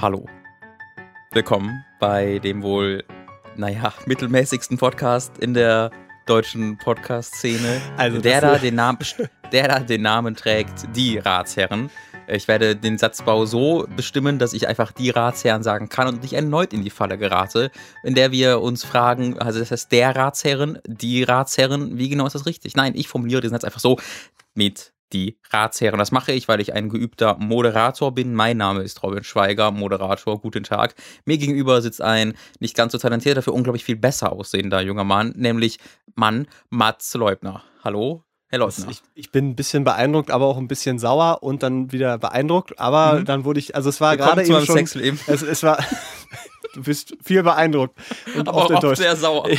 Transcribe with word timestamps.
Hallo. 0.00 0.24
Willkommen 1.32 1.84
bei 1.98 2.38
dem 2.38 2.62
wohl, 2.62 3.02
naja, 3.56 3.92
mittelmäßigsten 4.06 4.78
Podcast 4.78 5.36
in 5.38 5.54
der 5.54 5.90
deutschen 6.24 6.78
Podcast-Szene. 6.78 7.80
Also 7.96 8.20
der 8.20 8.40
da, 8.40 8.58
den 8.58 8.76
Namen, 8.76 8.98
der 9.50 9.66
da 9.66 9.80
den 9.80 10.02
Namen 10.02 10.36
trägt, 10.36 10.94
die 10.94 11.18
Ratsherren. 11.18 11.90
Ich 12.28 12.46
werde 12.46 12.76
den 12.76 12.96
Satzbau 12.96 13.44
so 13.44 13.88
bestimmen, 13.96 14.38
dass 14.38 14.52
ich 14.52 14.68
einfach 14.68 14.92
die 14.92 15.10
Ratsherren 15.10 15.64
sagen 15.64 15.88
kann 15.88 16.06
und 16.06 16.22
nicht 16.22 16.34
erneut 16.34 16.72
in 16.72 16.84
die 16.84 16.90
Falle 16.90 17.18
gerate, 17.18 17.72
in 18.04 18.14
der 18.14 18.30
wir 18.30 18.60
uns 18.60 18.84
fragen, 18.84 19.36
also 19.40 19.58
das 19.58 19.72
heißt 19.72 19.90
der 19.90 20.14
Ratsherren, 20.14 20.78
die 20.86 21.24
Ratsherren, 21.24 21.98
wie 21.98 22.08
genau 22.08 22.26
ist 22.26 22.34
das 22.34 22.46
richtig? 22.46 22.76
Nein, 22.76 22.92
ich 22.94 23.08
formuliere 23.08 23.40
den 23.40 23.50
Satz 23.50 23.64
einfach 23.64 23.80
so 23.80 23.98
mit 24.54 24.92
die 25.12 25.38
Ratsherren. 25.50 25.98
Das 25.98 26.12
mache 26.12 26.32
ich, 26.32 26.48
weil 26.48 26.60
ich 26.60 26.74
ein 26.74 26.88
geübter 26.88 27.36
Moderator 27.38 28.12
bin. 28.14 28.34
Mein 28.34 28.56
Name 28.56 28.82
ist 28.82 29.02
Robin 29.02 29.24
Schweiger, 29.24 29.70
Moderator. 29.70 30.40
Guten 30.40 30.64
Tag. 30.64 30.94
Mir 31.24 31.38
gegenüber 31.38 31.80
sitzt 31.82 32.02
ein 32.02 32.34
nicht 32.60 32.76
ganz 32.76 32.92
so 32.92 32.98
talentierter, 32.98 33.36
dafür 33.36 33.54
unglaublich 33.54 33.84
viel 33.84 33.96
besser 33.96 34.32
aussehender 34.32 34.80
junger 34.80 35.04
Mann, 35.04 35.32
nämlich 35.36 35.78
Mann 36.14 36.46
Mats 36.70 37.14
Leubner. 37.14 37.62
Hallo, 37.84 38.24
Herr 38.48 38.60
Leubner. 38.60 38.86
Ich, 38.90 39.02
ich 39.14 39.30
bin 39.32 39.50
ein 39.50 39.56
bisschen 39.56 39.84
beeindruckt, 39.84 40.30
aber 40.30 40.46
auch 40.46 40.56
ein 40.58 40.68
bisschen 40.68 40.98
sauer 40.98 41.42
und 41.42 41.62
dann 41.62 41.92
wieder 41.92 42.18
beeindruckt. 42.18 42.78
Aber 42.78 43.20
Mhm. 43.20 43.24
dann 43.24 43.44
wurde 43.44 43.60
ich, 43.60 43.74
also 43.76 43.88
es 43.88 44.00
war 44.00 44.16
gerade 44.16 44.42
eben 44.44 44.64
schon. 44.64 44.76
Sexleben. 44.76 45.18
Es, 45.26 45.42
es 45.42 45.62
war. 45.62 45.78
du 46.78 46.84
bist 46.84 47.16
viel 47.22 47.42
beeindruckt 47.42 47.96
und 48.36 48.48
Aber 48.48 48.56
oft 48.58 48.66
auch 48.70 48.74
enttäuscht. 48.76 49.00
sehr 49.02 49.16
sauer. 49.16 49.48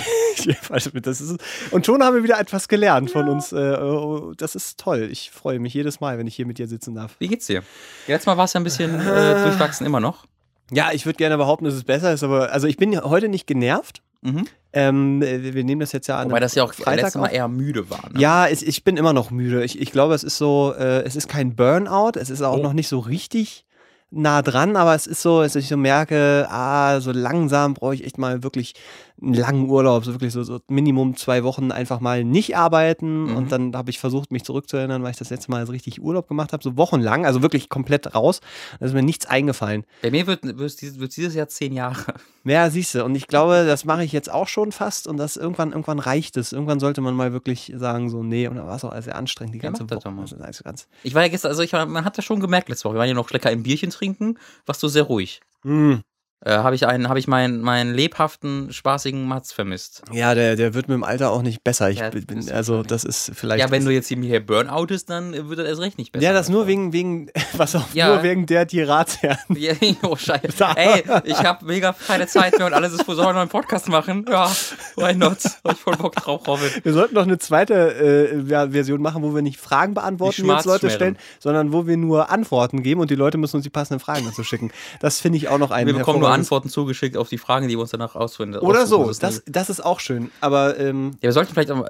Also 0.70 0.92
das 0.92 1.20
ist, 1.20 1.38
und 1.72 1.86
schon 1.86 2.02
haben 2.02 2.16
wir 2.16 2.24
wieder 2.24 2.40
etwas 2.40 2.70
gelernt 2.70 3.12
von 3.12 3.28
uns. 3.28 3.52
Äh, 3.52 3.58
oh, 3.82 4.32
das 4.38 4.56
ist 4.56 4.80
toll. 4.80 5.10
Ich 5.12 5.32
freue 5.32 5.60
mich 5.60 5.74
jedes 5.74 6.00
Mal, 6.00 6.18
wenn 6.18 6.28
ich 6.28 6.36
hier 6.36 6.46
mit 6.46 6.60
dir 6.60 6.68
sitzen 6.68 6.96
darf. 6.96 7.16
Wie 7.20 7.28
geht's 7.28 7.48
dir? 7.48 7.62
Letztes 8.08 8.26
Mal 8.26 8.38
war 8.38 8.46
es 8.46 8.54
ja 8.54 8.62
ein 8.62 8.64
bisschen 8.64 9.00
äh, 9.02 9.44
durchwachsen, 9.44 9.86
immer 9.86 10.00
noch. 10.00 10.26
Ja, 10.72 10.92
ich 10.94 11.06
würde 11.06 11.18
gerne 11.18 11.36
behaupten, 11.38 11.66
dass 11.66 11.74
es 11.74 11.84
besser 11.84 12.14
ist, 12.14 12.24
aber 12.24 12.54
also 12.54 12.68
ich 12.68 12.78
bin 12.78 12.94
ja 12.94 13.04
heute 13.04 13.28
nicht 13.28 13.48
genervt. 13.48 14.02
Mhm. 14.22 14.46
Ähm, 14.72 15.22
wir 15.22 15.64
nehmen 15.66 15.82
das 15.82 15.92
jetzt 15.92 16.08
ja 16.08 16.18
an. 16.20 16.30
Wobei 16.30 16.40
das 16.40 16.56
ja 16.56 16.64
auch 16.64 16.74
Freitag 16.74 16.96
letztes 17.04 17.16
Mal 17.16 17.28
auf. 17.28 17.34
eher 17.34 17.48
müde 17.50 17.90
war. 17.90 18.10
Ne? 18.14 18.20
Ja, 18.22 18.48
es, 18.48 18.62
ich 18.62 18.84
bin 18.86 18.96
immer 18.96 19.12
noch 19.14 19.32
müde. 19.32 19.64
Ich, 19.66 19.82
ich 19.82 19.92
glaube, 19.92 20.14
es 20.14 20.24
ist 20.24 20.38
so, 20.38 20.74
äh, 20.78 21.02
es 21.04 21.16
ist 21.18 21.28
kein 21.28 21.56
Burnout, 21.56 22.12
es 22.16 22.30
ist 22.30 22.42
auch 22.44 22.58
Oh. 22.60 22.62
noch 22.64 22.74
nicht 22.74 22.88
so 22.88 23.00
richtig 23.00 23.66
nah 24.12 24.42
dran, 24.42 24.76
aber 24.76 24.96
es 24.96 25.08
ist 25.08 25.22
so, 25.22 25.42
dass 25.42 25.56
ich 25.56 25.68
so 25.68 25.78
merke, 25.78 26.48
ah, 26.50 27.00
so 27.00 27.12
langsam 27.12 27.74
brauche 27.76 27.94
ich 27.96 28.04
echt 28.06 28.18
mal 28.18 28.42
wirklich 28.44 28.74
einen 29.22 29.34
langen 29.34 29.70
Urlaub, 29.70 30.06
so 30.06 30.14
wirklich 30.14 30.32
so, 30.32 30.44
so 30.44 30.60
Minimum 30.70 31.18
zwei 31.18 31.44
Wochen 31.44 31.72
einfach 31.74 32.00
mal 32.00 32.24
nicht 32.24 32.56
arbeiten 32.56 33.26
Mhm. 33.26 33.36
und 33.36 33.52
dann 33.52 33.76
habe 33.76 33.90
ich 33.90 34.00
versucht, 34.00 34.32
mich 34.32 34.44
zurückzuerinnern, 34.46 35.04
weil 35.04 35.12
ich 35.12 35.18
das 35.18 35.30
letzte 35.30 35.52
Mal 35.52 35.66
so 35.66 35.74
richtig 35.74 36.02
Urlaub 36.02 36.30
gemacht 36.30 36.54
habe, 36.54 36.64
so 36.64 36.78
wochenlang, 36.78 37.26
also 37.26 37.42
wirklich 37.42 37.68
komplett 37.68 38.16
raus. 38.16 38.40
Da 38.80 38.86
ist 38.86 38.94
mir 38.94 39.04
nichts 39.04 39.26
eingefallen. 39.26 39.84
Bei 40.02 40.10
mir 40.10 40.26
wird, 40.26 40.44
wird, 40.58 40.82
dieses, 40.82 41.00
wird 41.02 41.16
dieses 41.18 41.36
Jahr 41.36 41.50
zehn 41.50 41.74
Jahre. 41.74 42.14
Ja, 42.46 42.70
siehst 42.70 42.96
du. 42.96 43.04
Und 43.04 43.14
ich 43.16 43.28
glaube, 43.28 43.66
das 43.68 43.84
mache 43.84 44.06
ich 44.06 44.14
jetzt 44.14 44.32
auch 44.32 44.48
schon 44.48 44.72
fast 44.72 45.08
und 45.08 45.18
das 45.18 45.36
irgendwann, 45.36 45.72
irgendwann 45.72 46.00
reicht 46.00 46.38
es. 46.38 46.54
Irgendwann 46.54 46.80
sollte 46.80 47.02
man 47.02 47.14
mal 47.14 47.34
wirklich 47.34 47.74
sagen, 47.76 48.10
so, 48.10 48.24
nee, 48.24 48.48
und 48.48 48.56
da 48.56 48.66
war 48.66 48.78
es 48.78 48.86
auch 48.86 49.00
sehr 49.02 49.18
anstrengend, 49.18 49.54
die 49.56 49.60
Ja, 49.60 49.64
ganze 49.64 49.84
Woche. 49.84 50.38
das 50.40 50.64
ganz, 50.64 50.88
Ich 51.04 51.14
war 51.14 51.24
ja 51.24 51.28
gestern, 51.28 51.50
also 51.50 51.62
ich 51.62 51.74
war, 51.74 51.86
man 51.86 52.06
hat 52.06 52.18
das 52.18 52.24
schon 52.24 52.40
gemerkt 52.40 52.70
letzte 52.70 52.86
Woche. 52.86 52.96
Wir 52.96 53.00
waren 53.00 53.10
ja 53.10 53.14
noch 53.14 53.30
lecker 53.32 53.50
ein 53.50 53.62
Bierchen 53.64 53.92
trinken, 54.00 54.40
warst 54.66 54.84
du 54.84 54.88
sehr 54.88 55.04
ruhig. 55.04 55.42
Mm. 55.64 56.00
Äh, 56.42 56.52
habe 56.52 56.74
ich 56.74 56.88
einen, 56.88 57.10
habe 57.10 57.20
ich 57.20 57.28
meinen, 57.28 57.60
meinen 57.60 57.94
lebhaften, 57.94 58.72
spaßigen 58.72 59.28
Mats 59.28 59.52
vermisst. 59.52 60.04
Ja, 60.14 60.34
der, 60.36 60.56
der 60.56 60.74
wird 60.74 60.88
mit 60.88 60.96
dem 60.96 61.04
Alter 61.04 61.32
auch 61.32 61.42
nicht 61.42 61.66
besser. 61.66 61.90
Ich 61.90 62.00
Ja, 62.00 62.10
bin, 62.12 62.50
also, 62.52 62.82
das 62.82 63.04
ist 63.04 63.32
vielleicht. 63.34 63.60
Ja, 63.60 63.70
wenn 63.72 63.84
du 63.84 63.92
jetzt 63.92 64.08
hier 64.08 64.18
hier 64.20 64.46
Burnoutest, 64.46 65.10
dann 65.10 65.34
wird 65.50 65.60
das 65.60 65.68
erst 65.68 65.82
recht 65.82 65.98
nicht 65.98 66.14
besser. 66.14 66.24
ja, 66.24 66.32
das 66.32 66.48
nur 66.48 66.66
wegen, 66.66 66.94
wegen, 66.94 67.30
was 67.58 67.76
auch 67.76 67.84
Ja. 67.94 68.08
nur 68.08 68.24
wegen 68.24 68.46
der, 68.46 68.66
die 68.66 68.82
Ratsherren. 68.82 69.38
Ja, 69.58 69.74
oh 70.04 70.16
Scheiße. 70.16 70.66
Ey, 70.76 71.04
ich 71.26 71.44
habe 71.44 71.66
mega 71.66 71.94
keine 72.08 72.26
Zeit 72.28 72.58
mehr 72.58 72.68
und 72.68 72.74
alles 72.74 72.94
ist, 72.94 73.02
ich 73.02 73.08
noch 73.08 73.36
einen 73.36 73.50
Podcast 73.50 73.90
machen? 73.90 74.26
Ja, 74.30 74.50
why 74.96 75.14
not? 75.14 75.40
Hab 75.66 75.74
ich 75.74 75.80
voll 75.80 75.98
Bock 75.98 76.16
drauf, 76.16 76.48
Robin. 76.48 76.70
Wir 76.84 76.94
sollten 76.94 77.16
noch 77.16 77.24
eine 77.24 77.38
zweite 77.38 77.74
äh, 77.96 78.70
Version 78.72 79.02
machen, 79.02 79.24
wo 79.24 79.36
wir 79.36 79.42
nicht 79.42 79.60
Fragen 79.60 79.94
beantworten, 79.94 80.38
Die 80.38 80.44
die 80.44 80.50
uns 80.50 80.64
Leute 80.64 80.90
stellen, 80.90 81.18
sondern 81.40 81.74
wo 81.74 81.86
wir 81.86 81.98
nur 81.98 82.30
Antworten 82.30 82.82
geben 82.82 83.02
und 83.02 83.12
die 83.12 83.16
Leute 83.16 83.38
müssen 83.38 83.58
uns 83.58 83.64
die 83.64 83.70
passenden 83.70 84.00
Fragen 84.00 84.26
dazu 84.26 84.46
schicken. 84.46 84.72
Das 85.02 85.20
finde 85.20 85.38
ich 85.38 85.50
auch 85.50 85.58
noch 85.58 85.72
ein 85.72 85.86
Wir 85.86 85.96
bekommen 85.96 86.29
nur 86.30 86.36
Antworten 86.40 86.70
zugeschickt 86.70 87.18
auf 87.18 87.30
die 87.30 87.38
Fragen, 87.38 87.68
die 87.68 87.76
wir 87.76 87.82
uns 87.82 87.92
danach 87.92 88.16
ausfinden. 88.16 88.58
Oder 88.60 88.86
so, 88.88 89.12
das, 89.20 89.44
das 89.46 89.70
ist 89.70 89.84
auch 89.86 90.00
schön. 90.00 90.32
Aber 90.42 90.78
ähm, 90.80 91.12
Ja, 91.22 91.24
wir 91.30 91.32
sollten 91.34 91.54
vielleicht, 91.54 91.72
auch 91.72 91.78
mal- 91.78 91.90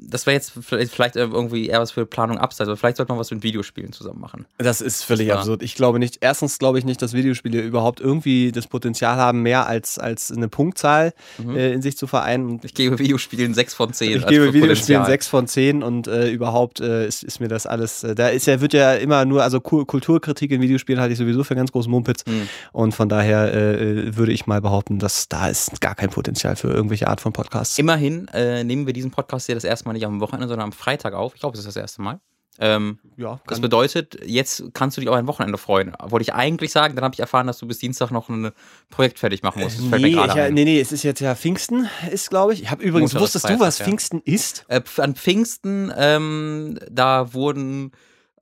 das 0.00 0.26
wäre 0.26 0.34
jetzt 0.34 0.52
vielleicht 0.60 0.92
vielleicht 0.92 1.16
irgendwie 1.16 1.66
eher 1.68 1.80
was 1.80 1.90
für 1.92 2.06
Planung 2.06 2.38
abseits, 2.38 2.68
aber 2.68 2.76
vielleicht 2.76 2.96
sollten 2.96 3.12
wir 3.12 3.18
was 3.18 3.30
mit 3.30 3.42
Videospielen 3.42 3.92
zusammen 3.92 4.20
machen. 4.20 4.46
Das 4.58 4.80
ist 4.80 5.02
völlig 5.04 5.28
war- 5.28 5.38
absurd. 5.38 5.62
Ich 5.62 5.74
glaube 5.74 5.98
nicht, 5.98 6.18
erstens 6.20 6.58
glaube 6.58 6.78
ich 6.78 6.84
nicht, 6.84 7.00
dass 7.02 7.12
Videospiele 7.12 7.60
überhaupt 7.60 8.00
irgendwie 8.00 8.52
das 8.52 8.66
Potenzial 8.66 9.16
haben, 9.16 9.42
mehr 9.42 9.66
als, 9.66 9.98
als 9.98 10.30
eine 10.32 10.48
Punktzahl 10.48 11.12
äh, 11.54 11.72
in 11.72 11.82
sich 11.82 11.96
zu 11.96 12.06
vereinen. 12.06 12.60
Ich 12.64 12.74
gebe 12.74 12.98
Videospielen 12.98 13.54
6 13.54 13.74
von 13.74 13.92
10. 13.92 14.10
ich 14.18 14.26
gebe 14.26 14.52
Videospielen 14.52 15.02
Potenzial. 15.02 15.06
6 15.06 15.28
von 15.28 15.46
10 15.46 15.82
und 15.82 16.06
äh, 16.08 16.28
überhaupt 16.30 16.80
äh, 16.80 17.06
ist, 17.06 17.22
ist 17.22 17.40
mir 17.40 17.48
das 17.48 17.66
alles, 17.66 18.02
äh, 18.04 18.14
da 18.14 18.28
ist 18.28 18.46
ja, 18.46 18.60
wird 18.60 18.72
ja 18.72 18.94
immer 18.94 19.24
nur, 19.24 19.42
also 19.42 19.60
Ku- 19.60 19.84
Kulturkritik 19.84 20.50
in 20.50 20.60
Videospielen 20.60 21.00
halte 21.00 21.12
ich 21.12 21.18
sowieso 21.18 21.44
für 21.44 21.54
ganz 21.54 21.72
groß 21.72 21.88
Mumpitz 21.88 22.24
Hm. 22.26 22.48
und 22.72 22.92
von 22.94 23.08
daher 23.08 23.52
äh, 23.76 24.16
würde 24.16 24.32
ich 24.32 24.46
mal 24.46 24.60
behaupten, 24.60 24.98
dass 24.98 25.28
da 25.28 25.48
ist 25.48 25.80
gar 25.80 25.94
kein 25.94 26.10
Potenzial 26.10 26.56
für 26.56 26.68
irgendwelche 26.68 27.08
Art 27.08 27.20
von 27.20 27.32
Podcasts. 27.32 27.78
Immerhin 27.78 28.28
äh, 28.28 28.64
nehmen 28.64 28.86
wir 28.86 28.92
diesen 28.92 29.10
Podcast 29.10 29.46
hier 29.46 29.54
das 29.54 29.64
erste 29.64 29.86
Mal 29.86 29.92
nicht 29.94 30.06
am 30.06 30.20
Wochenende, 30.20 30.48
sondern 30.48 30.66
am 30.66 30.72
Freitag 30.72 31.14
auf. 31.14 31.34
Ich 31.34 31.40
glaube, 31.40 31.56
das 31.56 31.64
ist 31.64 31.76
das 31.76 31.80
erste 31.80 32.02
Mal. 32.02 32.20
Ähm, 32.58 32.98
Ja, 33.16 33.40
das 33.46 33.60
bedeutet, 33.60 34.18
jetzt 34.24 34.64
kannst 34.72 34.96
du 34.96 35.00
dich 35.00 35.08
auf 35.08 35.16
ein 35.16 35.26
Wochenende 35.26 35.58
freuen. 35.58 35.92
Wollte 36.02 36.22
ich 36.22 36.32
eigentlich 36.32 36.72
sagen, 36.72 36.94
dann 36.94 37.04
habe 37.04 37.14
ich 37.14 37.20
erfahren, 37.20 37.46
dass 37.46 37.58
du 37.58 37.66
bis 37.66 37.78
Dienstag 37.78 38.10
noch 38.10 38.28
ein 38.28 38.50
Projekt 38.88 39.18
fertig 39.18 39.42
machen 39.42 39.62
musst. 39.62 39.78
Das 39.78 40.00
Nee, 40.00 40.08
ich, 40.08 40.18
ein. 40.18 40.54
nee, 40.54 40.64
nee, 40.64 40.80
es 40.80 40.92
ist 40.92 41.02
jetzt 41.02 41.20
ja 41.20 41.34
Pfingsten, 41.34 41.88
ist 42.10 42.30
glaube 42.30 42.54
ich. 42.54 42.62
Ich 42.62 42.70
habe 42.70 42.82
übrigens, 42.82 43.12
Montag 43.12 43.22
wusstest 43.22 43.48
du, 43.48 43.60
was 43.60 43.78
ja. 43.78 43.84
Pfingsten 43.84 44.20
ist? 44.24 44.64
Äh, 44.68 44.80
an 44.98 45.14
Pfingsten, 45.14 45.92
ähm, 45.96 46.78
da 46.90 47.34
wurden, 47.34 47.92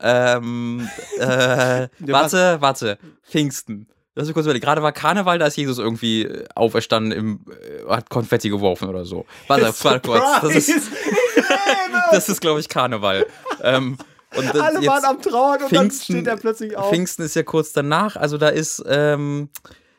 ähm, 0.01 0.89
äh, 1.19 1.89
warte, 2.01 2.57
warte, 2.61 2.99
Pfingsten. 3.23 3.89
Lass 4.17 4.27
mich 4.29 4.35
kurz 4.35 4.47
überlegen. 4.47 4.65
Gerade 4.65 4.83
war 4.83 4.93
Karneval, 4.93 5.39
da 5.39 5.47
ist 5.47 5.57
Jesus 5.57 5.79
irgendwie 5.79 6.23
äh, 6.23 6.45
auferstanden, 6.55 7.13
im, 7.13 7.41
äh, 7.51 7.89
hat 7.91 8.11
Konfetti 8.11 8.49
geworfen 8.49 8.89
oder 8.89 9.05
so. 9.05 9.27
Warte, 9.49 9.73
warte 9.83 10.01
kurz. 10.09 10.23
Das 10.41 10.55
ist, 10.55 10.89
das 12.11 12.29
ist 12.29 12.41
glaube 12.41 12.61
ich, 12.61 12.69
Karneval. 12.69 13.27
ähm, 13.63 13.99
und 14.37 14.61
Alle 14.61 14.85
waren 14.87 15.05
am 15.05 15.23
Trauern 15.23 15.63
und 15.63 15.73
dann 15.73 15.91
Pfingsten- 15.91 16.13
steht 16.17 16.27
er 16.27 16.37
plötzlich 16.37 16.77
auf. 16.77 16.91
Pfingsten 16.91 17.23
ist 17.25 17.35
ja 17.37 17.43
kurz 17.45 17.73
danach, 17.73 18.17
also 18.17 18.37
da 18.39 18.49
ist, 18.49 18.83
ähm, 18.87 19.49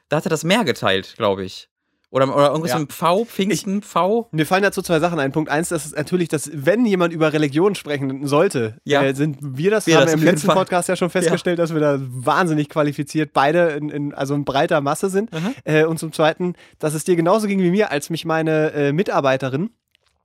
da 0.09 0.18
hat 0.18 0.25
er 0.25 0.30
das 0.30 0.44
Meer 0.44 0.64
geteilt, 0.66 1.16
glaube 1.18 1.44
ich. 1.46 1.70
Oder, 2.16 2.34
oder 2.34 2.48
irgendwas 2.48 2.72
Ja. 2.72 2.80
mit 2.80 2.94
V, 2.94 3.26
Pfingsten, 3.26 3.81
V. 3.81 4.30
Mir 4.31 4.46
fallen 4.46 4.64
dazu 4.64 4.81
zwei 4.81 5.02
Sachen 5.02 5.20
ein. 5.20 5.34
Punkt 5.34 5.50
eins, 5.52 5.68
das 5.68 5.86
ist 5.86 5.98
natürlich, 5.98 6.30
dass 6.30 6.50
wenn 6.53 6.86
jemand 6.86 7.12
über 7.14 7.34
Religion 7.34 7.76
sprechen 7.76 8.26
sollte, 8.26 8.78
Ja. 8.86 9.03
äh, 9.03 9.14
sind 9.14 9.38
wir 9.42 9.70
das. 9.70 9.86
Wir 9.86 9.98
haben 9.98 10.06
das 10.06 10.14
im 10.14 10.24
letzten 10.24 10.48
Fall. 10.48 10.56
Podcast 10.56 10.88
ja 10.88 10.96
schon 10.96 11.09
festgestellt, 11.09 11.59
dass 11.59 11.74
wir 11.74 11.81
da 11.81 11.98
wahnsinnig 12.00 12.70
qualifiziert 12.70 13.34
beide 13.34 13.72
in, 13.72 13.90
in 13.90 14.14
also 14.14 14.34
in 14.34 14.46
breiter 14.46 14.80
Masse 14.80 15.09
sind. 15.09 15.30
Äh, 15.66 15.84
und 15.84 16.00
zum 16.00 16.14
Zweiten, 16.14 16.54
dass 16.80 16.94
es 16.94 17.04
dir 17.04 17.18
genauso 17.18 17.48
ging 17.48 17.59
wie 17.59 17.70
mir, 17.72 17.92
als 17.92 18.09
mich 18.09 18.24
meine 18.24 18.72
äh, 18.72 18.94
Mitarbeiterin 18.94 19.72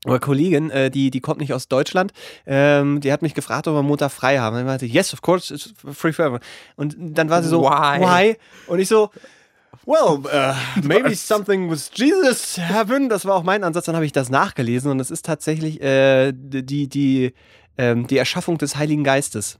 oder 0.07 0.21
Kollegin, 0.21 0.71
äh, 0.71 0.93
die, 0.93 1.11
die 1.11 1.21
kommt 1.21 1.41
nicht 1.41 1.53
aus 1.53 1.67
Deutschland, 1.67 2.13
ähm, 2.47 3.01
die 3.01 3.13
hat 3.13 3.21
mich 3.21 3.35
gefragt, 3.35 3.67
ob 3.67 3.75
wir 3.75 3.83
Montag 3.83 4.13
frei 4.13 4.39
haben. 4.39 4.55
Und 4.55 4.61
ich 4.63 4.67
meinte, 4.67 4.87
yes, 4.87 5.13
of 5.13 5.23
course, 5.23 5.53
it's 5.53 5.75
free 5.93 6.13
forever. 6.13 6.39
Und 6.77 6.95
dann 6.99 7.29
war 7.31 7.43
sie 7.43 7.49
so, 7.49 7.63
Why? 7.63 8.01
why? 8.01 8.37
Und 8.69 8.79
ich 8.79 8.87
so, 8.87 9.11
Well, 9.91 10.25
uh, 10.33 10.55
maybe 10.85 11.17
something 11.17 11.69
with 11.69 11.91
Jesus 11.93 12.57
happened. 12.57 13.11
Das 13.11 13.25
war 13.25 13.35
auch 13.35 13.43
mein 13.43 13.65
Ansatz. 13.65 13.87
Dann 13.87 13.97
habe 13.97 14.07
ich 14.07 14.13
das 14.13 14.31
nachgelesen 14.31 14.89
und 14.89 15.01
es 15.01 15.11
ist 15.11 15.27
tatsächlich 15.27 15.81
äh, 15.83 16.33
die, 16.33 16.89
die, 16.89 17.35
ähm, 17.77 18.07
die 18.07 18.17
Erschaffung 18.17 18.57
des 18.57 18.77
Heiligen 18.77 19.03
Geistes. 19.03 19.59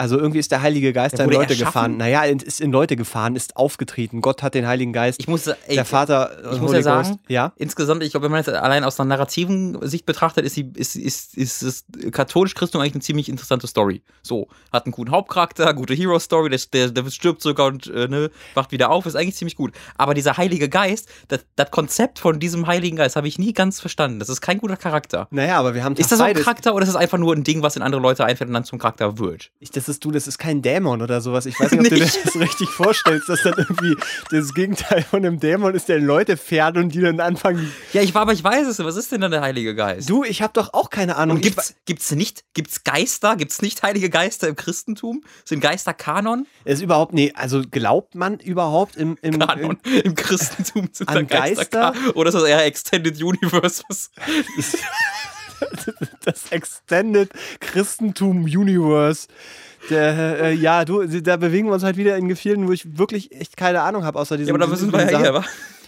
Also 0.00 0.16
irgendwie 0.16 0.38
ist 0.38 0.50
der 0.50 0.62
Heilige 0.62 0.94
Geist 0.94 1.18
Der 1.18 1.26
in 1.26 1.30
Leute 1.30 1.54
gefahren. 1.54 1.98
Naja, 1.98 2.22
ist 2.22 2.62
in 2.62 2.72
Leute 2.72 2.96
gefahren, 2.96 3.36
ist 3.36 3.58
aufgetreten. 3.58 4.22
Gott 4.22 4.42
hat 4.42 4.54
den 4.54 4.66
Heiligen 4.66 4.94
Geist. 4.94 5.20
Ich 5.20 5.28
muss, 5.28 5.46
ey, 5.46 5.74
der 5.74 5.84
Vater, 5.84 6.38
ich 6.52 6.56
äh, 6.56 6.60
muss 6.60 6.72
ja 6.72 6.80
sagen, 6.80 7.08
Ghost. 7.08 7.20
ja. 7.28 7.52
insgesamt, 7.56 8.02
ich 8.02 8.12
glaube, 8.12 8.24
wenn 8.24 8.32
man 8.32 8.42
das 8.42 8.54
allein 8.54 8.82
aus 8.82 8.98
einer 8.98 9.10
narrativen 9.10 9.78
Sicht 9.86 10.06
betrachtet, 10.06 10.46
ist, 10.46 10.56
die, 10.56 10.72
ist, 10.74 10.96
ist, 10.96 11.36
ist 11.36 11.62
das 11.62 11.84
katholisch-Christum 12.12 12.80
eigentlich 12.80 12.94
eine 12.94 13.02
ziemlich 13.02 13.28
interessante 13.28 13.66
Story. 13.66 14.00
So, 14.22 14.48
hat 14.72 14.86
einen 14.86 14.92
guten 14.92 15.10
Hauptcharakter, 15.10 15.74
gute 15.74 15.92
Hero-Story, 15.92 16.48
der, 16.48 16.60
der, 16.72 16.90
der 16.92 17.10
stirbt 17.10 17.42
sogar 17.42 17.66
und 17.66 17.86
äh, 17.88 18.08
ne, 18.08 18.30
wacht 18.54 18.72
wieder 18.72 18.88
auf, 18.88 19.04
ist 19.04 19.16
eigentlich 19.16 19.36
ziemlich 19.36 19.56
gut. 19.56 19.74
Aber 19.98 20.14
dieser 20.14 20.38
Heilige 20.38 20.70
Geist, 20.70 21.10
das, 21.28 21.40
das 21.56 21.70
Konzept 21.70 22.18
von 22.18 22.40
diesem 22.40 22.66
Heiligen 22.66 22.96
Geist 22.96 23.16
habe 23.16 23.28
ich 23.28 23.38
nie 23.38 23.52
ganz 23.52 23.80
verstanden. 23.80 24.18
Das 24.18 24.30
ist 24.30 24.40
kein 24.40 24.56
guter 24.56 24.78
Charakter. 24.78 25.28
Naja, 25.30 25.58
aber 25.58 25.74
wir 25.74 25.84
haben 25.84 25.94
Ist 25.96 26.10
das 26.10 26.22
auch 26.22 26.24
ein. 26.24 26.36
Charakter 26.36 26.74
oder 26.74 26.84
ist 26.84 26.94
das 26.94 26.96
einfach 26.96 27.18
nur 27.18 27.34
ein 27.34 27.44
Ding, 27.44 27.60
was 27.60 27.76
in 27.76 27.82
andere 27.82 28.00
Leute 28.00 28.24
einfällt 28.24 28.48
und 28.48 28.54
dann 28.54 28.64
zum 28.64 28.78
Charakter 28.78 29.18
wird? 29.18 29.50
Ich, 29.58 29.70
das 29.70 29.89
dachtest 29.90 30.04
du, 30.04 30.12
das 30.12 30.28
ist 30.28 30.38
kein 30.38 30.62
Dämon 30.62 31.02
oder 31.02 31.20
sowas. 31.20 31.46
Ich 31.46 31.58
weiß 31.58 31.72
nicht, 31.72 31.80
ob 31.80 31.88
du 31.88 31.96
dir 31.96 32.04
das 32.04 32.36
richtig 32.36 32.68
vorstellst, 32.68 33.28
dass 33.28 33.42
dann 33.42 33.54
irgendwie 33.56 33.96
das 34.30 34.54
Gegenteil 34.54 35.02
von 35.02 35.24
einem 35.24 35.40
Dämon 35.40 35.74
ist, 35.74 35.88
der 35.88 35.98
Leute 35.98 36.36
fährt 36.36 36.76
und 36.76 36.94
die 36.94 37.00
dann 37.00 37.18
anfangen. 37.18 37.72
Ja, 37.92 38.02
ich 38.02 38.14
war, 38.14 38.22
aber 38.22 38.32
ich 38.32 38.44
weiß 38.44 38.68
es. 38.68 38.78
Was 38.78 38.96
ist 38.96 39.10
denn 39.10 39.20
dann 39.20 39.32
der 39.32 39.40
Heilige 39.40 39.74
Geist? 39.74 40.08
Du, 40.08 40.22
ich 40.22 40.42
habe 40.42 40.52
doch 40.52 40.74
auch 40.74 40.90
keine 40.90 41.16
Ahnung. 41.16 41.36
Und 41.36 41.42
gibt's, 41.42 41.74
gibt's 41.86 42.12
nicht, 42.12 42.44
gibt's 42.54 42.84
Geister? 42.84 43.36
Gibt's 43.36 43.62
nicht 43.62 43.82
heilige 43.82 44.10
Geister 44.10 44.46
im 44.46 44.54
Christentum? 44.54 45.24
Sind 45.44 45.60
Geister 45.60 45.92
Kanon? 45.92 46.46
Ist 46.64 46.82
überhaupt, 46.82 47.12
nee, 47.12 47.32
also 47.34 47.62
glaubt 47.68 48.14
man 48.14 48.38
überhaupt 48.38 48.94
im, 48.96 49.18
im, 49.22 49.40
Kanon. 49.40 49.78
Im, 49.84 50.00
im 50.02 50.14
Christentum 50.14 50.88
an 51.06 51.26
Geister? 51.26 51.92
Geister 51.92 52.14
Oder 52.14 52.28
ist 52.28 52.34
das 52.34 52.44
eher 52.44 52.64
Extended 52.64 53.20
Universe? 53.20 53.82
das 56.24 56.50
Extended 56.50 57.30
Christentum 57.60 58.44
Universe. 58.44 59.28
Der, 59.88 60.40
äh, 60.40 60.52
ja, 60.52 60.84
du, 60.84 61.06
da 61.06 61.36
bewegen 61.36 61.68
wir 61.68 61.74
uns 61.74 61.82
halt 61.82 61.96
wieder 61.96 62.16
in 62.16 62.28
Gefilden, 62.28 62.68
wo 62.68 62.72
ich 62.72 62.98
wirklich 62.98 63.32
echt 63.32 63.56
keine 63.56 63.80
Ahnung 63.80 64.04
habe, 64.04 64.18
außer 64.18 64.36
diesem. 64.36 64.48
Ja, 64.48 64.54
aber 64.54 64.64
da 64.64 64.70
müssen 64.70 64.92
wir 64.92 65.10
ja 65.10 65.18
hier, 65.18 65.34
wa? 65.34 65.44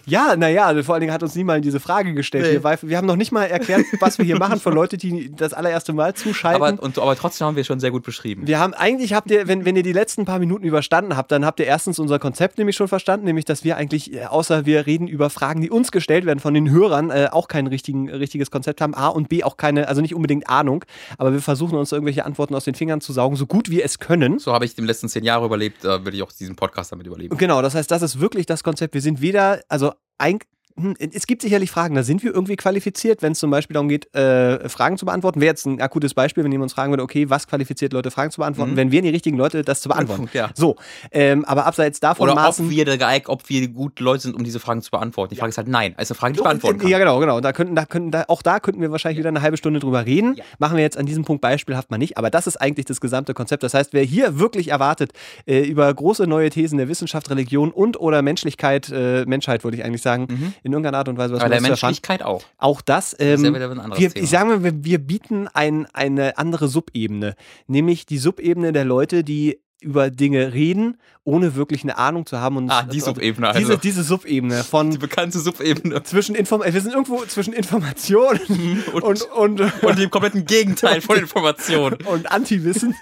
Ja, 0.07 0.37
naja, 0.37 0.83
vor 0.83 0.95
allen 0.95 1.01
Dingen 1.01 1.13
hat 1.13 1.23
uns 1.23 1.35
niemand 1.35 1.65
diese 1.65 1.81
Frage 1.81 2.15
gestellt. 2.15 2.63
Nee. 2.63 2.65
Wir, 2.65 2.89
wir, 2.89 2.97
haben 2.97 3.07
noch 3.07 3.17
nicht 3.17 3.33
mal 3.33 3.45
erklärt, 3.45 3.85
was 4.01 4.19
wir 4.19 4.25
hier 4.25 4.39
machen 4.39 4.59
für 4.61 4.71
Leute, 4.71 4.97
die 4.97 5.33
das 5.35 5.53
allererste 5.53 5.93
Mal 5.93 6.15
zuschalten. 6.15 6.63
Aber, 6.63 6.83
und, 6.83 6.99
aber 6.99 7.17
trotzdem 7.17 7.47
haben 7.47 7.57
wir 7.57 7.65
schon 7.65 7.81
sehr 7.81 7.91
gut 7.91 8.03
beschrieben. 8.03 8.47
Wir 8.47 8.59
haben 8.59 8.75
eigentlich, 8.75 9.15
habt 9.15 9.31
ihr, 9.31 9.49
wenn, 9.49 9.65
wenn 9.65 9.77
ihr 9.77 9.83
die 9.83 9.93
letzten 9.93 10.25
paar 10.25 10.39
Minuten 10.39 10.65
überstanden 10.65 11.17
habt, 11.17 11.31
dann 11.31 11.45
habt 11.45 11.61
ihr 11.61 11.67
erstens 11.67 11.99
unser 11.99 12.19
Konzept 12.19 12.59
nämlich 12.59 12.77
schon 12.77 12.89
verstanden, 12.89 13.27
nämlich, 13.27 13.45
dass 13.45 13.65
wir 13.65 13.77
eigentlich, 13.77 14.15
äh, 14.15 14.25
außer 14.25 14.67
wir 14.67 14.87
reden 14.87 15.07
über 15.07 15.31
Fragen, 15.31 15.61
die 15.61 15.71
uns 15.71 15.93
gestellt 15.93 16.27
werden 16.27 16.41
von 16.41 16.55
den 16.55 16.71
Hörern, 16.71 17.11
äh, 17.11 17.29
auch 17.31 17.49
kein 17.49 17.67
richtigen, 17.67 18.11
richtiges 18.11 18.51
Konzept 18.51 18.81
haben. 18.81 18.95
A 18.95 19.09
und 19.09 19.29
B 19.29 19.45
auch 19.45 19.57
keine, 19.57 19.89
also 19.89 20.01
nicht 20.01 20.15
unbedingt 20.15 20.49
Ahnung, 20.49 20.85
aber 21.19 21.33
wir 21.33 21.41
versuchen 21.41 21.79
uns 21.79 21.93
irgendwelche 21.93 22.25
Antworten 22.25 22.55
aus 22.55 22.65
den 22.65 22.75
Fingern 22.75 23.01
zu 23.01 23.13
saugen, 23.13 23.37
so 23.37 23.47
gut 23.47 23.71
wir 23.71 23.85
es 23.85 23.99
können. 23.99 24.39
So 24.39 24.53
habe 24.53 24.65
ich 24.65 24.75
die 24.75 24.83
letzten 24.83 25.09
zehn 25.09 25.25
Jahre 25.25 25.47
überlebt, 25.47 25.85
da 25.85 26.05
will 26.05 26.15
ich 26.15 26.23
auch 26.23 26.33
diesen 26.33 26.57
Podcast 26.57 26.93
damit 26.93 27.07
überleben. 27.07 27.37
Genau, 27.37 27.63
das 27.63 27.75
heißt, 27.75 27.91
das 27.91 28.03
ist 28.03 28.21
wirklich 28.21 28.47
das 28.47 28.65
Konzept. 28.65 28.95
Wir 28.95 29.01
sind 29.01 29.21
weder, 29.21 29.61
also 29.69 29.92
eigentlich 30.23 30.49
hm, 30.53 30.62
es 30.99 31.27
gibt 31.27 31.43
sicherlich 31.43 31.71
Fragen, 31.71 31.95
da 31.95 32.03
sind 32.03 32.23
wir 32.23 32.33
irgendwie 32.35 32.57
qualifiziert, 32.57 33.23
wenn 33.23 33.33
es 33.33 33.39
zum 33.39 33.51
Beispiel 33.51 33.75
darum 33.75 33.89
geht, 33.89 34.15
äh, 34.15 34.69
Fragen 34.69 34.97
zu 34.97 35.05
beantworten. 35.05 35.41
Wäre 35.41 35.51
jetzt 35.51 35.67
ein 35.67 35.81
akutes 35.81 36.15
Beispiel, 36.15 36.45
wenn 36.45 36.53
jemand 36.53 36.65
uns 36.65 36.73
fragen 36.73 36.93
würde, 36.93 37.03
okay, 37.03 37.29
was 37.29 37.47
qualifiziert 37.47 37.93
Leute, 37.93 38.11
Fragen 38.11 38.31
zu 38.31 38.41
beantworten, 38.41 38.73
mhm. 38.73 38.77
wenn 38.77 38.93
wir 38.93 39.03
die 39.03 39.11
richtigen 39.11 39.37
Leute, 39.37 39.63
das 39.63 39.81
zu 39.81 39.89
beantworten. 39.89 40.29
Ja. 40.33 40.51
So, 40.55 40.77
ähm, 41.11 41.45
aber 41.45 41.67
abseits 41.67 42.01
davon 42.01 42.29
Oder 42.29 42.35
Maßen, 42.35 42.67
ob 42.67 42.71
wir 42.71 42.85
geeignet, 42.85 43.29
ob 43.29 43.49
wir 43.49 43.69
gut 43.69 44.01
Leute 44.01 44.23
sind, 44.23 44.35
um 44.35 44.45
diese 44.45 44.61
Fragen 44.61 44.83
zu 44.83 44.91
beantworten. 44.91 45.35
Die 45.35 45.39
Frage 45.39 45.51
ist 45.51 45.59
halt 45.59 45.69
nein, 45.69 45.95
also 45.97 46.13
eine 46.13 46.19
Frage, 46.19 46.33
die 46.35 46.39
ich 46.39 46.45
beantworten 46.45 46.79
kann. 46.79 46.89
Ja, 46.89 46.99
genau, 46.99 47.19
genau. 47.21 47.41
Da 47.41 47.53
könnten, 47.53 47.75
da 47.75 47.85
könnten, 47.85 48.11
da, 48.11 48.25
auch 48.29 48.43
da 48.43 48.61
könnten 48.61 48.81
wir 48.81 48.91
wahrscheinlich 48.91 49.19
wieder 49.19 49.29
eine 49.29 49.43
halbe 49.43 49.57
Stunde 49.57 49.81
drüber 49.81 50.07
reden. 50.07 50.35
Ja. 50.37 50.45
Machen 50.59 50.77
wir 50.77 50.83
jetzt 50.83 50.97
an 50.97 51.07
diesem 51.07 51.25
Punkt 51.25 51.43
beispielhaft 51.43 51.91
mal 51.91 51.99
nicht, 51.99 52.17
aber 52.17 52.31
das 52.31 52.47
ist 52.47 52.57
eigentlich 52.57 52.87
das 52.87 53.01
gesamte 53.01 53.35
Konzept. 53.35 53.63
Das 53.63 53.75
heißt, 53.75 53.93
wer 53.93 54.03
hier 54.03 54.39
wirklich 54.39 54.69
erwartet, 54.69 55.13
äh, 55.47 55.61
über 55.61 55.93
große 55.93 56.27
neue 56.27 56.51
Thesen 56.51 56.79
der 56.79 56.89
Wissenschaft, 56.89 57.31
Religion 57.31 57.71
und 57.71 58.01
oder 58.01 58.23
Menschlichkeit, 58.23 58.91
äh, 58.91 59.25
Menschheit 59.27 59.65
würde 59.65 59.77
ich 59.77 59.85
eigentlich 59.85 60.03
sagen, 60.03 60.27
mhm. 60.31 60.55
In 60.63 60.73
irgendeiner 60.73 60.99
Art 60.99 61.09
und 61.09 61.19
Weise 61.19 61.35
was 61.35 61.41
aber 61.41 61.51
der 61.51 61.61
Menschlichkeit 61.61 62.23
auch. 62.23 62.43
Auch 62.59 62.81
das. 62.81 63.17
Ähm, 63.19 63.43
das 63.43 63.61
ja 63.61 63.99
wir, 63.99 64.17
ich 64.17 64.31
sage 64.31 64.47
mal, 64.47 64.65
wir, 64.65 64.85
wir 64.85 64.99
bieten 64.99 65.49
ein, 65.49 65.87
eine 65.93 66.39
andere 66.39 66.69
Subebene, 66.69 67.35
nämlich 67.67 68.07
die 68.07 68.19
Subebene 68.19 68.73
der 68.73 68.85
Leute, 68.85 69.25
die 69.25 69.59
über 69.83 70.11
Dinge 70.11 70.55
reden, 70.55 70.99
ohne 71.25 71.55
wirklich 71.55 71.83
eine 71.83 71.99
Ahnung 71.99 72.25
zu 72.25 72.39
haben. 72.39 72.57
Und 72.57 72.71
ah, 72.71 72.85
die 72.85 73.01
Subebene 73.01 73.49
also. 73.49 73.59
Diese, 73.59 73.79
diese 73.79 74.03
Subebene 74.03 74.65
von... 74.65 74.91
Die 74.91 74.99
bekannte 74.99 75.41
Subebene. 75.41 76.03
Zwischen 76.05 76.35
Inform 76.35 76.63
wir 76.65 76.81
sind 76.81 76.93
irgendwo 76.93 77.25
zwischen 77.27 77.53
Information 77.53 78.39
und, 78.93 79.03
und, 79.03 79.23
und, 79.33 79.61
und, 79.83 79.99
dem 79.99 80.11
kompletten 80.11 80.47
Gegenteil 80.47 81.01
von 81.01 81.17
Information. 81.19 81.95
Und 82.05 82.31
Antiwissen. 82.31 82.95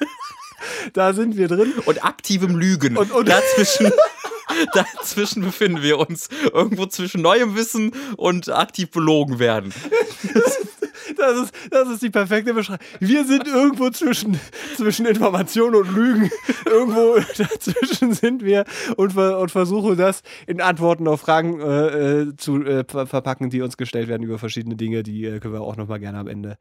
da 0.94 1.12
sind 1.12 1.36
wir 1.36 1.48
drin. 1.48 1.72
Und 1.84 2.04
aktivem 2.04 2.56
Lügen. 2.56 2.96
Und, 2.96 3.12
und 3.12 3.28
dazwischen... 3.28 3.92
Dazwischen 4.74 5.42
befinden 5.42 5.82
wir 5.82 5.98
uns. 5.98 6.28
Irgendwo 6.52 6.86
zwischen 6.86 7.22
neuem 7.22 7.56
Wissen 7.56 7.92
und 8.16 8.48
aktiv 8.50 8.90
belogen 8.90 9.38
werden. 9.38 9.72
Das 11.16 11.36
ist, 11.38 11.54
das 11.70 11.88
ist 11.88 12.02
die 12.02 12.10
perfekte 12.10 12.54
Beschreibung. 12.54 12.86
Wir 13.00 13.24
sind 13.24 13.46
irgendwo 13.46 13.90
zwischen, 13.90 14.38
zwischen 14.76 15.06
Information 15.06 15.74
und 15.74 15.92
Lügen. 15.94 16.30
Irgendwo 16.66 17.18
dazwischen 17.36 18.14
sind 18.14 18.44
wir 18.44 18.64
und, 18.96 19.16
und 19.16 19.50
versuchen 19.50 19.96
das 19.96 20.22
in 20.46 20.60
Antworten 20.60 21.08
auf 21.08 21.20
Fragen 21.20 21.60
äh, 21.60 21.86
äh 21.86 22.36
zu 22.36 22.64
äh, 22.64 22.84
verpacken, 22.86 23.50
die 23.50 23.60
uns 23.60 23.76
gestellt 23.76 24.08
werden 24.08 24.22
über 24.22 24.38
verschiedene 24.38 24.76
Dinge. 24.76 25.02
Die 25.02 25.24
äh, 25.24 25.40
können 25.40 25.54
wir 25.54 25.62
auch 25.62 25.76
nochmal 25.76 26.00
gerne 26.00 26.18
am 26.18 26.28
Ende 26.28 26.58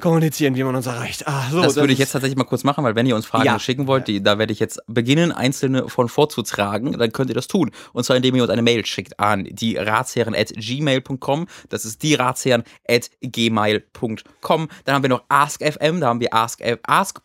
kommunizieren, 0.00 0.56
wie 0.56 0.64
man 0.64 0.74
uns 0.74 0.86
erreicht. 0.86 1.26
Ah, 1.26 1.48
so, 1.50 1.58
das, 1.58 1.66
das 1.66 1.76
würde 1.76 1.92
ich 1.92 1.98
jetzt 1.98 2.12
tatsächlich 2.12 2.36
mal 2.36 2.44
kurz 2.44 2.64
machen, 2.64 2.84
weil 2.84 2.94
wenn 2.94 3.06
ihr 3.06 3.14
uns 3.14 3.26
Fragen 3.26 3.44
ja. 3.44 3.58
schicken 3.58 3.86
wollt, 3.86 4.08
die, 4.08 4.22
da 4.22 4.38
werde 4.38 4.52
ich 4.52 4.58
jetzt 4.58 4.80
beginnen, 4.86 5.32
einzelne 5.32 5.88
von 5.88 6.08
vorzutragen, 6.08 6.92
dann 6.98 7.12
könnt 7.12 7.30
ihr 7.30 7.34
das 7.34 7.46
tun. 7.46 7.70
Und 7.92 8.04
zwar 8.04 8.16
indem 8.16 8.34
ihr 8.34 8.42
uns 8.42 8.50
eine 8.50 8.62
Mail 8.62 8.84
schickt 8.84 9.18
an 9.20 9.44
die 9.44 9.76
ratsherren 9.76 10.34
at 10.34 10.52
gmail.com. 10.54 11.46
Das 11.68 11.84
ist 11.84 12.02
die 12.02 12.14
ratsherren 12.14 12.64
at 12.88 13.10
gmail.com. 13.22 14.68
Dann 14.84 14.94
haben 14.94 15.02
wir 15.02 15.10
noch 15.10 15.24
AskFM, 15.28 16.00
da 16.00 16.08
haben 16.08 16.20
wir 16.20 16.34
ask.fm 16.34 16.78
ask 16.86 17.20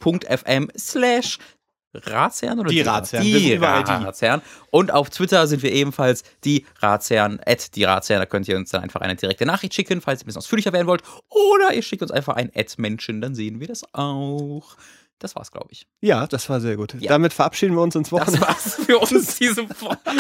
slash 0.77 1.37
Ratsherren 1.93 2.59
oder 2.59 2.69
die, 2.69 2.75
die 2.75 2.81
Ratsherren? 2.81 3.25
Die 3.25 3.53
Ratsherren. 3.55 4.41
Und 4.69 4.91
auf 4.91 5.09
Twitter 5.09 5.47
sind 5.47 5.63
wir 5.63 5.71
ebenfalls 5.71 6.23
die 6.43 6.65
Ratsherren, 6.79 7.39
at 7.45 7.75
die 7.75 7.83
Ratsherren. 7.83 8.21
Da 8.21 8.25
könnt 8.25 8.47
ihr 8.47 8.57
uns 8.57 8.69
dann 8.69 8.83
einfach 8.83 9.01
eine 9.01 9.15
direkte 9.15 9.45
Nachricht 9.45 9.73
schicken, 9.73 10.01
falls 10.01 10.21
ihr 10.21 10.25
ein 10.25 10.27
bisschen 10.27 10.39
ausführlicher 10.39 10.73
werden 10.73 10.87
wollt. 10.87 11.01
Oder 11.29 11.73
ihr 11.73 11.81
schickt 11.81 12.01
uns 12.01 12.11
einfach 12.11 12.35
ein 12.35 12.51
Ad-Menschen, 12.55 13.21
dann 13.21 13.33
sehen 13.33 13.59
wir 13.59 13.67
das 13.67 13.83
auch. 13.93 14.75
Das 15.19 15.35
war's, 15.35 15.51
glaube 15.51 15.67
ich. 15.71 15.85
Ja, 15.99 16.27
das 16.27 16.49
war 16.49 16.61
sehr 16.61 16.77
gut. 16.77 16.95
Ja. 16.97 17.09
Damit 17.09 17.33
verabschieden 17.33 17.75
wir 17.75 17.81
uns 17.81 17.93
ins 17.93 18.09
Wochenende. 18.13 18.39
Das 18.39 18.47
war's 18.47 18.75
für 18.85 18.99
uns, 18.99 19.37
diese 19.37 19.67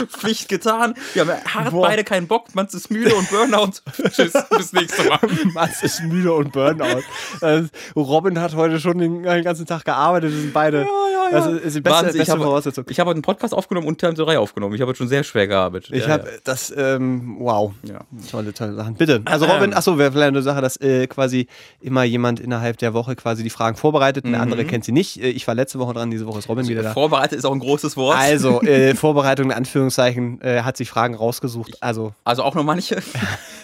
Pflicht 0.07 0.49
getan. 0.49 0.93
Wir 1.13 1.25
haben 1.25 1.43
hart 1.45 1.71
beide 1.71 2.03
keinen 2.03 2.27
Bock. 2.27 2.53
Mats 2.53 2.73
ist 2.73 2.91
müde 2.91 3.15
und 3.15 3.29
Burnout. 3.29 3.71
Tschüss, 4.11 4.33
bis 4.49 4.73
nächstes 4.73 5.07
Mal. 5.07 5.19
Mats 5.53 5.83
ist 5.83 6.03
müde 6.03 6.33
und 6.33 6.51
Burnout. 6.51 7.01
Äh, 7.39 7.63
Robin 7.95 8.39
hat 8.39 8.55
heute 8.55 8.81
schon 8.81 8.97
den, 8.97 9.23
ganzen 9.23 9.65
Tag 9.65 9.85
gearbeitet. 9.85 10.33
Wir 10.33 10.41
sind 10.41 10.53
beide. 10.53 10.81
Ja, 10.81 10.83
ja, 10.83 11.31
ja. 11.31 11.31
Das 11.31 11.63
ist 11.63 11.75
die 11.77 11.81
beste, 11.81 12.05
beste 12.05 12.21
ich 12.21 12.29
habe, 12.29 12.43
Voraussetzung. 12.43 12.85
Ich 12.89 12.99
habe 12.99 13.09
heute 13.09 13.17
einen 13.17 13.21
Podcast 13.21 13.53
aufgenommen 13.53 13.87
und 13.87 13.99
Termserei 13.99 14.37
aufgenommen. 14.37 14.75
Ich 14.75 14.81
habe 14.81 14.89
heute 14.89 14.97
schon 14.97 15.07
sehr 15.07 15.23
schwer 15.23 15.47
gearbeitet. 15.47 15.95
Ich 15.95 16.07
ja, 16.07 16.09
habe 16.09 16.29
das, 16.43 16.73
ähm, 16.75 17.37
wow. 17.39 17.71
Ja. 17.83 18.01
Tolle, 18.29 18.53
tolle 18.53 18.75
Sachen. 18.75 18.95
Bitte. 18.95 19.21
Also 19.23 19.45
Robin, 19.45 19.73
achso, 19.73 19.97
wäre 19.97 20.11
vielleicht 20.11 20.27
eine 20.27 20.41
Sache, 20.41 20.59
dass 20.59 20.75
äh, 20.81 21.07
quasi 21.07 21.47
immer 21.79 22.03
jemand 22.03 22.41
innerhalb 22.41 22.77
der 22.79 22.93
Woche 22.93 23.15
quasi 23.15 23.43
die 23.43 23.49
Fragen 23.49 23.77
vorbereitet 23.77 24.25
und 24.25 24.33
der 24.33 24.41
andere 24.41 24.63
mhm. 24.63 24.67
kennt 24.67 24.85
sie 24.85 24.88
nicht. 24.91 25.21
Äh, 25.21 25.29
ich 25.29 25.47
war 25.47 25.55
letzte 25.55 25.79
Woche 25.79 25.93
dran, 25.93 26.11
diese 26.11 26.25
Woche 26.27 26.39
ist 26.39 26.49
Robin 26.49 26.59
also, 26.59 26.71
wieder 26.71 26.83
da. 26.83 26.93
Vorbereitet 26.93 27.37
ist 27.37 27.45
auch 27.45 27.53
ein 27.53 27.59
großes 27.59 27.97
Wort. 27.97 28.17
Also, 28.17 28.61
äh, 28.61 28.95
Vorbereitung 28.95 29.47
in 29.47 29.51
Anführungszeichen, 29.51 30.41
äh, 30.41 30.61
hat 30.61 30.77
sich 30.77 30.89
Fragen 30.89 31.15
rausgesucht. 31.15 31.81
Also, 31.81 32.13
also 32.23 32.43
auch 32.43 32.55
noch 32.55 32.63
manche. 32.63 33.01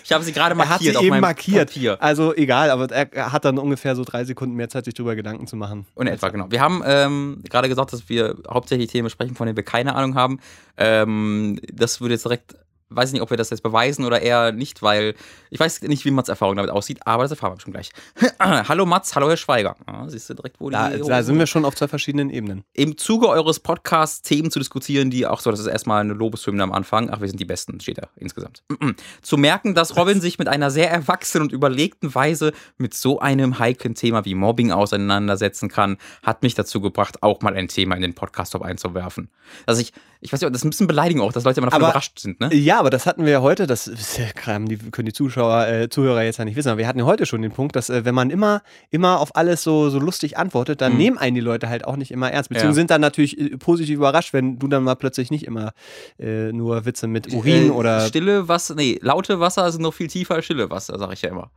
Ich 0.05 0.11
habe 0.11 0.23
sie 0.23 0.33
gerade 0.33 0.53
markiert. 0.53 0.81
Er 0.81 0.93
hat 0.93 1.01
sie 1.01 1.07
eben 1.07 1.19
markiert. 1.19 1.69
Papier. 1.69 1.97
Also 1.99 2.35
egal, 2.35 2.69
aber 2.69 2.91
er 2.91 3.31
hat 3.31 3.43
dann 3.43 3.57
ungefähr 3.57 3.95
so 3.95 4.03
drei 4.03 4.23
Sekunden 4.23 4.55
mehr 4.55 4.69
Zeit, 4.69 4.85
sich 4.85 4.93
darüber 4.93 5.15
Gedanken 5.15 5.47
zu 5.47 5.55
machen. 5.55 5.87
Und 5.95 6.05
etwa, 6.05 6.29
genau. 6.29 6.45
Wir 6.51 6.61
haben 6.61 6.83
ähm, 6.85 7.41
gerade 7.49 7.69
gesagt, 7.69 7.91
dass 7.91 8.07
wir 8.07 8.35
hauptsächlich 8.47 8.91
Themen 8.91 9.05
besprechen, 9.05 9.35
von 9.35 9.47
denen 9.47 9.57
wir 9.57 9.63
keine 9.63 9.95
Ahnung 9.95 10.13
haben. 10.13 10.39
Ähm, 10.77 11.59
das 11.73 12.01
würde 12.01 12.13
jetzt 12.13 12.25
direkt 12.25 12.55
weiß 12.89 13.11
nicht, 13.11 13.21
ob 13.21 13.29
wir 13.29 13.37
das 13.37 13.49
jetzt 13.49 13.63
beweisen 13.63 14.05
oder 14.05 14.21
eher 14.21 14.51
nicht, 14.51 14.81
weil 14.81 15.15
ich 15.49 15.59
weiß 15.59 15.81
nicht, 15.83 16.05
wie 16.05 16.11
Mats 16.11 16.29
Erfahrung 16.29 16.55
damit 16.55 16.71
aussieht, 16.71 16.99
aber 17.05 17.23
das 17.23 17.31
erfahren 17.31 17.53
wir 17.53 17.59
schon 17.59 17.73
gleich. 17.73 17.91
hallo 18.39 18.85
Mats, 18.85 19.15
hallo 19.15 19.27
Herr 19.27 19.37
Schweiger. 19.37 19.75
Ja, 19.87 20.07
siehst 20.07 20.29
du 20.29 20.35
direkt, 20.35 20.59
wo 20.59 20.69
da, 20.69 20.89
die 20.89 21.01
Da 21.01 21.23
sind 21.23 21.39
wir 21.39 21.47
schon 21.47 21.65
auf 21.65 21.75
zwei 21.75 21.87
verschiedenen 21.87 22.29
Ebenen. 22.29 22.63
Im 22.73 22.97
Zuge 22.97 23.27
eures 23.27 23.59
Podcasts 23.59 24.21
Themen 24.21 24.51
zu 24.51 24.59
diskutieren, 24.59 25.09
die 25.09 25.25
auch 25.25 25.39
so, 25.39 25.51
das 25.51 25.59
ist 25.59 25.67
erstmal 25.67 26.01
eine 26.01 26.13
Lobeshymne 26.13 26.61
am 26.61 26.71
Anfang. 26.71 27.09
Ach, 27.09 27.21
wir 27.21 27.27
sind 27.27 27.39
die 27.39 27.45
Besten, 27.45 27.79
steht 27.79 27.97
da 27.97 28.07
insgesamt. 28.15 28.63
zu 29.21 29.37
merken, 29.37 29.73
dass 29.73 29.97
Robin 29.97 30.21
sich 30.21 30.37
mit 30.37 30.47
einer 30.47 30.69
sehr 30.71 30.91
erwachsenen 30.91 31.43
und 31.43 31.51
überlegten 31.51 32.13
Weise 32.13 32.53
mit 32.77 32.93
so 32.93 33.19
einem 33.19 33.59
heiklen 33.59 33.95
Thema 33.95 34.25
wie 34.25 34.35
Mobbing 34.35 34.71
auseinandersetzen 34.71 35.69
kann, 35.69 35.97
hat 36.23 36.43
mich 36.43 36.53
dazu 36.53 36.81
gebracht, 36.81 37.23
auch 37.23 37.41
mal 37.41 37.55
ein 37.55 37.67
Thema 37.67 37.95
in 37.95 38.01
den 38.01 38.13
Podcast-Top 38.13 38.61
einzuwerfen. 38.61 39.29
Also 39.65 39.81
ich, 39.81 39.93
ich 40.25 40.33
weiß 40.33 40.41
nicht, 40.41 40.49
das 40.51 40.61
ist 40.61 40.65
ein 40.65 40.71
bisschen 40.71 40.87
Beleidigung 40.87 41.25
auch, 41.25 41.31
dass 41.31 41.43
Leute 41.43 41.59
immer 41.59 41.67
davon 41.67 41.83
aber, 41.83 41.91
überrascht 41.91 42.19
sind, 42.19 42.39
ne? 42.39 42.53
Ja, 42.53 42.79
aber 42.79 42.89
das 42.89 43.05
hatten 43.05 43.23
wir 43.25 43.31
ja 43.31 43.41
heute, 43.41 43.67
das 43.67 43.89
Kram, 44.35 44.67
die 44.67 44.77
können 44.77 45.05
die 45.05 45.13
Zuschauer, 45.13 45.67
äh, 45.67 45.89
Zuhörer 45.89 46.23
jetzt 46.23 46.37
ja 46.37 46.45
nicht 46.45 46.55
wissen, 46.55 46.69
aber 46.69 46.79
wir 46.79 46.87
hatten 46.87 46.99
ja 46.99 47.05
heute 47.05 47.25
schon 47.25 47.41
den 47.41 47.51
Punkt, 47.51 47.75
dass 47.75 47.89
äh, 47.89 48.03
wenn 48.05 48.15
man 48.15 48.31
immer, 48.31 48.63
immer 48.89 49.19
auf 49.19 49.35
alles 49.35 49.63
so, 49.63 49.89
so 49.89 49.99
lustig 49.99 50.37
antwortet, 50.37 50.81
dann 50.81 50.93
mhm. 50.93 50.97
nehmen 50.97 51.17
einen 51.17 51.35
die 51.35 51.41
Leute 51.41 51.69
halt 51.69 51.85
auch 51.85 51.95
nicht 51.95 52.11
immer 52.11 52.31
ernst. 52.31 52.49
Beziehungsweise 52.49 52.79
ja. 52.79 52.81
sind 52.81 52.91
dann 52.91 53.01
natürlich 53.01 53.39
äh, 53.39 53.57
positiv 53.57 53.97
überrascht, 53.97 54.33
wenn 54.33 54.57
du 54.57 54.67
dann 54.67 54.83
mal 54.83 54.95
plötzlich 54.95 55.29
nicht 55.29 55.45
immer 55.45 55.73
äh, 56.19 56.51
nur 56.51 56.85
Witze 56.85 57.07
mit 57.07 57.31
Urin 57.31 57.69
oder. 57.71 58.01
Stille 58.01 58.47
Wasser, 58.47 58.75
nee, 58.75 58.97
laute 59.01 59.39
Wasser 59.39 59.71
sind 59.71 59.81
noch 59.81 59.93
viel 59.93 60.07
tiefer 60.07 60.35
als 60.35 60.45
stille 60.45 60.69
Wasser, 60.69 60.97
sag 60.97 61.13
ich 61.13 61.21
ja 61.21 61.29
immer. 61.29 61.51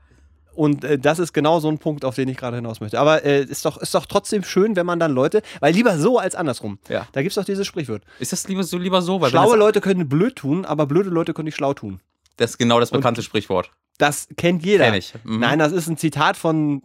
Und 0.58 0.82
äh, 0.82 0.98
das 0.98 1.20
ist 1.20 1.32
genau 1.32 1.60
so 1.60 1.68
ein 1.68 1.78
Punkt, 1.78 2.04
auf 2.04 2.16
den 2.16 2.28
ich 2.28 2.36
gerade 2.36 2.56
hinaus 2.56 2.80
möchte. 2.80 2.98
Aber 2.98 3.24
äh, 3.24 3.44
ist, 3.44 3.64
doch, 3.64 3.78
ist 3.78 3.94
doch 3.94 4.06
trotzdem 4.06 4.42
schön, 4.42 4.74
wenn 4.74 4.86
man 4.86 4.98
dann 4.98 5.12
Leute, 5.12 5.40
weil 5.60 5.72
lieber 5.72 5.96
so 5.98 6.18
als 6.18 6.34
andersrum. 6.34 6.80
Ja. 6.88 7.06
Da 7.12 7.22
gibt 7.22 7.30
es 7.30 7.36
doch 7.36 7.44
dieses 7.44 7.64
Sprichwort. 7.64 8.02
Ist 8.18 8.32
das 8.32 8.48
lieber 8.48 8.64
so, 8.64 8.76
lieber 8.76 9.00
so? 9.00 9.20
Weil 9.20 9.30
Schlaue 9.30 9.56
Leute 9.56 9.80
können 9.80 10.08
blöd 10.08 10.34
tun, 10.34 10.64
aber 10.64 10.86
blöde 10.86 11.10
Leute 11.10 11.32
können 11.32 11.44
nicht 11.44 11.54
schlau 11.54 11.74
tun. 11.74 12.00
Das 12.38 12.50
ist 12.50 12.58
genau 12.58 12.80
das 12.80 12.90
bekannte 12.90 13.20
Und 13.20 13.24
Sprichwort. 13.24 13.70
Das 13.98 14.26
kennt 14.36 14.64
jeder. 14.64 14.86
Kenn 14.86 14.94
ich. 14.94 15.14
Mhm. 15.22 15.38
Nein, 15.38 15.60
das 15.60 15.70
ist 15.70 15.86
ein 15.86 15.96
Zitat 15.96 16.36
von 16.36 16.82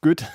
Goethe. 0.00 0.26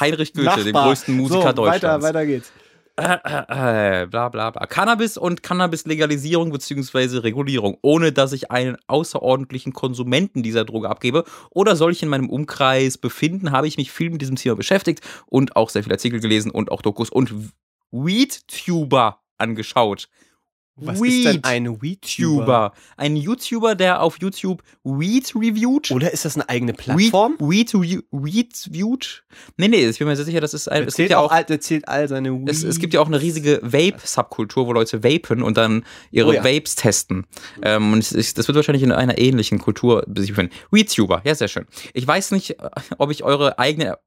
Heinrich 0.00 0.32
Goethe, 0.32 0.46
Nachbar. 0.46 0.64
dem 0.64 0.74
größten 0.74 1.16
Musiker 1.18 1.42
so, 1.48 1.52
Deutschlands. 1.52 1.84
Weiter, 1.84 2.02
weiter 2.02 2.24
geht's. 2.24 2.50
Äh, 2.96 3.18
äh, 3.24 4.02
äh, 4.02 4.06
bla 4.06 4.28
bla 4.28 4.50
bla. 4.50 4.66
Cannabis 4.66 5.16
und 5.16 5.42
Cannabis-Legalisierung 5.42 6.50
bzw. 6.50 7.18
Regulierung, 7.18 7.78
ohne 7.82 8.12
dass 8.12 8.32
ich 8.32 8.50
einen 8.50 8.76
außerordentlichen 8.88 9.72
Konsumenten 9.72 10.42
dieser 10.42 10.64
Droge 10.64 10.88
abgebe 10.88 11.24
oder 11.50 11.76
solche 11.76 12.04
in 12.04 12.10
meinem 12.10 12.28
Umkreis 12.28 12.98
befinden, 12.98 13.52
habe 13.52 13.68
ich 13.68 13.76
mich 13.76 13.90
viel 13.90 14.10
mit 14.10 14.20
diesem 14.20 14.36
Thema 14.36 14.56
beschäftigt 14.56 15.00
und 15.26 15.56
auch 15.56 15.70
sehr 15.70 15.82
viele 15.82 15.94
Artikel 15.94 16.20
gelesen 16.20 16.50
und 16.50 16.70
auch 16.70 16.82
Dokus 16.82 17.10
und 17.10 17.32
Weed-Tuber 17.90 19.20
angeschaut. 19.38 20.08
Was 20.86 21.00
Weed 21.00 21.12
ist 21.12 21.24
denn 21.26 21.44
ein 21.44 21.82
Weed-Tuber? 21.82 22.72
Ein 22.96 23.16
YouTuber, 23.16 23.74
der 23.74 24.02
auf 24.02 24.18
YouTube 24.20 24.62
Weed 24.84 25.34
reviewt. 25.34 25.90
Oder 25.90 26.12
ist 26.12 26.24
das 26.24 26.36
eine 26.36 26.48
eigene 26.48 26.72
Plattform? 26.72 27.36
Weed, 27.38 27.74
Weed, 27.74 28.04
Weed 28.10 28.54
reviewt? 28.66 29.24
Nee, 29.56 29.68
nee, 29.68 29.86
ich 29.86 29.98
bin 29.98 30.08
mir 30.08 30.16
sehr 30.16 30.24
sicher, 30.24 30.40
das 30.40 30.54
ist 30.54 30.68
ein. 30.68 30.84
Es 30.84 30.96
gibt 30.96 31.10
ja 31.10 31.18
auch, 31.18 31.30
all, 31.30 31.44
erzählt 31.48 31.88
all 31.88 32.08
seine 32.08 32.32
Weed. 32.32 32.48
Es, 32.48 32.62
es, 32.62 32.78
gibt 32.78 32.94
ja 32.94 33.00
auch 33.00 33.06
eine 33.06 33.20
riesige 33.20 33.60
Vape-Subkultur, 33.62 34.66
wo 34.66 34.72
Leute 34.72 35.02
vapen 35.04 35.42
und 35.42 35.56
dann 35.56 35.84
ihre 36.10 36.28
oh 36.28 36.32
ja. 36.32 36.44
Vapes 36.44 36.74
testen. 36.74 37.26
Ähm, 37.62 37.92
und 37.92 38.12
ich, 38.12 38.34
das 38.34 38.48
wird 38.48 38.56
wahrscheinlich 38.56 38.82
in 38.82 38.92
einer 38.92 39.18
ähnlichen 39.18 39.58
Kultur 39.58 40.04
sich 40.16 40.30
befinden. 40.30 40.54
Weed-Tuber, 40.70 41.22
ja, 41.24 41.34
sehr 41.34 41.48
schön. 41.48 41.66
Ich 41.94 42.06
weiß 42.06 42.30
nicht, 42.32 42.56
ob 42.98 43.10
ich 43.10 43.24
eure 43.24 43.58
eigene 43.58 43.98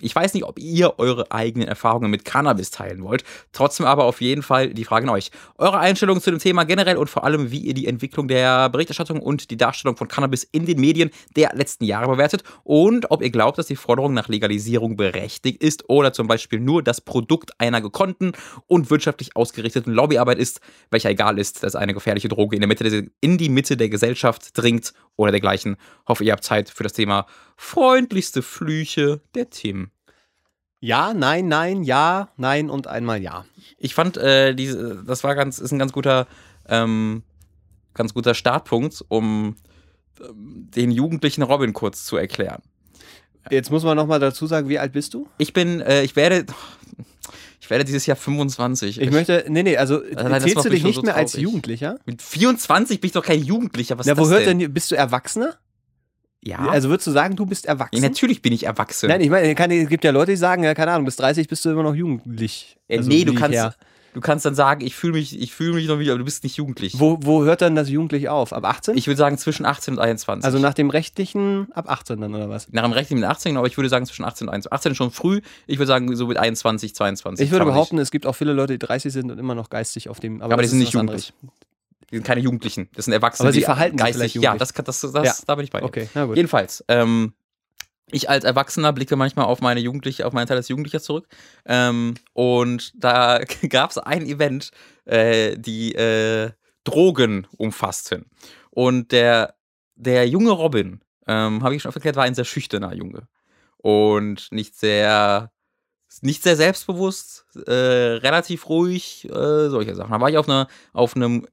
ich 0.00 0.14
weiß 0.14 0.34
nicht, 0.34 0.44
ob 0.44 0.58
ihr 0.58 0.98
eure 0.98 1.32
eigenen 1.32 1.66
Erfahrungen 1.66 2.10
mit 2.10 2.26
Cannabis 2.26 2.70
teilen 2.70 3.02
wollt. 3.02 3.24
Trotzdem 3.52 3.86
aber 3.86 4.04
auf 4.04 4.20
jeden 4.20 4.42
Fall 4.42 4.74
die 4.74 4.84
Frage 4.84 5.06
an 5.08 5.14
euch. 5.14 5.30
Eure 5.56 5.78
Einstellung 5.78 6.20
zu 6.20 6.30
dem 6.30 6.40
Thema 6.40 6.64
generell 6.64 6.98
und 6.98 7.08
vor 7.08 7.24
allem, 7.24 7.50
wie 7.50 7.60
ihr 7.60 7.72
die 7.72 7.86
Entwicklung 7.86 8.28
der 8.28 8.68
Berichterstattung 8.68 9.20
und 9.20 9.50
die 9.50 9.56
Darstellung 9.56 9.96
von 9.96 10.08
Cannabis 10.08 10.44
in 10.44 10.66
den 10.66 10.78
Medien 10.78 11.10
der 11.36 11.54
letzten 11.54 11.84
Jahre 11.84 12.10
bewertet 12.10 12.44
und 12.64 13.10
ob 13.10 13.22
ihr 13.22 13.30
glaubt, 13.30 13.56
dass 13.56 13.66
die 13.66 13.76
Forderung 13.76 14.12
nach 14.12 14.28
Legalisierung 14.28 14.96
berechtigt 14.96 15.62
ist 15.62 15.88
oder 15.88 16.12
zum 16.12 16.26
Beispiel 16.26 16.60
nur 16.60 16.82
das 16.82 17.00
Produkt 17.00 17.58
einer 17.58 17.80
gekonnten 17.80 18.32
und 18.66 18.90
wirtschaftlich 18.90 19.36
ausgerichteten 19.36 19.92
Lobbyarbeit 19.92 20.38
ist, 20.38 20.60
welcher 20.90 21.10
egal 21.10 21.38
ist, 21.38 21.62
dass 21.62 21.76
eine 21.76 21.94
gefährliche 21.94 22.28
Droge 22.28 22.56
in, 22.56 22.60
der 22.60 22.68
Mitte 22.68 22.88
der, 22.88 23.04
in 23.20 23.38
die 23.38 23.48
Mitte 23.48 23.78
der 23.78 23.88
Gesellschaft 23.88 24.56
dringt 24.56 24.92
oder 25.16 25.30
dergleichen. 25.30 25.76
Hoffe, 26.06 26.24
ihr 26.24 26.32
habt 26.32 26.44
Zeit 26.44 26.68
für 26.68 26.82
das 26.82 26.92
Thema 26.92 27.26
freundlichste 27.56 28.42
Flüche 28.42 29.20
der 29.34 29.50
Tim. 29.62 29.90
Ja, 30.80 31.14
nein, 31.14 31.46
nein, 31.46 31.84
ja, 31.84 32.30
nein 32.36 32.68
und 32.68 32.88
einmal 32.88 33.22
ja. 33.22 33.44
Ich 33.78 33.94
fand, 33.94 34.16
äh, 34.16 34.54
diese, 34.54 35.04
das 35.06 35.22
war 35.22 35.36
ganz, 35.36 35.60
ist 35.60 35.70
ein 35.70 35.78
ganz 35.78 35.92
guter, 35.92 36.26
ähm, 36.68 37.22
ganz 37.94 38.12
guter 38.12 38.34
Startpunkt, 38.34 39.04
um 39.06 39.54
ähm, 40.20 40.68
den 40.74 40.90
jugendlichen 40.90 41.42
Robin 41.42 41.72
kurz 41.72 42.04
zu 42.04 42.16
erklären. 42.16 42.62
Jetzt 43.50 43.70
muss 43.70 43.84
man 43.84 43.96
nochmal 43.96 44.18
dazu 44.18 44.48
sagen, 44.48 44.68
wie 44.68 44.80
alt 44.80 44.92
bist 44.92 45.14
du? 45.14 45.28
Ich 45.38 45.52
bin, 45.52 45.80
äh, 45.80 46.02
ich 46.02 46.16
werde, 46.16 46.46
ich 47.60 47.70
werde 47.70 47.84
dieses 47.84 48.06
Jahr 48.06 48.16
25. 48.16 48.98
Ich, 48.98 49.00
ich 49.00 49.10
möchte, 49.12 49.44
nee, 49.48 49.62
nee, 49.62 49.76
also 49.76 50.02
Nein, 50.12 50.40
zählst 50.40 50.64
du 50.64 50.70
dich 50.70 50.82
nicht 50.82 50.96
so 50.96 51.02
mehr 51.02 51.14
als 51.14 51.34
Jugendlicher? 51.34 52.00
Mit 52.04 52.22
24 52.22 53.00
bin 53.00 53.06
ich 53.06 53.12
doch 53.12 53.24
kein 53.24 53.40
Jugendlicher. 53.40 53.96
Was 53.98 54.06
Na, 54.06 54.18
wo 54.18 54.28
hört 54.28 54.46
denn? 54.46 54.58
denn, 54.58 54.74
bist 54.74 54.90
du 54.90 54.96
Erwachsener? 54.96 55.56
Ja. 56.44 56.58
Also 56.58 56.88
würdest 56.88 57.06
du 57.06 57.12
sagen, 57.12 57.36
du 57.36 57.46
bist 57.46 57.66
erwachsen? 57.66 57.94
Ja, 57.94 58.08
natürlich 58.08 58.42
bin 58.42 58.52
ich 58.52 58.66
erwachsen. 58.66 59.08
Nein, 59.08 59.20
ich 59.20 59.30
meine, 59.30 59.48
es 59.48 59.88
gibt 59.88 60.04
ja 60.04 60.10
Leute, 60.10 60.32
die 60.32 60.36
sagen, 60.36 60.64
ja, 60.64 60.74
keine 60.74 60.90
Ahnung, 60.90 61.04
bis 61.04 61.16
30 61.16 61.46
bist 61.46 61.64
du 61.64 61.70
immer 61.70 61.84
noch 61.84 61.94
jugendlich. 61.94 62.78
Also 62.90 63.08
nee, 63.08 63.24
du 63.24 63.34
kannst, 63.34 63.78
du 64.12 64.20
kannst 64.20 64.44
dann 64.44 64.56
sagen, 64.56 64.84
ich 64.84 64.96
fühle 64.96 65.12
mich, 65.12 65.40
ich 65.40 65.54
fühle 65.54 65.74
mich 65.74 65.86
noch 65.86 66.00
wie, 66.00 66.10
aber 66.10 66.18
du 66.18 66.24
bist 66.24 66.42
nicht 66.42 66.56
jugendlich. 66.56 66.98
Wo, 66.98 67.18
wo 67.22 67.44
hört 67.44 67.62
dann 67.62 67.76
das 67.76 67.88
jugendlich 67.88 68.28
auf? 68.28 68.52
Ab 68.52 68.64
18? 68.64 68.96
Ich 68.96 69.06
würde 69.06 69.18
sagen 69.18 69.38
zwischen 69.38 69.64
18 69.64 69.94
und 69.94 70.00
21. 70.00 70.44
Also 70.44 70.58
nach 70.58 70.74
dem 70.74 70.90
rechtlichen 70.90 71.68
ab 71.74 71.88
18 71.88 72.20
dann 72.20 72.34
oder 72.34 72.48
was? 72.48 72.72
Nach 72.72 72.82
dem 72.82 72.92
rechtlichen 72.92 73.20
mit 73.20 73.28
18, 73.28 73.56
aber 73.56 73.68
ich 73.68 73.76
würde 73.76 73.88
sagen 73.88 74.04
zwischen 74.06 74.24
18 74.24 74.48
und 74.48 74.54
21. 74.54 74.72
18 74.72 74.92
ist 74.92 74.98
schon 74.98 75.10
früh, 75.12 75.42
ich 75.68 75.78
würde 75.78 75.86
sagen 75.86 76.14
so 76.16 76.26
mit 76.26 76.38
21, 76.38 76.92
22. 76.92 77.46
Ich 77.46 77.52
würde 77.52 77.66
behaupten, 77.66 77.98
es 77.98 78.10
gibt 78.10 78.26
auch 78.26 78.34
viele 78.34 78.52
Leute, 78.52 78.72
die 78.72 78.80
30 78.80 79.12
sind 79.12 79.30
und 79.30 79.38
immer 79.38 79.54
noch 79.54 79.70
geistig 79.70 80.08
auf 80.08 80.18
dem. 80.18 80.42
Aber, 80.42 80.54
aber 80.54 80.62
die 80.62 80.68
sind 80.68 80.80
nicht 80.80 80.92
jugendlich. 80.92 81.32
Anderes. 81.40 81.62
Die 82.12 82.16
sind 82.16 82.26
keine 82.26 82.42
Jugendlichen, 82.42 82.88
das 82.94 83.06
sind 83.06 83.14
Erwachsene. 83.14 83.48
Aber 83.48 83.54
sie 83.54 83.62
verhalten 83.62 83.98
sich 83.98 84.06
geistig. 84.06 84.34
Ja, 84.34 84.56
das, 84.56 84.72
das, 84.72 85.00
das, 85.00 85.12
das 85.12 85.24
ja. 85.24 85.34
da 85.46 85.54
bin 85.54 85.64
ich 85.64 85.70
bei. 85.70 85.82
Okay, 85.82 86.08
na 86.14 86.26
gut. 86.26 86.36
Jedenfalls, 86.36 86.84
ähm, 86.88 87.32
ich 88.12 88.28
als 88.28 88.44
Erwachsener 88.44 88.92
blicke 88.92 89.16
manchmal 89.16 89.46
auf 89.46 89.60
meine 89.60 89.80
Jugendliche, 89.80 90.26
auf 90.26 90.32
meine 90.32 90.46
Zeit 90.46 90.58
als 90.58 90.68
Jugendlicher 90.68 91.00
zurück. 91.00 91.26
Ähm, 91.64 92.14
und 92.34 92.92
da 92.94 93.40
gab 93.68 93.90
es 93.90 93.98
ein 93.98 94.26
Event, 94.26 94.70
äh, 95.06 95.56
die 95.56 95.94
äh, 95.94 96.50
Drogen 96.84 97.46
umfassten. 97.56 98.26
Und 98.70 99.12
der, 99.12 99.54
der 99.94 100.28
junge 100.28 100.50
Robin, 100.50 101.00
ähm, 101.26 101.62
habe 101.62 101.74
ich 101.74 101.82
schon 101.82 101.92
erklärt, 101.92 102.16
war 102.16 102.24
ein 102.24 102.34
sehr 102.34 102.44
schüchterner 102.44 102.94
Junge. 102.94 103.28
Und 103.78 104.48
nicht 104.52 104.78
sehr, 104.78 105.50
nicht 106.20 106.42
sehr 106.42 106.56
selbstbewusst, 106.56 107.46
äh, 107.66 107.72
relativ 107.72 108.68
ruhig, 108.68 109.28
äh, 109.28 109.68
solche 109.68 109.94
Sachen. 109.94 110.12
Da 110.12 110.20
war 110.20 110.30
ich 110.30 110.38
auf, 110.38 110.48
einer, 110.48 110.68
auf 110.92 111.16
einem 111.16 111.46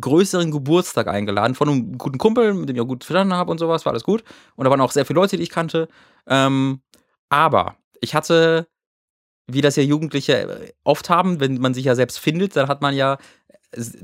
größeren 0.00 0.50
Geburtstag 0.50 1.08
eingeladen 1.08 1.54
von 1.54 1.68
einem 1.68 1.98
guten 1.98 2.18
Kumpel, 2.18 2.54
mit 2.54 2.68
dem 2.68 2.76
ich 2.76 2.82
auch 2.82 2.86
gut 2.86 3.04
verstanden 3.04 3.34
habe 3.34 3.50
und 3.50 3.58
sowas, 3.58 3.84
war 3.84 3.92
alles 3.92 4.04
gut. 4.04 4.24
Und 4.56 4.64
da 4.64 4.70
waren 4.70 4.80
auch 4.80 4.92
sehr 4.92 5.06
viele 5.06 5.20
Leute, 5.20 5.36
die 5.36 5.42
ich 5.42 5.50
kannte. 5.50 5.88
Ähm, 6.26 6.80
aber 7.28 7.76
ich 8.00 8.14
hatte, 8.14 8.68
wie 9.46 9.60
das 9.60 9.76
ja 9.76 9.82
Jugendliche 9.82 10.72
oft 10.84 11.10
haben, 11.10 11.40
wenn 11.40 11.58
man 11.58 11.74
sich 11.74 11.84
ja 11.84 11.94
selbst 11.94 12.18
findet, 12.18 12.56
dann 12.56 12.68
hat 12.68 12.82
man 12.82 12.94
ja, 12.94 13.18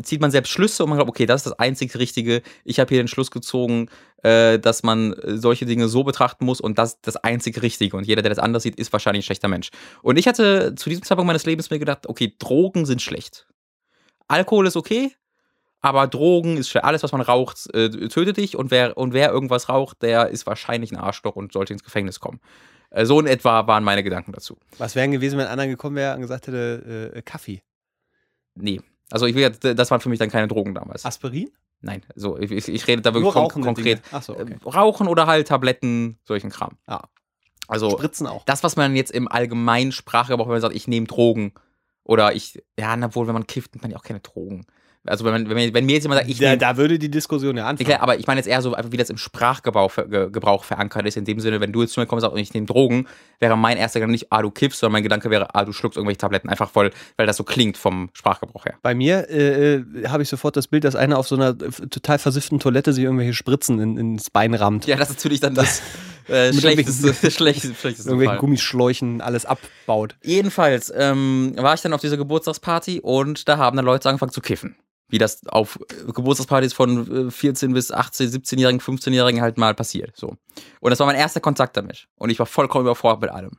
zieht 0.03 0.21
man 0.21 0.31
selbst 0.31 0.51
Schlüsse 0.51 0.83
und 0.83 0.91
man 0.91 0.99
glaubt, 0.99 1.09
okay, 1.09 1.27
das 1.27 1.41
ist 1.41 1.47
das 1.47 1.59
einzig 1.59 1.97
Richtige. 1.97 2.43
Ich 2.65 2.81
habe 2.81 2.89
hier 2.89 3.03
den 3.03 3.09
Schluss 3.09 3.31
gezogen, 3.31 3.89
äh, 4.23 4.59
dass 4.59 4.83
man 4.83 5.15
solche 5.25 5.67
Dinge 5.67 5.89
so 5.89 6.05
betrachten 6.05 6.45
muss 6.45 6.61
und 6.61 6.79
das 6.79 7.01
das 7.01 7.17
einzig 7.17 7.63
Richtige. 7.63 7.97
Und 7.97 8.07
jeder, 8.07 8.23
der 8.23 8.31
das 8.31 8.39
anders 8.39 8.65
sieht, 8.65 8.77
ist 8.77 8.93
wahrscheinlich 8.93 9.23
ein 9.23 9.27
schlechter 9.27 9.49
Mensch. 9.49 9.71
Und 10.03 10.19
ich 10.19 10.27
hatte 10.27 10.75
zu 10.75 10.91
diesem 10.91 11.05
Zeitpunkt 11.05 11.27
meines 11.27 11.47
Lebens 11.47 11.71
mir 11.71 11.79
gedacht, 11.79 12.09
okay, 12.09 12.35
Drogen 12.39 12.87
sind 12.87 13.01
schlecht. 13.01 13.47
Alkohol 14.29 14.67
ist 14.67 14.77
okay, 14.77 15.15
aber 15.83 16.07
Drogen 16.07 16.57
ist 16.57 16.75
alles, 16.77 17.03
was 17.03 17.13
man 17.13 17.21
raucht, 17.21 17.69
äh, 17.75 17.91
tötet 18.09 18.37
dich. 18.37 18.57
Und 18.57 18.71
wer, 18.71 18.97
und 18.97 19.13
wer 19.13 19.31
irgendwas 19.31 19.69
raucht, 19.69 20.01
der 20.03 20.29
ist 20.29 20.47
wahrscheinlich 20.47 20.93
ein 20.93 20.97
Arschloch 20.97 21.35
und 21.35 21.53
sollte 21.53 21.73
ins 21.73 21.83
Gefängnis 21.83 22.21
kommen. 22.21 22.41
Äh, 22.91 23.05
so 23.05 23.19
in 23.21 23.27
etwa 23.27 23.67
waren 23.67 23.83
meine 23.83 24.05
Gedanken 24.05 24.33
dazu. 24.33 24.57
Was 24.79 24.95
wären 24.95 25.11
gewesen, 25.11 25.39
wenn 25.39 25.49
einer 25.49 25.67
gekommen 25.67 25.97
wäre 25.97 26.15
und 26.15 26.23
gesagt 26.23 26.47
hätte, 26.47 27.13
äh, 27.15 27.23
Kaffee? 27.23 27.63
Nee. 28.55 28.81
Also 29.11 29.27
ich 29.27 29.35
will, 29.35 29.51
das 29.51 29.91
waren 29.91 30.01
für 30.01 30.09
mich 30.09 30.21
dann 30.21 30.31
keine 30.31 30.49
Drogen 30.49 30.75
damals. 30.75 31.05
Aspirin? 31.05 31.51
Nein, 31.81 32.03
so 32.15 32.39
ich, 32.39 32.69
ich 32.69 32.87
rede 32.87 33.03
da 33.03 33.13
wirklich 33.13 33.35
kon 33.35 33.49
konkret. 33.49 34.01
So, 34.21 34.39
okay. 34.39 34.57
Rauchen 34.65 35.09
oder 35.09 35.27
halt 35.27 35.49
Tabletten, 35.49 36.17
solchen 36.23 36.51
Kram. 36.51 36.79
Ja. 36.89 37.09
Also 37.67 37.91
Spritzen 37.91 38.29
auch. 38.29 38.45
Das, 38.45 38.63
was 38.63 38.77
man 38.77 38.95
jetzt 38.95 39.11
im 39.11 39.27
allgemeinen 39.27 39.91
Sprachgebrauch, 39.91 40.47
wenn 40.47 40.53
man 40.53 40.61
sagt, 40.61 40.77
ich 40.77 40.87
nehme 40.87 41.09
Drogen 41.09 41.53
oder 42.05 42.35
ich, 42.35 42.63
ja, 42.79 42.97
obwohl, 43.03 43.27
wenn 43.27 43.35
man 43.35 43.49
kifft, 43.49 43.75
nimmt 43.75 43.83
man 43.83 43.91
ja 43.91 43.99
auch 43.99 44.05
keine 44.05 44.21
Drogen. 44.21 44.65
Also 45.05 45.25
wenn, 45.25 45.33
man, 45.33 45.49
wenn, 45.49 45.75
wenn 45.75 45.85
mir 45.85 45.95
jetzt 45.95 46.05
jemand 46.05 46.21
sagt, 46.21 46.31
ich 46.31 46.39
da, 46.39 46.55
da 46.55 46.77
würde 46.77 46.97
die 46.97 47.11
Diskussion 47.11 47.57
ja 47.57 47.67
anfangen. 47.67 47.89
Klar, 47.89 48.03
aber 48.03 48.19
ich 48.19 48.27
meine 48.29 48.39
jetzt 48.39 48.47
eher 48.47 48.63
so, 48.63 48.77
wie 48.91 48.97
das 48.97 49.11
im 49.11 49.17
Sprachgebrauch 49.17 49.93
Gebrauch 49.97 50.63
verankert 50.63 51.07
ist. 51.07 51.17
In 51.17 51.25
dem 51.25 51.41
Sinne, 51.41 51.61
wenn 51.61 51.73
du 51.73 51.83
jetzt 51.83 51.95
zu 51.95 52.01
mir 52.01 52.07
kommst 52.07 52.25
und 52.25 52.39
ich 52.39 52.55
nehme 52.55 52.67
Drogen, 52.67 53.09
wäre 53.41 53.57
mein 53.57 53.79
erster 53.79 53.99
Gedanke 53.99 54.13
nicht, 54.13 54.27
ah, 54.31 54.43
du 54.43 54.53
kiffst, 54.53 54.79
sondern 54.79 54.93
mein 54.93 55.03
Gedanke 55.03 55.29
wäre, 55.29 55.55
ah, 55.57 55.65
du 55.65 55.73
schluckst 55.73 55.97
irgendwelche 55.97 56.19
Tabletten. 56.19 56.49
Einfach 56.49 56.71
voll, 56.71 56.93
weil 57.17 57.27
das 57.27 57.37
so 57.37 57.43
klingt 57.43 57.77
vom 57.77 58.11
Sprachgebrauch 58.13 58.65
her. 58.65 58.75
Bei 58.83 58.95
mir 58.95 59.29
äh, 59.29 59.75
äh 59.75 59.85
habe 60.07 60.23
ich 60.23 60.29
sofort 60.29 60.57
das 60.57 60.69
Bild, 60.69 60.85
dass 60.85 60.95
einer 60.95 61.19
auf 61.19 61.27
so 61.27 61.35
einer 61.35 61.59
total 61.59 62.19
versifften 62.19 62.61
Toilette 62.61 62.93
sich 62.93 63.03
irgendwelche 63.03 63.35
Spritzen 63.35 63.81
in, 63.81 63.97
ins 63.97 64.31
Bein 64.31 64.55
rammt. 64.55 64.87
Ja, 64.87 64.97
das 64.97 65.11
ist 65.11 65.17
natürlich 65.17 65.41
dann 65.41 65.55
das. 65.55 65.83
Äh, 66.29 66.53
schlechteste, 66.53 67.13
schlechteste, 67.33 67.75
schlechteste 67.75 68.09
Irgendwelchen 68.09 68.39
Gummischläuchen 68.39 69.21
alles 69.21 69.45
abbaut. 69.45 70.15
Jedenfalls 70.23 70.93
ähm, 70.97 71.53
war 71.57 71.75
ich 71.75 71.81
dann 71.81 71.93
auf 71.93 72.01
dieser 72.01 72.17
Geburtstagsparty 72.17 73.01
und 73.01 73.49
da 73.49 73.59
haben 73.59 73.77
dann 73.77 73.85
Leute 73.85 74.09
angefangen 74.09 74.31
zu 74.31 74.41
kiffen 74.41 74.77
wie 75.13 75.19
das 75.19 75.47
auf 75.47 75.79
Geburtstagspartys 76.15 76.73
von 76.73 77.31
14 77.31 77.71
äh, 77.71 77.75
bis 77.75 77.93
18, 77.93 78.31
17-Jährigen, 78.31 78.81
15-Jährigen 78.81 79.43
halt 79.43 79.59
mal 79.59 79.75
passiert. 79.75 80.17
So. 80.17 80.39
Und 80.81 80.91
das 80.91 80.99
war 81.01 81.07
mein 81.07 81.17
erster 81.17 81.41
Kontakt 81.41 81.77
damit. 81.77 82.09
Und 82.17 82.31
ich 82.31 82.39
war 82.39 82.47
vollkommen 82.47 82.87
überfordert 82.87 83.21
mit 83.21 83.31
allem. 83.31 83.59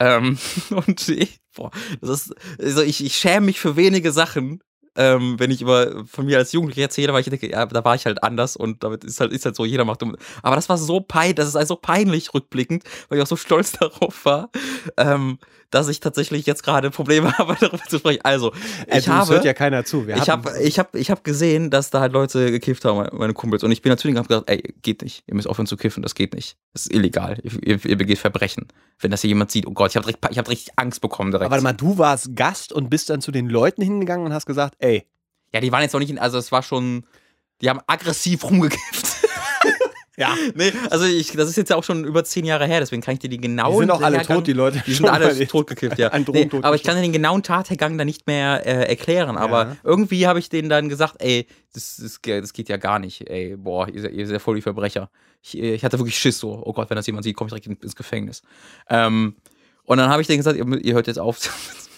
Ähm, 0.00 0.38
und 0.70 1.08
ich, 1.08 1.38
boah, 1.54 1.70
das 2.00 2.26
ist, 2.26 2.34
also 2.58 2.82
ich, 2.82 3.04
ich 3.04 3.16
schäme 3.16 3.46
mich 3.46 3.60
für 3.60 3.76
wenige 3.76 4.10
Sachen, 4.10 4.60
ähm, 5.00 5.40
wenn 5.40 5.50
ich 5.50 5.62
über 5.62 6.04
von 6.04 6.26
mir 6.26 6.36
als 6.36 6.52
Jugendlicher 6.52 6.82
erzähle, 6.82 7.14
weil 7.14 7.22
ich 7.22 7.30
denke, 7.30 7.50
ja, 7.50 7.64
da 7.64 7.84
war 7.86 7.94
ich 7.94 8.04
halt 8.04 8.22
anders 8.22 8.54
und 8.54 8.84
damit 8.84 9.02
ist 9.02 9.18
halt, 9.18 9.32
ist 9.32 9.46
halt 9.46 9.56
so, 9.56 9.64
jeder 9.64 9.86
macht 9.86 10.02
dumm. 10.02 10.14
Aber 10.42 10.56
das 10.56 10.68
war 10.68 10.76
so 10.76 11.00
peinlich, 11.00 11.36
das 11.36 11.48
ist 11.48 11.56
also 11.56 11.74
peinlich 11.74 12.34
rückblickend, 12.34 12.84
weil 13.08 13.16
ich 13.16 13.22
auch 13.22 13.28
so 13.28 13.36
stolz 13.36 13.72
darauf 13.80 14.26
war, 14.26 14.50
ähm, 14.98 15.38
dass 15.70 15.88
ich 15.88 16.00
tatsächlich 16.00 16.44
jetzt 16.46 16.62
gerade 16.62 16.90
Probleme 16.90 17.32
habe, 17.38 17.56
darüber 17.58 17.82
zu 17.84 17.98
sprechen. 17.98 18.20
Also, 18.24 18.52
äh, 18.86 18.98
ich 18.98 19.06
äh, 19.06 19.10
habe. 19.10 19.34
hört 19.34 19.44
ja 19.44 19.54
keiner 19.54 19.84
zu. 19.84 20.06
Wir 20.06 20.16
ich 20.16 20.28
habe 20.28 20.58
ich 20.60 20.78
hab, 20.78 20.94
ich 20.94 21.10
hab 21.10 21.24
gesehen, 21.24 21.70
dass 21.70 21.90
da 21.90 22.00
halt 22.00 22.12
Leute 22.12 22.50
gekifft 22.50 22.84
haben, 22.84 23.08
meine 23.16 23.32
Kumpels. 23.32 23.62
Und 23.64 23.70
ich 23.72 23.80
bin 23.80 23.90
natürlich 23.90 24.16
gesagt, 24.16 24.50
ey, 24.50 24.74
geht 24.82 25.02
nicht. 25.02 25.24
Ihr 25.26 25.34
müsst 25.34 25.48
aufhören 25.48 25.66
zu 25.66 25.76
kiffen, 25.76 26.02
das 26.02 26.14
geht 26.14 26.34
nicht. 26.34 26.56
Das 26.72 26.86
ist 26.86 26.94
illegal. 26.94 27.38
Ihr, 27.42 27.84
ihr 27.84 27.96
begeht 27.96 28.18
Verbrechen. 28.18 28.68
Wenn 28.98 29.10
das 29.10 29.22
hier 29.22 29.28
jemand 29.28 29.50
sieht, 29.50 29.66
oh 29.66 29.72
Gott, 29.72 29.90
ich 29.90 29.96
habe 29.96 30.06
richtig, 30.06 30.36
hab 30.36 30.48
richtig 30.48 30.72
Angst 30.76 31.00
bekommen 31.00 31.30
direkt. 31.30 31.46
Aber 31.46 31.52
warte 31.52 31.64
mal, 31.64 31.72
du 31.72 31.96
warst 31.96 32.36
Gast 32.36 32.72
und 32.72 32.90
bist 32.90 33.08
dann 33.08 33.20
zu 33.20 33.30
den 33.30 33.48
Leuten 33.48 33.82
hingegangen 33.82 34.26
und 34.26 34.34
hast 34.34 34.46
gesagt, 34.46 34.74
ey. 34.78 34.89
Ja, 35.52 35.60
die 35.60 35.72
waren 35.72 35.82
jetzt 35.82 35.92
noch 35.92 36.00
nicht 36.00 36.10
in, 36.10 36.18
also 36.18 36.38
es 36.38 36.52
war 36.52 36.62
schon, 36.62 37.04
die 37.60 37.68
haben 37.70 37.80
aggressiv 37.86 38.44
rumgekifft. 38.44 39.06
Ja. 40.16 40.34
Nee, 40.54 40.70
also 40.90 41.06
ich, 41.06 41.32
das 41.32 41.48
ist 41.48 41.56
jetzt 41.56 41.70
ja 41.70 41.76
auch 41.76 41.84
schon 41.84 42.04
über 42.04 42.22
zehn 42.24 42.44
Jahre 42.44 42.66
her, 42.66 42.80
deswegen 42.80 43.00
kann 43.00 43.14
ich 43.14 43.20
dir 43.20 43.30
die 43.30 43.38
genauen. 43.38 43.72
Die 43.72 43.78
sind 43.78 43.90
auch 43.90 44.02
alle 44.02 44.18
Hergang- 44.18 44.36
tot, 44.38 44.46
die 44.48 44.52
Leute. 44.52 44.82
Die 44.86 44.92
sind 44.92 45.08
alle 45.08 45.32
mal 45.34 45.46
totgekifft, 45.46 45.98
ja. 45.98 46.08
An 46.12 46.26
Nee, 46.30 46.44
Drogen 46.44 46.62
aber 46.62 46.76
ich 46.76 46.82
kann 46.82 46.94
dir 46.96 47.00
den 47.00 47.14
genauen 47.14 47.42
Tathergang 47.42 47.96
dann 47.96 48.04
nicht 48.06 48.26
mehr 48.26 48.66
äh, 48.66 48.86
erklären. 48.86 49.38
Aber 49.38 49.62
Ja. 49.64 49.76
irgendwie 49.82 50.26
habe 50.26 50.38
ich 50.38 50.50
denen 50.50 50.68
dann 50.68 50.90
gesagt, 50.90 51.14
ey, 51.20 51.46
das, 51.72 51.96
das, 52.02 52.20
das 52.22 52.52
geht 52.52 52.68
ja 52.68 52.76
gar 52.76 52.98
nicht. 52.98 53.30
Ey, 53.30 53.56
boah, 53.56 53.88
ihr, 53.88 54.02
seid- 54.02 54.12
ihr 54.12 54.26
seid 54.26 54.34
ja 54.34 54.38
voll 54.40 54.56
die 54.56 54.62
Verbrecher. 54.62 55.08
Ich, 55.40 55.56
ich 55.58 55.82
hatte 55.86 55.98
wirklich 55.98 56.18
Schiss 56.18 56.38
so. 56.38 56.60
Oh 56.66 56.74
Gott, 56.74 56.90
wenn 56.90 56.96
das 56.96 57.06
jemand 57.06 57.24
sieht, 57.24 57.34
komme 57.34 57.46
ich 57.48 57.52
direkt 57.52 57.66
in- 57.68 57.82
ins 57.82 57.96
Gefängnis. 57.96 58.42
Ähm, 58.90 59.36
und 59.84 59.96
dann 59.96 60.10
habe 60.10 60.20
ich 60.20 60.28
denen 60.28 60.40
gesagt, 60.40 60.58
ihr, 60.58 60.66
ihr 60.84 60.92
hört 60.92 61.06
jetzt 61.06 61.18
auf. 61.18 61.38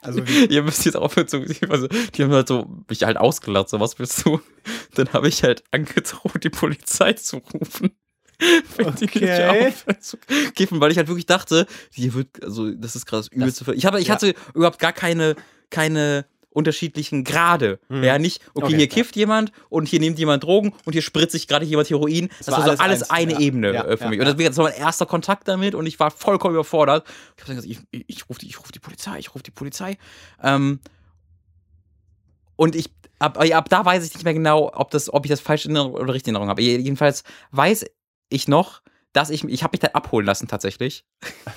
Also 0.00 0.20
ihr 0.48 0.62
müsst 0.62 0.84
jetzt 0.84 0.96
aufhören 0.96 1.28
zu. 1.28 1.44
Also, 1.68 1.88
die 1.88 2.22
haben 2.22 2.32
halt 2.32 2.48
so 2.48 2.68
mich 2.88 3.02
halt 3.02 3.16
ausgelacht, 3.16 3.68
so 3.68 3.80
was 3.80 3.98
willst 3.98 4.24
du? 4.24 4.40
Dann 4.94 5.12
habe 5.12 5.28
ich 5.28 5.42
halt 5.42 5.64
angedroht, 5.72 6.42
die 6.44 6.50
Polizei 6.50 7.12
zu 7.14 7.38
rufen. 7.38 7.90
Wenn 8.76 8.94
die 8.94 9.04
nicht 9.06 9.16
Okay. 9.16 9.66
aufhören 9.68 10.00
zu 10.00 10.16
kiffen, 10.54 10.80
weil 10.80 10.92
ich 10.92 10.96
halt 10.98 11.08
wirklich 11.08 11.26
dachte, 11.26 11.66
hier 11.92 12.14
wird, 12.14 12.42
also 12.44 12.70
das 12.72 12.94
ist 12.94 13.06
gerade 13.06 13.26
übelste. 13.32 13.64
Ver- 13.64 13.74
ich 13.74 13.84
habe, 13.84 14.00
ich 14.00 14.06
ja. 14.06 14.14
hatte 14.14 14.34
überhaupt 14.54 14.78
gar 14.78 14.92
keine, 14.92 15.34
keine 15.70 16.24
unterschiedlichen 16.58 17.24
Grade. 17.24 17.78
Hm. 17.88 18.02
Ja, 18.04 18.18
nicht, 18.18 18.42
okay, 18.54 18.66
Okay, 18.66 18.76
hier 18.76 18.86
ja. 18.86 18.92
kifft 18.94 19.16
jemand 19.16 19.52
und 19.70 19.88
hier 19.88 20.00
nimmt 20.00 20.18
jemand 20.18 20.42
Drogen 20.44 20.74
und 20.84 20.92
hier 20.92 21.02
spritzt 21.02 21.32
sich 21.32 21.46
gerade 21.48 21.64
jemand 21.64 21.88
Heroin. 21.88 22.28
Das, 22.38 22.48
war 22.48 22.58
war 22.58 22.64
so 22.64 22.70
alles 22.70 22.80
alles 22.80 23.10
eine 23.10 23.32
ja. 23.34 23.38
Ebene 23.38 23.72
Ja, 23.72 23.84
äh, 23.84 23.96
für 23.96 24.04
ja, 24.04 24.10
mich. 24.10 24.20
ja. 24.20 24.28
Und 24.28 24.38
das 24.40 24.56
war 24.56 24.64
mein 24.64 24.74
erster 24.74 25.06
Kontakt 25.06 25.48
damit 25.48 25.74
und 25.74 25.86
ich 25.86 25.98
war 25.98 26.10
vollkommen 26.10 26.54
überfordert. 26.54 27.06
Ich 27.36 27.42
habe 27.44 27.54
gesagt, 27.54 27.66
ich, 27.70 27.78
ich, 27.90 28.04
ich 28.08 28.28
rufe 28.28 28.40
die, 28.40 28.48
ich 28.48 28.58
ruf 28.60 28.72
die 28.72 28.80
Polizei, 28.80 29.18
ich 29.18 29.34
rufe 29.34 29.42
die 29.44 29.50
Polizei. 29.50 29.96
Ähm, 30.42 30.80
und 32.56 32.74
ich 32.74 32.90
ab, 33.20 33.38
ab 33.38 33.68
da 33.68 33.84
weiß 33.84 34.04
ich 34.04 34.14
nicht 34.14 34.24
mehr 34.24 34.34
genau, 34.34 34.70
ob, 34.74 34.90
das, 34.90 35.12
ob 35.12 35.24
ich 35.24 35.30
das 35.30 35.40
falsch 35.40 35.64
in 35.64 35.76
Erinnerung 35.76 36.00
oder 36.00 36.12
richtig 36.12 36.28
in 36.28 36.34
Erinnerung 36.34 36.50
habe. 36.50 36.62
Jedenfalls 36.62 37.22
weiß 37.52 37.86
ich 38.30 38.48
noch, 38.48 38.82
dass 39.18 39.30
ich, 39.30 39.42
ich 39.42 39.64
habe 39.64 39.72
mich 39.72 39.80
dann 39.80 39.90
abholen 39.94 40.24
lassen 40.24 40.46
tatsächlich 40.46 41.04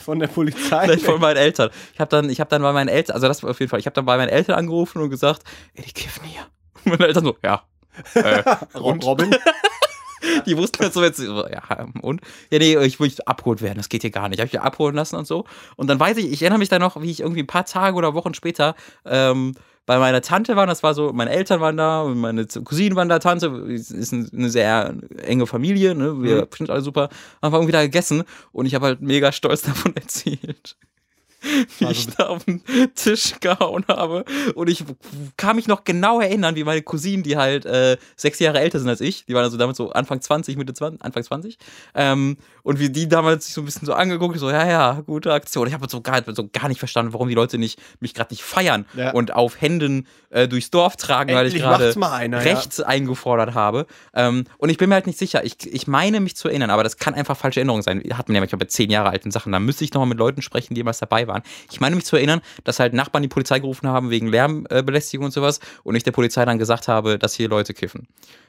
von 0.03 0.17
der 0.17 0.27
Polizei. 0.27 0.97
von 0.97 1.21
meinen 1.21 1.37
Eltern. 1.37 1.69
Ich 1.93 1.99
habe 1.99 2.09
dann, 2.09 2.27
ich 2.29 2.39
habe 2.39 2.49
dann 2.49 2.63
bei 2.63 2.73
meinen 2.73 2.87
Eltern, 2.87 3.13
also 3.13 3.27
das 3.27 3.43
war 3.43 3.51
auf 3.51 3.59
jeden 3.59 3.69
Fall, 3.69 3.79
ich 3.79 3.85
habe 3.85 3.93
dann 3.93 4.05
bei 4.05 4.17
meinen 4.17 4.29
Eltern 4.29 4.55
angerufen 4.55 4.99
und 4.99 5.11
gesagt, 5.11 5.43
ey, 5.75 5.83
die 5.83 5.91
kiffen 5.91 6.25
hier. 6.25 6.41
Und 6.85 6.93
meine 6.93 7.05
Eltern 7.05 7.23
so, 7.23 7.37
ja. 7.43 7.61
Äh? 8.15 8.43
Robin. 8.75 9.35
Die 10.45 10.57
wussten 10.57 10.83
jetzt 10.83 10.93
so 10.93 11.03
jetzt, 11.03 11.17
so, 11.17 11.47
ja, 11.47 11.61
und? 12.01 12.21
Ja, 12.51 12.59
nee, 12.59 12.77
ich 12.85 12.99
will 12.99 13.11
abgeholt 13.25 13.61
werden, 13.61 13.77
das 13.77 13.89
geht 13.89 14.01
hier 14.01 14.11
gar 14.11 14.29
nicht. 14.29 14.39
Hab 14.39 14.47
ich 14.47 14.53
mich 14.53 14.61
abholen 14.61 14.95
lassen 14.95 15.15
und 15.15 15.25
so. 15.27 15.45
Und 15.75 15.89
dann 15.89 15.99
weiß 15.99 16.17
ich, 16.17 16.31
ich 16.31 16.41
erinnere 16.41 16.59
mich 16.59 16.69
dann 16.69 16.81
noch, 16.81 17.01
wie 17.01 17.11
ich 17.11 17.21
irgendwie 17.21 17.41
ein 17.43 17.47
paar 17.47 17.65
Tage 17.65 17.95
oder 17.95 18.13
Wochen 18.13 18.33
später 18.33 18.75
ähm, 19.05 19.53
bei 19.87 19.97
meiner 19.97 20.21
Tante 20.21 20.55
war, 20.55 20.67
das 20.67 20.83
war 20.83 20.93
so, 20.93 21.11
meine 21.11 21.31
Eltern 21.31 21.59
waren 21.59 21.75
da, 21.75 22.01
und 22.03 22.19
meine 22.19 22.45
Cousinen 22.45 22.95
waren 22.95 23.09
da, 23.09 23.17
Tante, 23.19 23.47
ist 23.67 23.89
ist 23.91 24.13
eine 24.13 24.49
sehr 24.49 24.93
enge 25.23 25.47
Familie, 25.47 25.95
ne? 25.95 26.21
Wir 26.21 26.41
Mhm. 26.43 26.47
sind 26.55 26.69
alle 26.69 26.81
super, 26.81 27.09
haben 27.41 27.51
wir 27.51 27.57
irgendwie 27.57 27.71
da 27.73 27.81
gegessen 27.81 28.23
und 28.51 28.67
ich 28.67 28.75
habe 28.75 28.85
halt 28.85 29.01
mega 29.01 29.31
stolz 29.31 29.61
davon 29.63 29.95
erzählt. 29.95 30.77
Wie 31.79 31.85
Also- 31.85 31.91
ich 32.09 32.15
da 32.15 32.27
auf 32.27 32.43
den 32.45 32.61
Tisch 32.95 33.33
gehauen 33.39 33.83
habe. 33.87 34.25
Und 34.55 34.69
ich 34.69 34.83
kann 35.37 35.55
mich 35.55 35.67
noch 35.67 35.83
genau 35.83 36.19
erinnern, 36.21 36.55
wie 36.55 36.63
meine 36.63 36.81
Cousinen, 36.81 37.23
die 37.23 37.37
halt 37.37 37.65
äh, 37.65 37.97
sechs 38.15 38.39
Jahre 38.39 38.59
älter 38.59 38.79
sind 38.79 38.89
als 38.89 39.01
ich, 39.01 39.25
die 39.25 39.33
waren 39.33 39.43
also 39.43 39.57
damals 39.57 39.77
so 39.77 39.91
Anfang 39.91 40.21
20, 40.21 40.57
Mitte 40.57 40.73
20, 40.73 41.01
Anfang 41.03 41.23
20, 41.23 41.57
ähm, 41.95 42.37
und 42.63 42.79
wie 42.79 42.89
die 42.89 43.07
damals 43.09 43.45
sich 43.45 43.53
so 43.55 43.61
ein 43.61 43.65
bisschen 43.65 43.85
so 43.85 43.93
angeguckt, 43.93 44.37
so, 44.37 44.49
ja, 44.51 44.67
ja, 44.67 45.01
gute 45.05 45.33
Aktion. 45.33 45.67
Ich 45.67 45.73
habe 45.73 45.87
so 45.89 46.01
gar, 46.01 46.21
so 46.33 46.47
gar 46.51 46.67
nicht 46.67 46.79
verstanden, 46.79 47.13
warum 47.13 47.27
die 47.27 47.33
Leute 47.35 47.57
nicht, 47.57 47.79
mich 47.99 48.13
gerade 48.13 48.31
nicht 48.33 48.43
feiern 48.43 48.85
Ja. 48.95 49.11
und 49.11 49.33
auf 49.33 49.59
Händen 49.59 50.07
äh, 50.29 50.47
durchs 50.47 50.69
Dorf 50.69 50.95
tragen, 50.95 51.33
weil 51.33 51.47
ich 51.47 51.55
Endlich 51.55 51.63
gerade 51.63 52.11
einer, 52.15 52.37
ja. 52.37 52.43
rechts 52.43 52.79
eingefordert 52.79 53.53
habe. 53.55 53.87
Ähm, 54.13 54.45
und 54.57 54.69
ich 54.69 54.77
bin 54.77 54.89
mir 54.89 54.95
halt 54.95 55.07
nicht 55.07 55.17
sicher. 55.19 55.43
Ich, 55.43 55.55
ich 55.65 55.87
meine 55.87 56.19
mich 56.19 56.35
zu 56.35 56.47
erinnern, 56.49 56.69
aber 56.69 56.83
das 56.83 56.97
kann 56.97 57.13
einfach 57.15 57.35
falsche 57.35 57.59
Erinnerung 57.59 57.81
sein. 57.81 58.01
Hat 58.13 58.27
man 58.27 58.35
ja 58.35 58.41
manchmal 58.41 58.59
bei 58.59 58.65
zehn 58.65 58.89
Jahre 58.91 59.09
alten 59.09 59.31
Sachen. 59.31 59.51
Da 59.51 59.59
müsste 59.59 59.83
ich 59.83 59.93
nochmal 59.93 60.09
mit 60.09 60.19
Leuten 60.19 60.41
sprechen, 60.41 60.73
die 60.75 60.79
jemals 60.79 60.99
dabei 60.99 61.27
waren. 61.27 61.30
Ich 61.71 61.79
meine 61.79 61.95
mich 61.95 62.05
zu 62.05 62.15
erinnern, 62.15 62.41
dass 62.63 62.79
halt 62.79 62.93
Nachbarn 62.93 63.21
die 63.23 63.29
Polizei 63.29 63.59
gerufen 63.59 63.87
haben 63.87 64.09
wegen 64.09 64.27
Lärmbelästigung 64.27 65.25
und 65.25 65.31
sowas 65.31 65.59
und 65.83 65.95
ich 65.95 66.03
der 66.03 66.11
Polizei 66.11 66.43
dann 66.45 66.57
gesagt 66.59 66.87
habe, 66.87 67.17
dass 67.17 67.33
hier 67.35 67.47
Leute 67.49 67.73
kiffen. 67.73 68.07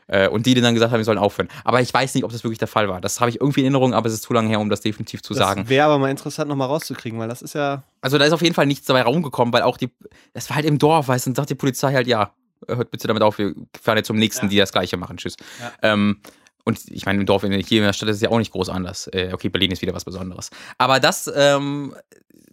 Äh, 0.08 0.28
und 0.28 0.46
die 0.46 0.54
dann 0.54 0.74
gesagt 0.74 0.90
haben, 0.92 0.98
wir 0.98 1.04
sollen 1.04 1.16
aufhören. 1.18 1.48
Aber 1.64 1.80
ich 1.80 1.94
weiß 1.94 2.14
nicht, 2.16 2.24
ob 2.24 2.32
das 2.32 2.42
wirklich 2.42 2.58
der 2.58 2.66
Fall 2.68 2.88
war. 2.88 3.00
Das 3.00 3.20
habe 3.20 3.30
ich 3.30 3.40
irgendwie 3.40 3.60
in 3.60 3.66
Erinnerung, 3.66 3.94
aber 3.94 4.08
es 4.08 4.14
ist 4.14 4.22
zu 4.24 4.32
lange 4.32 4.48
her, 4.48 4.58
um 4.58 4.68
das 4.68 4.80
definitiv 4.80 5.22
zu 5.22 5.32
sagen. 5.32 5.62
Das 5.62 5.70
wäre 5.70 5.86
aber 5.86 5.98
mal 5.98 6.10
interessant, 6.10 6.48
nochmal 6.48 6.66
rauszukriegen, 6.66 7.18
weil 7.20 7.28
das 7.28 7.40
ist 7.40 7.54
ja. 7.54 7.84
Also 8.00 8.18
da 8.18 8.24
ist 8.24 8.32
auf 8.32 8.42
jeden 8.42 8.54
Fall 8.54 8.66
nichts 8.66 8.86
dabei 8.86 9.02
rumgekommen, 9.02 9.54
weil 9.54 9.62
auch 9.62 9.76
die, 9.76 9.90
das 10.34 10.48
war 10.50 10.56
halt 10.56 10.66
im 10.66 10.78
Dorf, 10.78 11.06
weißt 11.06 11.26
du, 11.26 11.30
und 11.30 11.36
sagt 11.36 11.50
die 11.50 11.54
Polizei 11.54 11.92
halt, 11.92 12.08
ja, 12.08 12.32
hört 12.66 12.90
bitte 12.90 13.06
damit 13.06 13.22
auf, 13.22 13.38
wir 13.38 13.54
fahren 13.80 13.96
jetzt 13.96 14.08
zum 14.08 14.16
nächsten, 14.16 14.46
Ja. 14.46 14.50
die 14.50 14.56
das 14.58 14.72
gleiche 14.72 14.96
machen, 14.96 15.16
tschüss. 15.18 15.36
Ja. 15.60 15.72
Ähm, 15.82 16.20
und 16.64 16.80
ich 16.90 17.06
meine, 17.06 17.18
im 17.20 17.26
Dorf, 17.26 17.44
in- 17.44 17.52
hier 17.52 17.78
in 17.78 17.84
der 17.86 17.92
Stadt 17.92 18.08
ist 18.08 18.16
es 18.16 18.22
ja 18.22 18.28
auch 18.30 18.38
nicht 18.38 18.52
groß 18.52 18.68
anders. 18.70 19.06
Äh, 19.12 19.30
okay, 19.32 19.48
Berlin 19.48 19.70
ist 19.70 19.82
wieder 19.82 19.94
was 19.94 20.04
Besonderes. 20.04 20.50
Aber 20.78 20.98
das 21.00 21.30
ähm, 21.34 21.94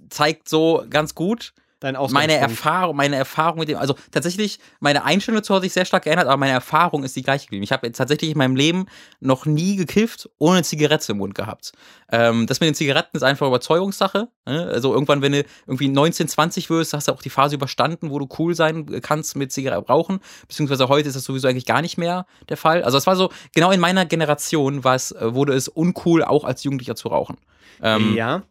zeigt 0.10 0.50
so 0.50 0.86
ganz 0.89 1.15
gut, 1.15 1.54
Dein 1.80 1.95
meine. 2.12 2.36
Erfahrung, 2.36 2.98
meine 2.98 3.15
Erfahrung 3.15 3.60
mit 3.60 3.69
dem, 3.69 3.78
also 3.78 3.95
tatsächlich, 4.12 4.60
meine 4.82 5.06
Einstellung 5.06 5.39
dazu 5.39 5.56
hat 5.56 5.62
sich 5.62 5.72
sehr 5.72 5.86
stark 5.86 6.04
geändert, 6.04 6.28
aber 6.28 6.36
meine 6.36 6.52
Erfahrung 6.52 7.06
ist 7.06 7.15
die 7.15 7.24
gleiche 7.24 7.45
geblieben. 7.45 7.63
Ich 7.63 7.72
habe 7.72 7.89
tatsächlich 7.93 8.32
in 8.32 8.38
meinem 8.38 8.58
Leben 8.58 8.88
noch 9.22 9.45
nie 9.45 9.78
gekifft, 9.78 10.30
ohne 10.39 10.63
Zigarette 10.63 11.13
im 11.13 11.19
Mund 11.19 11.36
gehabt. 11.36 11.72
Ähm, 12.12 12.48
das 12.48 12.60
mit 12.60 12.67
den 12.67 12.76
Zigaretten 12.76 13.15
ist 13.15 13.24
einfach 13.24 13.48
Überzeugungssache. 13.48 14.28
Ne? 14.45 14.65
Also 14.65 14.93
irgendwann, 14.93 15.22
wenn 15.22 15.32
du 15.32 15.45
irgendwie 15.67 15.88
19, 15.88 16.28
20 16.28 16.69
wirst, 16.69 16.91
hast 16.93 17.08
du 17.08 17.13
auch 17.13 17.22
die 17.22 17.30
Phase 17.30 17.56
überstanden, 17.56 18.10
wo 18.10 18.19
du 18.19 18.28
cool 18.38 18.56
sein 18.56 19.02
kannst 19.02 19.38
mit 19.38 19.54
Zigarette 19.54 19.88
rauchen. 19.88 20.19
Beziehungsweise 20.50 20.89
heute 20.89 21.08
ist 21.08 21.15
das 21.15 21.24
sowieso 21.24 21.48
eigentlich 21.48 21.65
gar 21.65 21.82
nicht 21.82 21.98
mehr 21.98 22.26
der 22.50 22.58
Fall. 22.58 22.84
Also 22.84 22.98
es 22.98 23.08
war 23.08 23.15
so, 23.15 23.30
genau 23.56 23.72
in 23.72 23.80
meiner 23.80 24.06
Generation 24.06 24.80
äh, 24.80 25.34
wurde 25.34 25.54
es 25.54 25.69
uncool, 25.69 26.26
auch 26.26 26.43
als 26.43 26.65
Jugendlicher 26.65 26.95
zu 26.95 27.08
rauchen. 27.08 27.38
Ähm, 27.82 28.15
ja. 28.15 28.43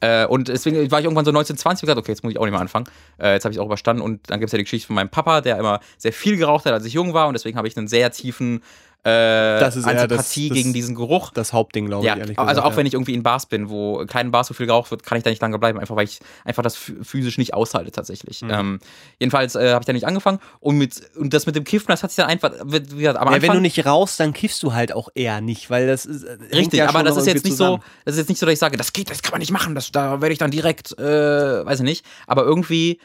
Äh, 0.00 0.26
und 0.26 0.48
deswegen 0.48 0.90
war 0.90 0.98
ich 0.98 1.04
irgendwann 1.04 1.24
so 1.24 1.32
19, 1.32 1.56
20 1.56 1.82
und 1.82 1.86
gesagt, 1.86 1.98
okay, 1.98 2.12
jetzt 2.12 2.22
muss 2.22 2.32
ich 2.32 2.38
auch 2.38 2.44
nicht 2.44 2.52
mehr 2.52 2.60
anfangen. 2.60 2.86
Äh, 3.18 3.34
jetzt 3.34 3.44
habe 3.44 3.52
ich 3.52 3.60
auch 3.60 3.66
überstanden. 3.66 4.02
Und 4.02 4.30
dann 4.30 4.40
gibt 4.40 4.48
es 4.48 4.52
ja 4.52 4.58
die 4.58 4.64
Geschichte 4.64 4.86
von 4.86 4.96
meinem 4.96 5.08
Papa, 5.08 5.40
der 5.40 5.58
immer 5.58 5.80
sehr 5.98 6.12
viel 6.12 6.36
geraucht 6.36 6.66
hat, 6.66 6.72
als 6.72 6.84
ich 6.84 6.92
jung 6.92 7.14
war. 7.14 7.28
Und 7.28 7.34
deswegen 7.34 7.56
habe 7.56 7.68
ich 7.68 7.76
einen 7.76 7.88
sehr 7.88 8.10
tiefen 8.10 8.62
äh, 9.06 9.60
Das 9.60 9.76
ist 9.76 9.84
Antipathie 9.84 10.48
das- 10.48 10.56
das- 10.56 10.62
gegen 10.62 10.72
diesen 10.72 10.94
Geruch. 10.96 11.30
Das 11.32 11.52
Hauptding, 11.52 11.86
glaube 11.86 12.04
ich, 12.04 12.08
Ja, 12.08 12.16
ehrlich 12.16 12.38
also 12.38 12.62
auch 12.62 12.72
ja. 12.72 12.76
wenn 12.76 12.86
ich 12.86 12.94
irgendwie 12.94 13.14
in 13.14 13.22
Bars 13.22 13.46
bin, 13.46 13.70
wo 13.70 14.04
keine 14.06 14.30
Bars 14.30 14.48
so 14.48 14.54
viel 14.54 14.66
geraucht 14.66 14.90
wird, 14.90 15.04
kann 15.04 15.16
ich 15.16 15.22
da 15.24 15.30
nicht 15.30 15.40
lange 15.40 15.58
bleiben, 15.58 15.78
einfach 15.78 15.94
weil 15.94 16.04
ich 16.06 16.18
einfach 16.44 16.62
das 16.64 16.76
ph- 16.76 17.04
physisch 17.04 17.38
nicht 17.38 17.54
aushalte 17.54 17.92
tatsächlich. 17.92 18.42
Mhm. 18.42 18.50
Ähm, 18.50 18.78
jedenfalls 19.20 19.54
äh, 19.54 19.70
habe 19.72 19.82
ich 19.82 19.86
da 19.86 19.92
nicht 19.92 20.06
angefangen 20.06 20.40
und 20.60 20.76
mit 20.78 21.00
und 21.16 21.32
das 21.32 21.46
mit 21.46 21.54
dem 21.54 21.64
Kiffen, 21.64 21.86
das 21.88 22.02
hat 22.02 22.10
sich 22.10 22.16
dann 22.16 22.26
einfach, 22.28 22.50
wie 22.64 22.80
gesagt, 22.80 22.96
am 22.96 23.04
Ja, 23.28 23.34
Anfang, 23.34 23.42
wenn 23.42 23.52
du 23.52 23.60
nicht 23.60 23.86
rauchst, 23.86 24.18
dann 24.18 24.32
kiffst 24.32 24.62
du 24.62 24.72
halt 24.74 24.92
auch 24.92 25.08
eher 25.14 25.40
nicht, 25.40 25.70
weil 25.70 25.86
das 25.86 26.04
ist. 26.06 26.24
äh, 26.24 26.36
Richtig, 26.54 26.78
ja 26.78 26.88
aber 26.88 27.02
das 27.04 27.16
ist 27.16 27.26
jetzt 27.26 27.44
nicht 27.44 27.56
so, 27.56 27.64
zusammen. 27.64 27.82
das 28.04 28.14
ist 28.14 28.18
jetzt 28.20 28.28
nicht 28.28 28.38
so, 28.40 28.46
dass 28.46 28.52
ich 28.54 28.58
sage, 28.58 28.76
das 28.76 28.92
geht, 28.92 29.08
das 29.10 29.22
kann 29.22 29.32
man 29.32 29.40
nicht 29.40 29.52
machen, 29.52 29.74
das, 29.74 29.92
da 29.92 30.20
werde 30.20 30.32
ich 30.32 30.38
dann 30.38 30.50
direkt, 30.50 30.98
äh, 30.98 31.64
weiß 31.64 31.78
ich 31.80 31.84
nicht. 31.84 32.04
Aber 32.26 32.42
irgendwie, 32.44 32.98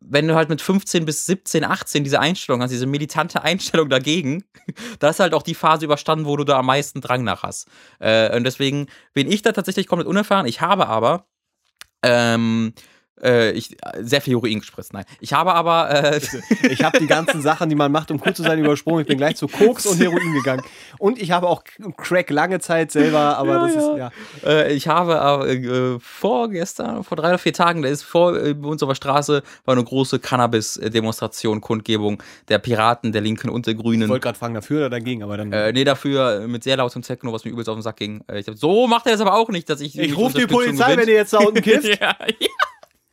wenn 0.00 0.28
du 0.28 0.34
halt 0.34 0.48
mit 0.48 0.62
15 0.62 1.04
bis 1.04 1.26
17, 1.26 1.64
18 1.64 2.04
diese 2.04 2.20
Einstellung 2.20 2.62
hast, 2.62 2.70
diese 2.70 2.86
militante 2.86 3.42
Einstellung 3.42 3.88
dagegen, 3.88 4.44
da 4.98 5.10
ist 5.10 5.20
halt 5.20 5.34
auch 5.34 5.42
die 5.42 5.54
Phase 5.54 5.84
überstanden, 5.84 6.26
wo 6.26 6.36
du 6.36 6.44
da 6.44 6.58
am 6.58 6.66
meisten 6.66 7.00
Drang 7.00 7.24
nach 7.24 7.42
hast. 7.42 7.68
Äh, 7.98 8.34
und 8.36 8.44
deswegen 8.44 8.86
bin 9.12 9.30
ich 9.30 9.42
da 9.42 9.52
tatsächlich 9.52 9.86
komplett 9.86 10.08
unerfahren. 10.08 10.46
Ich 10.46 10.60
habe 10.60 10.86
aber 10.86 11.26
ähm, 12.02 12.72
äh, 13.22 13.50
ich, 13.52 13.76
sehr 14.00 14.20
viel 14.20 14.34
Heroin 14.34 14.60
gespritzt, 14.60 14.92
nein. 14.92 15.04
Ich 15.20 15.32
habe 15.32 15.54
aber 15.54 15.90
äh, 15.90 16.20
Ich 16.70 16.82
habe 16.82 16.98
die 16.98 17.06
ganzen 17.06 17.42
Sachen, 17.42 17.68
die 17.68 17.74
man 17.74 17.90
macht, 17.92 18.10
um 18.10 18.20
cool 18.24 18.34
zu 18.34 18.42
sein, 18.42 18.58
übersprungen. 18.58 19.02
Ich 19.02 19.06
bin 19.08 19.18
gleich 19.18 19.36
zu 19.36 19.48
Koks 19.48 19.86
und 19.86 19.98
Heroin 20.00 20.32
gegangen. 20.34 20.62
Und 20.98 21.20
ich 21.20 21.30
habe 21.30 21.46
auch 21.48 21.62
Crack 21.96 22.30
lange 22.30 22.60
Zeit 22.60 22.90
selber, 22.92 23.36
aber 23.38 23.52
Ja, 23.54 23.66
das 23.66 23.74
ja. 23.74 23.80
ist, 23.80 23.98
ja. 24.44 24.48
Äh, 24.50 24.72
ich 24.74 24.88
habe 24.88 25.20
aber 25.20 25.48
äh, 25.48 25.98
vorgestern, 26.00 27.04
vor 27.04 27.16
drei 27.16 27.28
oder 27.30 27.38
vier 27.38 27.52
Tagen, 27.52 27.82
da 27.82 27.88
ist 27.88 28.02
vor 28.02 28.36
äh, 28.36 28.52
uns 28.54 28.82
auf 28.82 28.88
der 28.88 28.94
Straße 28.94 29.42
war 29.64 29.74
eine 29.74 29.84
große 29.84 30.18
Cannabis-Demonstration, 30.18 31.60
Kundgebung 31.60 32.22
der 32.48 32.58
Piraten, 32.58 33.12
der 33.12 33.20
Linken 33.20 33.48
und 33.50 33.66
der 33.66 33.74
Ich 33.74 33.80
Grünen. 33.80 34.08
wollte 34.08 34.24
gerade 34.24 34.38
fragen, 34.38 34.54
dafür 34.54 34.78
oder 34.80 34.90
dagegen, 34.90 35.22
aber 35.22 35.36
dann. 35.36 35.52
Äh, 35.52 35.72
nee, 35.72 35.84
dafür 35.84 36.42
äh, 36.42 36.46
mit 36.48 36.62
sehr 36.64 36.76
lautem 36.76 37.02
Techno, 37.02 37.32
was 37.32 37.44
mir 37.44 37.50
übelst 37.50 37.68
auf 37.68 37.76
den 37.76 37.82
Sack 37.82 37.96
ging. 37.96 38.22
Äh, 38.28 38.40
ich 38.40 38.46
hab, 38.48 38.56
so 38.56 38.86
macht 38.86 39.06
er 39.06 39.12
das 39.12 39.20
aber 39.20 39.34
auch 39.34 39.48
nicht, 39.48 39.68
dass 39.70 39.80
ich. 39.80 39.98
ich 39.98 40.16
rufe 40.16 40.38
die 40.38 40.46
Polizei, 40.46 40.88
wenn 40.88 40.92
gewinnt. 40.96 41.08
ihr 41.08 41.14
jetzt 41.16 41.32
da 41.32 41.38
unten 41.38 41.62
kifft. 41.62 41.84
ja, 42.00 42.16
ja. 42.18 42.48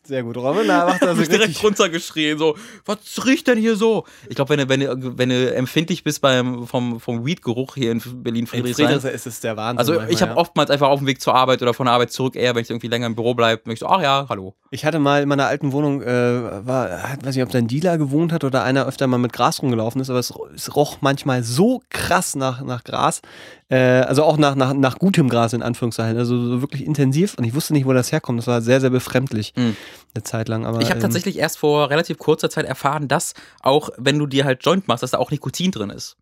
Sehr 0.08 0.22
gut, 0.24 0.38
Robin, 0.38 0.68
da 0.68 0.86
macht 0.86 1.02
er 1.02 1.10
hab 1.10 1.16
so 1.16 1.22
ich 1.24 1.30
direkt 1.30 1.64
runtergeschrien, 1.64 2.38
so, 2.38 2.56
was 2.86 2.98
riecht 3.26 3.48
denn 3.48 3.58
hier 3.58 3.76
so? 3.76 4.06
Ich 4.30 4.36
glaube, 4.36 4.50
wenn 4.56 4.60
du, 4.60 4.70
wenn, 4.70 4.80
du, 5.02 5.18
wenn 5.18 5.30
du 5.30 5.54
empfindlich 5.56 6.04
bist 6.04 6.22
beim, 6.22 6.68
vom, 6.68 7.00
vom 7.00 7.26
Weed-Geruch 7.26 7.76
hier 7.76 7.92
in 7.92 8.00
In 8.00 8.24
Berlin-Friedrichshain, 8.24 8.86
Friedrichshain 8.88 9.14
ist 9.16 9.26
es 9.26 9.40
der 9.40 9.58
Wahnsinn. 9.58 9.80
also 9.80 9.94
manchmal, 9.94 10.12
ich 10.14 10.22
habe 10.22 10.32
ja. 10.34 10.38
oftmals 10.38 10.70
einfach 10.70 10.90
auf 10.90 11.00
dem 11.00 11.08
Weg 11.08 11.22
zur 11.22 11.34
Arbeit 11.34 11.62
oder 11.64 11.74
von 11.74 11.88
der 11.88 11.94
Arbeit 11.94 12.12
zurück 12.12 12.36
eher, 12.36 12.54
wenn 12.54 12.62
ich 12.62 12.70
irgendwie 12.70 12.88
länger 12.88 13.08
im 13.08 13.16
Büro 13.16 13.34
bleibe, 13.34 13.64
möchte 13.66 13.86
ich 13.86 13.90
so, 13.90 13.96
ach 13.96 14.02
ja, 14.02 14.28
hallo. 14.30 14.54
Ich 14.70 14.86
hatte 14.86 15.00
mal 15.00 15.24
in 15.24 15.30
meiner 15.30 15.48
alten 15.48 15.72
Wohnung, 15.72 16.02
äh, 16.04 16.66
war, 16.68 16.90
hat- 17.10 17.26
weiß 17.26 17.36
nicht, 17.36 17.44
ob 17.44 17.50
da 17.52 17.58
ein 17.58 17.68
Dealer 17.68 17.98
gewohnt 17.98 18.32
hat 18.32 18.44
oder 18.44 18.64
einer 18.64 18.86
öfter 18.86 19.08
mal 19.08 19.18
mit 19.18 19.34
Gras 19.34 19.62
rumgelaufen 19.62 20.02
ist, 20.02 20.10
aber 20.10 20.20
es, 20.20 20.32
es 20.54 20.76
roch 20.76 20.98
manchmal 21.02 21.44
so 21.44 21.82
krass 21.90 22.36
nach, 22.36 22.62
nach 22.62 22.84
Gras, 22.84 23.22
äh, 23.70 23.78
also 23.78 24.24
auch 24.24 24.38
nach, 24.38 24.56
nach, 24.56 24.74
nach 24.74 25.00
gutem 25.00 25.28
Gras 25.30 25.54
in 25.54 25.64
Anführungszeichen, 25.64 26.18
also 26.18 26.38
so 26.38 26.62
wirklich 26.62 26.86
intensiv 26.86 27.36
und 27.38 27.44
ich 27.44 27.56
wusste 27.56 27.74
nicht, 27.74 27.86
wo 27.86 27.94
das 27.94 28.12
herkommt. 28.12 28.40
Das 28.40 28.48
war 28.48 28.62
sehr, 28.62 28.82
sehr 28.82 28.90
befremdlich 28.92 29.54
Mhm. 29.56 29.76
eine 30.14 30.24
Zeit 30.24 30.48
lang. 30.50 30.66
Aber, 30.66 30.82
Ich 30.82 30.90
habe 30.90 30.98
ähm, 30.98 31.02
tatsächlich 31.02 31.38
erst 31.38 31.58
vor 31.58 31.90
relativ 31.90 32.18
kurzer 32.18 32.50
Zeit 32.50 32.66
erfahren, 32.66 33.08
dass 33.08 33.34
auch, 33.62 33.90
wenn 33.98 34.20
du 34.20 34.28
dir 34.28 34.46
halt 34.46 34.64
Joint 34.64 34.88
machst, 34.88 35.04
dass 35.04 35.12
da 35.12 35.18
auch 35.18 35.32
Nikotin 35.32 35.72
drin 35.72 35.90
ist. 35.90 36.16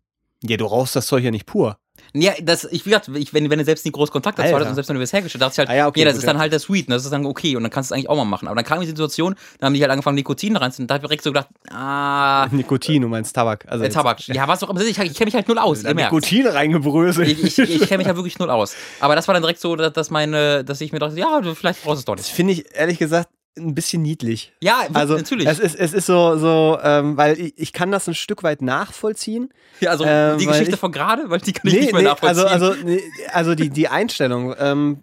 Ja, 0.46 0.56
du 0.56 0.66
rauchst 0.66 0.94
das 0.96 1.06
Zeug 1.06 1.24
ja 1.24 1.30
nicht 1.30 1.46
pur. 1.46 1.78
Ja, 2.12 2.32
das, 2.42 2.64
ich, 2.64 2.84
wie 2.86 2.90
gesagt, 2.90 3.08
ich, 3.14 3.32
wenn, 3.32 3.48
wenn 3.50 3.58
du 3.58 3.64
selbst 3.64 3.84
nie 3.84 3.90
groß 3.92 4.10
Kontakt 4.10 4.38
dazu 4.38 4.52
hattest 4.52 4.68
und 4.68 4.74
selbst 4.74 4.88
wenn 4.88 4.96
du 4.96 5.02
es 5.02 5.12
hergestellt 5.12 5.42
dachte 5.42 5.52
ich 5.54 5.58
halt, 5.58 5.68
Ah 5.68 5.74
ja, 5.74 5.86
okay, 5.88 6.00
ja, 6.00 6.06
das 6.06 6.14
gut, 6.14 6.18
ist 6.22 6.26
dann 6.26 6.38
halt 6.38 6.52
der 6.52 6.60
Sweet, 6.60 6.86
und 6.88 6.92
das 6.92 7.04
ist 7.04 7.10
dann 7.12 7.24
okay 7.24 7.56
und 7.56 7.62
dann 7.62 7.70
kannst 7.70 7.90
du 7.90 7.94
es 7.94 7.96
eigentlich 7.96 8.08
auch 8.10 8.16
mal 8.16 8.24
machen. 8.24 8.46
Aber 8.46 8.54
dann 8.56 8.64
kam 8.64 8.80
die 8.80 8.86
Situation, 8.86 9.34
dann 9.58 9.66
haben 9.68 9.74
die 9.74 9.80
halt 9.80 9.90
angefangen, 9.90 10.16
Nikotin 10.16 10.56
reinzunehmen 10.56 10.84
und 10.84 10.90
da 10.90 10.94
hab 10.94 11.02
ich 11.02 11.08
direkt 11.08 11.24
so 11.24 11.30
gedacht, 11.30 11.48
ah, 11.70 12.46
Nikotin, 12.50 13.02
du 13.02 13.08
meinst 13.08 13.34
Tabak. 13.34 13.64
Also 13.68 13.82
der 13.82 13.90
Tabak. 13.92 14.26
Ja, 14.28 14.46
was 14.46 14.62
auch 14.62 14.70
immer, 14.70 14.80
ich, 14.82 14.98
ich 14.98 15.14
kenne 15.14 15.24
mich 15.26 15.34
halt 15.34 15.48
null 15.48 15.58
aus, 15.58 15.82
ihr 15.82 15.94
merkt. 15.94 16.12
Nikotin 16.12 16.46
reingebröselt. 16.46 17.28
Ich, 17.28 17.42
ich, 17.42 17.58
ich 17.58 17.88
kenne 17.88 17.98
mich 17.98 18.06
ja 18.06 18.16
wirklich 18.16 18.38
null 18.38 18.50
aus. 18.50 18.74
Aber 19.00 19.14
das 19.16 19.26
war 19.26 19.32
dann 19.34 19.42
direkt 19.42 19.60
so, 19.60 19.74
dass, 19.76 20.10
meine, 20.10 20.64
dass 20.64 20.80
ich 20.80 20.92
mir 20.92 20.98
dachte, 20.98 21.18
ja, 21.18 21.40
vielleicht 21.54 21.82
brauchst 21.82 21.96
du 21.96 21.98
es 22.00 22.04
doch 22.04 22.16
Das 22.16 22.26
nicht. 22.26 22.34
finde 22.34 22.52
ich 22.54 22.64
ehrlich 22.74 22.98
gesagt 22.98 23.28
ein 23.56 23.74
bisschen 23.74 24.02
niedlich. 24.02 24.52
Ja, 24.60 24.80
Also 24.92 25.16
natürlich. 25.16 25.46
Es 25.46 25.58
ist, 25.58 25.74
es 25.76 25.92
ist 25.92 26.06
so, 26.06 26.36
so 26.38 26.78
ähm, 26.82 27.16
weil 27.16 27.38
ich, 27.38 27.54
ich 27.56 27.72
kann 27.72 27.90
das 27.92 28.08
ein 28.08 28.14
Stück 28.14 28.42
weit 28.42 28.62
nachvollziehen. 28.62 29.50
ja, 29.80 29.90
also 29.90 30.04
ähm, 30.06 30.38
die 30.38 30.46
Geschichte 30.46 30.74
ich- 30.74 30.80
von 30.80 30.90
gerade, 30.92 31.30
weil 31.30 31.40
die 31.40 31.52
kann 31.52 31.70
ich 31.70 31.80
nicht 31.80 31.92
mehr 31.92 32.02
nachvollziehen. 32.02 32.46
also, 32.46 32.68
also, 32.70 32.84
nee, 32.84 33.00
also 33.32 33.54
die, 33.54 33.70
die 33.70 33.88
Einstellung. 33.88 34.54
Ähm, 34.58 34.98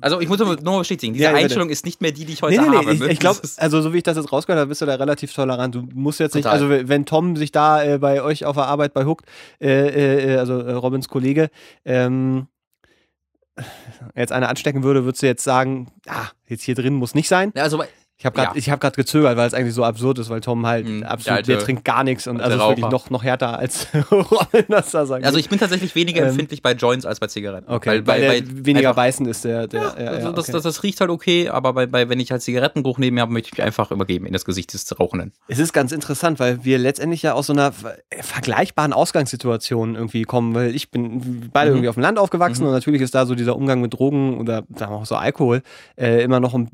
Also 0.00 0.20
ich 0.20 0.28
muss 0.28 0.38
nur 0.40 0.60
nur 0.60 0.78
bestätigen, 0.80 1.12
diese 1.12 1.26
Ja. 1.26 1.34
Einstellung 1.34 1.70
ist 1.70 1.84
nicht 1.84 2.00
mehr 2.02 2.10
die, 2.10 2.24
die 2.24 2.32
ich 2.32 2.42
heute 2.42 2.60
nee, 2.60 2.68
nee, 2.68 2.76
habe. 2.76 2.86
nee, 2.94 3.04
ich, 3.04 3.10
ich 3.12 3.18
glaube, 3.20 3.40
also 3.58 3.80
so 3.82 3.92
wie 3.92 3.98
ich 3.98 4.02
das 4.02 4.16
jetzt 4.16 4.32
rausgehört 4.32 4.58
habe, 4.60 4.68
bist 4.68 4.80
du 4.82 4.86
da 4.86 4.96
relativ 4.96 5.32
tolerant. 5.32 5.74
Du 5.76 5.82
musst 5.94 6.18
jetzt 6.18 6.34
nicht, 6.34 6.44
Total. 6.44 6.60
also 6.72 6.88
wenn 6.88 7.06
Tom 7.06 7.36
sich 7.36 7.52
da 7.52 7.84
äh, 7.84 7.98
bei 7.98 8.20
euch 8.22 8.44
auf 8.44 8.56
der 8.56 8.66
Arbeit 8.66 8.94
bei 8.94 9.04
Hooked, 9.04 9.26
äh, 9.60 10.34
äh, 10.34 10.38
also 10.38 10.58
äh, 10.58 10.72
Robins 10.72 11.08
Kollege, 11.08 11.50
ähm, 11.84 12.46
jetzt 14.14 14.32
eine 14.32 14.48
anstecken 14.48 14.82
würde, 14.82 15.04
würdest 15.04 15.22
du 15.22 15.26
jetzt 15.26 15.44
sagen, 15.44 15.92
ah, 16.06 16.28
jetzt 16.46 16.62
hier 16.62 16.74
drin 16.74 16.94
muss 16.94 17.14
nicht 17.14 17.28
sein. 17.28 17.52
Also 17.56 17.82
Ich 18.22 18.26
habe 18.26 18.36
gerade 18.36 18.50
Ja. 18.50 18.56
ich 18.56 18.70
hab 18.70 18.80
grad 18.80 18.94
gezögert, 18.96 19.36
weil 19.36 19.48
es 19.48 19.52
eigentlich 19.52 19.74
so 19.74 19.82
absurd 19.82 20.16
ist, 20.20 20.30
weil 20.30 20.40
Tom 20.40 20.64
halt 20.64 20.86
Hm, 20.86 21.00
der 21.00 21.10
absolut, 21.10 21.38
alte- 21.38 21.50
der 21.56 21.58
trinkt 21.60 21.84
gar 21.84 22.04
nichts 22.04 22.28
und 22.28 22.40
also 22.40 22.56
ist 22.56 22.68
wirklich 22.68 22.86
noch, 22.88 23.10
noch 23.10 23.24
härter 23.24 23.58
als 23.58 23.88
Robin 24.12 24.64
das 24.68 24.92
da 24.92 25.04
sagt. 25.06 25.24
Also 25.24 25.38
ich 25.38 25.48
bin 25.48 25.58
tatsächlich 25.58 25.92
weniger 25.96 26.22
Ähm, 26.22 26.28
empfindlich 26.28 26.62
bei 26.62 26.70
Joints 26.74 27.04
als 27.04 27.18
bei 27.18 27.26
Zigaretten. 27.26 27.68
okay, 27.68 27.88
Weil, 27.88 28.06
weil, 28.06 28.20
bei, 28.28 28.40
der 28.40 28.42
bei, 28.54 28.64
weniger 28.64 28.88
einfach, 28.90 29.02
beißen 29.02 29.26
ist 29.26 29.44
der, 29.44 29.66
der 29.66 29.80
ja, 29.82 29.88
also 29.88 30.28
ja, 30.28 30.32
das, 30.34 30.44
okay. 30.44 30.52
das, 30.52 30.62
das 30.62 30.82
riecht 30.84 31.00
halt 31.00 31.10
okay, 31.10 31.48
aber 31.48 31.72
bei, 31.72 31.86
bei, 31.86 32.08
wenn 32.08 32.20
ich 32.20 32.30
halt 32.30 32.42
Zigarettengeruch 32.42 32.98
neben 32.98 33.14
mir 33.16 33.22
habe, 33.22 33.32
möchte 33.32 33.48
ich 33.48 33.58
mich 33.58 33.62
einfach 33.66 33.90
übergeben 33.90 34.26
in 34.26 34.32
das 34.32 34.44
Gesicht 34.44 34.72
des 34.72 35.00
Rauchenden. 35.00 35.32
Es 35.48 35.58
ist 35.58 35.72
ganz 35.72 35.90
interessant, 35.90 36.38
weil 36.38 36.64
wir 36.64 36.78
letztendlich 36.78 37.22
ja 37.22 37.32
aus 37.32 37.48
so 37.48 37.52
einer 37.52 37.72
ver- 37.72 37.96
vergleichbaren 38.20 38.92
Ausgangssituation 38.92 39.94
irgendwie 39.96 40.22
kommen, 40.22 40.54
weil 40.54 40.76
ich 40.76 40.92
bin 40.92 41.50
beide 41.52 41.70
Mhm. 41.70 41.76
irgendwie 41.78 41.88
auf 41.88 41.96
dem 41.96 42.02
Land 42.02 42.18
aufgewachsen 42.20 42.62
Mhm. 42.62 42.68
und 42.68 42.74
natürlich 42.74 43.00
ist 43.02 43.16
da 43.16 43.26
so 43.26 43.34
dieser 43.34 43.56
Umgang 43.56 43.80
mit 43.80 43.92
Drogen 43.94 44.38
oder 44.38 44.62
sagen 44.76 44.92
wir 44.92 44.98
auch 44.98 45.06
so 45.06 45.16
Alkohol 45.16 45.62
äh, 45.96 46.22
immer 46.22 46.38
noch 46.38 46.54
ein, 46.54 46.68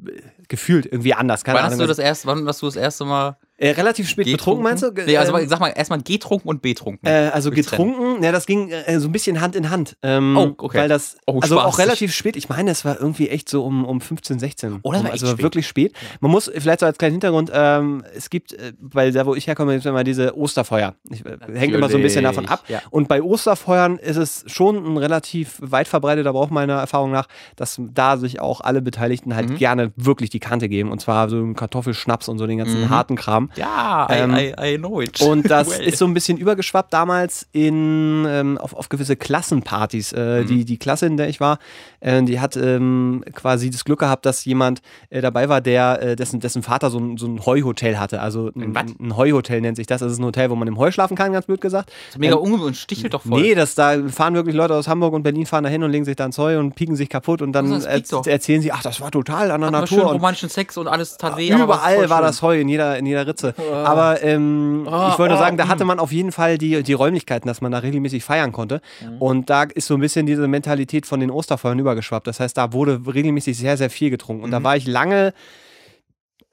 gefühlt 0.49 0.87
irgendwie 0.87 1.15
anders. 1.15 1.45
Keine 1.45 1.59
Wann 1.59 1.65
hast, 1.67 1.73
Ahnung. 1.75 1.85
du 1.85 1.89
das 1.89 1.99
erst, 1.99 2.27
wann 2.27 2.47
hast 2.47 2.63
du 2.63 2.67
das 2.67 2.77
erste 2.77 3.05
Mal 3.05 3.37
äh, 3.59 3.71
relativ 3.71 4.09
spät 4.09 4.27
betrunken, 4.27 4.62
meinst 4.62 4.83
du? 4.83 4.90
Nee, 4.92 5.16
also 5.16 5.37
Ähm, 5.37 5.49
sag 5.49 5.61
mal 5.61 5.68
erstmal 5.68 6.01
getrunken 6.01 6.49
und 6.49 6.62
betrunken. 6.62 7.07
Äh, 7.07 7.31
also 7.33 7.51
getrunken, 7.51 8.23
ja, 8.23 8.33
das 8.33 8.47
ging 8.47 8.71
äh, 8.71 8.99
so 9.01 9.09
ein 9.09 9.12
bisschen 9.12 9.40
Hand 9.40 9.57
in 9.57 9.68
Hand. 9.71 9.97
Ähm, 10.03 10.37
Oh, 10.37 10.55
okay. 10.59 10.79
Weil 10.79 10.88
das, 10.88 11.16
Oh, 11.27 11.40
also 11.40 11.61
auch 11.61 11.79
relativ 11.79 12.14
spät, 12.14 12.37
ich 12.37 12.49
meine, 12.49 12.71
es 12.71 12.85
war 12.85 12.99
irgendwie 13.01 13.29
echt 13.29 13.49
so 13.49 13.64
um, 13.64 13.85
um 13.85 14.01
15, 14.01 14.38
16. 14.38 14.79
Oh, 14.83 14.92
das 14.92 15.03
war 15.05 15.11
also 15.11 15.27
spät. 15.27 15.42
wirklich 15.42 15.66
spät. 15.66 15.92
Man 16.21 16.31
muss, 16.31 16.51
vielleicht 16.57 16.81
so 16.81 16.87
als 16.87 16.99
kleinen 16.99 17.12
Hintergrund, 17.14 17.51
ähm, 17.53 18.05
es 18.14 18.31
gibt, 18.31 18.53
äh, 18.53 18.73
weil 18.81 19.12
da 19.12 19.27
wo 19.27 19.35
ich 19.35 19.47
herkomme, 19.47 19.73
gibt 19.73 19.85
es 19.85 19.90
immer 19.90 20.05
diese 20.05 20.37
Osterfeuer. 20.37 20.94
Ich, 21.11 21.25
äh, 21.27 21.37
hängt 21.55 21.75
immer 21.75 21.88
so 21.88 21.97
ein 21.97 22.03
bisschen 22.03 22.25
davon 22.25 22.47
ab. 22.47 22.62
Ja. 22.68 22.81
Und 22.90 23.09
bei 23.09 23.21
Osterfeuern 23.23 23.99
ist 23.99 24.16
es 24.16 24.44
schon 24.47 24.77
ein 24.77 24.97
relativ 24.97 25.59
weit 25.61 25.88
verbreiteter 25.88 26.33
Brauch 26.33 26.51
meiner 26.51 26.75
Erfahrung 26.75 27.11
nach, 27.11 27.27
dass 27.57 27.81
da 27.92 28.16
sich 28.16 28.40
auch 28.40 28.61
alle 28.61 28.83
Beteiligten 28.83 29.35
halt 29.35 29.51
Mhm. 29.51 29.57
gerne 29.57 29.92
wirklich 29.97 30.31
die 30.31 30.40
Kante 30.40 30.68
geben. 30.68 30.90
Und 30.92 31.01
zwar 31.01 31.29
so 31.29 31.53
Kartoffelschnaps 31.55 32.29
und 32.29 32.38
so 32.38 32.47
den 32.47 32.59
ganzen 32.59 32.83
Mhm. 32.83 32.90
harten 32.90 33.16
Kram. 33.16 33.48
Ja, 33.57 34.07
I, 34.11 34.15
Ähm, 34.15 34.35
I, 34.37 34.55
I 34.75 34.79
know 34.79 35.01
it. 35.01 35.21
Und 35.21 35.51
das 35.51 35.71
Well. 35.79 35.87
ist 35.87 35.99
so 35.99 36.05
ein 36.07 36.15
bisschen 36.15 36.39
übergeschwappt 36.39 36.93
damals 36.93 37.47
in, 37.53 38.25
ähm, 38.29 38.59
auf, 38.59 38.75
auf 38.75 38.89
gewisse 38.89 39.17
Klassenpartys. 39.17 40.13
Äh, 40.13 40.43
Mhm. 40.43 40.47
die, 40.47 40.65
die 40.65 40.79
Klasse, 40.79 41.07
in 41.07 41.17
der 41.17 41.29
ich 41.29 41.41
war, 41.41 41.59
äh, 42.01 42.23
die 42.23 42.41
hat 42.41 42.57
ähm, 42.57 43.25
quasi 43.35 43.71
das 43.71 43.85
Glück 43.85 44.01
gehabt, 44.01 44.27
dass 44.27 44.45
jemand 44.45 44.81
äh, 45.11 45.21
dabei 45.21 45.49
war, 45.49 45.61
der, 45.61 46.03
äh, 46.03 46.17
dessen, 46.17 46.41
dessen 46.41 46.63
Vater 46.63 46.91
so 46.91 46.99
ein, 46.99 47.17
so 47.17 47.27
ein 47.27 47.45
Heuhotel 47.45 47.99
hatte. 47.99 48.21
Also 48.21 48.51
ein, 48.55 48.77
Ein 48.77 48.95
ein 49.01 49.17
Heuhotel 49.17 49.61
nennt 49.61 49.77
sich 49.77 49.87
das. 49.87 50.01
Das 50.01 50.13
ist 50.13 50.19
ein 50.19 50.25
Hotel, 50.25 50.51
wo 50.51 50.55
man 50.57 50.69
im 50.69 50.79
Heu 50.79 50.91
schlafen 50.91 51.17
kann, 51.17 51.33
ganz 51.33 51.47
blöd 51.47 51.61
gesagt. 51.61 51.91
Das 51.91 52.15
ist 52.17 52.19
mega 52.19 52.37
ähm, 52.37 52.61
und 52.61 52.77
stichelt 52.77 53.15
doch 53.15 53.23
voll. 53.23 53.41
Nee, 53.41 53.55
das, 53.55 53.75
da 53.75 53.97
fahren 54.09 54.35
wirklich 54.35 54.55
Leute 54.55 54.75
aus 54.75 54.89
Hamburg 54.89 55.15
und 55.15 55.23
Berlin 55.23 55.47
fahren 55.47 55.65
da 55.65 55.71
hin 55.71 55.83
und 55.83 55.91
legen 55.91 56.05
sich 56.05 56.17
da 56.17 56.25
ins 56.27 56.39
Heu 56.39 56.59
und 56.59 56.75
pieken 56.75 56.97
sich 56.97 57.09
kaputt 57.09 57.43
und 57.43 57.53
dann 57.53 57.69
piekt 57.83 58.13
er 58.13 58.33
erzählen 58.33 58.61
sie, 58.63 58.73
ach, 58.73 58.83
das 58.83 59.01
war 59.01 59.11
total 59.11 59.51
an 59.51 59.61
der 59.61 59.67
Hat 59.69 59.73
man 59.73 59.87
schön 59.87 59.99
Natur. 59.99 60.11
Und 60.11 60.17
romantischen 60.17 60.49
Sex 60.49 60.77
und 60.77 60.89
alles 60.89 61.17
tat 61.17 61.37
weh. 61.37 61.49
Überall 61.51 62.09
war 62.11 62.19
schön. 62.19 62.27
das 62.27 62.43
Heu 62.43 62.61
in 62.61 62.69
jeder, 62.69 62.99
in 62.99 63.07
jeder 63.07 63.27
Ritze. 63.27 63.38
Aber 63.44 64.22
ähm, 64.22 64.87
Oh, 64.87 65.09
ich 65.12 65.18
wollte 65.18 65.35
nur 65.35 65.40
oh, 65.40 65.44
sagen, 65.44 65.57
da 65.57 65.66
mm. 65.66 65.68
hatte 65.68 65.85
man 65.85 65.98
auf 65.98 66.12
jeden 66.12 66.33
Fall 66.33 66.59
die, 66.59 66.83
die 66.83 66.92
Räumlichkeiten, 66.92 67.46
dass 67.48 67.61
man 67.61 67.72
da 67.72 67.79
regelmäßig 67.79 68.24
feiern 68.24 68.53
konnte. 68.53 68.81
Mhm. 69.03 69.18
Und 69.22 69.51
da 69.51 69.64
ist 69.64 69.87
so 69.87 69.94
ein 69.94 70.01
bisschen 70.01 70.27
diese 70.27 70.46
Mentalität 70.48 71.07
von 71.07 71.20
den 71.20 71.31
Osterfeuern 71.31 71.79
übergeschwappt. 71.79 72.27
Das 72.27 72.40
heißt, 72.40 72.57
da 72.57 72.72
wurde 72.72 73.01
regelmäßig 73.07 73.57
sehr, 73.59 73.77
sehr 73.77 73.90
viel 73.90 74.11
getrunken. 74.11 74.44
Und 74.44 74.51
da 74.51 74.61
Mhm. 74.61 74.64
war 74.64 74.77
ich 74.77 74.87
lange, 74.87 75.33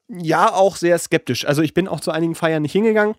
ja, 0.07 0.53
auch 0.53 0.75
sehr 0.75 0.97
skeptisch. 0.99 1.45
Also 1.47 1.61
ich 1.61 1.73
bin 1.73 1.87
auch 1.87 1.99
zu 1.99 2.11
einigen 2.11 2.35
Feiern 2.35 2.61
nicht 2.61 2.73
hingegangen. 2.73 3.15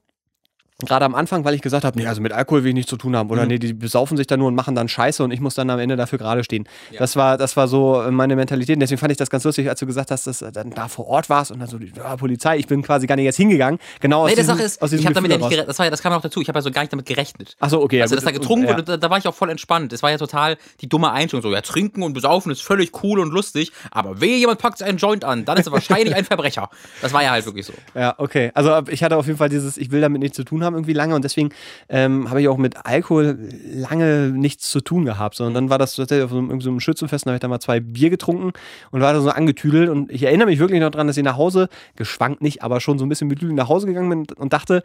Gerade 0.84 1.06
am 1.06 1.14
Anfang, 1.14 1.42
weil 1.46 1.54
ich 1.54 1.62
gesagt 1.62 1.86
habe, 1.86 1.98
nee, 1.98 2.06
also 2.06 2.20
mit 2.20 2.32
Alkohol 2.32 2.62
will 2.62 2.68
ich 2.68 2.74
nichts 2.74 2.90
zu 2.90 2.98
tun 2.98 3.16
haben. 3.16 3.30
Oder 3.30 3.42
Mhm. 3.42 3.48
nee, 3.48 3.58
die 3.58 3.72
besaufen 3.72 4.18
sich 4.18 4.26
da 4.26 4.36
nur 4.36 4.48
und 4.48 4.54
machen 4.54 4.74
dann 4.74 4.88
Scheiße 4.88 5.24
und 5.24 5.30
ich 5.30 5.40
muss 5.40 5.54
dann 5.54 5.70
am 5.70 5.78
Ende 5.78 5.96
dafür 5.96 6.18
gerade 6.18 6.44
stehen. 6.44 6.68
Ja. 6.90 6.98
Das, 6.98 7.16
war, 7.16 7.38
das 7.38 7.56
war 7.56 7.66
so 7.66 8.02
äh, 8.02 8.10
meine 8.10 8.36
Mentalität. 8.36 8.76
Und 8.76 8.80
deswegen 8.80 8.98
fand 8.98 9.10
ich 9.10 9.16
das 9.16 9.30
ganz 9.30 9.44
lustig, 9.44 9.70
als 9.70 9.80
du 9.80 9.86
gesagt 9.86 10.10
hast, 10.10 10.26
dass 10.26 10.40
du 10.40 10.52
dann 10.52 10.68
da 10.70 10.88
vor 10.88 11.06
Ort 11.06 11.30
warst 11.30 11.50
und 11.50 11.60
dann 11.60 11.68
so, 11.68 11.78
ja, 11.78 12.14
Polizei, 12.16 12.58
ich 12.58 12.66
bin 12.66 12.82
quasi 12.82 13.06
gar 13.06 13.16
nicht 13.16 13.24
jetzt 13.24 13.36
hingegangen. 13.38 13.80
Genau 14.00 14.20
aus 14.24 14.26
Nee, 14.28 14.34
die 14.34 14.40
diesem, 14.42 14.54
Sache 14.56 14.66
ist, 14.66 14.82
aus 14.82 14.90
diesem 14.90 15.00
ich 15.00 15.06
habe 15.06 15.14
damit 15.14 15.30
ja 15.30 15.38
nicht 15.38 15.48
gerechnet. 15.48 15.68
Das, 15.70 15.78
war 15.78 15.88
das 15.90 16.02
kam 16.02 16.12
ja 16.12 16.18
auch 16.18 16.22
dazu. 16.22 16.42
Ich 16.42 16.48
habe 16.48 16.58
ja 16.58 16.62
so 16.62 16.70
gar 16.70 16.82
nicht 16.82 16.92
damit 16.92 17.06
gerechnet. 17.06 17.56
Achso, 17.58 17.80
okay. 17.80 18.02
Also, 18.02 18.14
ja, 18.14 18.16
dass 18.16 18.24
da 18.26 18.30
getrunken 18.32 18.68
wurde, 18.68 18.82
da, 18.82 18.96
da 18.98 19.08
war 19.08 19.16
ich 19.16 19.26
auch 19.26 19.34
voll 19.34 19.48
entspannt. 19.48 19.94
Es 19.94 20.02
war 20.02 20.10
ja 20.10 20.18
total 20.18 20.58
die 20.82 20.90
dumme 20.90 21.10
Einstellung. 21.10 21.42
So, 21.42 21.52
ja, 21.54 21.62
trinken 21.62 22.02
und 22.02 22.12
besaufen 22.12 22.52
ist 22.52 22.60
völlig 22.62 22.92
cool 23.02 23.18
und 23.20 23.30
lustig, 23.30 23.72
aber 23.90 24.20
wehe, 24.20 24.36
jemand 24.36 24.58
packt 24.58 24.82
einen 24.82 24.98
Joint 24.98 25.24
an, 25.24 25.46
dann 25.46 25.56
ist 25.56 25.66
er 25.68 25.72
wahrscheinlich 25.72 26.14
ein 26.14 26.26
Verbrecher. 26.26 26.68
Das 27.00 27.14
war 27.14 27.22
ja 27.22 27.30
halt 27.30 27.46
wirklich 27.46 27.64
so. 27.64 27.72
Ja, 27.94 28.14
okay. 28.18 28.50
Also 28.52 28.74
ab- 28.74 28.90
ich 28.90 29.02
hatte 29.02 29.16
auf 29.16 29.24
jeden 29.26 29.38
Fall 29.38 29.48
dieses, 29.48 29.78
ich 29.78 29.90
will 29.90 30.02
damit 30.02 30.20
nichts 30.20 30.36
zu 30.36 30.44
tun 30.44 30.64
haben 30.64 30.65
irgendwie 30.74 30.92
lange 30.92 31.14
und 31.14 31.24
deswegen 31.24 31.50
ähm, 31.88 32.28
habe 32.30 32.40
ich 32.40 32.48
auch 32.48 32.56
mit 32.56 32.84
Alkohol 32.84 33.38
lange 33.64 34.30
nichts 34.34 34.70
zu 34.70 34.80
tun 34.80 35.04
gehabt. 35.04 35.36
So, 35.36 35.44
und 35.44 35.54
dann 35.54 35.70
war 35.70 35.78
das 35.78 35.94
tatsächlich 35.96 36.24
auf 36.24 36.30
so 36.30 36.38
einem, 36.38 36.60
so 36.60 36.70
einem 36.70 36.80
Schützenfest, 36.80 37.26
da 37.26 37.30
habe 37.30 37.36
ich 37.36 37.40
da 37.40 37.48
mal 37.48 37.60
zwei 37.60 37.80
Bier 37.80 38.10
getrunken 38.10 38.52
und 38.90 39.00
war 39.00 39.12
da 39.12 39.20
so 39.20 39.30
angetüdelt 39.30 39.88
und 39.88 40.10
ich 40.10 40.22
erinnere 40.22 40.46
mich 40.46 40.58
wirklich 40.58 40.80
noch 40.80 40.90
dran, 40.90 41.06
dass 41.06 41.16
ich 41.16 41.24
nach 41.24 41.36
Hause, 41.36 41.68
geschwankt 41.96 42.42
nicht, 42.42 42.62
aber 42.62 42.80
schon 42.80 42.98
so 42.98 43.04
ein 43.04 43.08
bisschen 43.08 43.28
betüdelt 43.28 43.56
nach 43.56 43.68
Hause 43.68 43.86
gegangen 43.86 44.08
bin 44.08 44.26
und 44.36 44.52
dachte, 44.52 44.82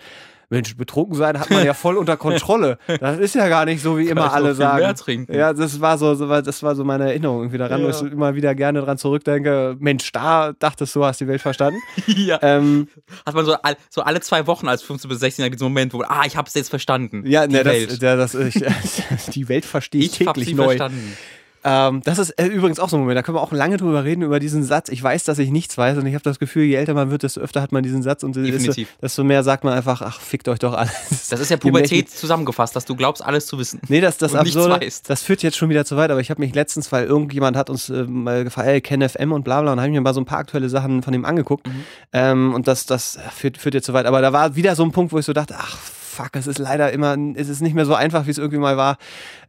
Mensch, 0.51 0.75
betrunken 0.75 1.15
sein 1.15 1.39
hat 1.39 1.49
man 1.49 1.65
ja 1.65 1.73
voll 1.73 1.95
unter 1.95 2.17
Kontrolle. 2.17 2.77
Das 2.99 3.17
ist 3.19 3.35
ja 3.35 3.47
gar 3.47 3.63
nicht 3.63 3.81
so, 3.81 3.97
wie 3.97 4.09
immer 4.09 4.25
ich 4.25 4.31
alle 4.33 4.53
sagen. 4.53 5.25
Ja, 5.31 5.53
das 5.53 5.79
war 5.79 5.97
so, 5.97 6.13
das 6.13 6.61
war 6.61 6.75
so 6.75 6.83
meine 6.83 7.05
Erinnerung 7.05 7.39
irgendwie 7.39 7.57
daran, 7.57 7.81
Ja. 7.81 7.87
wo 7.87 7.89
ich 8.05 8.11
immer 8.11 8.35
wieder 8.35 8.53
gerne 8.53 8.81
dran 8.81 8.97
zurückdenke. 8.97 9.77
Mensch, 9.79 10.11
da 10.11 10.51
dachtest 10.51 10.93
du, 10.93 11.05
hast 11.05 11.21
die 11.21 11.27
Welt 11.27 11.41
verstanden. 11.41 11.79
ja. 12.05 12.37
ähm, 12.41 12.89
Hat 13.25 13.33
man 13.33 13.45
so, 13.45 13.53
all, 13.53 13.77
so 13.89 14.01
alle 14.01 14.19
zwei 14.19 14.45
Wochen 14.45 14.67
als 14.67 14.81
15 14.83 15.07
bis 15.07 15.19
16 15.21 15.49
diesen 15.51 15.63
Moment, 15.63 15.93
wo, 15.93 16.01
ah, 16.01 16.23
ich 16.25 16.35
hab's 16.35 16.53
jetzt 16.53 16.69
verstanden. 16.69 17.23
Ja, 17.25 17.47
die 17.47 17.53
ne, 17.55 17.63
das, 17.63 17.73
Welt. 17.73 18.01
ja, 18.01 18.15
das, 18.17 18.35
ich, 18.35 18.53
die 19.33 19.47
Welt 19.47 19.63
verstehe 19.63 20.01
ich, 20.01 20.19
ich 20.19 20.27
hab 20.27 20.35
täglich 20.35 20.53
neu. 20.53 20.65
verstanden. 20.65 21.17
Ähm, 21.63 22.02
das 22.04 22.17
ist 22.17 22.32
äh, 22.32 22.47
übrigens 22.47 22.80
auch 22.80 22.89
so 22.89 22.97
ein 22.97 23.02
Moment, 23.02 23.17
da 23.17 23.24
können 23.24 23.38
wir 23.38 23.41
auch 23.41 23.52
lange 23.52 23.78
drüber 23.78 24.04
reden, 24.04 24.24
über 24.24 24.39
diesen 24.39 24.63
Satz. 24.63 24.89
Ich 24.89 25.02
weiß, 25.02 25.24
dass 25.26 25.38
ich 25.39 25.52
nichts 25.52 25.78
weiß 25.78 25.97
und 25.97 26.06
ich 26.06 26.13
habe 26.13 26.24
das 26.24 26.39
Gefühl, 26.39 26.63
je 26.63 26.76
älter 26.76 26.93
man 26.93 27.12
wird, 27.12 27.24
desto 27.24 27.39
öfter 27.41 27.62
hat 27.62 27.71
man 27.71 27.84
diesen 27.84 28.02
Satz 28.02 28.24
und 28.24 28.36
desto, 28.36 28.74
desto 29.02 29.24
mehr 29.24 29.43
sagt 29.43 29.63
man 29.63 29.74
einfach, 29.74 30.02
ach, 30.02 30.19
fickt 30.19 30.47
euch 30.47 30.60
doch 30.60 30.74
alles. 30.74 31.28
Das 31.30 31.39
ist 31.39 31.50
ja 31.50 31.58
Pubertät 31.58 32.10
zusammengefasst, 32.10 32.76
dass 32.76 32.86
du 32.86 32.95
glaubst, 32.95 33.24
alles 33.24 33.45
zu 33.45 33.58
wissen. 33.60 33.80
Nee, 33.88 34.02
das, 34.02 34.17
das 34.17 34.36
Absurde, 34.36 34.80
das 35.08 35.21
führt 35.21 35.43
jetzt 35.43 35.58
schon 35.58 35.69
wieder 35.69 35.86
zu 35.86 35.97
weit, 35.97 36.12
aber 36.12 36.19
ich 36.19 36.30
habe 36.30 36.41
mich 36.41 36.56
letztens, 36.56 36.91
weil 36.91 37.06
irgendjemand 37.06 37.56
hat 37.56 37.69
uns 37.69 37.89
äh, 37.89 38.04
mal 38.04 38.43
gefragt, 38.43 38.67
ey, 38.67 38.82
Ken 38.82 39.08
FM 39.08 39.32
und 39.32 39.43
bla 39.43 39.62
bla, 39.62 39.74
und 39.74 39.80
habe 39.80 39.88
ich 39.88 39.93
mir 39.93 40.02
mal 40.02 40.13
so 40.13 40.21
ein 40.21 40.26
paar 40.26 40.39
aktuelle 40.39 40.69
Sachen 40.69 41.04
von 41.04 41.13
ihm 41.13 41.26
angeguckt. 41.26 41.67
Mhm. 41.67 41.84
Ähm, 42.13 42.54
und 42.54 42.67
das, 42.67 42.86
das 42.86 43.19
führt, 43.36 43.58
führt 43.58 43.76
jetzt 43.76 43.86
zu 43.86 43.93
weit. 43.93 44.06
Aber 44.06 44.21
da 44.21 44.34
war 44.34 44.56
wieder 44.56 44.76
so 44.76 44.84
ein 44.84 44.91
Punkt, 44.91 45.13
wo 45.13 45.19
ich 45.19 45.26
so 45.26 45.34
dachte, 45.34 45.56
ach, 45.58 45.78
fuck, 46.12 46.32
es 46.34 46.47
ist 46.47 46.60
leider 46.60 46.91
immer, 46.91 47.17
es 47.36 47.50
ist 47.50 47.62
nicht 47.62 47.74
mehr 47.74 47.86
so 47.86 47.95
einfach, 47.95 48.26
wie 48.28 48.32
es 48.32 48.38
irgendwie 48.38 48.60
mal 48.60 48.78
war. 48.78 48.97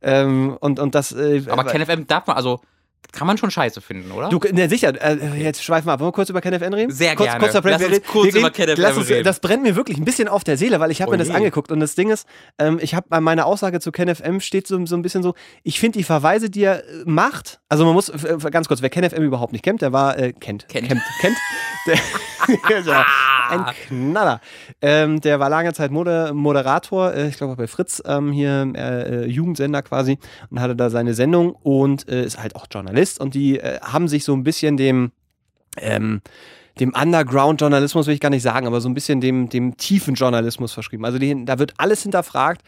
Ähm, 0.01 0.57
und, 0.61 0.79
und 0.81 0.95
das. 0.95 1.13
Äh, 1.13 1.43
Aber 1.49 1.65
KenFM 1.65 2.07
darf 2.07 2.27
man, 2.27 2.37
also, 2.37 2.61
kann 3.13 3.27
man 3.27 3.37
schon 3.37 3.51
scheiße 3.51 3.83
finden, 3.83 4.11
oder? 4.11 4.31
Du, 4.31 4.39
ne, 4.53 4.71
sicher, 4.71 4.95
äh, 5.03 5.19
jetzt 5.43 5.63
schweifen 5.63 5.87
wir 5.87 5.93
ab. 5.93 6.01
Wollen 6.01 6.09
wir 6.09 6.13
kurz 6.13 6.31
über 6.31 6.41
KenFM 6.41 6.73
reden? 6.73 6.91
Sehr 6.93 7.15
kurz, 7.15 7.29
gerne. 7.29 7.41
Kurzer 7.41 7.61
Break. 7.61 7.79
Lass 7.79 7.89
uns 7.89 8.07
kurz 8.07 8.35
über 8.35 8.51
KenFM 8.51 9.01
reden. 9.03 9.25
Das 9.25 9.41
brennt 9.41 9.63
mir 9.65 9.77
wirklich 9.77 9.99
ein 9.99 10.05
bisschen 10.07 10.29
auf 10.29 10.45
der 10.45 10.57
Seele, 10.57 10.81
weil 10.81 10.91
ich 10.91 11.03
habe 11.03 11.11
Oh 11.11 11.13
mir 11.13 11.19
das 11.19 11.29
angeguckt 11.29 11.71
und 11.71 11.81
das 11.81 11.95
Ding 11.95 12.11
ist, 12.11 12.27
ähm, 12.59 12.79
ich 12.81 12.95
habe 12.95 13.21
meine 13.21 13.45
Aussage 13.45 13.81
zu 13.81 13.93
KenFM 13.93 14.41
steht 14.41 14.67
so, 14.67 14.87
so 14.87 14.97
ein 14.97 15.03
bisschen 15.03 15.23
so, 15.23 15.35
ich 15.63 15.79
finde 15.79 15.99
die 15.99 16.05
Verweise, 16.05 16.49
die 16.49 16.63
er 16.63 16.89
äh, 16.89 17.03
macht, 17.05 17.61
also 17.69 17.85
man 17.85 17.93
muss, 17.93 18.09
äh, 18.09 18.39
ganz 18.51 18.69
kurz, 18.69 18.81
wer 18.81 18.89
KenFM 18.89 19.23
überhaupt 19.23 19.53
nicht 19.53 19.65
kennt, 19.65 19.83
der 19.83 19.93
war, 19.93 20.19
äh, 20.19 20.33
kennt, 20.33 20.69
Kennt. 20.69 20.89
kennt, 20.89 21.03
kennt, 21.21 21.37
der, 21.87 21.99
ein 23.51 23.65
Knaller. 23.87 24.41
Ähm, 24.81 25.21
der 25.21 25.41
war 25.41 25.49
lange 25.49 25.73
Zeit 25.73 25.91
Moder 25.91 26.33
Moderator, 26.33 27.13
äh, 27.13 27.29
ich 27.29 27.37
glaube 27.37 27.57
bei 27.57 27.67
Fritz 27.67 28.03
ähm, 28.07 28.33
hier, 28.33 28.73
äh, 28.75 29.25
äh, 29.25 29.27
Jugendsender 29.27 29.83
quasi, 29.83 30.19
und 30.51 30.61
hatte 30.61 30.77
da 30.77 30.91
seine 30.91 31.15
Sendung 31.15 31.53
und 31.53 32.09
äh, 32.09 32.25
ist 32.25 32.39
halt 32.39 32.57
auch 32.57 32.67
Journalist 32.71 33.21
und 33.21 33.35
die 33.35 33.59
äh, 33.59 33.81
haben 33.81 34.09
sich 34.09 34.25
so 34.25 34.35
ein 34.35 34.45
bisschen 34.45 34.77
dem, 34.77 35.13
ähm, 35.77 36.21
dem 36.81 36.95
Underground-Journalismus 36.95 38.07
will 38.07 38.15
ich 38.15 38.21
gar 38.21 38.31
nicht 38.31 38.43
sagen, 38.43 38.67
aber 38.67 38.81
so 38.81 38.89
ein 38.89 38.95
bisschen 38.95 39.21
dem, 39.21 39.49
dem 39.49 39.77
tiefen 39.77 40.15
Journalismus 40.15 40.73
verschrieben. 40.73 41.05
Also 41.05 41.19
die, 41.19 41.45
da 41.45 41.59
wird 41.59 41.75
alles 41.77 42.03
hinterfragt. 42.03 42.63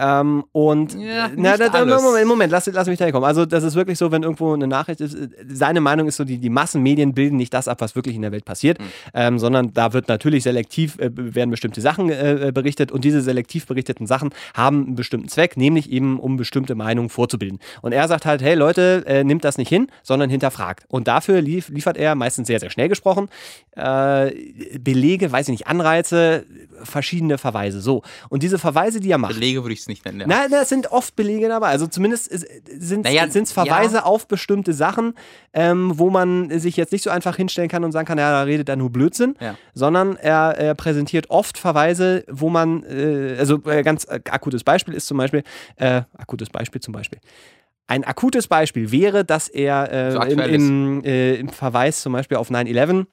Ähm, 0.00 0.44
und 0.52 0.94
Ja, 0.94 1.28
na, 1.36 1.56
nicht 1.56 1.72
na, 1.72 1.78
alles. 1.78 2.02
Moment, 2.02 2.26
Moment, 2.26 2.52
lass, 2.52 2.66
lass 2.66 2.88
mich 2.88 2.98
da 2.98 3.10
kommen. 3.12 3.24
Also 3.24 3.44
das 3.44 3.64
ist 3.64 3.74
wirklich 3.74 3.98
so, 3.98 4.10
wenn 4.10 4.22
irgendwo 4.22 4.54
eine 4.54 4.66
Nachricht 4.66 5.00
ist, 5.00 5.14
äh, 5.14 5.28
seine 5.48 5.80
Meinung 5.80 6.08
ist 6.08 6.16
so, 6.16 6.24
die, 6.24 6.38
die 6.38 6.48
Massenmedien 6.48 7.12
bilden 7.12 7.36
nicht 7.36 7.52
das 7.52 7.68
ab, 7.68 7.80
was 7.80 7.94
wirklich 7.94 8.16
in 8.16 8.22
der 8.22 8.32
Welt 8.32 8.44
passiert, 8.44 8.78
Hm. 8.78 8.86
ähm, 9.14 9.38
sondern 9.38 9.72
da 9.74 9.92
wird 9.92 10.08
natürlich 10.08 10.44
selektiv, 10.44 10.98
äh, 10.98 11.10
werden 11.12 11.50
bestimmte 11.50 11.80
Sachen 11.80 12.10
äh, 12.10 12.50
berichtet 12.54 12.92
und 12.92 13.04
diese 13.04 13.20
selektiv 13.20 13.66
berichteten 13.66 14.06
Sachen 14.06 14.30
haben 14.54 14.86
einen 14.86 14.94
bestimmten 14.94 15.28
Zweck, 15.28 15.56
nämlich 15.56 15.90
eben 15.90 16.18
um 16.18 16.36
bestimmte 16.36 16.74
Meinungen 16.74 17.10
vorzubilden. 17.10 17.58
Und 17.82 17.92
er 17.92 18.08
sagt 18.08 18.24
halt, 18.24 18.42
hey 18.42 18.54
Leute, 18.54 19.04
äh, 19.06 19.24
nimmt 19.24 19.44
das 19.44 19.58
nicht 19.58 19.68
hin, 19.68 19.88
sondern 20.02 20.30
hinterfragt. 20.30 20.84
Und 20.88 21.08
dafür 21.08 21.40
lief, 21.42 21.68
liefert 21.68 21.96
er 21.96 22.14
meistens 22.14 22.46
sehr, 22.46 22.60
sehr 22.60 22.70
schnell 22.70 22.88
gesprochen 22.88 23.28
äh, 23.76 24.30
Belege, 24.78 25.30
weiß 25.30 25.48
ich 25.48 25.52
nicht, 25.52 25.66
Anreize, 25.66 26.46
verschiedene 26.82 27.38
Verweise. 27.38 27.80
So. 27.80 28.02
Und 28.28 28.42
diese 28.42 28.58
Verweise, 28.58 29.00
die 29.00 29.10
er 29.10 29.18
macht. 29.18 29.34
Belege 29.34 29.62
würde 29.62 29.74
ich 29.74 29.80
es 29.80 29.88
nicht 29.90 30.04
nennen. 30.04 30.20
Ja. 30.20 30.26
Na, 30.26 30.48
da 30.48 30.64
sind 30.64 30.90
oft 30.92 31.14
Belege 31.16 31.48
dabei. 31.48 31.68
Also 31.68 31.86
zumindest 31.86 32.30
sind 32.30 33.06
es 33.06 33.12
Naja, 33.12 33.26
Verweise 33.46 33.96
ja. 33.96 34.02
auf 34.04 34.26
bestimmte 34.26 34.72
Sachen, 34.72 35.14
ähm, 35.52 35.92
wo 35.98 36.08
man 36.10 36.58
sich 36.58 36.76
jetzt 36.76 36.92
nicht 36.92 37.02
so 37.02 37.10
einfach 37.10 37.36
hinstellen 37.36 37.68
kann 37.68 37.84
und 37.84 37.92
sagen 37.92 38.06
kann, 38.06 38.18
ja, 38.18 38.30
da 38.30 38.42
redet 38.42 38.68
er 38.68 38.76
nur 38.76 38.90
Blödsinn, 38.90 39.34
Ja. 39.40 39.56
sondern 39.74 40.16
er, 40.16 40.54
er 40.56 40.74
präsentiert 40.74 41.28
oft 41.30 41.58
Verweise, 41.58 42.24
wo 42.30 42.48
man, 42.48 42.82
äh, 42.84 43.36
also 43.38 43.60
äh, 43.66 43.82
ganz 43.82 44.04
äh, 44.04 44.20
akutes 44.30 44.64
Beispiel 44.64 44.94
ist 44.94 45.06
zum 45.06 45.18
Beispiel, 45.18 45.42
äh, 45.76 46.02
akutes 46.16 46.48
Beispiel 46.50 46.80
zum 46.80 46.92
Beispiel. 46.92 47.18
Ein 47.86 48.04
akutes 48.04 48.46
Beispiel 48.46 48.92
wäre, 48.92 49.24
dass 49.24 49.48
er 49.48 49.92
äh, 49.92 50.12
So 50.12 50.22
im, 50.22 50.38
im, 50.38 51.04
äh, 51.04 51.34
im 51.34 51.48
Verweis 51.48 52.02
zum 52.02 52.12
Beispiel 52.12 52.36
auf 52.36 52.48
9-11 52.50 53.06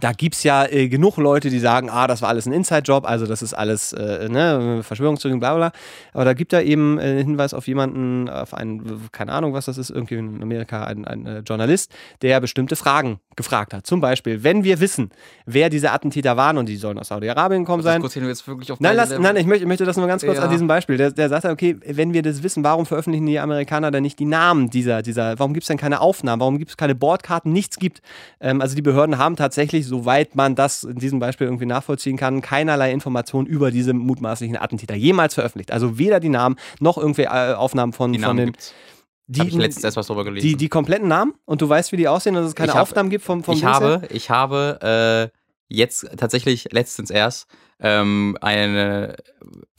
da 0.00 0.12
gibt 0.12 0.34
es 0.34 0.42
ja 0.42 0.66
äh, 0.66 0.88
genug 0.88 1.16
Leute, 1.16 1.50
die 1.50 1.58
sagen, 1.58 1.90
ah, 1.90 2.06
das 2.06 2.22
war 2.22 2.28
alles 2.28 2.46
ein 2.46 2.52
Inside-Job, 2.52 3.06
also 3.08 3.26
das 3.26 3.42
ist 3.42 3.54
alles 3.54 3.92
äh, 3.92 4.28
ne, 4.28 4.82
Verschwörungstheorien, 4.82 5.40
bla 5.40 5.54
bla. 5.54 5.72
Aber 6.12 6.24
da 6.24 6.34
gibt 6.34 6.52
er 6.52 6.64
eben 6.64 6.98
äh, 6.98 7.02
einen 7.02 7.18
Hinweis 7.18 7.54
auf 7.54 7.66
jemanden, 7.66 8.28
auf 8.28 8.54
einen, 8.54 9.08
keine 9.12 9.32
Ahnung, 9.32 9.52
was 9.52 9.66
das 9.66 9.78
ist, 9.78 9.90
irgendwie 9.90 10.16
in 10.16 10.42
Amerika, 10.42 10.84
ein, 10.84 11.04
ein 11.04 11.26
äh, 11.26 11.38
Journalist, 11.40 11.92
der 12.22 12.40
bestimmte 12.40 12.76
Fragen 12.76 13.20
gefragt 13.36 13.72
hat. 13.74 13.86
Zum 13.86 14.00
Beispiel, 14.00 14.44
wenn 14.44 14.64
wir 14.64 14.80
wissen, 14.80 15.10
wer 15.46 15.70
diese 15.70 15.90
Attentäter 15.92 16.36
waren 16.36 16.58
und 16.58 16.68
die 16.68 16.76
sollen 16.76 16.98
aus 16.98 17.08
Saudi-Arabien 17.08 17.62
gekommen 17.64 17.82
sein. 17.82 18.00
Kurz 18.00 18.14
hin, 18.14 18.26
jetzt 18.26 18.46
wirklich 18.46 18.70
auf 18.72 18.80
Nein, 18.80 18.96
lass, 18.96 19.10
nein, 19.18 19.36
ich 19.36 19.46
möchte, 19.46 19.62
ich 19.64 19.68
möchte 19.68 19.84
das 19.84 19.96
nur 19.96 20.06
ganz 20.06 20.24
kurz 20.24 20.38
Ja. 20.38 20.44
an 20.44 20.50
diesem 20.50 20.66
Beispiel. 20.66 20.96
Der, 20.96 21.10
der 21.10 21.28
sagt, 21.28 21.44
okay, 21.46 21.76
wenn 21.86 22.12
wir 22.12 22.22
das 22.22 22.42
wissen, 22.42 22.62
warum 22.64 22.86
veröffentlichen 22.86 23.26
die 23.26 23.38
Amerikaner 23.38 23.90
dann 23.90 24.02
nicht 24.02 24.18
die 24.18 24.24
Namen 24.26 24.70
dieser, 24.70 25.02
dieser 25.02 25.38
warum 25.38 25.54
gibt 25.54 25.64
es 25.64 25.68
denn 25.68 25.78
keine 25.78 26.00
Aufnahmen, 26.00 26.40
warum 26.40 26.58
gibt 26.58 26.70
es 26.70 26.76
keine 26.76 26.94
Bordkarten, 26.94 27.52
nichts 27.52 27.78
gibt. 27.78 28.02
Ähm, 28.40 28.60
also 28.60 28.74
die 28.76 28.82
Behörden 28.82 29.18
haben 29.18 29.36
tatsächlich, 29.36 29.71
soweit 29.80 30.36
man 30.36 30.54
das 30.54 30.84
in 30.84 30.96
diesem 30.98 31.18
Beispiel 31.18 31.46
irgendwie 31.46 31.64
nachvollziehen 31.66 32.18
kann, 32.18 32.42
keinerlei 32.42 32.92
Informationen 32.92 33.46
über 33.46 33.70
diese 33.70 33.94
mutmaßlichen 33.94 34.56
Attentäter 34.58 34.94
jemals 34.94 35.32
veröffentlicht. 35.34 35.70
Also 35.72 35.98
weder 35.98 36.20
die 36.20 36.28
Namen 36.28 36.56
noch 36.80 36.98
irgendwie 36.98 37.22
äh, 37.22 37.54
Aufnahmen 37.54 37.94
von, 37.94 38.12
die 38.12 38.18
von 38.18 38.28
Namen 38.28 38.36
den 38.38 38.46
gibt's. 38.52 38.74
Habe 39.38 39.48
ich 39.48 39.54
die, 39.54 39.60
letztens 39.60 39.84
erst 39.84 39.96
was 39.96 40.06
drüber 40.08 40.24
gelesen. 40.24 40.46
die, 40.46 40.56
die 40.56 40.68
kompletten 40.68 41.08
Namen 41.08 41.32
und 41.46 41.62
du 41.62 41.68
weißt, 41.68 41.90
wie 41.92 41.96
die 41.96 42.06
aussehen, 42.08 42.34
dass 42.34 42.44
es 42.44 42.54
keine 42.54 42.68
Ich 42.72 42.74
hab- 42.74 42.82
Aufnahmen 42.82 43.08
gibt 43.08 43.24
vom, 43.24 43.42
vom 43.42 43.54
ich 43.54 43.64
habe, 43.64 44.02
ich 44.10 44.28
habe 44.28 45.30
äh, 45.32 45.38
jetzt 45.68 46.06
tatsächlich 46.18 46.68
letztens 46.72 47.08
erst 47.08 47.46
ähm, 47.82 48.38
eine, 48.40 49.16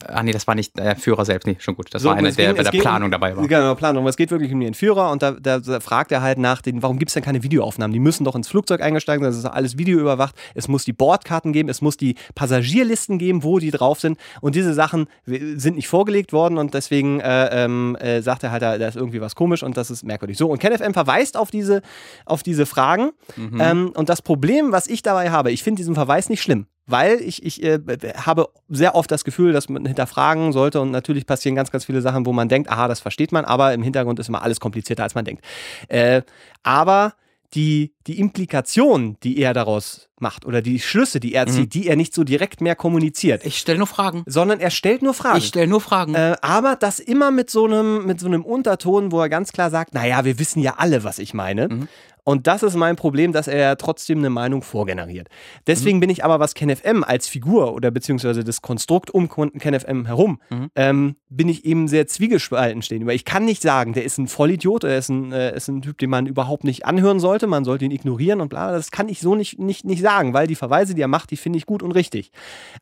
ah 0.06 0.22
nee, 0.22 0.32
das 0.32 0.46
war 0.46 0.54
nicht 0.54 0.76
der 0.78 0.94
Führer 0.96 1.24
selbst, 1.24 1.46
nee, 1.46 1.56
schon 1.58 1.74
gut, 1.74 1.88
das 1.92 2.02
So, 2.02 2.10
war 2.10 2.16
einer, 2.16 2.30
der 2.30 2.48
ging- 2.48 2.56
bei 2.56 2.62
der 2.62 2.74
um- 2.74 2.80
Planung 2.80 3.10
dabei 3.10 3.36
war. 3.36 3.46
Genau, 3.46 3.74
Planung. 3.74 4.06
Es 4.06 4.16
geht 4.16 4.30
wirklich 4.30 4.52
um 4.52 4.60
den 4.60 4.68
Entführer 4.68 5.10
und 5.10 5.22
da, 5.22 5.32
da, 5.32 5.58
da 5.58 5.80
fragt 5.80 6.12
er 6.12 6.20
halt 6.22 6.38
nach, 6.38 6.60
den, 6.62 6.82
warum 6.82 6.98
gibt 6.98 7.08
es 7.10 7.14
denn 7.14 7.22
keine 7.22 7.42
Videoaufnahmen? 7.42 7.92
Die 7.94 7.98
müssen 8.00 8.24
doch 8.24 8.34
ins 8.36 8.48
Flugzeug 8.48 8.82
eingesteigen 8.82 9.22
sein, 9.24 9.30
das 9.32 9.38
ist 9.38 9.46
alles 9.46 9.78
videoüberwacht. 9.78 10.34
Es 10.54 10.68
muss 10.68 10.84
die 10.84 10.92
Bordkarten 10.92 11.52
geben, 11.52 11.68
es 11.70 11.80
muss 11.80 11.96
die 11.96 12.14
Passagierlisten 12.34 13.18
geben, 13.18 13.42
wo 13.42 13.58
die 13.58 13.70
drauf 13.70 14.00
sind. 14.00 14.18
Und 14.42 14.54
diese 14.54 14.74
Sachen 14.74 15.06
sind 15.26 15.76
nicht 15.76 15.88
vorgelegt 15.88 16.32
worden 16.32 16.58
und 16.58 16.74
deswegen 16.74 17.20
äh, 17.20 17.64
ähm, 17.64 17.96
äh, 18.00 18.20
sagt 18.22 18.42
er 18.42 18.50
halt, 18.50 18.62
da, 18.62 18.76
da 18.78 18.86
ist 18.88 18.96
irgendwie 18.96 19.20
was 19.20 19.34
komisch 19.34 19.62
und 19.62 19.76
das 19.76 19.90
ist 19.90 20.04
merkwürdig. 20.04 20.36
So, 20.36 20.50
und 20.50 20.58
KenFM 20.58 20.92
verweist 20.92 21.36
auf 21.36 21.50
diese, 21.50 21.80
auf 22.26 22.42
diese 22.42 22.66
Fragen. 22.66 23.12
Mhm. 23.36 23.60
Ähm, 23.60 23.92
und 23.96 24.08
das 24.10 24.20
Problem, 24.22 24.72
was 24.72 24.86
ich 24.86 25.02
dabei 25.02 25.30
habe, 25.30 25.50
ich 25.52 25.62
finde 25.62 25.78
diesen 25.80 25.94
Verweis 25.94 26.28
nicht 26.28 26.42
schlimm. 26.42 26.66
Weil 26.86 27.20
ich, 27.20 27.42
ich 27.44 27.62
äh, 27.62 27.78
habe 28.16 28.48
sehr 28.68 28.94
oft 28.94 29.10
das 29.10 29.24
Gefühl, 29.24 29.52
dass 29.52 29.68
man 29.68 29.86
hinterfragen 29.86 30.52
sollte 30.52 30.80
und 30.80 30.90
natürlich 30.90 31.26
passieren 31.26 31.54
ganz, 31.54 31.70
ganz 31.70 31.86
viele 31.86 32.02
Sachen, 32.02 32.26
wo 32.26 32.32
man 32.32 32.48
denkt, 32.48 32.68
aha, 32.70 32.88
das 32.88 33.00
versteht 33.00 33.32
man, 33.32 33.44
aber 33.44 33.72
im 33.72 33.82
Hintergrund 33.82 34.18
ist 34.18 34.28
immer 34.28 34.42
alles 34.42 34.60
komplizierter, 34.60 35.02
als 35.02 35.14
man 35.14 35.24
denkt. 35.24 35.44
Äh, 35.88 36.22
aber 36.62 37.14
die, 37.54 37.92
die 38.06 38.18
Implikation, 38.18 39.16
die 39.22 39.38
er 39.38 39.54
daraus 39.54 40.08
macht 40.18 40.44
oder 40.44 40.60
die 40.60 40.80
Schlüsse, 40.80 41.20
die 41.20 41.34
er 41.34 41.46
zieht, 41.46 41.74
die 41.74 41.86
er 41.86 41.96
nicht 41.96 42.12
so 42.12 42.24
direkt 42.24 42.60
mehr 42.60 42.74
kommuniziert, 42.74 43.44
Ich 43.46 43.58
stelle 43.58 43.78
nur 43.78 43.86
Fragen. 43.86 44.24
sondern 44.26 44.58
er 44.60 44.70
stellt 44.70 45.02
nur 45.02 45.14
Fragen. 45.14 45.38
Ich 45.38 45.46
stelle 45.46 45.68
nur 45.68 45.80
Fragen. 45.80 46.14
Äh, 46.14 46.36
aber 46.42 46.76
das 46.76 46.98
immer 46.98 47.30
mit 47.30 47.50
so 47.50 47.64
einem 47.66 48.06
mit 48.06 48.18
so 48.20 48.26
einem 48.26 48.44
Unterton, 48.44 49.12
wo 49.12 49.20
er 49.20 49.28
ganz 49.28 49.52
klar 49.52 49.70
sagt, 49.70 49.94
naja, 49.94 50.24
wir 50.24 50.38
wissen 50.38 50.60
ja 50.60 50.74
alle, 50.78 51.04
was 51.04 51.18
ich 51.18 51.32
meine. 51.32 51.68
Mhm. 51.68 51.88
Und 52.24 52.46
das 52.46 52.62
ist 52.62 52.74
mein 52.74 52.96
Problem, 52.96 53.32
dass 53.32 53.48
er 53.48 53.76
trotzdem 53.76 54.18
eine 54.18 54.30
Meinung 54.30 54.62
vorgeneriert. 54.62 55.28
Deswegen 55.66 56.00
bin 56.00 56.08
ich 56.10 56.24
aber, 56.24 56.40
was 56.40 56.54
KenFM 56.54 57.04
als 57.04 57.28
Figur 57.28 57.74
oder 57.74 57.90
beziehungsweise 57.90 58.44
das 58.44 58.62
Konstrukt 58.62 59.10
um 59.12 59.28
KenFM 59.28 60.06
herum, 60.06 60.40
Mhm. 60.50 60.70
ähm, 60.74 61.16
bin 61.28 61.48
ich 61.48 61.64
eben 61.64 61.88
sehr 61.88 62.06
zwiegespalten 62.06 62.80
stehen. 62.82 63.06
Weil 63.06 63.16
ich 63.16 63.24
kann 63.24 63.44
nicht 63.44 63.60
sagen, 63.60 63.92
der 63.92 64.04
ist 64.04 64.18
ein 64.18 64.28
Vollidiot, 64.28 64.84
er 64.84 64.98
ist 64.98 65.08
ein, 65.10 65.32
äh, 65.32 65.54
ist 65.56 65.68
ein 65.68 65.82
Typ, 65.82 65.98
den 65.98 66.08
man 66.10 66.26
überhaupt 66.26 66.64
nicht 66.64 66.86
anhören 66.86 67.20
sollte, 67.20 67.46
man 67.46 67.64
sollte 67.64 67.84
ihn 67.84 67.90
ignorieren 67.90 68.40
und 68.40 68.48
bla. 68.48 68.72
Das 68.72 68.90
kann 68.90 69.08
ich 69.08 69.20
so 69.20 69.34
nicht, 69.34 69.58
nicht, 69.58 69.84
nicht 69.84 70.00
sagen, 70.00 70.32
weil 70.32 70.46
die 70.46 70.54
Verweise, 70.54 70.94
die 70.94 71.02
er 71.02 71.08
macht, 71.08 71.30
die 71.30 71.36
finde 71.36 71.58
ich 71.58 71.66
gut 71.66 71.82
und 71.82 71.90
richtig. 71.92 72.30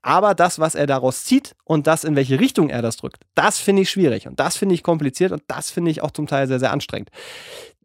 Aber 0.02 0.34
das, 0.34 0.58
was 0.58 0.74
er 0.74 0.86
daraus 0.86 1.24
zieht 1.24 1.54
und 1.64 1.86
das, 1.86 2.04
in 2.04 2.14
welche 2.14 2.38
Richtung 2.38 2.68
er 2.68 2.82
das 2.82 2.96
drückt, 2.96 3.24
das 3.34 3.58
finde 3.58 3.82
ich 3.82 3.90
schwierig 3.90 4.28
und 4.28 4.38
das 4.38 4.56
finde 4.56 4.74
ich 4.74 4.82
kompliziert 4.82 5.32
und 5.32 5.42
das 5.48 5.70
finde 5.70 5.90
ich 5.90 6.02
auch 6.02 6.10
zum 6.12 6.26
Teil 6.26 6.46
sehr, 6.46 6.60
sehr 6.60 6.72
anstrengend. 6.72 7.10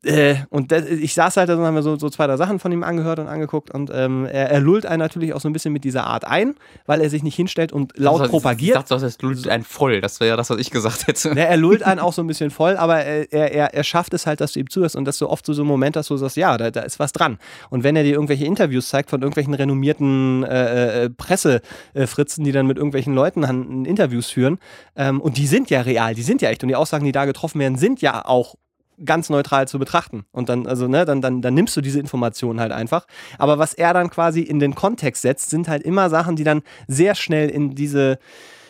Äh, 0.07 0.35
und 0.49 0.71
das, 0.71 0.85
ich 0.85 1.13
saß 1.13 1.35
halt 1.37 1.49
da 1.49 1.55
und 1.55 1.63
haben 1.65 1.73
mir 1.73 1.83
so, 1.83 1.97
so 1.97 2.09
zwei, 2.09 2.27
drei 2.27 2.37
Sachen 2.37 2.59
von 2.59 2.71
ihm 2.71 2.83
angehört 2.83 3.19
und 3.19 3.27
angeguckt 3.27 3.73
und 3.73 3.91
ähm, 3.93 4.25
er, 4.25 4.49
er 4.49 4.59
lullt 4.61 4.85
einen 4.85 4.99
natürlich 4.99 5.33
auch 5.33 5.41
so 5.41 5.49
ein 5.49 5.53
bisschen 5.53 5.73
mit 5.73 5.83
dieser 5.83 6.05
Art 6.07 6.23
ein, 6.25 6.55
weil 6.85 7.01
er 7.01 7.09
sich 7.09 7.23
nicht 7.23 7.35
hinstellt 7.35 7.73
und 7.73 7.97
laut 7.97 8.21
Also, 8.21 8.31
propagiert. 8.31 8.69
Ich 8.77 8.81
dachte, 8.81 8.93
das 8.95 9.03
heißt, 9.03 9.21
du 9.21 9.33
ein 9.49 9.63
voll. 9.63 9.99
Das 10.01 10.19
wäre 10.19 10.29
ja 10.29 10.35
das, 10.37 10.49
was 10.49 10.59
ich 10.59 10.71
gesagt 10.71 11.07
hätte. 11.07 11.33
Ne, 11.35 11.45
er 11.45 11.57
lullt 11.57 11.83
einen 11.83 11.99
auch 11.99 12.13
so 12.13 12.21
ein 12.23 12.27
bisschen 12.27 12.51
voll, 12.51 12.77
aber 12.77 12.99
er, 13.03 13.31
er, 13.33 13.73
er 13.73 13.83
schafft 13.83 14.13
es 14.13 14.25
halt, 14.25 14.39
dass 14.39 14.53
du 14.53 14.59
ihm 14.61 14.69
zuhörst 14.69 14.95
und 14.95 15.05
dass 15.05 15.17
du 15.17 15.27
oft 15.29 15.45
so, 15.45 15.53
so 15.53 15.61
einen 15.63 15.67
Moment 15.69 15.97
hast, 15.97 16.09
wo 16.09 16.13
du 16.15 16.19
sagst, 16.19 16.37
ja, 16.37 16.57
da, 16.57 16.71
da 16.71 16.81
ist 16.81 16.99
was 16.99 17.11
dran. 17.11 17.37
Und 17.69 17.83
wenn 17.83 17.95
er 17.95 18.03
dir 18.03 18.13
irgendwelche 18.13 18.45
Interviews 18.45 18.87
zeigt 18.89 19.09
von 19.09 19.21
irgendwelchen 19.21 19.53
renommierten 19.53 20.43
äh, 20.43 21.03
äh, 21.05 21.09
Pressefritzen, 21.09 22.43
die 22.43 22.51
dann 22.51 22.67
mit 22.67 22.77
irgendwelchen 22.77 23.13
Leuten 23.13 23.47
han- 23.47 23.85
Interviews 23.85 24.29
führen, 24.29 24.57
ähm, 24.95 25.19
und 25.21 25.37
die 25.37 25.47
sind 25.47 25.69
ja 25.69 25.81
real, 25.81 26.15
die 26.15 26.23
sind 26.23 26.41
ja 26.41 26.49
echt 26.49 26.63
und 26.63 26.69
die 26.69 26.75
Aussagen, 26.75 27.05
die 27.05 27.11
da 27.11 27.25
getroffen 27.25 27.59
werden, 27.59 27.77
sind 27.77 28.01
ja 28.01 28.23
auch 28.25 28.55
ganz 29.03 29.29
neutral 29.29 29.67
zu 29.67 29.79
betrachten. 29.79 30.25
Und 30.31 30.49
dann, 30.49 30.67
also, 30.67 30.87
ne, 30.87 31.05
dann, 31.05 31.21
dann, 31.21 31.41
dann 31.41 31.53
nimmst 31.53 31.75
du 31.77 31.81
diese 31.81 31.99
Informationen 31.99 32.59
halt 32.59 32.71
einfach. 32.71 33.05
Aber 33.37 33.59
was 33.59 33.73
er 33.73 33.93
dann 33.93 34.09
quasi 34.09 34.41
in 34.41 34.59
den 34.59 34.75
Kontext 34.75 35.21
setzt, 35.21 35.49
sind 35.49 35.67
halt 35.67 35.83
immer 35.83 36.09
Sachen, 36.09 36.35
die 36.35 36.43
dann 36.43 36.63
sehr 36.87 37.15
schnell 37.15 37.49
in 37.49 37.75
diese, 37.75 38.19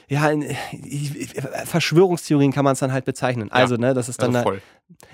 ja, 0.09 0.29
in, 0.29 0.45
Verschwörungstheorien 1.65 2.51
kann 2.51 2.63
man 2.63 2.73
es 2.73 2.79
dann 2.79 2.91
halt 2.91 3.05
bezeichnen. 3.05 3.51
Also, 3.51 3.75
ne, 3.75 3.93
das 3.93 4.09
ist 4.09 4.21
dann 4.21 4.35
Also 4.35 4.39
da, 4.39 4.43
voll. 4.43 4.61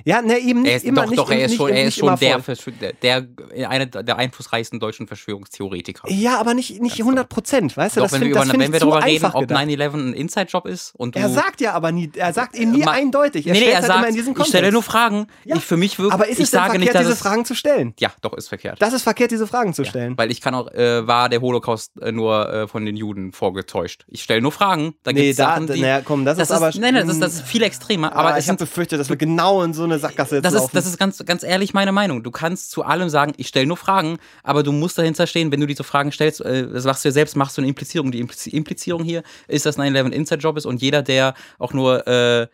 Ja, 0.06 0.22
ne, 0.22 0.38
eben 0.40 0.62
nicht 0.62 0.72
Er 0.72 0.78
ist, 0.78 0.86
immer 0.86 1.02
doch, 1.04 1.10
nicht, 1.10 1.20
doch, 1.20 1.30
er 1.32 1.46
ist 1.46 1.52
nicht, 1.52 1.58
schon, 1.58 1.70
er 1.70 1.84
ist 1.86 1.96
schon 1.96 2.16
der, 2.20 2.94
der, 3.02 3.22
der, 3.22 3.70
einer 3.70 3.86
der 3.86 4.18
einflussreichsten 4.18 4.80
deutschen 4.80 5.08
Verschwörungstheoretiker. 5.08 6.10
Ja, 6.12 6.40
aber 6.40 6.54
nicht, 6.54 6.82
nicht 6.82 7.00
100 7.00 7.28
Prozent, 7.28 7.76
weißt 7.76 7.96
du? 7.98 8.00
Doch, 8.02 8.06
das 8.06 8.14
wenn 8.14 8.22
find, 8.22 8.34
wir, 8.34 8.36
das 8.42 8.46
über, 8.50 8.54
wenn 8.54 8.62
ich 8.68 8.72
wir 8.74 8.80
darüber 8.80 9.04
reden, 9.04 9.26
ob 9.26 9.42
gedacht. 9.42 9.64
9-11 9.68 9.94
ein 9.94 10.14
Inside-Job 10.14 10.66
ist 10.68 10.94
und 10.96 11.16
du. 11.16 11.20
Er 11.20 11.30
sagt 11.30 11.62
ja 11.62 11.74
aber 11.74 11.92
nie, 11.92 12.12
er 12.16 12.34
sagt 12.34 12.56
eben 12.56 12.72
nie 12.72 12.84
Ma- 12.84 12.92
eindeutig. 12.92 13.48
Er 13.48 13.54
nee, 13.54 13.60
nee, 13.60 13.66
stellt 13.66 13.74
er 13.76 13.78
halt 13.82 13.88
sagt, 13.88 14.00
immer 14.00 14.08
in 14.10 14.16
diesen 14.16 14.32
ich 14.32 14.36
Kontext. 14.36 14.50
stelle 14.58 14.72
nur 14.72 14.84
Fragen. 14.84 15.28
Ja. 15.46 15.56
Ich 15.56 15.64
für 15.64 15.78
mich 15.78 15.98
wirklich, 15.98 16.14
aber 16.14 16.28
ist 16.28 16.38
ich 16.40 16.44
es 16.46 16.50
verkehrt, 16.52 16.80
nicht, 16.80 16.94
diese 16.94 17.12
es, 17.12 17.20
Fragen 17.20 17.46
zu 17.46 17.56
stellen? 17.56 17.94
Ja, 18.00 18.12
doch, 18.22 18.34
ist 18.34 18.48
verkehrt. 18.50 18.82
Das 18.82 18.94
ist 18.94 19.04
verkehrt, 19.04 19.32
diese 19.32 19.48
Fragen 19.48 19.74
zu 19.74 19.84
stellen. 19.86 20.18
Weil 20.18 20.32
ich 20.32 20.42
kann 20.42 20.54
auch, 20.56 20.72
äh, 20.72 21.08
war 21.08 21.30
der 21.30 21.42
Holocaust 21.42 21.92
äh, 22.02 22.12
nur 22.12 22.48
äh, 22.54 22.68
von 22.68 22.86
den 22.86 22.96
Juden 22.96 23.32
vorgetäuscht. 23.32 24.06
Ich 24.08 24.22
stelle 24.24 24.42
nur 24.42 24.52
Fragen. 24.52 24.96
Da 25.04 25.12
Nee, 25.14 25.34
da, 25.34 25.60
naja, 25.60 26.02
komm, 26.04 26.26
das, 26.26 26.38
ist 26.40 26.52
aber. 26.52 26.72
nein, 26.78 26.94
nein, 26.94 27.20
das, 27.20 27.34
ist- 27.36 27.42
viel 27.48 27.64
extremer. 27.64 28.14
Aber 28.14 28.30
aber 28.30 28.40
ich 28.40 28.48
habe 28.50 28.58
befürchtet, 28.58 29.00
dass 29.00 29.10
wir 29.10 29.16
genau 29.16 29.63
in 29.64 29.74
so 29.74 29.84
eine 29.84 30.00
Sackgasse 30.00 30.36
jetzt 30.36 30.46
das 30.46 30.54
ist, 30.54 30.70
das 30.74 30.86
ist 30.86 30.98
ganz, 30.98 31.24
ganz 31.26 31.44
ehrlich 31.44 31.74
meine 31.74 31.92
Meinung. 31.92 32.24
Du 32.24 32.32
kannst 32.32 32.72
zu 32.72 32.84
allem 32.84 33.10
sagen, 33.10 33.34
ich 33.38 33.48
stelle 33.48 33.66
nur 33.66 33.78
Fragen, 33.78 34.18
aber 34.44 34.64
du 34.64 34.72
musst 34.72 34.98
dahinter 34.98 35.28
stehen, 35.28 35.52
wenn 35.52 35.60
du 35.60 35.68
diese 35.68 35.84
Fragen 35.84 36.12
stellst, 36.12 36.42
äh, 36.42 36.68
das 36.68 36.86
machst 36.86 37.04
du 37.04 37.10
ja 37.10 37.14
selbst, 37.14 37.36
machst 37.36 37.58
du 37.58 37.62
eine 37.62 37.70
Implizierung. 37.70 38.12
Die 38.12 38.20
Impliz 38.20 38.48
Implizierung 38.48 39.04
hier 39.04 39.24
ist, 39.48 39.66
dass 39.66 39.78
9-11 39.78 40.06
ein 40.06 40.12
Inside-Job 40.12 40.58
ist 40.58 40.66
und 40.66 40.82
jeder, 40.82 41.02
der 41.02 41.34
auch 41.60 41.74
nur 41.74 42.08
äh, 42.08 42.44
äh, 42.44 42.48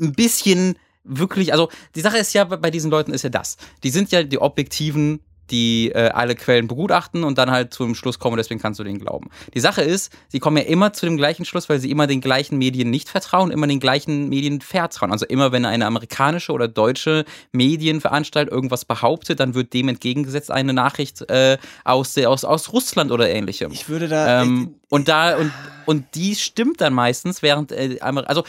ein 0.00 0.12
bisschen 0.12 0.76
wirklich, 1.04 1.52
also 1.52 1.70
die 1.94 2.00
Sache 2.00 2.18
ist 2.18 2.32
ja 2.32 2.44
bei 2.44 2.70
diesen 2.70 2.90
Leuten 2.90 3.12
ist 3.12 3.22
ja 3.22 3.30
das. 3.30 3.56
Die 3.82 3.90
sind 3.90 4.10
ja 4.10 4.22
die 4.22 4.38
objektiven 4.38 5.20
die 5.50 5.90
äh, 5.92 6.08
alle 6.08 6.34
Quellen 6.34 6.68
begutachten 6.68 7.24
und 7.24 7.38
dann 7.38 7.50
halt 7.50 7.72
zum 7.72 7.94
Schluss 7.94 8.18
kommen, 8.18 8.36
deswegen 8.36 8.60
kannst 8.60 8.80
du 8.80 8.84
denen 8.84 8.98
glauben. 8.98 9.30
Die 9.54 9.60
Sache 9.60 9.82
ist, 9.82 10.12
sie 10.28 10.38
kommen 10.38 10.56
ja 10.56 10.64
immer 10.64 10.92
zu 10.92 11.06
dem 11.06 11.16
gleichen 11.16 11.44
Schluss, 11.44 11.68
weil 11.68 11.78
sie 11.78 11.90
immer 11.90 12.06
den 12.06 12.20
gleichen 12.20 12.58
Medien 12.58 12.90
nicht 12.90 13.08
vertrauen, 13.08 13.50
immer 13.50 13.66
den 13.66 13.80
gleichen 13.80 14.28
Medien 14.28 14.60
vertrauen. 14.60 15.12
Also 15.12 15.26
immer 15.26 15.52
wenn 15.52 15.64
eine 15.64 15.86
amerikanische 15.86 16.52
oder 16.52 16.68
deutsche 16.68 17.24
Medienveranstalt 17.52 18.50
irgendwas 18.50 18.84
behauptet, 18.84 19.40
dann 19.40 19.54
wird 19.54 19.72
dem 19.72 19.88
entgegengesetzt 19.88 20.50
eine 20.50 20.72
Nachricht 20.72 21.28
äh, 21.30 21.58
aus, 21.84 22.16
aus, 22.18 22.44
aus 22.44 22.72
Russland 22.72 23.12
oder 23.12 23.28
ähnlichem. 23.28 23.72
Ich 23.72 23.88
würde 23.88 24.08
da. 24.08 24.42
Ähm, 24.42 24.76
und 24.88 25.08
da 25.08 25.36
und, 25.36 25.52
und 25.84 26.14
die 26.14 26.34
stimmt 26.34 26.80
dann 26.80 26.94
meistens, 26.94 27.42
während 27.42 27.72
äh, 27.72 27.98
also 28.00 28.44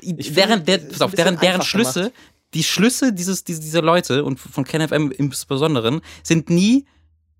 während, 0.00 0.68
der, 0.68 0.78
pass 0.78 1.00
auf, 1.00 1.12
während 1.14 1.42
deren 1.42 1.62
Schlüsse 1.62 2.00
gemacht 2.00 2.14
die 2.54 2.64
Schlüsse 2.64 3.12
dieses, 3.12 3.44
diese, 3.44 3.60
dieser 3.60 3.82
Leute 3.82 4.24
und 4.24 4.38
von 4.38 4.64
KenFM 4.64 5.10
im 5.10 5.30
Besonderen 5.48 6.00
sind 6.22 6.50
nie 6.50 6.86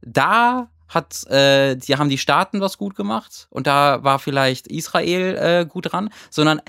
da 0.02 0.70
hat, 0.88 1.26
äh, 1.26 1.76
die 1.76 1.96
haben 1.96 2.08
die 2.08 2.18
Staaten 2.18 2.60
was 2.60 2.78
gut 2.78 2.94
gemacht 2.94 3.48
und 3.50 3.66
da 3.66 4.04
war 4.04 4.18
vielleicht 4.18 4.68
Israel 4.68 5.36
äh, 5.36 5.66
gut 5.66 5.92
dran, 5.92 6.10
sondern 6.30 6.60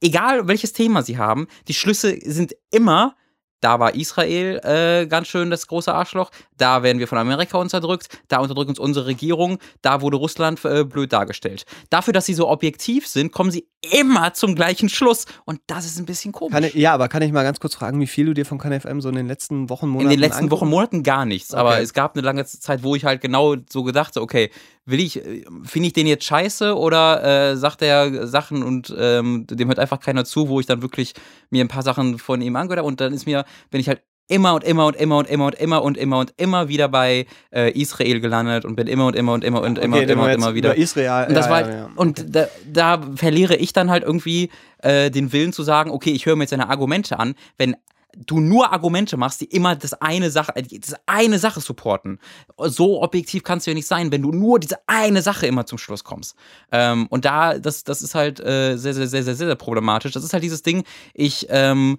egal 0.00 0.46
welches 0.46 0.72
Thema 0.72 1.02
sie 1.02 1.18
haben, 1.18 1.48
die 1.68 1.74
Schlüsse 1.74 2.16
sind 2.24 2.54
immer 2.70 3.16
da 3.60 3.80
war 3.80 3.94
Israel 3.94 4.60
äh, 4.64 5.06
ganz 5.06 5.28
schön 5.28 5.50
das 5.50 5.66
große 5.66 5.92
Arschloch, 5.92 6.30
da 6.56 6.82
werden 6.82 6.98
wir 6.98 7.08
von 7.08 7.18
Amerika 7.18 7.58
unterdrückt, 7.58 8.08
da 8.28 8.38
unterdrückt 8.38 8.70
uns 8.70 8.78
unsere 8.78 9.06
Regierung, 9.06 9.58
da 9.82 10.00
wurde 10.00 10.16
Russland 10.16 10.64
äh, 10.64 10.84
blöd 10.84 11.12
dargestellt. 11.12 11.64
Dafür, 11.90 12.12
dass 12.12 12.26
sie 12.26 12.34
so 12.34 12.48
objektiv 12.48 13.06
sind, 13.06 13.32
kommen 13.32 13.50
sie 13.50 13.66
immer 13.82 14.34
zum 14.34 14.54
gleichen 14.54 14.88
Schluss 14.88 15.24
und 15.44 15.60
das 15.66 15.86
ist 15.86 15.98
ein 15.98 16.06
bisschen 16.06 16.32
komisch. 16.32 16.58
Ich, 16.66 16.74
ja, 16.74 16.92
aber 16.92 17.08
kann 17.08 17.22
ich 17.22 17.32
mal 17.32 17.42
ganz 17.42 17.60
kurz 17.60 17.74
fragen, 17.74 18.00
wie 18.00 18.06
viel 18.06 18.26
du 18.26 18.34
dir 18.34 18.44
von 18.44 18.58
KNFM 18.58 19.00
so 19.00 19.08
in 19.08 19.14
den 19.14 19.26
letzten 19.26 19.70
Wochen, 19.70 19.88
Monaten 19.88 20.10
In 20.10 20.10
den 20.10 20.20
letzten 20.20 20.44
angucken? 20.44 20.60
Wochen, 20.60 20.70
Monaten 20.70 21.02
gar 21.02 21.24
nichts, 21.24 21.52
okay. 21.52 21.60
aber 21.60 21.80
es 21.80 21.92
gab 21.94 22.14
eine 22.14 22.24
lange 22.24 22.44
Zeit, 22.44 22.82
wo 22.82 22.94
ich 22.94 23.04
halt 23.04 23.20
genau 23.20 23.56
so 23.68 23.82
gedacht 23.82 24.16
habe, 24.16 24.24
okay, 24.24 24.50
will 24.90 25.00
ich, 25.00 25.22
finde 25.64 25.86
ich 25.88 25.92
den 25.92 26.06
jetzt 26.06 26.24
scheiße 26.24 26.76
oder 26.76 27.50
äh, 27.52 27.56
sagt 27.56 27.82
er 27.82 28.26
Sachen 28.26 28.62
und 28.62 28.94
ähm, 28.98 29.46
dem 29.48 29.68
hört 29.68 29.78
einfach 29.78 30.00
keiner 30.00 30.24
zu, 30.24 30.48
wo 30.48 30.60
ich 30.60 30.66
dann 30.66 30.82
wirklich 30.82 31.14
mir 31.50 31.64
ein 31.64 31.68
paar 31.68 31.82
Sachen 31.82 32.18
von 32.18 32.40
ihm 32.40 32.56
angehört 32.56 32.78
habe 32.78 32.88
und 32.88 33.00
dann 33.00 33.12
ist 33.12 33.26
mir, 33.26 33.44
bin 33.70 33.80
ich 33.80 33.88
halt 33.88 34.02
immer 34.30 34.54
und 34.54 34.64
immer 34.64 34.86
und 34.86 34.96
immer 34.96 35.18
und 35.18 35.28
immer 35.28 35.46
und 35.46 35.56
immer 35.56 35.82
und 35.82 35.96
immer 35.98 36.18
und 36.20 36.32
immer 36.36 36.68
wieder 36.68 36.88
bei 36.88 37.26
äh, 37.52 37.72
Israel 37.72 38.20
gelandet 38.20 38.64
und 38.64 38.76
bin 38.76 38.86
immer 38.86 39.06
und 39.06 39.16
immer 39.16 39.32
und 39.32 39.44
immer 39.44 39.60
und 39.60 39.78
immer 39.78 39.96
okay, 39.96 40.04
und 40.04 40.10
immer 40.10 40.24
und 40.24 40.30
immer 40.30 40.54
wieder. 40.54 40.76
Israel. 40.76 41.26
Und, 41.28 41.34
das 41.34 41.46
ja, 41.46 41.50
war, 41.50 41.60
ja, 41.62 41.76
ja. 41.76 41.90
und 41.96 42.34
da, 42.34 42.46
da, 42.72 43.00
verliere 43.16 43.56
ich 43.56 43.72
dann 43.72 43.90
halt 43.90 44.04
irgendwie 44.04 44.50
äh, 44.78 45.10
den 45.10 45.32
Willen 45.32 45.52
zu 45.52 45.64
sagen, 45.64 45.90
okay, 45.90 46.10
ich 46.10 46.26
höre 46.26 46.36
mir 46.36 46.44
jetzt 46.44 46.50
seine 46.50 46.70
Argumente 46.70 47.18
an, 47.18 47.34
wenn 47.58 47.74
du 48.16 48.40
nur 48.40 48.72
Argumente 48.72 49.16
machst, 49.16 49.40
die 49.40 49.46
immer 49.46 49.76
das 49.76 49.94
eine 49.94 50.30
Sache, 50.30 50.54
äh, 50.56 50.62
das 50.62 50.94
eine 51.06 51.38
Sache 51.38 51.60
supporten. 51.60 52.18
So 52.58 53.02
objektiv 53.02 53.42
kannst 53.42 53.66
du 53.66 53.70
ja 53.70 53.74
nicht 53.74 53.86
sein, 53.86 54.12
wenn 54.12 54.22
du 54.22 54.32
nur 54.32 54.58
diese 54.58 54.78
eine 54.86 55.22
Sache 55.22 55.46
immer 55.46 55.66
zum 55.66 55.78
Schluss 55.78 56.04
kommst. 56.04 56.36
Ähm, 56.72 57.06
und 57.10 57.24
da, 57.24 57.58
das, 57.58 57.84
das 57.84 58.02
ist 58.02 58.14
halt 58.14 58.40
äh, 58.40 58.76
sehr, 58.76 58.94
sehr, 58.94 59.06
sehr, 59.06 59.22
sehr, 59.22 59.34
sehr 59.34 59.54
problematisch. 59.54 60.12
Das 60.12 60.24
ist 60.24 60.32
halt 60.32 60.42
dieses 60.42 60.62
Ding, 60.62 60.84
ich, 61.14 61.46
ähm, 61.50 61.98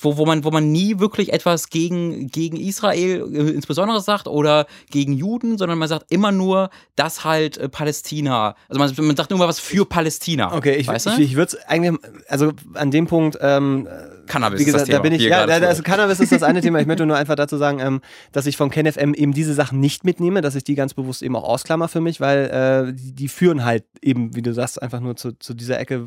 wo, 0.00 0.16
wo, 0.16 0.26
man, 0.26 0.44
wo 0.44 0.50
man 0.50 0.70
nie 0.70 0.98
wirklich 1.00 1.32
etwas 1.32 1.68
gegen, 1.68 2.28
gegen 2.28 2.56
Israel 2.56 3.28
äh, 3.32 3.50
insbesondere 3.50 4.00
sagt 4.00 4.28
oder 4.28 4.66
gegen 4.90 5.12
Juden, 5.12 5.58
sondern 5.58 5.78
man 5.78 5.88
sagt 5.88 6.10
immer 6.10 6.32
nur, 6.32 6.70
dass 6.96 7.24
halt 7.24 7.58
äh, 7.58 7.68
Palästina, 7.68 8.54
also 8.68 8.78
man, 8.78 9.06
man 9.06 9.16
sagt 9.16 9.30
nur 9.30 9.38
mal 9.38 9.48
was 9.48 9.58
für 9.58 9.84
Palästina. 9.84 10.54
Okay, 10.54 10.76
ich, 10.76 10.86
weißt 10.86 11.08
ich, 11.08 11.18
ich 11.18 11.36
würde 11.36 11.56
es 11.56 11.68
eigentlich, 11.68 12.00
also 12.28 12.52
an 12.74 12.90
dem 12.90 13.06
Punkt, 13.06 13.38
ähm, 13.40 13.88
Cannabis 14.26 14.60
wie 14.60 14.64
gesagt, 14.64 14.92
da 14.92 15.00
bin 15.00 15.12
ich, 15.12 15.22
ja, 15.22 15.46
da, 15.46 15.54
also 15.66 15.82
Cannabis 15.82 16.20
ist 16.20 16.32
das 16.32 16.42
eine 16.42 16.60
Thema. 16.60 16.80
Ich 16.80 16.86
möchte 16.86 17.04
nur 17.06 17.16
einfach 17.16 17.34
dazu 17.34 17.56
sagen, 17.56 17.80
ähm, 17.80 18.00
dass 18.30 18.46
ich 18.46 18.56
von 18.56 18.70
KenFM 18.70 19.14
eben 19.14 19.32
diese 19.32 19.54
Sachen 19.54 19.80
nicht 19.80 20.04
mitnehme, 20.04 20.40
dass 20.40 20.54
ich 20.54 20.64
die 20.64 20.74
ganz 20.74 20.94
bewusst 20.94 21.22
eben 21.22 21.36
auch 21.36 21.44
ausklammer 21.44 21.88
für 21.88 22.00
mich, 22.00 22.20
weil 22.20 22.88
äh, 22.88 22.92
die, 22.92 23.12
die, 23.12 23.28
führen 23.28 23.64
halt 23.64 23.84
eben, 24.00 24.34
wie 24.34 24.42
du 24.42 24.54
sagst, 24.54 24.80
einfach 24.80 25.00
nur 25.00 25.16
zu, 25.16 25.38
zu 25.38 25.54
dieser 25.54 25.78
Ecke. 25.78 26.06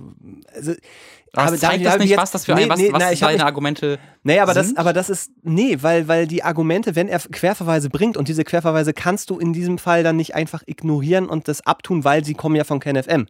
Also, 0.56 0.74
aber 1.38 1.58
zeigt 1.58 1.86
da, 1.86 1.92
das 1.92 2.00
nicht, 2.00 2.10
jetzt, 2.10 2.20
was 2.20 2.32
das 2.32 2.46
für 2.46 2.56
nee, 2.56 2.64
ein, 2.64 2.70
was, 2.70 2.80
nee, 2.80 2.92
was 2.92 3.20
na, 3.20 3.28
deine 3.28 3.46
Argumente 3.46 4.00
Nee, 4.24 4.40
aber 4.40 4.54
sind? 4.54 4.72
das, 4.72 4.78
aber 4.78 4.94
das 4.94 5.10
ist, 5.10 5.32
nee, 5.44 5.78
weil, 5.82 6.08
weil 6.08 6.26
die 6.28 6.44
Argumente, 6.44 6.96
wenn 6.96 7.08
er 7.08 7.20
Querverweise 7.20 7.90
bringt 7.90 8.18
und 8.18 8.28
diese 8.28 8.44
Querverweise 8.44 8.94
kannst 8.94 9.30
du 9.30 9.38
in 9.38 9.54
diesem 9.54 9.78
Fall 9.78 10.04
dann 10.04 10.16
nicht 10.16 10.34
einfach 10.34 10.64
ignorieren 10.66 11.28
und 11.28 11.48
das 11.48 11.66
abtun, 11.66 12.04
weil 12.04 12.26
sie 12.26 12.34
kommen 12.34 12.56
ja 12.56 12.64
von 12.64 12.80
KenFM. 12.80 13.28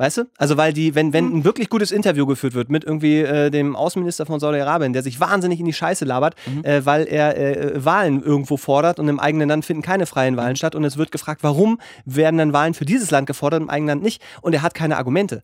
Weißt 0.00 0.18
du? 0.18 0.24
Also 0.36 0.56
weil 0.56 0.72
die, 0.72 0.94
wenn, 0.94 1.12
wenn 1.12 1.26
mhm. 1.26 1.38
ein 1.38 1.44
wirklich 1.44 1.68
gutes 1.68 1.90
Interview 1.90 2.24
geführt 2.24 2.54
wird 2.54 2.70
mit 2.70 2.84
irgendwie 2.84 3.18
äh, 3.18 3.50
dem 3.50 3.74
Außenminister 3.74 4.26
von 4.26 4.38
Saudi-Arabien, 4.38 4.92
der 4.92 5.02
sich 5.02 5.18
wahnsinnig 5.18 5.58
in 5.58 5.66
die 5.66 5.72
Scheiße 5.72 6.04
labert, 6.04 6.36
mhm. 6.46 6.64
äh, 6.64 6.86
weil 6.86 7.08
er 7.08 7.36
äh, 7.36 7.84
Wahlen 7.84 8.22
irgendwo 8.22 8.56
fordert 8.56 9.00
und 9.00 9.08
im 9.08 9.18
eigenen 9.18 9.48
Land 9.48 9.64
finden 9.64 9.82
keine 9.82 10.06
freien 10.06 10.36
Wahlen 10.36 10.52
mhm. 10.52 10.56
statt 10.56 10.76
und 10.76 10.84
es 10.84 10.98
wird 10.98 11.10
gefragt, 11.10 11.42
warum 11.42 11.80
werden 12.04 12.38
dann 12.38 12.52
Wahlen 12.52 12.74
für 12.74 12.84
dieses 12.84 13.10
Land 13.10 13.26
gefordert, 13.26 13.60
im 13.60 13.70
eigenen 13.70 13.88
Land 13.88 14.02
nicht 14.04 14.22
und 14.40 14.52
er 14.52 14.62
hat 14.62 14.72
keine 14.72 14.98
Argumente. 14.98 15.42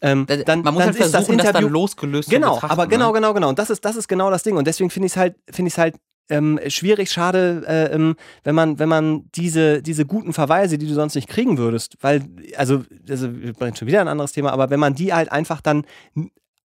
Ähm, 0.00 0.26
dann, 0.26 0.62
Man 0.62 0.74
muss 0.74 0.84
dann 0.84 0.94
halt 0.94 0.96
versuchen, 0.96 1.12
das, 1.12 1.28
Interview, 1.28 1.44
das 1.44 1.52
dann 1.52 1.72
losgelöst 1.72 2.30
genau, 2.30 2.58
aber 2.60 2.86
genau, 2.86 3.08
ne? 3.08 3.14
genau, 3.14 3.34
genau. 3.34 3.48
Und 3.50 3.58
das 3.58 3.70
ist, 3.70 3.84
das 3.84 3.96
ist 3.96 4.08
genau 4.08 4.30
das 4.30 4.42
Ding. 4.42 4.56
Und 4.56 4.66
deswegen 4.66 4.90
finde 4.90 5.06
ich 5.06 5.12
es 5.12 5.16
halt, 5.16 5.36
finde 5.48 5.68
ich 5.68 5.78
halt 5.78 5.96
ähm, 6.28 6.58
schwierig, 6.68 7.10
schade, 7.10 7.62
äh, 7.66 7.94
ähm, 7.94 8.16
wenn 8.42 8.54
man, 8.54 8.78
wenn 8.78 8.88
man 8.88 9.30
diese, 9.34 9.82
diese 9.82 10.06
guten 10.06 10.32
Verweise, 10.32 10.78
die 10.78 10.86
du 10.86 10.94
sonst 10.94 11.14
nicht 11.14 11.28
kriegen 11.28 11.58
würdest, 11.58 11.96
weil, 12.00 12.24
also, 12.56 12.84
also 13.08 13.28
schon 13.74 13.88
wieder 13.88 14.00
ein 14.00 14.08
anderes 14.08 14.32
Thema, 14.32 14.52
aber 14.52 14.70
wenn 14.70 14.80
man 14.80 14.94
die 14.94 15.12
halt 15.12 15.30
einfach 15.30 15.60
dann 15.60 15.84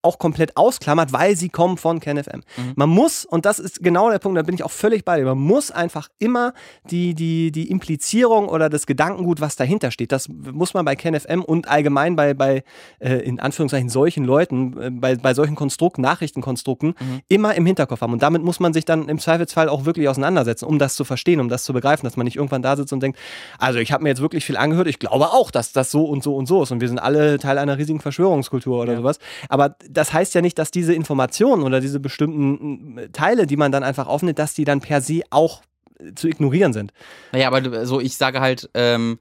auch 0.02 0.20
komplett 0.20 0.56
ausklammert, 0.56 1.12
weil 1.12 1.36
sie 1.36 1.50
kommen 1.50 1.78
von 1.78 2.00
KenFM. 2.00 2.42
Mhm. 2.56 2.74
Man 2.76 2.90
muss, 2.90 3.26
und 3.26 3.46
das 3.46 3.60
ist 3.60 3.84
genau 3.84 4.10
der 4.10 4.20
Punkt, 4.20 4.38
da 4.38 4.44
bin 4.44 4.56
ich 4.56 4.64
auch 4.64 4.72
völlig 4.72 5.04
bei 5.04 5.18
dir, 5.18 5.26
man 5.26 5.38
muss 5.38 5.72
einfach 5.72 6.10
immer 6.20 6.54
die, 6.90 7.14
die, 7.14 7.52
die 7.52 7.70
Implizierung 7.70 8.48
oder 8.48 8.70
das 8.70 8.86
Gedankengut, 8.86 9.42
was 9.42 9.56
dahinter 9.56 9.92
steht, 9.92 10.12
das 10.12 10.30
muss 10.30 10.74
man 10.74 10.86
bei 10.86 10.96
KenFM 10.96 11.42
und 11.42 11.68
allgemein 11.68 12.16
bei, 12.16 12.34
bei 12.34 12.64
äh, 13.00 13.16
in 13.16 13.40
Anführungszeichen 13.40 13.90
solchen 13.90 14.24
Leuten, 14.24 14.82
äh, 14.82 14.90
bei, 14.92 15.16
bei 15.16 15.34
solchen 15.34 15.56
Konstrukten, 15.56 16.02
Nachrichtenkonstrukten, 16.02 16.90
mhm. 16.90 17.22
immer 17.28 17.56
im 17.56 17.66
Hinterkopf 17.66 18.02
haben. 18.02 18.14
Und 18.14 18.22
damit 18.22 18.44
muss 18.44 18.60
man 18.60 18.74
sich 18.74 18.86
dann 18.86 19.10
im 19.10 19.20
Zweifelsfall 19.20 19.68
auch 19.68 19.86
wirklich 19.86 20.08
auseinandersetzen, 20.08 20.66
um 20.66 20.80
das 20.80 20.96
zu 20.96 21.04
verstehen, 21.06 21.40
um 21.40 21.50
das 21.50 21.64
zu 21.64 21.74
begreifen, 21.74 22.06
dass 22.06 22.18
man 22.18 22.26
nicht 22.26 22.38
irgendwann 22.38 22.62
da 22.62 22.76
sitzt 22.76 22.94
und 22.94 23.02
denkt, 23.02 23.20
also 23.58 23.80
ich 23.80 23.92
habe 23.92 24.04
mir 24.04 24.10
jetzt 24.10 24.22
wirklich 24.22 24.46
viel 24.46 24.58
angehört, 24.58 24.88
ich 24.88 25.00
glaube 25.00 25.32
auch, 25.32 25.52
dass 25.52 25.74
das 25.74 25.92
so 25.92 26.06
und 26.06 26.24
so 26.24 26.36
und 26.36 26.46
so 26.46 26.64
ist 26.64 26.72
und 26.72 26.82
wir 26.82 26.88
sind 26.88 27.00
alle 27.00 27.40
Teil 27.40 27.58
einer 27.58 27.78
riesigen 27.78 28.00
Verschwörungskultur 28.00 28.82
oder 28.82 28.94
ja. 28.94 28.98
sowas. 29.00 29.20
Aber 29.50 29.76
das 29.98 30.14
heißt 30.14 30.36
ja 30.36 30.42
nicht, 30.42 30.60
dass 30.60 30.72
diese 30.72 30.94
Informationen 30.94 31.64
oder 31.64 31.80
diese 31.80 32.00
bestimmten 32.00 32.98
äh, 32.98 33.10
Teile, 33.10 33.48
die 33.48 33.58
man 33.58 33.72
dann 33.72 33.84
einfach 33.84 34.08
aufnimmt, 34.08 34.40
dass 34.40 34.54
die 34.54 34.64
dann 34.64 34.80
per 34.80 35.02
se 35.02 35.22
auch 35.32 35.64
äh, 36.00 36.14
zu 36.14 36.28
ignorieren 36.28 36.72
sind. 36.72 36.94
Naja, 37.32 37.48
aber 37.48 37.86
so, 37.86 38.00
ich 38.00 38.16
sage 38.16 38.40
halt, 38.40 38.70
ähm, 38.74 39.20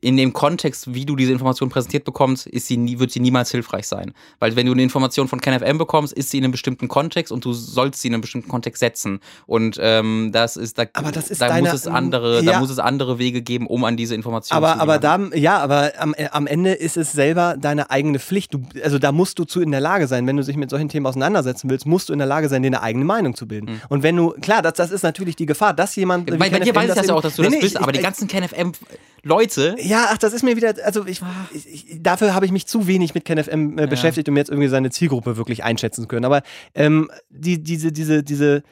in 0.00 0.16
dem 0.16 0.32
Kontext, 0.32 0.94
wie 0.94 1.04
du 1.04 1.16
diese 1.16 1.32
Information 1.32 1.68
präsentiert 1.68 2.04
bekommst, 2.04 2.46
ist 2.46 2.66
sie 2.66 2.76
nie, 2.76 2.98
wird 2.98 3.10
sie 3.10 3.20
niemals 3.20 3.50
hilfreich 3.50 3.86
sein. 3.86 4.12
Weil 4.38 4.56
wenn 4.56 4.66
du 4.66 4.72
eine 4.72 4.82
Information 4.82 5.28
von 5.28 5.40
KenFM 5.40 5.78
bekommst, 5.78 6.12
ist 6.12 6.30
sie 6.30 6.38
in 6.38 6.44
einem 6.44 6.52
bestimmten 6.52 6.88
Kontext 6.88 7.32
und 7.32 7.44
du 7.44 7.52
sollst 7.52 8.00
sie 8.00 8.08
in 8.08 8.14
einem 8.14 8.20
bestimmten 8.20 8.48
Kontext 8.48 8.80
setzen. 8.80 9.20
Und 9.46 9.78
ähm, 9.80 10.30
das 10.32 10.56
ist 10.56 10.78
da, 10.78 10.84
aber 10.92 11.12
das 11.12 11.30
ist 11.30 11.40
da 11.40 11.48
deine, 11.48 11.68
muss 11.68 11.80
es 11.80 11.86
andere, 11.86 12.42
ja. 12.42 12.52
da 12.52 12.60
muss 12.60 12.70
es 12.70 12.78
andere 12.78 13.18
Wege 13.18 13.42
geben, 13.42 13.66
um 13.66 13.84
an 13.84 13.96
diese 13.96 14.14
Information 14.14 14.56
aber, 14.56 14.74
zu 14.74 14.80
Aber 14.80 14.98
da, 14.98 15.18
ja, 15.34 15.58
aber 15.58 15.92
am, 15.98 16.14
äh, 16.14 16.28
am 16.30 16.46
Ende 16.46 16.72
ist 16.72 16.96
es 16.96 17.12
selber 17.12 17.56
deine 17.58 17.90
eigene 17.90 18.18
Pflicht. 18.18 18.54
Du, 18.54 18.62
also 18.82 18.98
da 18.98 19.12
musst 19.12 19.38
du 19.38 19.44
zu 19.44 19.60
in 19.60 19.70
der 19.70 19.80
Lage 19.80 20.06
sein, 20.06 20.26
wenn 20.26 20.36
du 20.36 20.42
dich 20.42 20.56
mit 20.56 20.70
solchen 20.70 20.88
Themen 20.88 21.06
auseinandersetzen 21.06 21.70
willst, 21.70 21.86
musst 21.86 22.08
du 22.08 22.12
in 22.12 22.18
der 22.18 22.28
Lage 22.28 22.48
sein, 22.48 22.62
dir 22.62 22.68
eine 22.68 22.82
eigene 22.82 23.04
Meinung 23.04 23.34
zu 23.34 23.48
bilden. 23.48 23.72
Mhm. 23.72 23.80
Und 23.88 24.02
wenn 24.02 24.16
du, 24.16 24.30
klar, 24.40 24.62
das, 24.62 24.74
das 24.74 24.90
ist 24.90 25.02
natürlich 25.02 25.36
die 25.36 25.46
Gefahr, 25.46 25.74
dass 25.74 25.96
jemand. 25.96 26.26
Bei, 26.26 26.50
bei 26.50 26.60
dir 26.60 26.74
weiß 26.74 26.90
ich 26.90 26.94
das 26.94 27.06
ja 27.06 27.14
auch, 27.14 27.22
dass 27.22 27.36
du 27.36 27.42
nee, 27.42 27.50
das 27.50 27.60
bist, 27.60 27.74
ich, 27.74 27.80
aber 27.80 27.92
ich, 27.92 27.98
die 27.98 28.02
ganzen 28.02 28.28
KenFM 28.28 28.72
Leute. 29.26 29.74
Ja, 29.86 30.08
ach, 30.10 30.18
das 30.18 30.32
ist 30.32 30.42
mir 30.42 30.56
wieder, 30.56 30.74
also 30.84 31.06
ich, 31.06 31.22
ah. 31.22 31.48
ich, 31.52 31.66
ich 31.90 32.02
dafür 32.02 32.34
habe 32.34 32.44
ich 32.44 32.52
mich 32.52 32.66
zu 32.66 32.86
wenig 32.86 33.14
mit 33.14 33.24
KenFM 33.24 33.78
äh, 33.78 33.86
beschäftigt, 33.86 34.28
um 34.28 34.36
jetzt 34.36 34.50
irgendwie 34.50 34.68
seine 34.68 34.90
Zielgruppe 34.90 35.36
wirklich 35.36 35.64
einschätzen 35.64 36.02
zu 36.02 36.08
können. 36.08 36.24
Aber 36.24 36.42
ähm, 36.74 37.10
die, 37.30 37.62
diese, 37.62 37.92
diese, 37.92 38.22
diese 38.22 38.62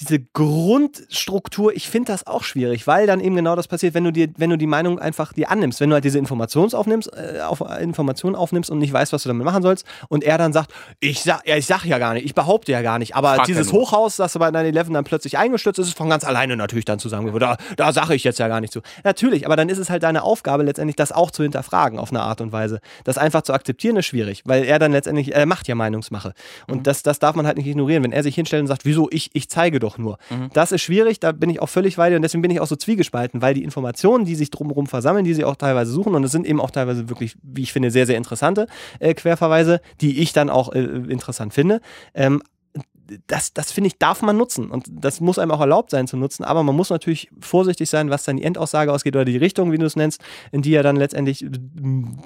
diese 0.00 0.18
Grundstruktur, 0.18 1.72
ich 1.74 1.88
finde 1.88 2.10
das 2.12 2.26
auch 2.26 2.42
schwierig, 2.42 2.86
weil 2.86 3.06
dann 3.06 3.20
eben 3.20 3.36
genau 3.36 3.54
das 3.54 3.68
passiert, 3.68 3.94
wenn 3.94 4.02
du 4.02 4.12
dir, 4.12 4.28
wenn 4.36 4.50
du 4.50 4.58
die 4.58 4.66
Meinung 4.66 4.98
einfach 4.98 5.32
dir 5.32 5.50
annimmst, 5.50 5.80
wenn 5.80 5.88
du 5.88 5.94
halt 5.94 6.04
diese 6.04 6.18
Informations 6.18 6.74
aufnimmst, 6.74 7.10
äh, 7.14 7.40
auf, 7.40 7.62
Informationen 7.80 8.34
aufnimmst 8.34 8.70
und 8.70 8.78
nicht 8.78 8.92
weißt, 8.92 9.12
was 9.12 9.22
du 9.22 9.28
damit 9.28 9.44
machen 9.44 9.62
sollst, 9.62 9.86
und 10.08 10.24
er 10.24 10.36
dann 10.36 10.52
sagt, 10.52 10.72
ich 10.98 11.22
sag, 11.22 11.46
ja, 11.46 11.56
ich 11.56 11.66
sag 11.66 11.84
ja 11.84 11.98
gar 11.98 12.14
nicht, 12.14 12.24
ich 12.24 12.34
behaupte 12.34 12.72
ja 12.72 12.82
gar 12.82 12.98
nicht, 12.98 13.14
aber 13.14 13.36
Frag 13.36 13.46
dieses 13.46 13.72
Hochhaus, 13.72 14.16
das 14.16 14.34
bei 14.34 14.48
9-11 14.48 14.92
dann 14.92 15.04
plötzlich 15.04 15.38
eingestürzt 15.38 15.78
ist, 15.78 15.88
ist 15.88 15.96
von 15.96 16.08
ganz 16.10 16.24
alleine 16.24 16.56
natürlich 16.56 16.84
dann 16.84 16.98
zu 16.98 17.08
sagen, 17.08 17.32
da, 17.38 17.56
da 17.76 17.92
sage 17.92 18.14
ich 18.16 18.24
jetzt 18.24 18.40
ja 18.40 18.48
gar 18.48 18.60
nicht 18.60 18.72
zu. 18.72 18.80
Natürlich, 19.04 19.46
aber 19.46 19.54
dann 19.54 19.68
ist 19.68 19.78
es 19.78 19.90
halt 19.90 20.02
deine 20.02 20.24
Aufgabe 20.24 20.64
letztendlich, 20.64 20.96
das 20.96 21.12
auch 21.12 21.30
zu 21.30 21.44
hinterfragen 21.44 22.00
auf 22.00 22.10
eine 22.10 22.20
Art 22.20 22.40
und 22.40 22.50
Weise. 22.50 22.80
Das 23.04 23.16
einfach 23.16 23.42
zu 23.42 23.52
akzeptieren 23.52 23.96
ist 23.96 24.06
schwierig, 24.06 24.42
weil 24.44 24.64
er 24.64 24.80
dann 24.80 24.90
letztendlich, 24.90 25.34
er 25.34 25.46
macht 25.46 25.68
ja 25.68 25.76
Meinungsmache. 25.76 26.34
Und 26.66 26.78
mhm. 26.78 26.82
das, 26.82 27.04
das 27.04 27.20
darf 27.20 27.36
man 27.36 27.46
halt 27.46 27.58
nicht 27.58 27.66
ignorieren. 27.66 28.02
Wenn 28.02 28.12
er 28.12 28.24
sich 28.24 28.34
hinstellt 28.34 28.62
und 28.62 28.66
sagt, 28.66 28.84
wieso 28.84 29.08
ich, 29.10 29.30
ich 29.34 29.48
zeige 29.48 29.78
doch 29.84 29.98
nur. 29.98 30.18
Mhm. 30.30 30.50
Das 30.52 30.72
ist 30.72 30.82
schwierig, 30.82 31.20
da 31.20 31.32
bin 31.32 31.50
ich 31.50 31.60
auch 31.60 31.68
völlig 31.68 31.96
dir 31.96 32.16
und 32.16 32.22
deswegen 32.22 32.42
bin 32.42 32.50
ich 32.50 32.60
auch 32.60 32.66
so 32.66 32.76
zwiegespalten, 32.76 33.42
weil 33.42 33.54
die 33.54 33.62
Informationen, 33.62 34.24
die 34.24 34.34
sich 34.34 34.50
drumherum 34.50 34.86
versammeln, 34.86 35.24
die 35.24 35.34
sie 35.34 35.44
auch 35.44 35.56
teilweise 35.56 35.92
suchen 35.92 36.14
und 36.14 36.24
es 36.24 36.32
sind 36.32 36.46
eben 36.46 36.60
auch 36.60 36.70
teilweise 36.70 37.08
wirklich, 37.08 37.36
wie 37.42 37.62
ich 37.62 37.72
finde, 37.72 37.90
sehr, 37.90 38.06
sehr 38.06 38.16
interessante 38.16 38.66
äh, 38.98 39.14
Querverweise, 39.14 39.80
die 40.00 40.20
ich 40.20 40.32
dann 40.32 40.50
auch 40.50 40.72
äh, 40.72 40.80
interessant 40.80 41.54
finde. 41.54 41.80
Ähm, 42.14 42.42
das, 43.26 43.52
das 43.52 43.72
finde 43.72 43.88
ich, 43.88 43.98
darf 43.98 44.22
man 44.22 44.36
nutzen. 44.36 44.70
Und 44.70 44.86
das 44.90 45.20
muss 45.20 45.38
einem 45.38 45.50
auch 45.50 45.60
erlaubt 45.60 45.90
sein 45.90 46.06
zu 46.06 46.16
nutzen. 46.16 46.44
Aber 46.44 46.62
man 46.62 46.74
muss 46.74 46.90
natürlich 46.90 47.28
vorsichtig 47.40 47.90
sein, 47.90 48.10
was 48.10 48.24
dann 48.24 48.36
die 48.36 48.44
Endaussage 48.44 48.92
ausgeht 48.92 49.14
oder 49.14 49.24
die 49.24 49.36
Richtung, 49.36 49.72
wie 49.72 49.78
du 49.78 49.86
es 49.86 49.96
nennst, 49.96 50.22
in 50.52 50.62
die 50.62 50.74
er 50.74 50.82
dann 50.82 50.96
letztendlich 50.96 51.46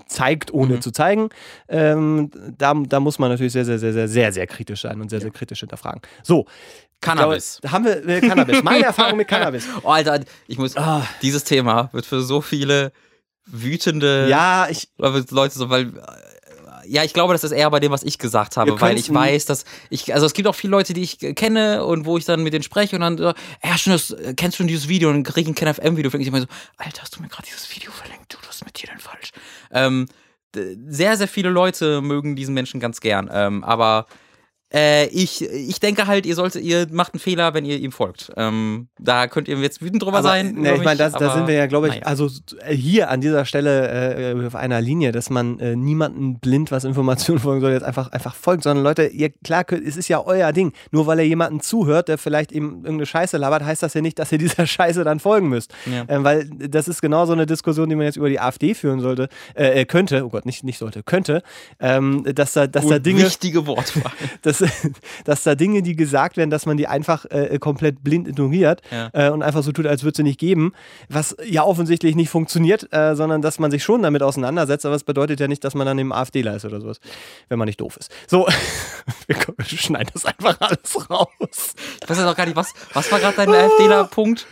zeigt, 0.06 0.52
ohne 0.52 0.76
mhm. 0.76 0.80
zu 0.80 0.90
zeigen. 0.92 1.28
Ähm, 1.68 2.30
da, 2.56 2.74
da 2.74 3.00
muss 3.00 3.18
man 3.18 3.30
natürlich 3.30 3.52
sehr, 3.52 3.64
sehr, 3.64 3.78
sehr, 3.78 3.92
sehr, 3.92 4.08
sehr, 4.08 4.32
sehr 4.32 4.46
kritisch 4.46 4.82
sein 4.82 5.00
und 5.00 5.10
sehr, 5.10 5.20
sehr 5.20 5.30
kritisch 5.30 5.60
hinterfragen. 5.60 6.00
So, 6.22 6.46
Cannabis. 7.00 7.58
Da 7.62 7.72
haben 7.72 7.84
wir 7.84 8.06
äh, 8.06 8.20
Cannabis. 8.20 8.62
Meine 8.62 8.84
Erfahrung 8.84 9.16
mit 9.18 9.28
Cannabis. 9.28 9.66
Oh, 9.82 9.90
Alter, 9.90 10.20
ich 10.46 10.58
muss. 10.58 10.76
Oh. 10.76 11.02
Dieses 11.22 11.44
Thema 11.44 11.88
wird 11.92 12.06
für 12.06 12.22
so 12.22 12.40
viele 12.40 12.92
wütende 13.46 14.28
ja, 14.28 14.68
ich, 14.68 14.88
Leute 14.98 15.58
so, 15.58 15.70
weil 15.70 15.92
ja, 16.88 17.04
ich 17.04 17.12
glaube, 17.12 17.34
das 17.34 17.44
ist 17.44 17.52
eher 17.52 17.70
bei 17.70 17.80
dem, 17.80 17.92
was 17.92 18.02
ich 18.02 18.18
gesagt 18.18 18.56
habe, 18.56 18.80
weil 18.80 18.96
ich 18.96 19.12
weiß, 19.12 19.44
dass 19.44 19.64
ich, 19.90 20.14
also 20.14 20.26
es 20.26 20.32
gibt 20.32 20.48
auch 20.48 20.54
viele 20.54 20.70
Leute, 20.70 20.94
die 20.94 21.02
ich 21.02 21.18
kenne 21.18 21.84
und 21.84 22.06
wo 22.06 22.16
ich 22.16 22.24
dann 22.24 22.42
mit 22.42 22.54
denen 22.54 22.62
spreche 22.62 22.96
und 22.96 23.02
dann, 23.02 23.18
so, 23.18 23.32
ja, 23.62 23.78
schon 23.78 23.92
das, 23.92 24.16
kennst 24.36 24.56
du 24.56 24.62
schon 24.62 24.68
dieses 24.68 24.88
Video 24.88 25.10
und 25.10 25.22
kriege 25.22 25.50
ein 25.50 25.54
KenFM-Video, 25.54 26.10
ich 26.18 26.26
immer 26.26 26.40
so, 26.40 26.46
Alter, 26.78 27.02
hast 27.02 27.16
du 27.16 27.20
mir 27.20 27.28
gerade 27.28 27.46
dieses 27.46 27.74
Video 27.74 27.92
verlinkt? 27.92 28.32
Du, 28.32 28.38
das 28.46 28.56
ist 28.56 28.64
mit 28.64 28.80
dir 28.80 28.88
denn 28.88 29.00
falsch. 29.00 29.32
Ähm, 29.70 30.06
sehr, 30.88 31.16
sehr 31.16 31.28
viele 31.28 31.50
Leute 31.50 32.00
mögen 32.00 32.34
diesen 32.36 32.54
Menschen 32.54 32.80
ganz 32.80 33.00
gern, 33.00 33.28
ähm, 33.30 33.62
aber 33.64 34.06
äh, 34.72 35.06
ich, 35.06 35.42
ich 35.42 35.80
denke 35.80 36.06
halt, 36.06 36.26
ihr 36.26 36.34
solltet, 36.34 36.62
ihr 36.62 36.86
macht 36.90 37.14
einen 37.14 37.20
Fehler, 37.20 37.54
wenn 37.54 37.64
ihr 37.64 37.78
ihm 37.78 37.92
folgt. 37.92 38.30
Ähm, 38.36 38.88
da 38.98 39.26
könnt 39.26 39.48
ihr 39.48 39.56
jetzt 39.58 39.80
wütend 39.80 40.02
drüber 40.02 40.18
aber, 40.18 40.28
sein. 40.28 40.54
Ne, 40.54 40.74
ich 40.76 40.84
meine, 40.84 40.98
da 40.98 41.10
sind 41.10 41.46
wir 41.46 41.54
ja, 41.54 41.66
glaube 41.66 41.88
ich, 41.88 41.94
naja. 41.94 42.06
also 42.06 42.28
äh, 42.60 42.74
hier 42.74 43.10
an 43.10 43.20
dieser 43.20 43.44
Stelle 43.46 44.34
äh, 44.34 44.46
auf 44.46 44.54
einer 44.54 44.80
Linie, 44.80 45.12
dass 45.12 45.30
man 45.30 45.58
äh, 45.58 45.74
niemanden 45.74 46.38
blind 46.38 46.70
was 46.70 46.84
Informationen 46.84 47.38
folgen 47.40 47.60
soll, 47.62 47.72
jetzt 47.72 47.82
einfach, 47.82 48.12
einfach 48.12 48.34
folgt, 48.34 48.64
sondern 48.64 48.84
Leute, 48.84 49.06
ihr, 49.06 49.30
klar, 49.30 49.64
es 49.72 49.96
ist 49.96 50.08
ja 50.08 50.24
euer 50.24 50.52
Ding. 50.52 50.72
Nur 50.90 51.06
weil 51.06 51.18
ihr 51.20 51.26
jemanden 51.26 51.60
zuhört, 51.60 52.08
der 52.08 52.18
vielleicht 52.18 52.52
eben 52.52 52.76
irgendeine 52.84 53.06
Scheiße 53.06 53.38
labert, 53.38 53.64
heißt 53.64 53.82
das 53.82 53.94
ja 53.94 54.02
nicht, 54.02 54.18
dass 54.18 54.32
ihr 54.32 54.38
dieser 54.48 54.66
Scheiße 54.66 55.02
dann 55.02 55.18
folgen 55.18 55.48
müsst. 55.48 55.72
Ja. 55.86 56.04
Ähm, 56.08 56.24
weil 56.24 56.44
das 56.48 56.88
ist 56.88 57.00
genau 57.00 57.24
so 57.24 57.32
eine 57.32 57.46
Diskussion, 57.46 57.88
die 57.88 57.96
man 57.96 58.04
jetzt 58.04 58.16
über 58.16 58.28
die 58.28 58.38
AfD 58.38 58.74
führen 58.74 59.00
sollte, 59.00 59.28
äh, 59.54 59.80
äh, 59.80 59.84
könnte, 59.86 60.26
oh 60.26 60.28
Gott, 60.28 60.44
nicht, 60.44 60.62
nicht 60.62 60.78
sollte, 60.78 61.02
könnte, 61.02 61.42
ähm, 61.80 62.24
dass 62.34 62.52
da, 62.52 62.66
dass 62.66 62.82
Gut, 62.82 62.92
da 62.92 62.98
Dinge. 62.98 63.24
Wichtige 63.24 63.66
Wortwahl. 63.66 64.12
dass, 64.42 64.57
dass, 64.58 64.70
dass 65.24 65.42
da 65.42 65.54
Dinge, 65.54 65.82
die 65.82 65.96
gesagt 65.96 66.36
werden, 66.36 66.50
dass 66.50 66.66
man 66.66 66.76
die 66.76 66.86
einfach 66.86 67.24
äh, 67.30 67.58
komplett 67.58 68.02
blind 68.02 68.28
ignoriert 68.28 68.82
ja. 68.90 69.10
äh, 69.12 69.30
und 69.30 69.42
einfach 69.42 69.62
so 69.62 69.72
tut, 69.72 69.86
als 69.86 70.04
würde 70.04 70.16
sie 70.16 70.22
nicht 70.22 70.38
geben, 70.38 70.72
was 71.08 71.36
ja 71.44 71.62
offensichtlich 71.64 72.14
nicht 72.16 72.30
funktioniert, 72.30 72.92
äh, 72.92 73.14
sondern 73.14 73.42
dass 73.42 73.58
man 73.58 73.70
sich 73.70 73.82
schon 73.82 74.02
damit 74.02 74.22
auseinandersetzt, 74.22 74.86
aber 74.86 74.94
es 74.94 75.04
bedeutet 75.04 75.40
ja 75.40 75.48
nicht, 75.48 75.64
dass 75.64 75.74
man 75.74 75.86
dann 75.86 75.98
im 75.98 76.12
AfDler 76.12 76.56
ist 76.56 76.64
oder 76.64 76.80
sowas, 76.80 77.00
wenn 77.48 77.58
man 77.58 77.66
nicht 77.66 77.80
doof 77.80 77.96
ist. 77.96 78.10
So, 78.26 78.46
wir, 79.26 79.36
schneiden 79.64 80.10
das 80.12 80.24
einfach 80.24 80.60
alles 80.60 81.10
raus. 81.10 81.74
Ich 82.02 82.08
weiß 82.08 82.18
jetzt 82.18 82.26
auch 82.26 82.36
gar 82.36 82.46
nicht, 82.46 82.56
was, 82.56 82.72
was 82.92 83.10
war 83.12 83.20
gerade 83.20 83.36
dein 83.36 83.50
AfDler-Punkt? 83.50 84.46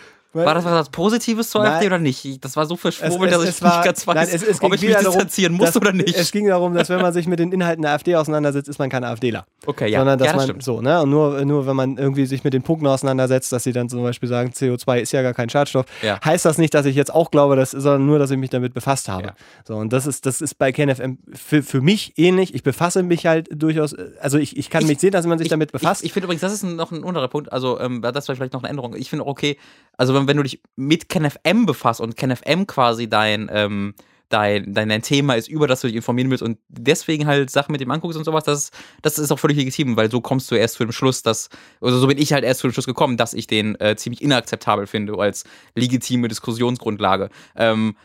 War 0.44 0.54
das 0.54 0.64
was 0.64 0.88
Positives 0.90 1.50
zur 1.50 1.64
AfD 1.64 1.86
oder 1.86 1.98
nicht? 1.98 2.44
Das 2.44 2.56
war 2.56 2.66
so 2.66 2.76
verschwurbelt, 2.76 3.32
dass 3.32 3.44
ich 3.44 3.62
war, 3.62 3.76
nicht 3.76 3.84
ganz 3.84 4.06
weiß, 4.06 4.14
nein, 4.14 4.28
es, 4.30 4.42
es 4.42 4.62
ob 4.62 4.74
ich 4.74 4.82
mich 4.82 4.96
distanzieren 4.96 5.54
muss 5.54 5.66
dass, 5.66 5.76
oder 5.76 5.92
nicht. 5.92 6.16
Es 6.16 6.30
ging 6.32 6.46
darum, 6.46 6.74
dass 6.74 6.88
wenn 6.88 7.00
man 7.00 7.12
sich 7.12 7.26
mit 7.26 7.38
den 7.38 7.52
Inhalten 7.52 7.82
der 7.82 7.92
AfD 7.92 8.16
auseinandersetzt, 8.16 8.68
ist 8.68 8.78
man 8.78 8.90
kein 8.90 9.04
AfDler. 9.04 9.46
Okay, 9.64 9.88
ja. 9.88 10.00
Sondern 10.00 10.18
dass 10.18 10.26
ja, 10.26 10.32
das 10.32 10.40
man 10.40 10.48
stimmt. 10.48 10.62
so, 10.62 10.80
ne? 10.80 11.02
Und 11.02 11.10
nur, 11.10 11.44
nur 11.44 11.66
wenn 11.66 11.76
man 11.76 11.96
irgendwie 11.96 12.26
sich 12.26 12.44
mit 12.44 12.54
den 12.54 12.62
Punkten 12.62 12.86
auseinandersetzt, 12.86 13.52
dass 13.52 13.64
sie 13.64 13.72
dann 13.72 13.88
zum 13.88 14.02
Beispiel 14.02 14.28
sagen, 14.28 14.50
CO2 14.50 15.00
ist 15.00 15.12
ja 15.12 15.22
gar 15.22 15.34
kein 15.34 15.48
Schadstoff, 15.48 15.86
ja. 16.02 16.20
heißt 16.24 16.44
das 16.44 16.58
nicht, 16.58 16.74
dass 16.74 16.86
ich 16.86 16.96
jetzt 16.96 17.12
auch 17.14 17.30
glaube, 17.30 17.56
dass, 17.56 17.70
sondern 17.70 18.06
nur, 18.06 18.18
dass 18.18 18.30
ich 18.30 18.38
mich 18.38 18.50
damit 18.50 18.74
befasst 18.74 19.08
habe. 19.08 19.28
Ja. 19.28 19.34
So, 19.64 19.76
und 19.76 19.92
das 19.92 20.06
ist, 20.06 20.26
das 20.26 20.40
ist 20.40 20.58
bei 20.58 20.72
KenFM 20.72 21.18
für, 21.32 21.62
für 21.62 21.80
mich 21.80 22.14
ähnlich. 22.16 22.54
Ich 22.54 22.62
befasse 22.62 23.02
mich 23.02 23.26
halt 23.26 23.48
durchaus, 23.52 23.94
also 24.20 24.38
ich, 24.38 24.56
ich 24.56 24.70
kann 24.70 24.82
ich, 24.82 24.88
mich 24.88 25.00
sehen, 25.00 25.12
dass 25.12 25.26
man 25.26 25.38
sich 25.38 25.46
ich, 25.46 25.50
damit 25.50 25.72
befasst. 25.72 26.02
Ich, 26.02 26.06
ich 26.06 26.12
finde 26.12 26.26
übrigens, 26.26 26.42
das 26.42 26.52
ist 26.52 26.62
noch 26.62 26.92
ein 26.92 27.04
anderer 27.04 27.28
Punkt, 27.28 27.52
also 27.52 27.78
ähm, 27.80 28.02
das 28.02 28.28
war 28.28 28.34
vielleicht 28.34 28.52
noch 28.52 28.62
eine 28.62 28.70
Änderung. 28.70 28.94
Ich 28.96 29.10
finde 29.10 29.24
auch 29.24 29.28
okay, 29.36 29.58
also 29.98 30.14
wenn, 30.14 30.25
wenn 30.26 30.36
du 30.36 30.42
dich 30.42 30.60
mit 30.76 31.08
KenFM 31.08 31.66
befasst 31.66 32.00
und 32.00 32.16
KenFM 32.16 32.66
quasi 32.66 33.08
dein, 33.08 33.48
ähm, 33.52 33.94
dein, 34.28 34.72
dein, 34.72 34.88
dein 34.88 35.02
Thema 35.02 35.34
ist, 35.34 35.48
über 35.48 35.66
das 35.66 35.80
du 35.80 35.86
dich 35.86 35.96
informieren 35.96 36.30
willst 36.30 36.42
und 36.42 36.58
deswegen 36.68 37.26
halt 37.26 37.50
Sachen 37.50 37.72
mit 37.72 37.80
dem 37.80 37.90
anguckst 37.90 38.18
und 38.18 38.24
sowas, 38.24 38.44
das, 38.44 38.70
das 39.02 39.18
ist 39.18 39.30
auch 39.30 39.38
völlig 39.38 39.56
legitim, 39.56 39.96
weil 39.96 40.10
so 40.10 40.20
kommst 40.20 40.50
du 40.50 40.54
erst 40.54 40.74
zu 40.74 40.84
dem 40.84 40.92
Schluss, 40.92 41.22
dass, 41.22 41.48
also 41.80 41.98
so 41.98 42.06
bin 42.06 42.18
ich 42.18 42.32
halt 42.32 42.44
erst 42.44 42.60
zu 42.60 42.68
dem 42.68 42.72
Schluss 42.72 42.86
gekommen, 42.86 43.16
dass 43.16 43.34
ich 43.34 43.46
den 43.46 43.78
äh, 43.80 43.96
ziemlich 43.96 44.22
inakzeptabel 44.22 44.86
finde 44.86 45.18
als 45.18 45.44
legitime 45.74 46.28
Diskussionsgrundlage. 46.28 47.30
Ähm, 47.54 47.96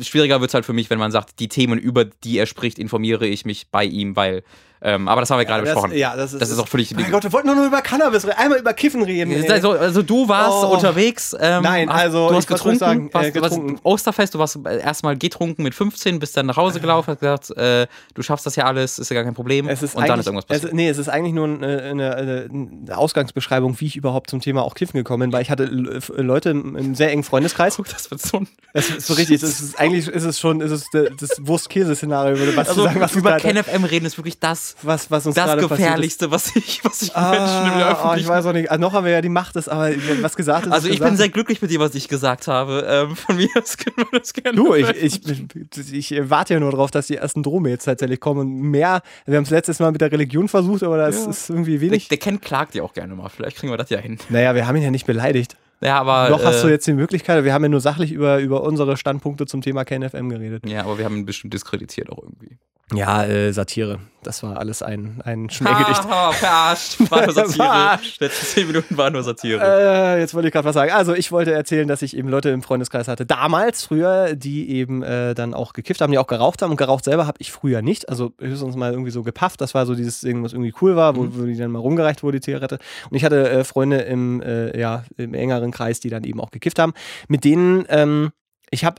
schwieriger 0.00 0.40
wird 0.40 0.50
es 0.50 0.54
halt 0.54 0.64
für 0.64 0.72
mich, 0.72 0.90
wenn 0.90 0.98
man 0.98 1.12
sagt, 1.12 1.38
die 1.38 1.48
Themen, 1.48 1.78
über 1.78 2.04
die 2.04 2.38
er 2.38 2.46
spricht, 2.46 2.78
informiere 2.78 3.26
ich 3.26 3.44
mich 3.44 3.70
bei 3.70 3.84
ihm, 3.84 4.16
weil 4.16 4.42
ähm, 4.86 5.08
aber 5.08 5.22
das 5.22 5.30
haben 5.30 5.38
wir 5.38 5.46
gerade 5.46 5.66
ja, 5.66 5.72
besprochen. 5.72 5.96
Ja, 5.96 6.14
das 6.14 6.34
ist, 6.34 6.42
das 6.42 6.50
ist 6.50 6.58
auch 6.58 6.68
völlig. 6.68 6.94
Mein 6.94 7.10
Gott, 7.10 7.22
wir 7.22 7.32
wollten 7.32 7.46
nur 7.46 7.66
über 7.66 7.80
Cannabis 7.80 8.26
reden. 8.26 8.36
Einmal 8.36 8.58
über 8.58 8.74
Kiffen 8.74 9.02
reden. 9.02 9.50
Also, 9.50 9.70
also 9.70 10.02
du 10.02 10.28
warst 10.28 10.62
oh. 10.62 10.74
unterwegs. 10.74 11.34
Ähm, 11.40 11.62
Nein, 11.62 11.88
also 11.88 12.28
du 12.28 12.34
hast 12.34 12.46
getrunken. 12.46 12.78
Sagen, 12.78 13.08
warst, 13.10 13.28
äh, 13.28 13.32
getrunken. 13.32 13.76
Was, 13.76 13.84
Osterfest, 13.84 14.34
du 14.34 14.38
warst 14.38 14.58
erstmal 14.66 15.16
getrunken 15.16 15.62
mit 15.62 15.74
15, 15.74 16.18
bist 16.18 16.36
dann 16.36 16.44
nach 16.44 16.58
Hause 16.58 16.80
gelaufen, 16.80 17.12
hast 17.12 17.20
gesagt, 17.20 17.56
äh, 17.56 17.86
du 18.12 18.22
schaffst 18.22 18.44
das 18.44 18.56
ja 18.56 18.66
alles, 18.66 18.98
ist 18.98 19.08
ja 19.08 19.14
gar 19.14 19.24
kein 19.24 19.32
Problem. 19.32 19.68
und 19.68 20.08
dann 20.08 20.20
ist 20.20 20.26
irgendwas 20.26 20.44
passiert. 20.44 20.66
Es, 20.66 20.72
nee, 20.74 20.90
es 20.90 20.98
ist 20.98 21.08
eigentlich 21.08 21.32
nur 21.32 21.46
eine, 21.46 21.82
eine, 21.82 22.16
eine, 22.16 22.96
Ausgangsbeschreibung, 22.96 23.80
wie 23.80 23.86
ich 23.86 23.96
überhaupt 23.96 24.28
zum 24.28 24.40
Thema 24.40 24.64
auch 24.64 24.74
Kiffen 24.74 24.98
gekommen 24.98 25.30
bin, 25.30 25.32
weil 25.32 25.40
ich 25.40 25.50
hatte 25.50 25.64
Leute 25.64 26.50
im, 26.50 26.76
im 26.76 26.94
sehr 26.94 27.10
engen 27.10 27.24
Freundeskreis. 27.24 27.76
Guck, 27.76 27.88
das 27.92 28.10
wird 28.10 28.20
so 28.20 28.38
ein. 28.38 28.48
Das 28.74 28.90
ist 28.90 29.06
so 29.06 29.14
richtig. 29.14 29.42
Ist, 29.42 29.80
eigentlich 29.80 30.08
ist 30.08 30.24
es 30.24 30.38
schon 30.38 30.60
ist 30.60 30.72
es 30.72 30.90
das 30.92 31.38
Wurst-Käse-Szenario, 31.40 32.36
was 32.56 32.68
also, 32.68 32.82
zu 32.82 32.88
sagen, 32.88 33.00
was 33.00 33.14
über 33.14 33.36
KenFM 33.38 33.84
reden 33.84 34.04
ist 34.04 34.18
wirklich 34.18 34.38
das, 34.38 34.73
was, 34.82 35.10
was 35.10 35.26
uns 35.26 35.34
das 35.34 35.56
Gefährlichste, 35.58 36.30
was 36.30 36.54
ich, 36.56 36.84
was 36.84 37.02
ich 37.02 37.16
ah, 37.16 37.30
Menschen 37.30 37.72
im 37.72 37.86
Öffentlichen... 37.86 38.08
Oh, 38.08 38.14
ich 38.16 38.28
weiß 38.28 38.46
auch 38.46 38.52
nicht. 38.52 38.70
Also 38.70 38.80
noch 38.80 38.92
haben 38.92 39.04
wir 39.04 39.12
ja 39.12 39.20
die 39.20 39.28
Macht, 39.28 39.56
ist, 39.56 39.68
aber 39.68 39.90
was 40.20 40.36
gesagt 40.36 40.66
ist. 40.66 40.72
Also 40.72 40.88
ich 40.88 40.94
gesagt. 40.94 41.10
bin 41.10 41.16
sehr 41.16 41.28
glücklich 41.28 41.62
mit 41.62 41.70
dem, 41.70 41.80
was 41.80 41.94
ich 41.94 42.08
gesagt 42.08 42.48
habe. 42.48 42.86
Ähm, 42.88 43.16
von 43.16 43.36
mir 43.36 43.48
aus 43.60 43.76
können 43.76 43.96
wir 43.96 44.18
das 44.18 44.32
gerne. 44.32 44.56
Du, 44.56 44.74
ich, 44.74 44.88
ich, 44.90 45.92
ich, 45.92 46.30
warte 46.30 46.54
ja 46.54 46.60
nur 46.60 46.70
darauf, 46.70 46.90
dass 46.90 47.06
die 47.06 47.16
ersten 47.16 47.42
Drome 47.42 47.70
jetzt 47.70 47.84
tatsächlich 47.84 48.20
kommen. 48.20 48.70
Mehr, 48.70 49.02
wir 49.26 49.36
haben 49.36 49.44
es 49.44 49.50
letztes 49.50 49.78
Mal 49.78 49.92
mit 49.92 50.00
der 50.00 50.12
Religion 50.12 50.48
versucht, 50.48 50.82
aber 50.82 50.98
das 50.98 51.24
ja. 51.24 51.30
ist 51.30 51.50
irgendwie 51.50 51.80
wenig. 51.80 52.08
Der, 52.08 52.18
der 52.18 52.24
Ken 52.24 52.40
klagt 52.40 52.74
ja 52.74 52.82
auch 52.82 52.92
gerne 52.92 53.14
mal. 53.14 53.28
Vielleicht 53.28 53.56
kriegen 53.56 53.72
wir 53.72 53.76
das 53.76 53.90
ja 53.90 53.98
hin. 53.98 54.18
Naja, 54.28 54.54
wir 54.54 54.66
haben 54.66 54.76
ihn 54.76 54.82
ja 54.82 54.90
nicht 54.90 55.06
beleidigt. 55.06 55.56
Ja, 55.80 56.00
aber. 56.00 56.30
Noch 56.30 56.44
hast 56.44 56.62
du 56.62 56.68
äh, 56.68 56.72
jetzt 56.72 56.86
die 56.86 56.92
Möglichkeit, 56.94 57.44
wir 57.44 57.52
haben 57.52 57.62
ja 57.62 57.68
nur 57.68 57.80
sachlich 57.80 58.12
über, 58.12 58.38
über 58.38 58.62
unsere 58.62 58.96
Standpunkte 58.96 59.46
zum 59.46 59.60
Thema 59.60 59.84
KNFM 59.84 60.28
geredet. 60.28 60.68
Ja, 60.68 60.82
aber 60.84 60.98
wir 60.98 61.04
haben 61.04 61.16
ihn 61.16 61.26
bestimmt 61.26 61.52
diskreditiert 61.52 62.10
auch 62.10 62.22
irgendwie. 62.22 62.58
Ja, 62.92 63.24
äh, 63.24 63.52
Satire. 63.52 63.98
Das 64.22 64.42
war 64.42 64.58
alles 64.58 64.82
ein, 64.82 65.20
ein 65.24 65.50
Schmähgedicht. 65.50 66.02
Ah, 66.14 66.32
verarscht. 66.32 67.10
War 67.10 67.24
nur 67.24 67.32
Satire. 67.34 67.98
Letzte 68.18 68.46
zehn 68.46 68.66
Minuten 68.66 68.96
war 68.96 69.10
nur 69.10 69.22
Satire. 69.22 69.60
Äh, 69.62 70.20
jetzt 70.20 70.34
wollte 70.34 70.48
ich 70.48 70.52
gerade 70.52 70.66
was 70.66 70.74
sagen. 70.74 70.92
Also, 70.92 71.14
ich 71.14 71.32
wollte 71.32 71.52
erzählen, 71.52 71.88
dass 71.88 72.02
ich 72.02 72.16
eben 72.16 72.28
Leute 72.28 72.50
im 72.50 72.62
Freundeskreis 72.62 73.08
hatte. 73.08 73.26
Damals, 73.26 73.84
früher, 73.84 74.34
die 74.34 74.70
eben 74.70 75.02
äh, 75.02 75.34
dann 75.34 75.54
auch 75.54 75.72
gekifft 75.72 76.00
haben, 76.00 76.10
die 76.12 76.18
auch 76.18 76.26
geraucht 76.26 76.62
haben. 76.62 76.70
Und 76.70 76.76
geraucht 76.76 77.04
selber 77.04 77.26
habe 77.26 77.38
ich 77.40 77.52
früher 77.52 77.82
nicht. 77.82 78.08
Also, 78.08 78.32
höchstens 78.38 78.76
mal 78.76 78.92
irgendwie 78.92 79.10
so 79.10 79.22
gepafft. 79.22 79.60
Das 79.60 79.74
war 79.74 79.86
so 79.86 79.94
dieses 79.94 80.20
Ding, 80.20 80.42
was 80.42 80.52
irgendwie 80.52 80.74
cool 80.80 80.94
war, 80.96 81.16
wo, 81.16 81.24
mhm. 81.24 81.38
wo 81.38 81.44
die 81.44 81.56
dann 81.56 81.70
mal 81.70 81.80
rumgereicht 81.80 82.22
wurde, 82.22 82.38
die 82.38 82.44
Zigarette. 82.44 82.78
Und 83.10 83.16
ich 83.16 83.24
hatte 83.24 83.48
äh, 83.48 83.64
Freunde 83.64 83.98
im, 84.02 84.42
äh, 84.42 84.78
ja, 84.78 85.04
im 85.16 85.34
engeren 85.34 85.70
Kreis, 85.70 86.00
die 86.00 86.10
dann 86.10 86.24
eben 86.24 86.40
auch 86.40 86.50
gekifft 86.50 86.78
haben. 86.78 86.92
Mit 87.28 87.44
denen, 87.44 87.84
ähm, 87.88 88.30
ich 88.70 88.84
habe 88.84 88.96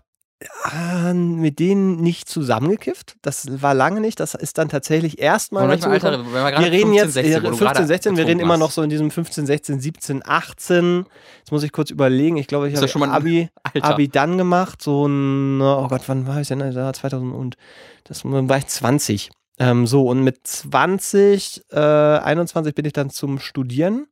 mit 1.14 1.60
denen 1.60 2.02
nicht 2.02 2.28
zusammengekifft. 2.28 3.16
Das 3.22 3.62
war 3.62 3.74
lange 3.74 4.02
nicht. 4.02 4.20
Das 4.20 4.34
ist 4.34 4.58
dann 4.58 4.68
tatsächlich 4.68 5.20
erstmal. 5.20 5.70
Alter, 5.70 6.26
wir, 6.26 6.34
wir 6.34 6.72
reden 6.72 6.94
15, 6.94 6.94
jetzt 6.94 7.14
16, 7.14 7.56
15, 7.56 7.88
16, 7.88 8.18
wir 8.18 8.28
reden 8.28 8.40
immer 8.40 8.58
noch 8.58 8.72
so 8.72 8.82
in 8.82 8.90
diesem 8.90 9.12
15, 9.12 9.46
16, 9.46 9.80
17, 9.80 10.24
18. 10.26 11.06
Jetzt 11.40 11.52
muss 11.52 11.64
ich 11.64 11.72
kurz 11.72 11.90
überlegen. 11.90 12.38
Ich 12.38 12.48
glaube, 12.48 12.68
ich 12.68 12.76
habe 12.76 12.88
schon 12.88 13.04
Abi, 13.04 13.50
Abi 13.80 14.10
dann 14.10 14.38
gemacht. 14.38 14.82
So 14.82 15.08
ein, 15.08 15.62
oh 15.62 15.88
Gott, 15.88 16.02
wann 16.08 16.28
war 16.28 16.42
ich 16.42 16.50
denn? 16.50 16.60
2000 16.60 17.34
und 17.34 17.56
das 18.04 18.26
war 18.26 18.58
ich 18.58 18.68
20. 18.68 19.32
Ähm, 19.58 19.88
so, 19.88 20.10
und 20.10 20.22
mit 20.22 20.46
20, 20.46 21.64
äh, 21.72 21.80
21 21.80 22.76
bin 22.76 22.84
ich 22.84 22.94
dann 22.94 23.10
zum 23.10 23.40
Studieren 23.40 24.08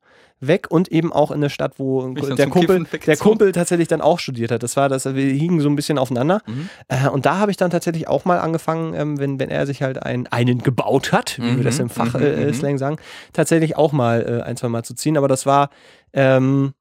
weg 0.48 0.68
und 0.70 0.92
eben 0.92 1.12
auch 1.12 1.32
in 1.32 1.42
der 1.42 1.50
Stadt, 1.50 1.74
wo 1.78 2.08
der 2.14 2.48
Kumpel, 2.48 2.86
der 3.06 3.18
Kumpel 3.18 3.52
tatsächlich 3.52 3.88
dann 3.88 4.02
auch 4.02 4.20
studiert 4.20 4.52
hat. 4.52 4.64
Das 4.64 4.76
war 4.78 4.90
das, 4.90 5.06
wir 5.06 5.34
hingen 5.34 5.60
so 5.60 5.70
ein 5.70 5.76
bisschen 5.76 5.98
aufeinander. 5.98 6.42
Mhm. 6.46 6.70
Äh, 6.88 7.10
und 7.10 7.26
da 7.26 7.38
habe 7.38 7.52
ich 7.52 7.58
dann 7.58 7.72
tatsächlich 7.72 8.08
auch 8.08 8.26
mal 8.26 8.40
angefangen, 8.40 8.94
ähm, 8.94 9.20
wenn, 9.20 9.40
wenn 9.40 9.50
er 9.50 9.66
sich 9.66 9.82
halt 9.82 10.04
ein, 10.04 10.28
einen 10.28 10.60
gebaut 10.60 11.12
hat, 11.12 11.38
wie 11.40 11.52
mhm. 11.52 11.58
wir 11.58 11.64
das 11.64 11.80
im 11.80 11.90
Fachslang 11.90 12.22
mhm. 12.22 12.50
äh, 12.50 12.78
sagen, 12.78 12.98
tatsächlich 13.34 13.78
auch 13.78 13.92
mal 13.92 14.42
äh, 14.42 14.44
ein, 14.44 14.58
zwei 14.58 14.70
Mal 14.70 14.84
zu 14.84 14.94
ziehen. 14.94 15.18
Aber 15.18 15.28
das 15.28 15.46
war, 15.46 15.70
ähm, 16.14 16.74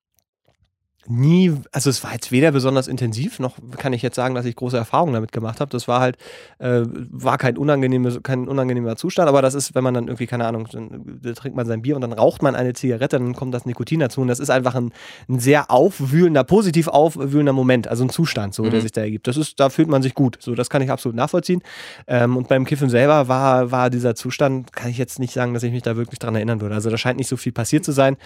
nie, 1.08 1.52
also 1.72 1.90
es 1.90 2.04
war 2.04 2.12
jetzt 2.12 2.30
weder 2.30 2.52
besonders 2.52 2.86
intensiv, 2.86 3.40
noch 3.40 3.56
kann 3.76 3.92
ich 3.92 4.02
jetzt 4.02 4.14
sagen, 4.14 4.34
dass 4.34 4.46
ich 4.46 4.54
große 4.54 4.76
Erfahrungen 4.76 5.12
damit 5.12 5.32
gemacht 5.32 5.60
habe. 5.60 5.70
Das 5.70 5.88
war 5.88 6.00
halt, 6.00 6.16
äh, 6.58 6.82
war 6.84 7.38
kein, 7.38 7.58
unangenehme, 7.58 8.20
kein 8.20 8.46
unangenehmer 8.46 8.94
Zustand, 8.96 9.28
aber 9.28 9.42
das 9.42 9.54
ist, 9.54 9.74
wenn 9.74 9.82
man 9.82 9.94
dann 9.94 10.06
irgendwie, 10.06 10.26
keine 10.26 10.46
Ahnung, 10.46 10.68
dann, 10.70 11.18
dann 11.20 11.34
trinkt 11.34 11.56
man 11.56 11.66
sein 11.66 11.82
Bier 11.82 11.96
und 11.96 12.02
dann 12.02 12.12
raucht 12.12 12.42
man 12.42 12.54
eine 12.54 12.72
Zigarette, 12.72 13.18
dann 13.18 13.34
kommt 13.34 13.52
das 13.52 13.66
Nikotin 13.66 13.98
dazu 13.98 14.20
und 14.20 14.28
das 14.28 14.38
ist 14.38 14.50
einfach 14.50 14.76
ein, 14.76 14.92
ein 15.28 15.40
sehr 15.40 15.70
aufwühlender, 15.70 16.44
positiv 16.44 16.86
aufwühlender 16.86 17.52
Moment, 17.52 17.88
also 17.88 18.04
ein 18.04 18.10
Zustand, 18.10 18.54
so, 18.54 18.62
mhm. 18.62 18.70
der 18.70 18.80
sich 18.82 18.92
da 18.92 19.00
ergibt. 19.00 19.26
Das 19.26 19.36
ist, 19.36 19.58
da 19.58 19.70
fühlt 19.70 19.88
man 19.88 20.02
sich 20.02 20.14
gut. 20.14 20.38
So, 20.40 20.54
das 20.54 20.70
kann 20.70 20.82
ich 20.82 20.90
absolut 20.90 21.16
nachvollziehen. 21.16 21.62
Ähm, 22.06 22.36
und 22.36 22.46
beim 22.46 22.64
Kiffen 22.64 22.90
selber 22.90 23.26
war, 23.26 23.72
war 23.72 23.90
dieser 23.90 24.14
Zustand, 24.14 24.72
kann 24.72 24.90
ich 24.90 24.98
jetzt 24.98 25.18
nicht 25.18 25.32
sagen, 25.32 25.52
dass 25.52 25.64
ich 25.64 25.72
mich 25.72 25.82
da 25.82 25.96
wirklich 25.96 26.20
dran 26.20 26.36
erinnern 26.36 26.60
würde. 26.60 26.76
Also 26.76 26.90
da 26.90 26.96
scheint 26.96 27.18
nicht 27.18 27.28
so 27.28 27.36
viel 27.36 27.52
passiert 27.52 27.84
zu 27.84 27.90
sein. 27.90 28.16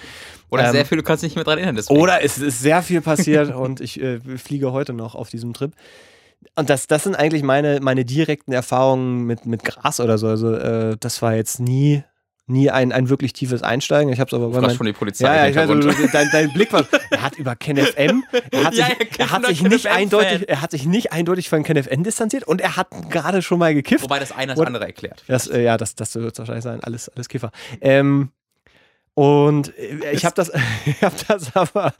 Oder 0.51 0.67
ähm, 0.67 0.73
sehr 0.73 0.85
viel, 0.85 0.99
du 0.99 1.05
kannst 1.05 1.23
dich 1.23 1.31
nicht 1.31 1.37
mehr 1.37 1.45
dran 1.45 1.59
erinnern. 1.59 1.77
Deswegen. 1.77 1.99
Oder 1.99 2.23
es 2.23 2.39
ist 2.39 2.66
sehr 2.67 2.83
viel 2.83 3.01
passiert 3.01 3.55
und 3.55 3.81
ich 3.81 4.01
äh, 4.01 4.19
fliege 4.39 4.73
heute 4.73 4.93
noch 4.93 5.15
auf 5.15 5.31
diesem 5.31 5.53
Trip. 5.55 5.73
Und 6.57 6.69
das, 6.69 6.87
das 6.87 7.05
sind 7.05 7.15
eigentlich 7.15 7.43
meine, 7.43 7.81
meine 7.81 8.05
direkten 8.05 8.53
Erfahrungen 8.53 9.25
mit, 9.25 9.47
mit 9.47 9.65
Gras 9.65 10.01
oder 10.01 10.19
so. 10.19 10.27
Also, 10.27 10.55
äh, 10.55 10.97
das 10.99 11.23
war 11.23 11.35
jetzt 11.35 11.61
nie, 11.61 12.03
nie 12.47 12.71
ein, 12.71 12.93
ein 12.93 13.09
wirklich 13.09 13.33
tiefes 13.33 13.63
Einsteigen. 13.63 14.13
Ich 14.13 14.19
habe 14.21 14.29
es 14.29 14.35
aber 14.35 14.51
bei 14.51 14.61
mein, 14.61 14.77
von 14.77 14.87
die 14.87 14.93
Polizei. 14.93 15.27
Ja, 15.27 15.47
ja 15.47 15.49
ich 15.49 15.57
weiß, 15.57 16.13
dein, 16.13 16.29
dein 16.33 16.53
Blick 16.53 16.73
war. 16.73 16.85
Er 17.11 17.23
hat 17.23 17.37
über 17.37 17.55
KenFM. 17.57 18.25
Er 18.51 18.65
hat 18.65 18.75
sich, 18.75 18.87
ja, 18.87 18.95
er 19.19 19.31
hat 19.31 19.47
sich 19.47 19.63
nicht 19.63 19.87
eindeutig, 19.87 20.49
er 20.49 20.61
hat 20.61 20.71
sich 20.73 20.87
nicht 20.87 21.13
eindeutig 21.13 21.49
von 21.49 21.63
KenFM 21.63 22.03
distanziert 22.03 22.45
und 22.45 22.61
er 22.61 22.77
hat 22.77 22.89
gerade 23.11 23.43
schon 23.43 23.59
mal 23.59 23.75
gekifft. 23.75 24.05
Wobei 24.05 24.19
das 24.19 24.33
eine 24.33 24.55
das 24.55 24.67
andere 24.67 24.87
erklärt. 24.87 25.25
Das, 25.29 25.47
äh, 25.47 25.63
ja, 25.63 25.77
das, 25.77 25.95
das 25.95 26.15
wird 26.17 26.33
es 26.33 26.39
wahrscheinlich 26.39 26.65
sein. 26.65 26.81
Alles, 26.83 27.09
alles 27.09 27.29
Kiffer. 27.29 27.51
Ähm, 27.81 28.31
und 29.17 29.73
äh, 29.79 30.13
ich 30.13 30.27
habe 30.27 30.35
das, 30.35 30.53
ich 30.85 31.03
hab 31.03 31.27
das 31.27 31.57
aber, 31.57 31.85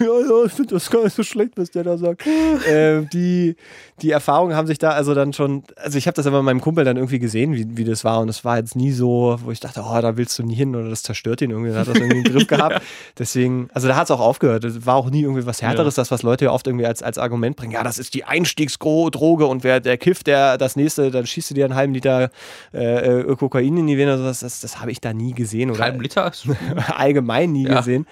ja, 0.00 0.44
ich 0.46 0.52
finde 0.52 0.74
das 0.74 0.88
gar 0.90 1.04
nicht 1.04 1.14
so 1.14 1.22
schlecht, 1.22 1.52
was 1.56 1.70
der 1.70 1.84
da 1.84 1.98
sagt. 1.98 2.26
äh, 2.66 3.02
die, 3.02 3.54
die 4.00 4.10
Erfahrungen 4.10 4.56
haben 4.56 4.66
sich 4.66 4.78
da 4.78 4.92
also 4.92 5.14
dann 5.14 5.34
schon, 5.34 5.64
also 5.76 5.98
ich 5.98 6.06
habe 6.06 6.14
das 6.14 6.26
aber 6.26 6.38
mit 6.38 6.46
meinem 6.46 6.62
Kumpel 6.62 6.86
dann 6.86 6.96
irgendwie 6.96 7.18
gesehen, 7.18 7.52
wie, 7.52 7.76
wie 7.76 7.84
das 7.84 8.02
war. 8.02 8.20
Und 8.20 8.30
es 8.30 8.46
war 8.46 8.56
jetzt 8.56 8.76
nie 8.76 8.92
so, 8.92 9.38
wo 9.44 9.50
ich 9.50 9.60
dachte, 9.60 9.82
oh, 9.84 10.00
da 10.00 10.16
willst 10.16 10.38
du 10.38 10.42
nie 10.42 10.54
hin 10.54 10.74
oder 10.74 10.88
das 10.88 11.02
zerstört 11.02 11.42
ihn 11.42 11.50
irgendwie. 11.50 11.70
Da 11.70 11.80
hat 11.80 11.88
das 11.88 11.96
irgendwie 11.96 12.16
einen 12.16 12.24
Griff 12.24 12.46
gehabt. 12.46 12.80
Deswegen, 13.18 13.68
also 13.74 13.86
da 13.86 13.96
hat 13.96 14.04
es 14.04 14.10
auch 14.10 14.20
aufgehört. 14.20 14.64
Es 14.64 14.86
war 14.86 14.96
auch 14.96 15.10
nie 15.10 15.24
irgendwie 15.24 15.44
was 15.44 15.60
Härteres, 15.60 15.96
ja. 15.96 16.00
das, 16.00 16.10
was 16.10 16.22
Leute 16.22 16.46
ja 16.46 16.52
oft 16.52 16.66
irgendwie 16.66 16.86
als, 16.86 17.02
als 17.02 17.18
Argument 17.18 17.56
bringen. 17.56 17.72
Ja, 17.72 17.84
das 17.84 17.98
ist 17.98 18.14
die 18.14 18.24
Einstiegsdroge 18.24 19.44
und 19.44 19.64
wer 19.64 19.80
der 19.80 19.98
kifft, 19.98 20.26
der 20.26 20.56
das 20.56 20.76
nächste, 20.76 21.10
dann 21.10 21.26
schießt 21.26 21.50
du 21.50 21.54
dir 21.54 21.66
einen 21.66 21.74
halben 21.74 21.92
Liter 21.92 22.30
äh, 22.72 23.20
äh 23.20 23.36
Kokain 23.36 23.76
in 23.76 23.86
die 23.86 23.98
Vene. 23.98 24.16
Das, 24.16 24.40
das, 24.40 24.60
das 24.60 24.80
habe 24.80 24.92
ich 24.92 25.02
da 25.02 25.12
nie 25.12 25.34
gesehen. 25.34 25.70
Oder? 25.70 25.80
Halben 25.80 26.00
Liter? 26.00 26.32
allgemein 26.88 27.52
nie 27.52 27.66
ja. 27.66 27.78
gesehen. 27.78 28.06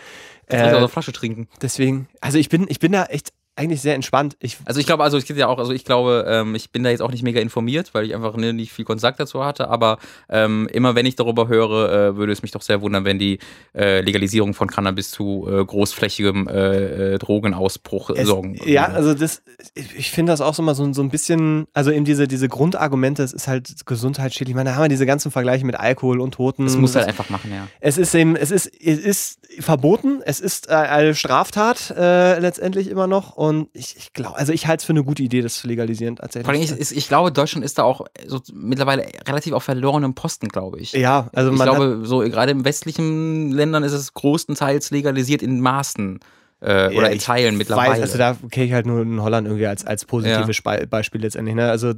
Äh, 0.49 0.63
aus 0.63 0.71
der 0.71 0.89
Flasche 0.89 1.13
trinken. 1.13 1.49
Deswegen, 1.61 2.09
also 2.21 2.39
ich 2.39 2.49
bin, 2.49 2.67
ich 2.69 2.79
bin 2.79 2.93
da 2.93 3.05
echt 3.07 3.33
eigentlich 3.57 3.81
sehr 3.81 3.95
entspannt. 3.95 4.37
Ich 4.39 4.59
also 4.67 4.79
ich 4.79 4.87
glaube, 4.87 5.03
also 5.03 5.17
ich 5.17 5.27
ja 5.31 5.49
auch, 5.49 5.59
also 5.59 5.73
ich 5.73 5.85
glaube, 5.85 6.27
ähm, 6.29 6.55
ich 6.55 6.71
bin 6.71 6.85
da 6.85 6.91
jetzt 6.91 7.01
auch 7.01 7.11
nicht 7.11 7.23
mega 7.23 7.41
informiert, 7.41 7.95
weil 7.95 8.05
ich 8.05 8.15
einfach 8.15 8.37
ne, 8.37 8.53
nicht 8.53 8.71
viel 8.71 8.85
Kontakt 8.85 9.19
dazu 9.19 9.45
hatte. 9.45 9.69
Aber 9.69 9.99
ähm, 10.29 10.69
immer 10.73 10.95
wenn 10.95 11.07
ich 11.07 11.17
darüber 11.17 11.49
höre, 11.49 11.93
äh, 11.93 12.17
würde 12.17 12.33
es 12.33 12.43
mich 12.43 12.51
doch 12.51 12.61
sehr 12.61 12.83
wundern, 12.83 13.07
wenn 13.07 13.19
die 13.19 13.39
äh, 13.75 14.03
Legalisierung 14.03 14.53
von 14.53 14.69
Cannabis 14.69 15.11
zu 15.11 15.49
äh, 15.51 15.65
großflächigem 15.65 16.49
äh, 16.49 17.15
äh, 17.15 17.19
Drogenausbruch 17.19 18.11
es, 18.11 18.27
sorgen. 18.27 18.59
Ja, 18.65 18.89
also 18.89 19.15
das, 19.15 19.43
ich 19.75 20.11
finde 20.11 20.33
das 20.33 20.43
auch 20.43 20.55
so 20.55 20.63
mal 20.63 20.75
so, 20.75 20.93
so 20.93 21.03
ein 21.03 21.09
bisschen, 21.09 21.67
also 21.73 21.91
eben 21.91 22.05
diese, 22.05 22.29
diese 22.29 22.49
Grundargumente, 22.49 23.23
es 23.23 23.33
ist 23.33 23.49
halt 23.49 23.87
gesundheitsschädlich. 23.87 24.51
Ich 24.51 24.57
meine, 24.57 24.71
da 24.71 24.77
haben 24.77 24.85
wir 24.85 24.89
diese 24.89 25.07
ganzen 25.07 25.31
Vergleiche 25.31 25.65
mit 25.65 25.77
Alkohol 25.77 26.21
und 26.21 26.35
Toten. 26.35 26.65
Das 26.65 26.77
muss 26.77 26.95
halt 26.95 27.09
einfach 27.09 27.31
machen, 27.31 27.51
ja. 27.51 27.67
Es 27.81 27.97
ist 27.97 28.15
eben, 28.15 28.37
es 28.37 28.51
ist, 28.51 28.67
es 28.67 28.99
ist 28.99 29.39
verboten, 29.61 30.21
es 30.27 30.41
ist 30.41 30.69
äh, 30.69 30.75
eine 30.75 31.15
Straftat 31.15 31.95
letztendlich 31.97 32.89
immer 32.89 33.07
noch. 33.07 33.37
Und 33.37 33.46
und 33.49 33.69
ich, 33.73 33.97
ich 33.97 34.13
glaube, 34.13 34.37
also 34.37 34.53
ich 34.53 34.67
halte 34.67 34.83
es 34.83 34.85
für 34.85 34.93
eine 34.93 35.05
gute 35.05 35.23
Idee, 35.23 35.43
das 35.43 35.57
zu 35.57 35.67
legalisieren 35.67 36.17
tatsächlich. 36.17 36.47
Vor 36.47 36.55
allem, 36.55 36.81
ich, 36.81 36.97
ich 36.97 37.09
glaube, 37.09 37.33
Deutschland 37.33 37.65
ist 37.65 37.79
da 37.79 37.85
auch 37.85 38.07
so 38.27 38.41
mittlerweile 38.53 39.07
relativ 39.27 39.53
auf 39.53 39.65
verlorenem 39.65 40.15
Posten, 40.15 40.49
glaube 40.49 40.79
ich. 40.81 40.93
Ja, 40.93 41.29
also 41.35 41.53
ich 41.53 41.61
glaube, 41.61 42.01
so 42.05 42.21
gerade 42.21 42.53
in 42.53 42.65
westlichen 42.65 43.51
Ländern 43.51 43.83
ist 43.83 43.93
es 43.93 44.15
größtenteils 44.15 44.91
legalisiert 44.91 45.43
in 45.43 45.61
Maßen. 45.61 46.21
Äh, 46.61 46.97
oder 46.97 47.11
in 47.11 47.19
Teilen 47.19 47.59
mittlerweile. 47.59 47.95
Weiß, 47.95 48.01
also 48.01 48.19
da 48.19 48.37
kenne 48.51 48.67
ich 48.67 48.73
halt 48.73 48.87
nur 48.87 49.03
in 49.03 49.23
Holland 49.23 49.47
irgendwie 49.47 49.67
als, 49.67 49.85
als 49.85 50.07
positives 50.07 50.63
ja. 50.65 50.87
Beispiel 50.87 51.21
letztendlich. 51.21 51.55
Ne? 51.55 51.71
Also 51.71 51.93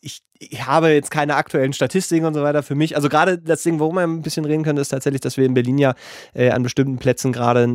ich, 0.00 0.20
ich, 0.38 0.66
habe 0.66 0.90
jetzt 0.90 1.10
keine 1.10 1.34
aktuellen 1.36 1.72
Statistiken 1.72 2.24
und 2.24 2.34
so 2.34 2.42
weiter 2.42 2.62
für 2.62 2.74
mich. 2.74 2.96
Also 2.96 3.08
gerade 3.08 3.38
das 3.38 3.62
Ding, 3.62 3.78
worum 3.78 3.96
wir 3.96 4.02
ein 4.02 4.22
bisschen 4.22 4.44
reden 4.44 4.62
können, 4.62 4.78
ist 4.78 4.90
tatsächlich, 4.90 5.20
dass 5.20 5.36
wir 5.36 5.44
in 5.44 5.54
Berlin 5.54 5.78
ja 5.78 5.94
äh, 6.34 6.50
an 6.50 6.62
bestimmten 6.62 6.98
Plätzen 6.98 7.32
gerade 7.32 7.68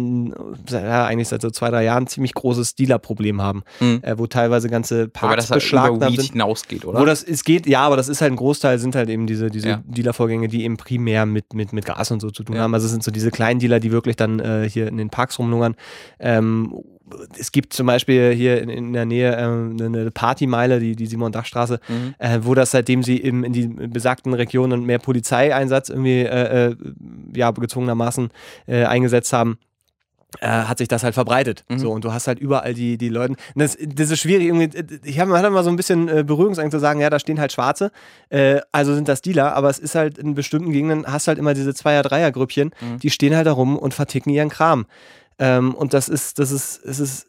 ja, 0.69 1.05
eigentlich 1.05 1.28
seit 1.28 1.41
so 1.41 1.49
zwei, 1.49 1.69
drei 1.69 1.84
Jahren 1.84 2.03
ein 2.03 2.07
ziemlich 2.07 2.34
großes 2.34 2.76
Dealer-Problem 2.76 3.41
haben, 3.41 3.63
mhm. 3.80 3.99
äh, 4.03 4.17
wo 4.17 4.28
teilweise 4.28 4.69
ganze 4.69 5.09
Parks 5.09 5.24
Wobei 5.24 5.36
das 5.36 5.51
halt 5.51 5.61
beschlagnahmt 5.61 6.15
sind. 6.15 6.32
hinausgeht, 6.32 6.86
oder? 6.86 6.99
Wo 6.99 7.05
das, 7.05 7.24
es 7.24 7.43
geht, 7.43 7.67
ja, 7.67 7.82
aber 7.82 7.97
das 7.97 8.09
ist 8.09 8.21
halt 8.21 8.32
ein 8.32 8.38
Großteil, 8.38 8.80
sind 8.80 8.95
halt 8.95 9.09
eben 9.09 9.28
diese, 9.28 9.49
diese 9.49 9.67
ja. 9.69 9.84
Dealer-Vorgänge, 9.86 10.47
die 10.47 10.63
eben 10.63 10.78
primär 10.78 11.26
mit, 11.26 11.53
mit, 11.53 11.74
mit 11.74 11.86
Gas 11.86 12.11
und 12.11 12.21
so 12.21 12.30
zu 12.30 12.43
tun 12.43 12.55
ja. 12.55 12.61
haben. 12.63 12.74
Also 12.74 12.86
es 12.86 12.91
sind 12.91 13.03
so 13.03 13.11
diese 13.11 13.32
kleinen 13.32 13.59
Dealer, 13.59 13.80
die 13.80 13.91
wirklich 13.91 14.15
dann 14.15 14.39
äh, 14.39 14.69
hier 14.69 14.88
in 14.88 14.97
den 14.97 15.09
Parks 15.09 15.39
rumlungern. 15.39 15.76
Ähm, 16.19 16.74
es 17.38 17.51
gibt 17.51 17.74
zum 17.74 17.88
Beispiel 17.88 18.32
hier 18.34 18.62
in, 18.62 18.70
in 18.70 18.93
der 18.93 19.06
Nähe 19.06 19.32
äh, 19.36 19.41
eine 19.41 20.12
Partymeile, 20.12 20.80
die, 20.80 20.95
die 20.95 21.06
Simon-Dach-Straße, 21.06 21.80
mhm. 21.88 22.16
äh, 22.18 22.39
wo 22.41 22.56
das 22.56 22.72
seitdem 22.72 23.04
sie 23.04 23.18
im, 23.18 23.43
in 23.43 23.54
die 23.54 23.68
besagten 23.68 24.34
Regionen 24.34 24.86
mehr 24.86 24.99
Polizeieinsatz 24.99 25.89
irgendwie 25.89 26.22
äh, 26.22 26.72
äh 26.72 26.76
ja, 27.36 27.51
gezwungenermaßen 27.51 28.30
äh, 28.68 28.86
eingesetzt 28.86 29.34
haben, 29.34 29.58
äh, 30.39 30.47
hat 30.47 30.78
sich 30.78 30.88
das 30.88 31.04
halt 31.04 31.14
verbreitet. 31.14 31.64
Mhm. 31.70 31.80
So, 31.80 31.91
und 31.91 32.06
du 32.06 32.14
hast 32.14 32.28
halt 32.28 32.39
überall 32.39 32.74
die, 32.74 32.97
die 32.97 33.10
Leute. 33.10 33.36
Das, 33.56 33.78
das 33.80 34.12
ist 34.12 34.20
schwierig, 34.20 34.47
irgendwie. 34.47 34.70
Ich 35.04 35.20
habe 35.20 35.38
hab 35.38 35.45
immer 35.45 35.64
so 35.64 35.70
ein 35.70 35.76
bisschen 35.76 36.08
äh, 36.08 36.24
Berührungsangst 36.24 36.72
zu 36.72 36.80
sagen, 36.80 36.99
ja, 36.99 37.10
da 37.10 37.20
stehen 37.20 37.39
halt 37.39 37.51
Schwarze, 37.51 37.91
äh, 38.30 38.60
also 38.72 38.95
sind 38.95 39.08
das 39.08 39.22
Dealer, 39.22 39.56
aber 39.56 39.70
es 39.70 39.80
ist 39.80 39.95
halt 39.95 40.18
in 40.18 40.36
bestimmten 40.36 40.72
Gegenden 40.72 41.06
hast 41.06 41.28
halt 41.28 41.38
immer 41.38 41.54
diese 41.54 41.74
Zweier-Dreier-Grüppchen, 41.74 42.72
mhm. 42.80 42.99
die 42.99 43.10
stehen 43.10 43.36
halt 43.36 43.47
da 43.47 43.51
rum 43.51 43.78
und 43.78 43.93
verticken 43.93 44.30
ihren 44.30 44.49
Kram. 44.49 44.86
Ähm, 45.40 45.74
und 45.76 45.94
das 45.94 46.10
ist, 46.10 46.40
das 46.40 46.52
ist, 46.52 46.84
es 46.86 47.00
ist 47.00 47.28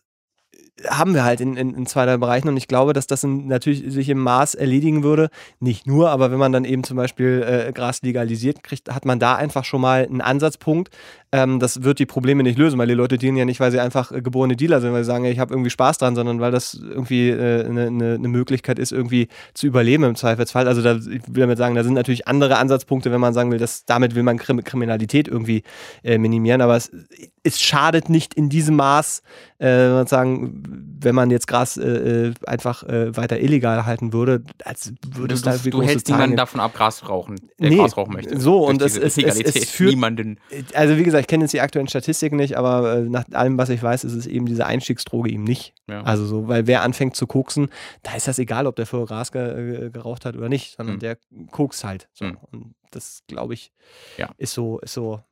haben 0.88 1.14
wir 1.14 1.24
halt 1.24 1.40
in, 1.40 1.56
in, 1.56 1.74
in 1.74 1.86
zwei, 1.86 2.04
drei 2.04 2.16
Bereichen 2.16 2.48
und 2.48 2.56
ich 2.56 2.66
glaube, 2.66 2.92
dass 2.92 3.06
das 3.06 3.22
in, 3.22 3.46
natürlich 3.46 3.92
sich 3.92 4.08
im 4.08 4.18
Maß 4.18 4.54
erledigen 4.54 5.02
würde. 5.02 5.30
Nicht 5.60 5.86
nur, 5.86 6.10
aber 6.10 6.30
wenn 6.30 6.38
man 6.38 6.52
dann 6.52 6.64
eben 6.64 6.82
zum 6.84 6.96
Beispiel 6.96 7.44
äh, 7.46 7.72
Gras 7.72 8.02
legalisiert 8.02 8.62
kriegt, 8.62 8.92
hat 8.92 9.04
man 9.04 9.18
da 9.18 9.36
einfach 9.36 9.64
schon 9.64 9.80
mal 9.80 10.04
einen 10.04 10.20
Ansatzpunkt. 10.20 10.90
Ähm, 11.34 11.58
das 11.58 11.82
wird 11.82 11.98
die 11.98 12.06
Probleme 12.06 12.44
nicht 12.44 12.56
lösen, 12.56 12.78
weil 12.78 12.86
die 12.86 12.94
Leute 12.94 13.18
dienen 13.18 13.36
ja 13.36 13.44
nicht, 13.44 13.58
weil 13.58 13.72
sie 13.72 13.80
einfach 13.80 14.12
äh, 14.12 14.22
geborene 14.22 14.54
Dealer 14.54 14.80
sind, 14.80 14.92
weil 14.92 15.02
sie 15.02 15.08
sagen, 15.08 15.24
ja, 15.24 15.32
ich 15.32 15.40
habe 15.40 15.52
irgendwie 15.52 15.70
Spaß 15.70 15.98
dran, 15.98 16.14
sondern 16.14 16.38
weil 16.38 16.52
das 16.52 16.74
irgendwie 16.74 17.32
eine 17.32 17.64
äh, 17.64 17.68
ne, 17.68 17.90
ne, 17.90 18.18
ne 18.20 18.28
Möglichkeit 18.28 18.78
ist, 18.78 18.92
irgendwie 18.92 19.26
zu 19.52 19.66
überleben 19.66 20.04
im 20.04 20.14
Zweifelsfall. 20.14 20.68
Also 20.68 20.80
da, 20.80 20.94
ich 20.94 21.22
will 21.26 21.40
damit 21.40 21.58
sagen, 21.58 21.74
da 21.74 21.82
sind 21.82 21.94
natürlich 21.94 22.28
andere 22.28 22.58
Ansatzpunkte, 22.58 23.10
wenn 23.10 23.20
man 23.20 23.34
sagen 23.34 23.50
will, 23.50 23.58
dass 23.58 23.84
damit 23.84 24.14
will 24.14 24.22
man 24.22 24.38
Krim 24.38 24.62
Kriminalität 24.62 25.26
irgendwie 25.26 25.64
äh, 26.04 26.18
minimieren, 26.18 26.60
aber 26.60 26.76
es, 26.76 26.92
es 27.42 27.60
schadet 27.60 28.08
nicht 28.10 28.34
in 28.34 28.48
diesem 28.48 28.76
Maß, 28.76 29.22
äh, 29.58 30.06
sagen, 30.06 30.62
wenn 31.00 31.14
man 31.14 31.30
jetzt 31.30 31.48
Gras 31.48 31.76
äh, 31.76 32.28
äh, 32.28 32.34
einfach 32.46 32.84
weiter 32.84 33.40
illegal 33.40 33.86
halten 33.86 34.12
würde, 34.12 34.42
als 34.64 34.92
würde 35.06 35.34
es 35.34 35.42
da 35.42 35.56
Du 35.56 35.82
hältst 35.82 36.08
niemanden 36.08 36.36
davon 36.36 36.60
ab, 36.60 36.74
Gras 36.74 36.98
zu 36.98 37.06
rauchen, 37.06 37.36
der 37.58 37.70
nee, 37.70 37.76
Gras 37.76 37.96
rauchen 37.96 38.12
möchte. 38.12 38.38
So, 38.38 38.66
und 38.66 38.82
es, 38.82 38.96
es, 38.96 39.16
es, 39.16 39.40
es, 39.40 39.70
führt 39.70 39.90
niemanden. 39.90 40.38
Also 40.74 40.96
wie 40.96 41.02
gesagt, 41.02 41.23
ich 41.24 41.28
kenne 41.28 41.44
jetzt 41.44 41.54
die 41.54 41.62
aktuellen 41.62 41.88
Statistiken 41.88 42.36
nicht, 42.36 42.58
aber 42.58 42.98
äh, 42.98 43.00
nach 43.00 43.24
allem, 43.32 43.56
was 43.56 43.70
ich 43.70 43.82
weiß, 43.82 44.04
ist 44.04 44.12
es 44.12 44.26
eben 44.26 44.44
diese 44.44 44.66
Einstiegsdroge 44.66 45.30
eben 45.30 45.42
nicht. 45.42 45.72
Ja. 45.88 46.02
Also 46.02 46.26
so, 46.26 46.48
weil 46.48 46.66
wer 46.66 46.82
anfängt 46.82 47.16
zu 47.16 47.26
koksen, 47.26 47.68
da 48.02 48.14
ist 48.14 48.28
das 48.28 48.38
egal, 48.38 48.66
ob 48.66 48.76
der 48.76 48.84
vorher 48.84 49.06
Gras 49.06 49.32
ge 49.32 49.90
geraucht 49.90 50.26
hat 50.26 50.36
oder 50.36 50.50
nicht, 50.50 50.76
sondern 50.76 50.96
mhm. 50.96 51.00
der 51.00 51.16
kokst 51.50 51.82
halt. 51.82 52.08
So. 52.12 52.26
Mhm. 52.26 52.38
Und 52.52 52.74
das, 52.90 53.22
glaube 53.26 53.54
ich, 53.54 53.72
ja. 54.18 54.28
ist 54.36 54.52
so, 54.52 54.80
ist 54.80 54.92
so 54.92 55.22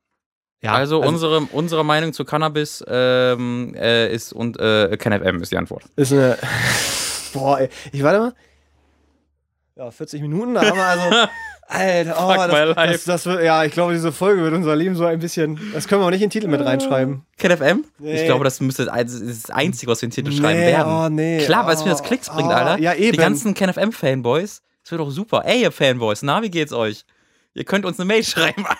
ja, 0.63 0.73
also, 0.73 1.01
also, 1.01 1.09
unsere, 1.09 1.41
unsere 1.51 1.85
Meinung 1.85 2.11
zu 2.13 2.25
Cannabis 2.25 2.83
ähm, 2.87 3.75
äh, 3.75 4.11
ist 4.11 4.33
und 4.33 4.59
äh, 4.59 4.97
KenFM 4.97 5.43
ist 5.43 5.51
die 5.51 5.57
Antwort. 5.57 5.83
Ist 5.95 6.11
eine. 6.11 6.37
Boah, 7.33 7.59
ey. 7.59 7.69
Ich 7.91 8.01
warte 8.01 8.19
mal. 8.19 8.33
Ja, 9.75 9.91
40 9.91 10.21
Minuten, 10.21 10.53
da 10.55 10.61
haben 10.61 10.77
wir 10.77 10.85
also. 10.85 11.31
Alter, 11.73 12.15
oh, 12.17 12.33
Fuck 12.33 12.51
das, 12.51 12.75
das, 12.75 13.03
das, 13.03 13.25
wird, 13.25 13.43
ja, 13.43 13.63
ich 13.63 13.71
glaube, 13.71 13.93
diese 13.93 14.11
Folge 14.11 14.43
wird 14.43 14.53
unser 14.53 14.75
Leben 14.75 14.95
so 14.95 15.05
ein 15.05 15.19
bisschen. 15.19 15.59
Das 15.73 15.87
können 15.87 16.01
wir 16.01 16.05
auch 16.05 16.11
nicht 16.11 16.21
in 16.21 16.29
den 16.29 16.31
Titel 16.31 16.47
mit 16.47 16.63
reinschreiben. 16.63 17.25
KenFM? 17.37 17.83
Nee. 17.97 18.21
Ich 18.21 18.25
glaube, 18.25 18.43
das 18.43 18.61
müsste 18.61 18.85
das 18.85 19.49
Einzige, 19.49 19.91
was 19.91 20.01
wir 20.01 20.05
in 20.05 20.11
den 20.11 20.15
Titel 20.15 20.29
nee, 20.29 20.37
schreiben 20.37 20.59
werden. 20.61 20.93
Oh, 20.93 21.09
nee. 21.09 21.43
Klar, 21.45 21.65
weil 21.65 21.75
es 21.75 21.83
mir 21.83 21.89
das 21.89 22.03
Klicks 22.03 22.29
bringt, 22.29 22.49
oh, 22.49 22.53
Alter. 22.53 22.79
Ja, 22.79 22.93
eben. 22.93 23.13
Die 23.13 23.17
ganzen 23.17 23.55
KenFM-Fanboys. 23.55 24.61
Das 24.83 24.91
wird 24.91 25.01
doch 25.01 25.09
super. 25.09 25.43
Ey, 25.45 25.61
ihr 25.61 25.71
Fanboys, 25.71 26.21
na, 26.21 26.43
wie 26.43 26.51
geht's 26.51 26.73
euch? 26.73 27.05
Ihr 27.55 27.65
könnt 27.65 27.85
uns 27.85 27.99
eine 27.99 28.05
Mail 28.05 28.23
schreiben 28.23 28.65
an 28.65 28.77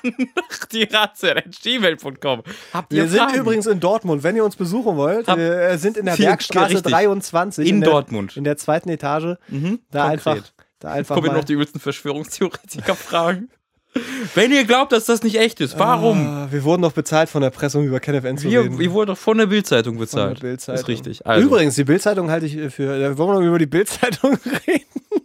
dirazer.gmail.com. 0.72 2.44
Wir 2.90 3.08
sind 3.08 3.20
Fragen? 3.20 3.36
übrigens 3.36 3.68
in 3.68 3.80
Dortmund, 3.80 4.24
wenn 4.24 4.36
ihr 4.36 4.44
uns 4.44 4.56
besuchen 4.56 4.98
wollt. 4.98 5.28
Hab 5.28 5.38
wir 5.38 5.78
sind 5.78 5.98
in 5.98 6.06
der 6.06 6.16
Bergstraße 6.18 6.82
23. 6.82 7.68
In, 7.68 7.76
in 7.76 7.82
der, 7.82 7.90
Dortmund. 7.90 8.38
In 8.38 8.44
der 8.44 8.58
zweiten 8.58 8.90
Etage. 8.90 9.38
Mhm, 9.48 9.80
da 9.92 10.10
konkret. 10.10 10.28
einfach. 10.28 10.54
Da 10.84 10.92
einfach 10.92 11.16
Kommen 11.16 11.34
noch 11.34 11.46
die 11.46 11.54
übelsten 11.54 11.80
Verschwörungstheoretiker 11.80 12.96
fragen. 12.96 13.48
Wenn 14.36 14.52
ihr 14.52 14.66
glaubt, 14.66 14.92
dass 14.92 15.06
das 15.06 15.24
nicht 15.24 15.40
echt 15.40 15.62
ist, 15.62 15.80
warum? 15.80 16.28
Ah, 16.28 16.48
wir 16.52 16.66
wurden 16.66 16.82
doch 16.82 16.92
bezahlt 16.92 17.30
von 17.30 17.42
der 17.42 17.52
Pressung 17.52 17.86
über 17.86 18.02
KenFN 18.02 18.38
zu 18.38 18.50
wir, 18.50 18.64
reden. 18.64 18.80
wir 18.80 18.92
wurden 18.92 19.08
doch 19.08 19.18
von 19.18 19.38
der 19.38 19.46
Bildzeitung 19.46 19.98
bezahlt. 19.98 20.42
Bildzeitung. 20.42 20.82
Ist 20.82 20.88
richtig. 20.90 21.26
Also, 21.26 21.48
Übrigens, 21.48 21.76
die 21.76 21.86
Bildzeitung 21.86 22.30
halte 22.30 22.48
ich 22.48 22.74
für. 22.74 23.00
Da 23.00 23.18
wollen 23.18 23.30
wir 23.30 23.40
noch 23.40 23.48
über 23.48 23.60
die 23.60 23.66
Bildzeitung 23.66 24.38
reden. 24.68 25.24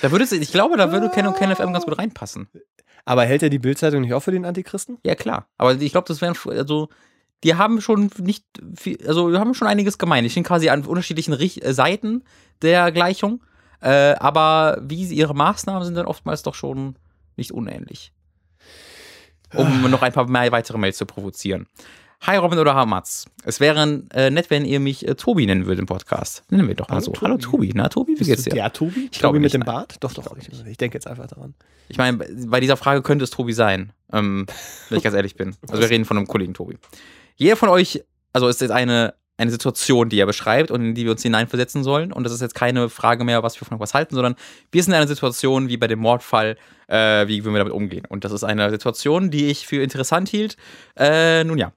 da 0.00 0.10
würde 0.10 0.24
es, 0.24 0.32
ich 0.32 0.50
glaube, 0.50 0.78
da 0.78 0.92
würde 0.92 1.10
Ken 1.10 1.26
und 1.26 1.36
Ken 1.36 1.54
FM 1.54 1.74
ganz 1.74 1.84
gut 1.84 1.98
reinpassen. 1.98 2.48
Aber 3.04 3.26
hält 3.26 3.42
er 3.42 3.50
die 3.50 3.58
Bildzeitung 3.58 4.00
nicht 4.00 4.14
auch 4.14 4.20
für 4.20 4.32
den 4.32 4.46
Antichristen? 4.46 4.96
Ja, 5.04 5.14
klar. 5.14 5.46
Aber 5.58 5.74
ich 5.74 5.92
glaube, 5.92 6.08
das 6.08 6.22
wären, 6.22 6.34
also, 6.46 6.88
die 7.44 7.56
haben 7.56 7.82
schon 7.82 8.08
nicht 8.18 8.46
viel, 8.78 8.96
also, 9.06 9.30
wir 9.30 9.40
haben 9.40 9.52
schon 9.52 9.68
einiges 9.68 9.98
gemein. 9.98 10.24
Die 10.24 10.30
stehen 10.30 10.44
quasi 10.44 10.70
an 10.70 10.86
unterschiedlichen 10.86 11.34
Rich 11.34 11.62
äh, 11.62 11.74
Seiten 11.74 12.24
der 12.62 12.92
Gleichung. 12.92 13.42
Äh, 13.80 14.14
aber 14.18 14.78
wie 14.82 15.04
sie, 15.06 15.16
ihre 15.16 15.34
Maßnahmen 15.34 15.84
sind 15.84 15.94
dann 15.94 16.06
oftmals 16.06 16.42
doch 16.42 16.54
schon 16.54 16.96
nicht 17.36 17.52
unähnlich. 17.52 18.12
Um 19.54 19.90
noch 19.90 20.02
ein 20.02 20.12
paar 20.12 20.28
mehr 20.28 20.52
weitere 20.52 20.76
Mails 20.76 20.98
zu 20.98 21.06
provozieren. 21.06 21.66
Hi 22.22 22.36
Robin 22.36 22.58
oder 22.58 22.74
Hamatz. 22.74 23.26
Es 23.44 23.60
wäre 23.60 24.02
äh, 24.12 24.30
nett, 24.30 24.50
wenn 24.50 24.64
ihr 24.64 24.80
mich 24.80 25.06
äh, 25.06 25.14
Tobi 25.14 25.46
nennen 25.46 25.66
würdet 25.66 25.78
im 25.78 25.86
Podcast. 25.86 26.42
Nennen 26.50 26.66
wir 26.66 26.74
doch 26.74 26.88
mal 26.88 26.96
Hallo, 26.96 27.04
so. 27.04 27.12
Tobi. 27.12 27.26
Hallo 27.26 27.38
Tobi. 27.38 27.72
Na, 27.74 27.88
Tobi, 27.88 28.16
wie 28.18 28.24
geht's 28.24 28.42
dir? 28.42 28.50
Der 28.50 28.72
Tobi? 28.72 29.08
Ich 29.12 29.18
glaube 29.18 29.36
Tobi 29.36 29.38
mit 29.38 29.54
dem. 29.54 29.60
Bart? 29.60 29.96
Doch, 30.00 30.12
doch. 30.12 30.36
Ich, 30.36 30.48
nicht. 30.48 30.66
ich 30.66 30.76
denke 30.76 30.96
jetzt 30.96 31.06
einfach 31.06 31.28
daran. 31.28 31.54
Ich 31.88 31.96
meine, 31.96 32.18
bei 32.18 32.58
dieser 32.60 32.76
Frage 32.76 33.02
könnte 33.02 33.22
es 33.22 33.30
Tobi 33.30 33.52
sein, 33.52 33.92
ähm, 34.12 34.46
wenn 34.88 34.98
ich 34.98 35.04
ganz 35.04 35.14
ehrlich 35.14 35.36
bin. 35.36 35.54
Also 35.68 35.80
wir 35.80 35.88
reden 35.90 36.04
von 36.04 36.16
einem 36.16 36.26
Kollegen 36.26 36.54
Tobi. 36.54 36.76
Jeder 37.36 37.56
von 37.56 37.68
euch, 37.68 38.02
also 38.32 38.48
ist 38.48 38.60
jetzt 38.60 38.72
eine, 38.72 39.14
eine 39.38 39.50
Situation, 39.50 40.08
die 40.08 40.18
er 40.18 40.26
beschreibt 40.26 40.70
und 40.70 40.84
in 40.84 40.94
die 40.94 41.04
wir 41.04 41.12
uns 41.12 41.22
hineinversetzen 41.22 41.84
sollen. 41.84 42.12
Und 42.12 42.24
das 42.24 42.32
ist 42.32 42.40
jetzt 42.40 42.54
keine 42.54 42.88
Frage 42.88 43.24
mehr, 43.24 43.42
was 43.42 43.60
wir 43.60 43.66
von 43.66 43.78
was 43.80 43.94
halten, 43.94 44.14
sondern 44.14 44.34
wir 44.72 44.82
sind 44.82 44.92
in 44.92 44.96
einer 44.96 45.08
Situation 45.08 45.68
wie 45.68 45.76
bei 45.76 45.86
dem 45.86 46.00
Mordfall, 46.00 46.56
äh, 46.88 47.26
wie 47.28 47.44
würden 47.44 47.54
wir 47.54 47.60
damit 47.60 47.72
umgehen. 47.72 48.04
Und 48.08 48.24
das 48.24 48.32
ist 48.32 48.44
eine 48.44 48.68
Situation, 48.70 49.30
die 49.30 49.46
ich 49.46 49.66
für 49.66 49.82
interessant 49.82 50.28
hielt. 50.28 50.56
Äh, 50.96 51.44
nun 51.44 51.56
ja. 51.56 51.72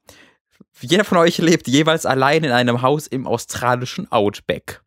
Jeder 0.80 1.04
von 1.04 1.18
euch 1.18 1.38
lebt 1.38 1.68
jeweils 1.68 2.04
allein 2.06 2.42
in 2.42 2.50
einem 2.50 2.82
Haus 2.82 3.06
im 3.06 3.26
australischen 3.28 4.10
Outback. 4.10 4.82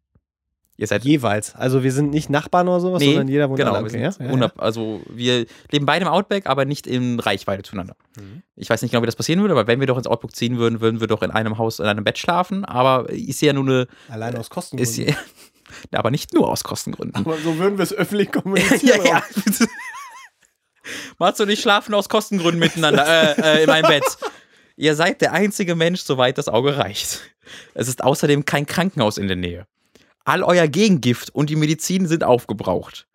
Ihr 0.77 0.87
seid 0.87 1.05
Jeweils. 1.05 1.55
Also 1.55 1.83
wir 1.83 1.91
sind 1.93 2.09
nicht 2.09 2.29
Nachbarn 2.29 2.67
oder 2.67 2.81
sowas, 2.81 3.01
sondern 3.01 3.29
jeder 3.29 3.49
wohnt 3.49 3.59
genau, 3.59 3.79
Okay, 3.79 4.01
ja? 4.01 4.11
Ja, 4.19 4.35
ja. 4.35 4.51
Also 4.57 5.01
wir 5.09 5.45
leben 5.71 5.85
beide 5.85 6.05
im 6.05 6.11
Outback, 6.11 6.47
aber 6.47 6.65
nicht 6.65 6.85
in 6.85 7.19
Reichweite 7.19 7.63
zueinander. 7.63 7.95
Mhm. 8.17 8.41
Ich 8.57 8.69
weiß 8.69 8.81
nicht 8.81 8.91
genau, 8.91 9.01
wie 9.01 9.05
das 9.05 9.15
passieren 9.15 9.39
würde, 9.39 9.53
aber 9.53 9.67
wenn 9.67 9.79
wir 9.79 9.87
doch 9.87 9.97
ins 9.97 10.07
Outback 10.07 10.35
ziehen 10.35 10.57
würden, 10.57 10.81
würden 10.81 10.99
wir 10.99 11.07
doch 11.07 11.21
in 11.21 11.31
einem 11.31 11.57
Haus, 11.57 11.79
in 11.79 11.85
einem 11.85 12.03
Bett 12.03 12.17
schlafen. 12.17 12.65
Aber 12.65 13.09
ist 13.09 13.41
ja 13.41 13.53
nur 13.53 13.63
eine, 13.63 13.87
Allein 14.09 14.35
aus 14.35 14.47
ist 14.47 14.49
Kostengründen. 14.49 15.15
ja, 15.93 15.99
aber 15.99 16.11
nicht 16.11 16.33
nur 16.33 16.49
aus 16.49 16.65
Kostengründen. 16.65 17.25
Aber 17.25 17.37
so 17.37 17.57
würden 17.57 17.77
wir 17.77 17.83
es 17.83 17.93
öffentlich 17.93 18.31
kommunizieren. 18.33 19.01
ja, 19.05 19.11
ja. 19.19 19.23
Mats 21.19 21.39
und 21.39 21.49
ich 21.49 21.61
schlafen 21.61 21.93
aus 21.93 22.09
Kostengründen 22.09 22.59
miteinander 22.59 23.05
äh, 23.07 23.59
äh, 23.59 23.63
in 23.63 23.67
meinem 23.67 23.87
Bett. 23.87 24.03
Ihr 24.75 24.95
seid 24.95 25.21
der 25.21 25.31
einzige 25.31 25.73
Mensch, 25.73 26.01
soweit 26.01 26.37
das 26.37 26.49
Auge 26.49 26.77
reicht. 26.77 27.21
Es 27.73 27.87
ist 27.87 28.03
außerdem 28.03 28.43
kein 28.43 28.65
Krankenhaus 28.65 29.17
in 29.17 29.27
der 29.27 29.37
Nähe. 29.37 29.67
All 30.25 30.43
euer 30.43 30.67
Gegengift 30.67 31.29
und 31.33 31.49
die 31.49 31.55
Medizin 31.55 32.07
sind 32.07 32.23
aufgebraucht. 32.23 33.07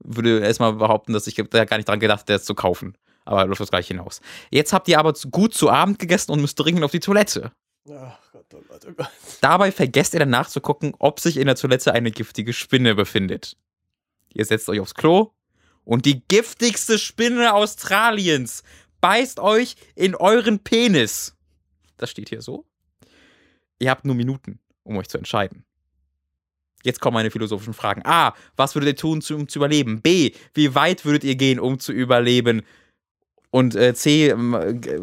Würde 0.00 0.40
erstmal 0.40 0.74
behaupten, 0.74 1.12
dass 1.12 1.28
ich 1.28 1.36
da 1.36 1.64
gar 1.64 1.76
nicht 1.76 1.88
dran 1.88 2.00
gedacht, 2.00 2.28
das 2.28 2.44
zu 2.44 2.54
kaufen. 2.54 2.98
Aber 3.24 3.46
läuft 3.46 3.60
das 3.60 3.70
gleich 3.70 3.86
hinaus. 3.86 4.20
Jetzt 4.50 4.72
habt 4.72 4.88
ihr 4.88 4.98
aber 4.98 5.12
gut 5.30 5.54
zu 5.54 5.70
Abend 5.70 6.00
gegessen 6.00 6.32
und 6.32 6.40
müsst 6.40 6.58
dringend 6.58 6.82
auf 6.82 6.90
die 6.90 6.98
Toilette. 6.98 7.52
Ach 7.88 8.18
Gott, 8.32 8.46
oh 8.54 8.62
Gott, 8.68 8.86
oh 8.88 8.92
Gott. 8.96 9.10
Dabei 9.40 9.70
vergesst 9.70 10.14
ihr 10.14 10.20
danach 10.20 10.48
zu 10.48 10.60
gucken, 10.60 10.94
ob 10.98 11.20
sich 11.20 11.36
in 11.36 11.46
der 11.46 11.54
Toilette 11.54 11.92
eine 11.92 12.10
giftige 12.10 12.52
Spinne 12.52 12.96
befindet. 12.96 13.56
Ihr 14.34 14.44
setzt 14.44 14.68
euch 14.68 14.80
aufs 14.80 14.94
Klo 14.94 15.30
und 15.84 16.06
die 16.06 16.22
giftigste 16.26 16.98
Spinne 16.98 17.54
Australiens 17.54 18.64
beißt 19.00 19.38
euch 19.38 19.76
in 19.94 20.16
euren 20.16 20.58
Penis. 20.58 21.36
Das 21.98 22.10
steht 22.10 22.30
hier 22.30 22.42
so. 22.42 22.66
Ihr 23.78 23.90
habt 23.90 24.04
nur 24.04 24.16
Minuten, 24.16 24.58
um 24.82 24.96
euch 24.96 25.08
zu 25.08 25.18
entscheiden. 25.18 25.64
Jetzt 26.82 27.00
kommen 27.00 27.14
meine 27.14 27.30
philosophischen 27.30 27.74
Fragen. 27.74 28.02
A. 28.04 28.34
Was 28.56 28.74
würdet 28.74 28.88
ihr 28.90 28.96
tun, 28.96 29.22
um 29.32 29.48
zu 29.48 29.58
überleben? 29.58 30.00
B. 30.00 30.32
Wie 30.54 30.74
weit 30.74 31.04
würdet 31.04 31.24
ihr 31.24 31.34
gehen, 31.36 31.58
um 31.60 31.78
zu 31.78 31.92
überleben? 31.92 32.62
Und 33.54 33.74
äh, 33.74 33.92
C. 33.92 34.28
ähm, 34.30 34.54
äh, 34.54 34.72
g- 34.72 34.98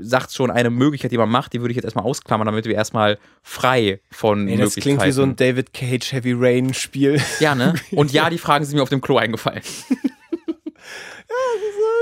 sagt 0.00 0.30
schon 0.34 0.50
eine 0.50 0.68
Möglichkeit, 0.68 1.12
die 1.12 1.16
man 1.16 1.30
macht, 1.30 1.54
die 1.54 1.60
würde 1.62 1.70
ich 1.72 1.76
jetzt 1.76 1.84
erstmal 1.86 2.04
ausklammern, 2.04 2.44
damit 2.44 2.66
wir 2.66 2.74
erstmal 2.74 3.18
frei 3.42 4.00
von 4.10 4.48
Ey, 4.48 4.56
das 4.58 4.76
Möglichkeiten. 4.76 4.82
klingt 4.98 5.04
wie 5.06 5.12
so 5.12 5.22
ein 5.22 5.34
David 5.34 5.72
Cage 5.72 6.12
Heavy 6.12 6.34
Rain 6.36 6.74
Spiel. 6.74 7.18
Ja, 7.40 7.54
ne? 7.54 7.72
Und 7.92 8.12
ja, 8.12 8.28
die 8.28 8.36
Fragen 8.36 8.66
sind 8.66 8.76
mir 8.76 8.82
auf 8.82 8.90
dem 8.90 9.00
Klo 9.00 9.16
eingefallen. 9.16 9.62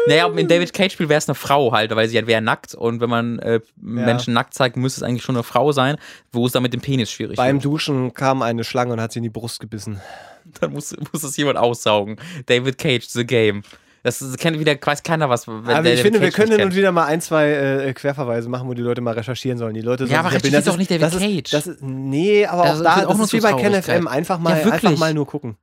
Naja, 0.07 0.27
im 0.27 0.49
David 0.49 0.73
Cage-Spiel 0.73 1.09
wäre 1.09 1.19
es 1.19 1.29
eine 1.29 1.35
Frau 1.35 1.73
halt, 1.73 1.95
weil 1.95 2.09
sie 2.09 2.17
halt 2.17 2.27
wäre 2.27 2.43
nackt 2.43 2.75
und 2.75 3.01
wenn 3.01 3.11
man 3.11 3.39
äh, 3.39 3.61
Menschen 3.81 4.35
nackt 4.35 4.55
zeigt, 4.55 4.77
müsste 4.77 5.01
es 5.01 5.03
eigentlich 5.03 5.23
schon 5.23 5.37
eine 5.37 5.43
Frau 5.43 5.73
sein, 5.73 5.97
wo 6.33 6.47
es 6.47 6.53
dann 6.53 6.63
mit 6.63 6.73
dem 6.73 6.81
Penis 6.81 7.11
schwierig 7.11 7.37
Beim 7.37 7.57
wird. 7.57 7.65
Duschen 7.65 8.13
kam 8.13 8.43
eine 8.43 8.65
Schlange 8.65 8.93
und 8.93 9.01
hat 9.01 9.13
sie 9.13 9.21
in 9.21 9.25
die 9.25 9.31
Brust 9.31 9.61
gebissen. 9.61 10.01
Dann 10.61 10.73
muss, 10.73 10.95
muss 11.13 11.23
es 11.23 11.37
jemand 11.39 11.57
aussaugen. 11.57 12.17
David 12.47 12.77
Cage, 12.77 13.07
The 13.09 13.25
Game. 13.25 13.63
Das 14.03 14.23
kennt 14.37 14.59
wieder, 14.59 14.77
weiß 14.79 15.03
keiner 15.03 15.31
was. 15.31 15.49
Aber 15.49 15.85
ich 15.87 16.03
finde, 16.03 16.21
wir 16.21 16.29
Cage 16.29 16.37
können 16.37 16.51
hin 16.53 16.61
und 16.61 16.69
kennt. 16.69 16.77
wieder 16.77 16.93
mal 16.93 17.07
ein, 17.07 17.23
zwei 17.23 17.51
äh, 17.51 17.93
Querverweise 17.95 18.51
machen, 18.51 18.69
wo 18.69 18.75
die 18.75 18.83
Leute 18.83 19.01
mal 19.01 19.15
recherchieren 19.15 19.57
sollen. 19.57 19.73
Die 19.73 19.81
Leute 19.81 20.05
Ja, 20.05 20.19
aber 20.21 20.29
recherchiert 20.29 20.55
Das 20.55 20.65
doch 20.67 20.77
nicht 20.77 20.91
David 20.91 21.03
das 21.05 21.19
Cage. 21.19 21.37
Ist, 21.37 21.55
das 21.55 21.67
ist, 21.67 21.83
nee, 21.83 22.45
aber 22.45 22.65
Das 22.65 22.81
auch 22.81 22.85
da, 22.85 23.07
auch 23.07 23.17
das 23.17 23.21
ist 23.21 23.33
wie 23.33 23.41
bei 23.41 23.55
KenFM. 23.55 24.07
Einfach 24.07 24.39
mal, 24.39 24.61
Ja, 24.61 24.73
einfach 24.73 24.99
mal 24.99 25.15
nur 25.15 25.27
gucken. 25.27 25.57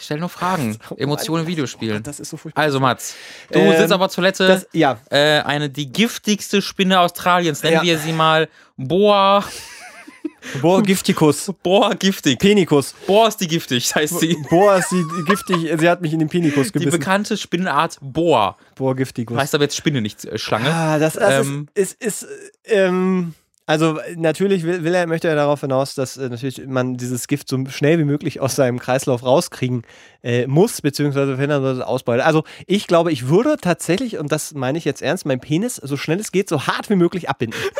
Stell 0.00 0.18
nur 0.18 0.28
Fragen. 0.28 0.78
Emotionen 0.96 1.44
in. 1.44 1.48
Videospielen. 1.50 2.02
Das 2.02 2.20
ist 2.20 2.30
so 2.30 2.36
furchtbar. 2.36 2.62
Also, 2.62 2.80
Mats, 2.80 3.14
du 3.52 3.58
Ähm, 3.58 3.76
sitzt 3.76 3.92
aber 3.92 4.08
Toilette. 4.08 4.46
Das, 4.46 4.66
ja, 4.72 4.98
äh, 5.10 5.40
eine, 5.40 5.68
die 5.70 5.90
giftigste 5.90 6.62
Spinne 6.62 7.00
Australiens, 7.00 7.62
nennen 7.62 7.76
Ja. 7.76 7.82
wir 7.82 7.98
sie 7.98 8.12
mal 8.12 8.48
Boa, 8.76 9.44
Boa 10.62 10.80
gifticus. 10.80 11.52
Boa 11.62 11.94
giftig. 11.94 12.38
Penikus. 12.38 12.94
Boa 13.06 13.28
ist 13.28 13.38
die 13.40 13.48
giftig, 13.48 13.92
heißt 13.94 14.20
sie. 14.20 14.36
Boa 14.48 14.76
ist 14.76 14.90
die 14.92 15.04
giftig, 15.26 15.68
sie 15.78 15.88
hat 15.88 16.00
mich 16.00 16.12
in 16.12 16.20
den 16.20 16.28
Penikus 16.28 16.68
Die 16.68 16.72
gebissen. 16.74 16.98
bekannte 16.98 17.36
Spinnenart 17.36 17.98
Boa. 18.00 18.56
Boa 18.76 18.94
gifticus. 18.94 19.36
Heißt 19.36 19.54
aber 19.54 19.64
jetzt 19.64 19.76
Spinne, 19.76 20.00
nicht 20.00 20.24
äh, 20.24 20.38
Schlange. 20.38 20.72
Ah, 20.72 20.98
das, 20.98 21.14
das 21.14 21.46
Ähm, 21.46 21.68
ist, 21.74 22.00
ist, 22.02 22.22
ist 22.22 22.28
ähm, 22.66 23.34
also 23.68 24.00
natürlich 24.16 24.62
will, 24.64 24.82
will 24.82 24.94
er, 24.94 25.06
möchte 25.06 25.28
er 25.28 25.34
darauf 25.34 25.60
hinaus, 25.60 25.94
dass 25.94 26.16
äh, 26.16 26.30
natürlich 26.30 26.66
man 26.66 26.96
dieses 26.96 27.28
Gift 27.28 27.50
so 27.50 27.66
schnell 27.68 27.98
wie 27.98 28.04
möglich 28.04 28.40
aus 28.40 28.56
seinem 28.56 28.78
Kreislauf 28.78 29.22
rauskriegen 29.22 29.82
äh, 30.22 30.46
muss, 30.46 30.80
beziehungsweise 30.80 31.34
verhindern 31.34 31.60
soll, 31.60 31.72
dass 31.72 31.80
es 31.80 31.84
ausbeutet. 31.84 32.24
Also 32.24 32.44
ich 32.66 32.86
glaube, 32.86 33.12
ich 33.12 33.28
würde 33.28 33.58
tatsächlich, 33.60 34.16
und 34.16 34.32
das 34.32 34.54
meine 34.54 34.78
ich 34.78 34.86
jetzt 34.86 35.02
ernst, 35.02 35.26
meinen 35.26 35.40
Penis 35.40 35.76
so 35.76 35.98
schnell 35.98 36.18
es 36.18 36.32
geht, 36.32 36.48
so 36.48 36.66
hart 36.66 36.88
wie 36.88 36.96
möglich 36.96 37.28
abbinden. 37.28 37.60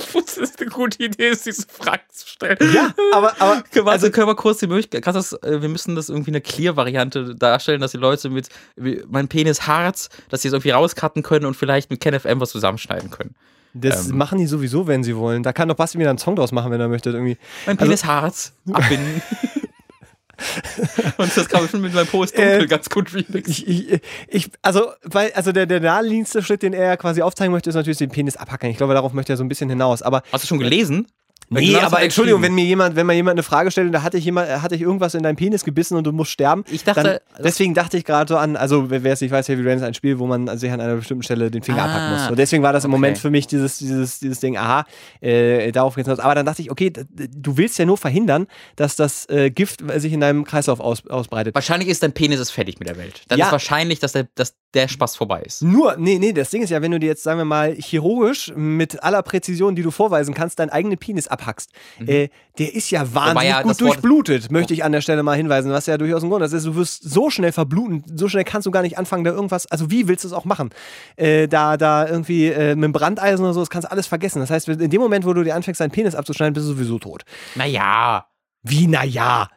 Ich 0.00 0.14
wusste, 0.14 0.42
dass 0.42 0.50
es 0.50 0.60
eine 0.60 0.70
gute 0.70 1.02
Idee 1.02 1.30
ist, 1.30 1.44
diese 1.44 1.66
Frage 1.66 2.02
zu 2.12 2.28
stellen. 2.28 2.56
Ja, 2.72 2.94
aber, 3.12 3.32
aber 3.40 3.64
Warte, 3.74 3.90
also, 3.90 4.10
können 4.12 4.28
wir 4.28 4.36
kurz 4.36 4.58
die 4.58 4.68
Möglichkeit, 4.68 5.02
kannst 5.02 5.32
das, 5.32 5.42
äh, 5.42 5.60
wir 5.60 5.68
müssen 5.68 5.96
das 5.96 6.08
irgendwie 6.08 6.30
eine 6.30 6.40
Clear-Variante 6.40 7.34
darstellen, 7.34 7.80
dass 7.80 7.90
die 7.90 7.96
Leute 7.96 8.30
mit 8.30 8.48
wie, 8.76 9.02
mein 9.08 9.26
Penis 9.26 9.66
hart, 9.66 10.08
dass 10.28 10.42
sie 10.42 10.48
es 10.48 10.54
irgendwie 10.54 10.70
rauscutten 10.70 11.24
können 11.24 11.46
und 11.46 11.56
vielleicht 11.56 11.90
mit 11.90 12.00
KenFM 12.00 12.38
was 12.38 12.50
zusammenschneiden 12.50 13.10
können. 13.10 13.34
Das 13.74 14.08
ähm, 14.08 14.16
machen 14.18 14.38
die 14.38 14.46
sowieso, 14.46 14.86
wenn 14.86 15.02
sie 15.04 15.16
wollen. 15.16 15.42
Da 15.42 15.52
kann 15.52 15.68
doch 15.68 15.76
Basti 15.76 15.98
wieder 15.98 16.10
einen 16.10 16.18
Song 16.18 16.36
draus 16.36 16.52
machen, 16.52 16.70
wenn 16.70 16.80
er 16.80 16.88
möchte. 16.88 17.10
Irgendwie. 17.10 17.36
Mein 17.66 17.78
Also- 17.78 17.86
Penis 17.86 18.04
hart, 18.04 18.52
abbinden. 18.72 19.22
und 21.16 21.36
das 21.36 21.48
kann 21.48 21.62
man 21.62 21.68
schon 21.68 21.80
mit 21.80 21.92
meinem 21.94 22.06
Po 22.06 22.22
ist 22.22 22.36
dunkel 22.36 22.62
Äh, 22.62 22.66
ganz 22.66 22.88
gut 22.88 23.12
remixen. 23.12 23.50
Ich, 23.50 23.66
ich, 23.66 24.00
ich, 24.28 24.50
also, 24.62 24.92
weil, 25.02 25.32
also 25.32 25.52
der, 25.52 25.66
der 25.66 25.80
naheliegendste 25.80 26.42
Schritt, 26.42 26.62
den 26.62 26.72
er 26.72 26.96
quasi 26.96 27.22
aufzeigen 27.22 27.52
möchte, 27.52 27.70
ist 27.70 27.76
natürlich 27.76 27.98
den 27.98 28.10
Penis 28.10 28.36
abhacken. 28.36 28.70
Ich 28.70 28.76
glaube, 28.76 28.94
darauf 28.94 29.12
möchte 29.12 29.32
er 29.32 29.36
so 29.36 29.44
ein 29.44 29.48
bisschen 29.48 29.68
hinaus. 29.68 30.02
Aber 30.02 30.22
Hast 30.32 30.44
du 30.44 30.48
schon 30.48 30.58
gelesen? 30.58 31.06
Nee, 31.50 31.76
aber 31.76 31.98
er 31.98 32.04
Entschuldigung, 32.04 32.42
wenn 32.42 32.54
mir 32.54 32.64
jemand, 32.64 32.94
wenn 32.96 33.06
mir 33.06 33.14
jemand 33.14 33.34
eine 33.36 33.42
Frage 33.42 33.70
stellt 33.70 33.86
und 33.86 33.92
da 33.92 34.02
hatte 34.02 34.18
ich 34.18 34.24
jemand, 34.24 34.48
hatte 34.62 34.74
ich 34.74 34.82
irgendwas 34.82 35.14
in 35.14 35.22
deinen 35.22 35.36
Penis 35.36 35.64
gebissen 35.64 35.96
und 35.96 36.04
du 36.04 36.12
musst 36.12 36.30
sterben. 36.30 36.64
Ich 36.70 36.84
dachte, 36.84 37.22
dann, 37.34 37.44
deswegen 37.44 37.74
dachte 37.74 37.96
ich 37.96 38.04
gerade 38.04 38.28
so 38.32 38.36
an, 38.36 38.56
also 38.56 38.90
wer 38.90 39.04
es 39.12 39.20
nicht 39.20 39.30
weiß, 39.30 39.48
Heavy 39.48 39.66
Rain 39.66 39.78
ist 39.78 39.84
ein 39.84 39.94
Spiel, 39.94 40.18
wo 40.18 40.26
man 40.26 40.58
sich 40.58 40.70
an 40.70 40.80
einer 40.80 40.96
bestimmten 40.96 41.22
Stelle 41.22 41.50
den 41.50 41.62
Finger 41.62 41.82
Ah, 41.82 41.86
abhacken 41.86 42.12
muss. 42.18 42.30
Und 42.30 42.38
deswegen 42.38 42.62
war 42.62 42.72
das 42.72 42.84
im 42.84 42.90
okay. 42.90 42.96
Moment 43.00 43.18
für 43.18 43.30
mich 43.30 43.46
dieses, 43.46 43.78
dieses, 43.78 44.18
dieses 44.20 44.40
Ding, 44.40 44.56
aha, 44.58 44.84
äh, 45.20 45.72
darauf 45.72 45.94
geht's 45.94 46.06
hinaus. 46.06 46.20
Aber 46.20 46.34
dann 46.34 46.44
dachte 46.44 46.60
ich, 46.62 46.70
okay, 46.70 46.92
du 46.92 47.56
willst 47.56 47.78
ja 47.78 47.84
nur 47.86 47.96
verhindern, 47.96 48.46
dass 48.76 48.96
das 48.96 49.26
äh, 49.30 49.50
Gift 49.50 49.82
sich 49.96 50.12
in 50.12 50.20
deinem 50.20 50.44
Kreislauf 50.44 50.80
aus, 50.80 51.06
ausbreitet. 51.06 51.54
Wahrscheinlich 51.54 51.88
ist 51.88 52.02
dein 52.02 52.12
Penis 52.12 52.40
ist 52.40 52.50
fertig 52.50 52.78
mit 52.78 52.88
der 52.88 52.96
Welt. 52.98 53.22
Dann 53.28 53.38
Ja. 53.38 53.46
ist 53.46 53.52
wahrscheinlich, 53.52 54.00
dass 54.00 54.12
der, 54.12 54.28
dass 54.34 54.54
der 54.74 54.86
Spaß 54.86 55.16
vorbei 55.16 55.40
ist. 55.42 55.62
Nur, 55.62 55.96
nee, 55.96 56.18
nee, 56.18 56.32
das 56.34 56.50
Ding 56.50 56.62
ist 56.62 56.68
ja, 56.68 56.82
wenn 56.82 56.90
du 56.90 57.00
dir 57.00 57.06
jetzt, 57.06 57.22
sagen 57.22 57.38
wir 57.38 57.46
mal, 57.46 57.74
chirurgisch 57.74 58.52
mit 58.54 59.02
aller 59.02 59.22
Präzision, 59.22 59.74
die 59.74 59.82
du 59.82 59.90
vorweisen 59.90 60.34
kannst, 60.34 60.58
deinen 60.58 60.68
eigenen 60.68 60.98
Penis 60.98 61.26
abhackst, 61.26 61.70
äh, 62.06 62.28
der 62.58 62.74
ist 62.74 62.90
ja 62.90 63.14
wahnsinnig 63.14 63.44
Mhm. 63.44 63.48
ja 63.48 63.62
gut 63.62 63.70
das 63.70 63.80
Wort- 63.80 63.88
durchblutet, 63.94 64.50
möchte 64.52 64.74
ich 64.74 64.84
an 64.84 64.92
der 64.92 65.00
Stelle 65.00 65.22
mal 65.22 65.36
hinweisen, 65.36 65.70
was 65.72 65.86
ja 65.86 65.96
durchaus 65.96 66.22
ein 66.22 66.28
Grund 66.28 66.44
ist. 66.44 66.52
Du 66.66 66.74
wirst 66.76 67.02
so 67.02 67.30
schnell 67.30 67.52
verbluten, 67.52 68.04
so 68.14 68.28
schnell 68.28 68.44
kannst 68.44 68.66
du 68.66 68.70
gar 68.70 68.82
nicht 68.82 68.98
anfangen, 68.98 69.24
da 69.24 69.30
irgendwas, 69.30 69.66
also 69.70 69.90
wie 69.90 70.06
willst 70.06 70.24
du 70.24 70.28
es 70.28 70.34
auch 70.34 70.44
machen? 70.44 70.68
Äh, 71.16 71.48
da, 71.48 71.78
da 71.78 72.06
irgendwie 72.06 72.48
äh, 72.48 72.74
mit 72.74 72.84
dem 72.84 72.92
Brandeisen 72.92 73.42
oder 73.44 73.54
so, 73.54 73.60
das 73.60 73.70
kannst 73.70 73.86
du 73.88 73.90
alles 73.92 74.06
vergessen. 74.06 74.40
Das 74.40 74.50
heißt, 74.50 74.68
in 74.68 74.90
dem 74.90 75.00
Moment, 75.00 75.24
wo 75.24 75.32
du 75.32 75.44
dir 75.44 75.54
anfängst, 75.54 75.80
deinen 75.80 75.92
Penis 75.92 76.14
abzuschneiden, 76.14 76.52
bist 76.52 76.66
du 76.68 76.72
sowieso 76.74 76.98
tot. 76.98 77.22
Naja, 77.54 78.26
Wie, 78.62 78.86
naja? 78.86 79.48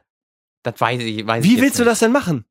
das 0.64 0.76
weiß 0.80 1.02
ich. 1.02 1.26
Weiß 1.28 1.44
ich 1.44 1.50
Wie 1.50 1.56
jetzt 1.56 1.62
willst 1.64 1.80
du 1.80 1.84
nicht. 1.84 1.92
das 1.92 2.00
denn 2.00 2.12
machen? 2.12 2.46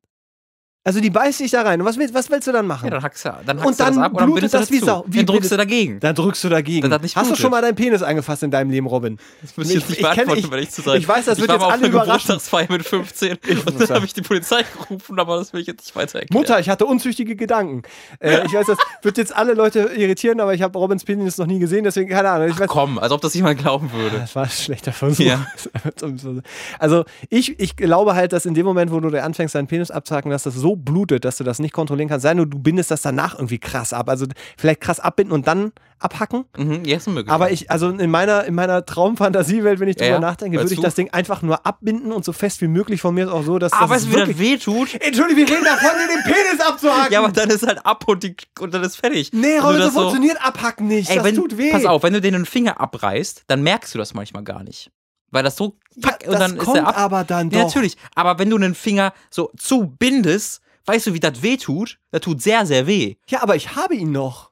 Also 0.83 0.99
die 0.99 1.11
beißt 1.11 1.37
sich 1.37 1.51
da 1.51 1.61
rein. 1.61 1.79
Und 1.79 1.85
was 1.85 1.97
willst, 1.97 2.11
was 2.15 2.27
willst 2.31 2.47
du 2.47 2.51
dann 2.51 2.65
machen? 2.65 2.85
Ja, 2.85 2.91
dann 2.91 3.03
hackst 3.03 3.23
du, 3.23 3.29
dann 3.45 3.57
hackst 3.59 3.67
Und 3.67 3.79
du 3.79 3.83
dann 3.83 3.93
das 3.95 4.03
ab 4.03 4.11
und 4.13 4.19
dann 4.21 4.31
blutet 4.31 4.51
du 4.51 4.57
das 4.57 4.71
wie. 4.71 4.79
Sau. 4.79 5.03
Wie 5.05 5.17
dann 5.17 5.25
drückst 5.27 5.51
du 5.51 5.57
dagegen. 5.57 5.99
Dann 5.99 6.15
drückst 6.15 6.43
du 6.43 6.49
dagegen. 6.49 6.89
Das 6.89 7.01
nicht 7.03 7.15
Hast 7.15 7.29
du 7.29 7.35
schon 7.35 7.51
mal 7.51 7.61
deinen 7.61 7.75
Penis 7.75 8.01
angefasst 8.01 8.41
in 8.41 8.49
deinem 8.49 8.71
Leben, 8.71 8.87
Robin? 8.87 9.17
Das 9.43 9.55
müsste 9.57 9.73
ich 9.75 9.79
jetzt 9.79 9.89
nicht 9.89 9.99
Ich- 9.99 10.05
ich 10.07 10.11
beantworten, 10.15 10.39
ich- 10.39 10.45
um 10.47 10.51
ehrlich 10.53 10.71
zu 10.71 10.81
sein. 10.81 10.97
ich 10.99 11.07
weiß, 11.07 11.25
das 11.25 11.37
ich 11.37 11.41
wird 11.47 11.51
jetzt 11.51 11.63
alle 11.63 11.87
überraschen. 11.87 12.07
Geburtstagsfeier 12.07 12.67
mit 12.71 12.83
15 12.83 13.37
und 13.67 13.79
dann 13.79 13.89
habe 13.89 14.05
ich 14.05 14.13
die 14.13 14.23
Polizei 14.23 14.63
gerufen, 14.63 15.19
aber 15.19 15.37
das 15.37 15.53
will 15.53 15.61
ich 15.61 15.67
jetzt 15.67 15.81
nicht 15.85 15.95
weiter 15.95 16.17
erklären. 16.19 16.41
Mutter, 16.41 16.59
ich 16.59 16.67
hatte 16.69 16.87
unzüchtige 16.87 17.35
Gedanken. 17.35 17.83
Äh, 18.19 18.43
ich 18.47 18.53
weiß, 18.53 18.65
das 18.65 18.79
wird 19.03 19.19
jetzt 19.19 19.35
alle 19.35 19.53
Leute 19.53 19.81
irritieren, 19.95 20.39
aber 20.39 20.55
ich 20.55 20.63
habe 20.63 20.77
Robins 20.79 21.03
Penis 21.03 21.37
noch 21.37 21.45
nie 21.45 21.59
gesehen, 21.59 21.83
deswegen 21.83 22.09
keine 22.09 22.29
Ahnung. 22.31 22.47
Ich 22.49 22.59
weiß, 22.59 22.67
Komm, 22.67 22.97
als 22.97 23.11
ob 23.11 23.21
das 23.21 23.35
jemand 23.35 23.59
glauben 23.59 23.91
würde. 23.93 24.17
das 24.17 24.35
war 24.35 24.45
ein 24.45 24.49
schlechter 24.49 24.93
Versuch. 24.93 25.23
Ja. 25.23 25.45
Also 26.79 27.05
ich, 27.29 27.59
ich 27.59 27.75
glaube 27.75 28.15
halt, 28.15 28.33
dass 28.33 28.45
in 28.45 28.53
dem 28.53 28.65
Moment, 28.65 28.91
wo 28.91 28.99
du 28.99 29.21
anfängst, 29.21 29.55
deinen 29.55 29.67
Penis 29.67 29.91
abzuhacken, 29.91 30.31
dass 30.31 30.43
das 30.43 30.55
so 30.55 30.70
blutet, 30.75 31.25
dass 31.25 31.37
du 31.37 31.43
das 31.43 31.59
nicht 31.59 31.73
kontrollieren 31.73 32.09
kannst. 32.09 32.23
Sei 32.23 32.33
nur, 32.33 32.45
du 32.45 32.59
bindest 32.59 32.91
das 32.91 33.01
danach 33.01 33.35
irgendwie 33.35 33.59
krass 33.59 33.93
ab. 33.93 34.09
Also 34.09 34.25
vielleicht 34.57 34.81
krass 34.81 34.99
abbinden 34.99 35.33
und 35.33 35.47
dann 35.47 35.71
abhacken. 35.99 36.45
Mhm, 36.57 36.83
ja, 36.83 36.97
ist 36.97 37.07
Möglichkeit. 37.07 37.33
Aber 37.33 37.51
ich, 37.51 37.69
also 37.69 37.89
in 37.89 38.09
meiner, 38.09 38.45
in 38.45 38.55
meiner 38.55 38.85
Traumfantasiewelt, 38.85 39.79
wenn 39.79 39.87
ich 39.87 39.95
drüber 39.95 40.09
Ja, 40.09 40.19
nachdenke, 40.19 40.57
würde 40.57 40.73
ich 40.73 40.79
das 40.79 40.95
Ding 40.95 41.09
einfach 41.11 41.41
nur 41.41 41.65
abbinden 41.65 42.11
und 42.11 42.25
so 42.25 42.33
fest 42.33 42.61
wie 42.61 42.67
möglich 42.67 43.01
von 43.01 43.13
mir 43.13 43.25
ist 43.25 43.31
auch 43.31 43.43
so, 43.43 43.59
dass 43.59 43.73
aber 43.73 43.95
das 43.95 44.03
es 44.03 44.11
wirklich... 44.11 44.39
weh 44.39 44.57
tut. 44.57 44.93
Entschuldigung, 44.95 45.47
wir 45.47 45.49
reden 45.49 45.65
davon, 45.65 45.89
dir 45.99 46.15
den 46.15 46.23
Penis 46.23 46.59
abzuhacken. 46.59 47.13
Ja, 47.13 47.19
aber 47.19 47.31
dann 47.31 47.49
ist 47.49 47.65
halt 47.65 47.85
ab 47.85 48.07
und, 48.07 48.23
die, 48.23 48.35
und 48.59 48.73
dann 48.73 48.83
ist 48.83 48.95
fertig. 48.95 49.31
nee, 49.33 49.57
du 49.57 49.63
Robin, 49.63 49.77
so 49.77 49.83
das 49.85 49.93
funktioniert 49.93 50.43
abhacken 50.43 50.87
nicht. 50.87 51.09
Ey, 51.09 51.17
das 51.17 51.25
wenn, 51.25 51.35
tut 51.35 51.57
weh. 51.57 51.71
Pass 51.71 51.85
auf, 51.85 52.03
wenn 52.03 52.13
du 52.13 52.21
den 52.21 52.35
einen 52.35 52.45
Finger 52.45 52.79
abreißt, 52.81 53.43
dann 53.47 53.61
merkst 53.61 53.93
du 53.93 53.99
das 53.99 54.13
manchmal 54.13 54.43
gar 54.43 54.63
nicht. 54.63 54.91
Weil 55.31 55.43
das 55.43 55.55
so 55.55 55.77
pack 56.01 56.23
ja, 56.23 56.29
und 56.29 56.39
dann 56.39 56.57
ist 56.57 56.63
kommt 56.63 56.77
der 56.77 56.87
ab. 56.87 56.97
aber 56.97 57.23
dann 57.23 57.49
doch. 57.49 57.57
Ja, 57.57 57.65
natürlich. 57.65 57.97
Aber 58.15 58.37
wenn 58.37 58.49
du 58.49 58.57
einen 58.57 58.75
Finger 58.75 59.13
so 59.29 59.51
zubindest, 59.57 60.61
weißt 60.85 61.07
du, 61.07 61.13
wie 61.13 61.19
das 61.19 61.41
weh 61.41 61.57
tut? 61.57 61.99
Das 62.11 62.21
tut 62.21 62.41
sehr, 62.41 62.65
sehr 62.65 62.85
weh. 62.85 63.15
Ja, 63.27 63.41
aber 63.41 63.55
ich 63.55 63.75
habe 63.75 63.95
ihn 63.95 64.11
noch. 64.11 64.51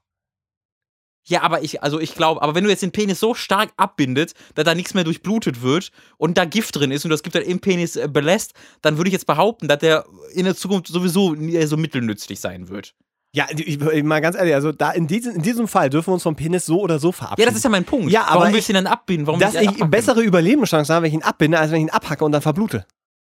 Ja, 1.30 1.44
aber 1.44 1.62
ich, 1.62 1.84
also 1.84 2.00
ich 2.00 2.16
glaube, 2.16 2.42
aber 2.42 2.56
wenn 2.56 2.64
du 2.64 2.72
jetzt 2.72 2.82
den 2.82 2.92
Penis 2.92 3.20
so 3.20 3.36
stark 3.36 3.72
abbindet, 3.78 4.34
dass 4.56 4.66
da 4.66 4.74
nichts 4.74 4.96
mehr 4.96 5.04
durchblutet 5.04 5.62
wird 5.62 5.92
und 6.18 6.40
da 6.40 6.46
Gift 6.46 6.76
drin 6.76 6.90
ist 6.90 7.06
und 7.06 7.12
das 7.12 7.22
Gift 7.22 7.36
dann 7.36 7.44
im 7.44 7.60
Penis 7.60 7.96
äh, 7.96 8.08
belässt, 8.12 8.54
dann 8.82 8.98
würde 8.98 9.10
ich 9.10 9.14
jetzt 9.14 9.28
behaupten, 9.28 9.68
dass 9.68 9.78
der 9.78 10.06
in 10.34 10.46
der 10.46 10.56
Zukunft 10.56 10.88
sowieso 10.88 11.36
nie 11.36 11.64
so 11.68 11.78
mittelnützlich 11.78 12.40
sein 12.40 12.70
wird. 12.70 12.96
Ja, 13.36 13.46
ich, 13.52 13.80
ich- 13.80 14.04
mal 14.04 14.22
ganz 14.22 14.36
ehrlich, 14.36 14.56
also 14.56 14.72
da 14.72 14.92
in 14.92 15.06
diesem, 15.06 15.36
in 15.36 15.42
diesem 15.44 15.68
Fall 15.68 15.90
dürfen 15.92 16.08
wir 16.08 16.14
uns 16.16 16.24
vom 16.24 16.36
Penis 16.36 16.66
so 16.66 16.80
oder 16.82 16.98
so 16.98 17.12
verabschieden. 17.12 17.42
Ja, 17.42 17.46
das 17.48 17.56
ist 17.58 17.64
ja 17.64 17.70
mein 17.70 17.86
Punkt. 17.86 18.10
Ja, 18.12 18.24
aber 18.24 18.36
Warum 18.40 18.48
ich- 18.50 18.54
willst 18.56 18.70
du 18.70 18.74
ihn 18.74 18.76
dann 18.84 18.88
abbinden? 18.88 19.28
Warum 19.28 19.40
dass 19.40 19.54
ich 19.54 19.68
abhacken? 19.70 19.92
bessere 19.92 20.22
Überlebenschancen 20.22 20.96
habe, 20.96 21.04
wenn 21.04 21.10
ich 21.10 21.14
ihn 21.16 21.24
abbinde, 21.24 21.60
als 21.60 21.70
wenn 21.72 21.78
ich 21.78 21.84
ihn 21.84 21.90
abhacke 21.92 22.26
und 22.26 22.32
dann 22.32 22.42
verblute. 22.42 22.86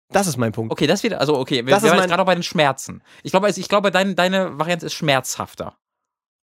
Das 0.10 0.28
ist 0.28 0.36
mein 0.38 0.52
Punkt. 0.52 0.72
Okay, 0.74 0.88
das 0.88 1.04
wieder, 1.04 1.20
also 1.22 1.38
okay, 1.40 1.66
wir, 1.66 1.74
Das 1.74 1.84
mein- 1.84 1.96
jetzt 1.98 2.08
gerade 2.10 2.26
bei 2.26 2.34
den 2.36 2.44
Schmerzen. 2.44 3.02
Ich 3.24 3.32
glaube, 3.32 3.50
ich 3.50 3.70
glaube 3.70 3.92
dein, 3.92 4.16
deine 4.16 4.60
Variante 4.60 4.86
ist 4.88 4.94
schmerzhafter. 4.94 5.78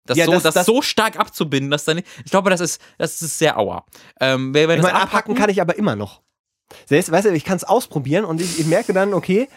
Das, 0.05 0.17
Ja, 0.17 0.25
so, 0.25 0.31
das- 0.31 0.43
das, 0.43 0.53
das- 0.53 0.65
so 0.65 0.81
stark 0.81 1.19
abzubinden, 1.19 1.69
dass 1.69 1.83
dann 1.83 1.97
ich 1.97 2.31
glaube, 2.31 2.49
das 2.49 2.61
ist, 2.61 2.81
das 2.97 3.21
ist 3.21 3.37
sehr 3.37 3.59
auer. 3.59 3.85
Ähm, 4.21 4.53
wenn 4.53 4.69
Ich 4.69 4.75
das 4.77 4.83
meine, 4.83 5.01
abhacken 5.03 5.35
kann 5.35 5.49
ich 5.49 5.59
aber 5.61 5.75
immer 5.77 5.95
noch. 5.97 6.21
Selbst, 6.85 7.11
weißt 7.11 7.25
du, 7.27 7.33
ich 7.33 7.43
kann 7.43 7.57
es 7.57 7.63
ausprobieren 7.65 8.23
und 8.25 8.39
ich, 8.41 8.59
ich 8.59 8.65
merke 8.67 8.93
dann, 8.93 9.13
okay, 9.13 9.49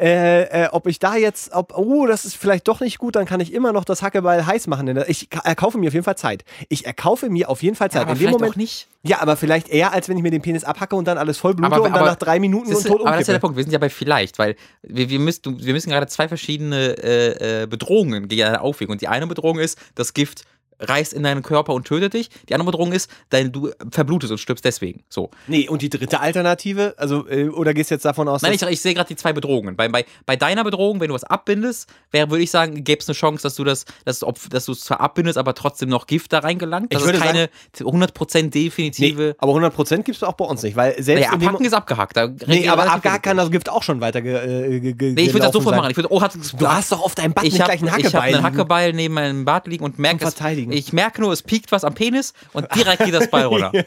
äh, 0.00 0.64
äh, 0.64 0.68
ob 0.72 0.86
ich 0.86 0.98
da 0.98 1.16
jetzt, 1.16 1.52
ob, 1.52 1.76
oh, 1.76 2.06
das 2.06 2.24
ist 2.24 2.34
vielleicht 2.36 2.66
doch 2.68 2.80
nicht 2.80 2.98
gut, 2.98 3.16
dann 3.16 3.26
kann 3.26 3.38
ich 3.40 3.52
immer 3.52 3.72
noch 3.72 3.84
das 3.84 4.02
Hackebeil 4.02 4.46
heiß 4.46 4.66
machen. 4.66 4.86
Denn 4.86 5.04
Ich 5.08 5.28
ka- 5.28 5.42
erkaufe 5.44 5.76
mir 5.78 5.88
auf 5.88 5.92
jeden 5.94 6.04
Fall 6.04 6.16
Zeit. 6.16 6.44
Ich 6.68 6.86
erkaufe 6.86 7.28
mir 7.28 7.48
auf 7.50 7.62
jeden 7.62 7.76
Fall 7.76 7.90
Zeit. 7.90 8.02
aber 8.02 8.12
In 8.12 8.18
dem 8.18 8.30
Moment, 8.30 8.56
nicht. 8.56 8.88
ja, 9.02 9.20
aber 9.20 9.36
vielleicht 9.36 9.68
eher, 9.68 9.92
als 9.92 10.08
wenn 10.08 10.16
ich 10.16 10.22
mir 10.22 10.30
den 10.30 10.40
Penis 10.42 10.64
abhacke 10.64 10.96
und 10.96 11.06
dann 11.06 11.18
alles 11.18 11.36
voll 11.38 11.54
blute 11.54 11.72
Aber- 11.74 11.84
und 11.84 11.90
dann 11.92 12.00
aber- 12.00 12.10
nach 12.10 12.16
drei 12.16 12.40
Minuten 12.40 12.68
Siehst 12.68 12.86
und 12.86 12.92
tot 12.92 13.00
aber 13.02 13.10
das 13.12 13.20
ist 13.22 13.26
ja 13.28 13.34
der. 13.34 13.38
Punkt, 13.40 13.56
wir 13.56 13.62
sind 13.64 13.72
ja 13.72 13.78
bei 13.78 13.90
vielleicht, 13.90 14.38
weil 14.38 14.56
wir, 14.82 15.10
wir, 15.10 15.18
müssen, 15.18 15.62
wir 15.62 15.72
müssen 15.74 15.90
gerade 15.90 16.06
zwei 16.06 16.28
verschiedene 16.28 16.96
äh, 17.02 17.62
äh, 17.62 17.66
Bedrohungen 17.66 18.28
gegeneinander 18.28 18.62
aufwägen. 18.62 18.92
Und 18.92 19.00
die 19.02 19.08
eine 19.08 19.26
Bedrohung 19.26 19.58
ist, 19.58 19.78
das 19.94 20.14
Gift 20.14 20.44
reißt 20.80 21.12
in 21.12 21.22
deinen 21.22 21.42
Körper 21.42 21.74
und 21.74 21.86
tötet 21.86 22.14
dich. 22.14 22.30
Die 22.48 22.54
andere 22.54 22.66
Bedrohung 22.70 22.92
ist, 22.92 23.10
dein, 23.30 23.52
du 23.52 23.70
verblutest 23.90 24.32
und 24.32 24.38
stirbst 24.38 24.64
deswegen. 24.64 25.02
So. 25.08 25.30
Nee, 25.46 25.68
und 25.68 25.82
die 25.82 25.90
dritte 25.90 26.20
Alternative, 26.20 26.94
also, 26.96 27.26
äh, 27.28 27.48
oder 27.48 27.74
gehst 27.74 27.90
du 27.90 27.94
jetzt 27.94 28.04
davon 28.04 28.28
aus, 28.28 28.42
Nein, 28.42 28.52
ich, 28.54 28.62
ich 28.62 28.80
sehe 28.80 28.94
gerade 28.94 29.08
die 29.08 29.16
zwei 29.16 29.32
Bedrohungen. 29.32 29.76
Bei, 29.76 29.88
bei, 29.88 30.04
bei 30.26 30.36
deiner 30.36 30.64
Bedrohung, 30.64 31.00
wenn 31.00 31.08
du 31.08 31.14
was 31.14 31.24
abbindest, 31.24 31.88
wäre, 32.10 32.30
würde 32.30 32.42
ich 32.42 32.50
sagen, 32.50 32.82
gäbe 32.84 33.00
es 33.00 33.08
eine 33.08 33.14
Chance, 33.14 33.42
dass 33.42 33.54
du 33.54 33.64
das, 33.64 33.84
dass, 34.04 34.22
ob, 34.22 34.38
dass 34.50 34.64
du 34.66 34.72
es 34.72 34.80
zwar 34.80 35.00
abbindest, 35.00 35.38
aber 35.38 35.54
trotzdem 35.54 35.88
noch 35.88 36.06
Gift 36.06 36.32
da 36.32 36.40
reingelangt. 36.40 36.92
Das 36.92 37.02
Ich 37.02 37.06
würde 37.06 37.18
ist 37.18 37.24
keine 37.24 37.48
100% 37.78 38.42
nee, 38.42 38.48
definitive. 38.48 39.36
aber 39.38 39.52
100% 39.54 40.02
gibst 40.02 40.22
du 40.22 40.26
auch 40.26 40.32
bei 40.34 40.44
uns 40.44 40.62
nicht, 40.62 40.76
weil 40.76 41.00
selbst 41.02 41.24
naja, 41.30 41.32
abhacken 41.32 41.66
ist 41.66 41.74
abgehakt. 41.74 42.16
Da 42.16 42.28
Nee, 42.46 42.68
aber 42.68 42.82
relativ 42.82 42.94
ab 42.96 43.02
gar 43.02 43.12
wenig. 43.14 43.22
kann 43.22 43.36
das 43.36 43.50
Gift 43.50 43.68
auch 43.68 43.82
schon 43.82 44.00
weiter 44.00 44.22
ge, 44.22 44.34
äh, 44.34 44.80
ge, 44.80 44.92
ge, 44.94 45.12
Nee, 45.12 45.22
ich 45.22 45.28
würde 45.32 45.46
das 45.46 45.52
sofort 45.52 45.74
sein. 45.74 45.80
machen. 45.82 45.90
Ich 45.90 45.96
würde, 45.96 46.12
oh, 46.12 46.20
hat, 46.22 46.32
Du 46.34 46.68
hast 46.68 46.92
doch 46.92 47.02
auf 47.02 47.14
deinem 47.14 47.32
Bad 47.32 47.44
ich 47.44 47.52
nicht 47.52 47.62
habe 47.62 47.76
gleich 47.76 47.82
ein 47.82 47.90
hab 47.92 47.98
Hackebeil. 48.02 48.34
einen 48.34 48.42
Hackebeil 48.44 48.92
neben 48.92 49.14
meinem 49.14 49.44
Bart 49.44 49.66
liegen 49.66 49.84
und 49.84 49.98
merke, 49.98 50.24
es, 50.24 50.34
Verteidigen. 50.34 50.69
Ich 50.72 50.92
merke 50.92 51.20
nur, 51.20 51.32
es 51.32 51.42
piekt 51.42 51.72
was 51.72 51.84
am 51.84 51.94
Penis 51.94 52.32
und 52.52 52.66
direkt 52.74 53.04
geht 53.04 53.14
das 53.14 53.28
Beil 53.30 53.44
runter. 53.46 53.72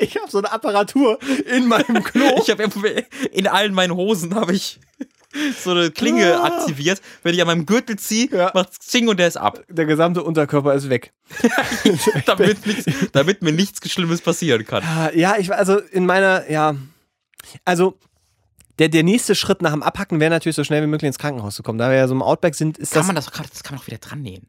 Ich 0.00 0.16
habe 0.16 0.30
so 0.30 0.38
eine 0.38 0.50
Apparatur 0.52 1.18
in 1.46 1.66
meinem 1.68 2.02
Klo. 2.04 2.38
Ich 2.42 2.50
habe 2.50 2.64
in 3.32 3.46
allen 3.46 3.72
meinen 3.74 3.94
Hosen 3.94 4.34
habe 4.34 4.52
ich 4.54 4.78
so 5.62 5.70
eine 5.70 5.90
Klinge 5.90 6.38
Ah. 6.40 6.44
aktiviert. 6.46 7.00
Wenn 7.22 7.34
ich 7.34 7.40
an 7.40 7.46
meinem 7.46 7.66
Gürtel 7.66 7.98
ziehe, 7.98 8.28
Ja. 8.30 8.50
macht 8.54 8.82
Zing 8.82 9.08
und 9.08 9.18
der 9.18 9.28
ist 9.28 9.36
ab. 9.36 9.62
Der 9.68 9.84
gesamte 9.86 10.22
Unterkörper 10.22 10.74
ist 10.74 10.88
weg. 10.90 11.12
damit, 12.26 12.66
nichts, 12.66 12.84
damit 13.12 13.42
mir 13.42 13.52
nichts 13.52 13.90
Schlimmes 13.90 14.20
passieren 14.20 14.64
kann. 14.66 14.82
Ah, 14.82 15.10
Ja, 15.14 15.36
ich 15.38 15.52
also 15.52 15.78
in 15.78 16.04
meiner, 16.06 16.50
ja, 16.50 16.74
also 17.64 17.98
der, 18.78 18.88
der 18.88 19.02
nächste 19.02 19.34
Schritt 19.34 19.62
nach 19.62 19.72
dem 19.72 19.82
Abhacken 19.82 20.20
wäre 20.20 20.30
natürlich 20.30 20.56
so 20.56 20.64
schnell 20.64 20.82
wie 20.82 20.86
möglich 20.88 21.06
ins 21.08 21.18
Krankenhaus 21.18 21.54
zu 21.54 21.62
kommen. 21.62 21.78
Da 21.78 21.88
wir 21.90 21.96
ja 21.96 22.08
so 22.08 22.14
im 22.14 22.22
Outback 22.22 22.54
sind, 22.54 22.76
ist 22.78 22.92
Kann 22.92 23.00
das. 23.00 23.06
man 23.06 23.16
das, 23.16 23.26
das 23.26 23.62
kann 23.62 23.74
man 23.76 23.82
auch 23.82 23.86
wieder 23.86 23.98
dran 23.98 24.20
nähen. 24.22 24.46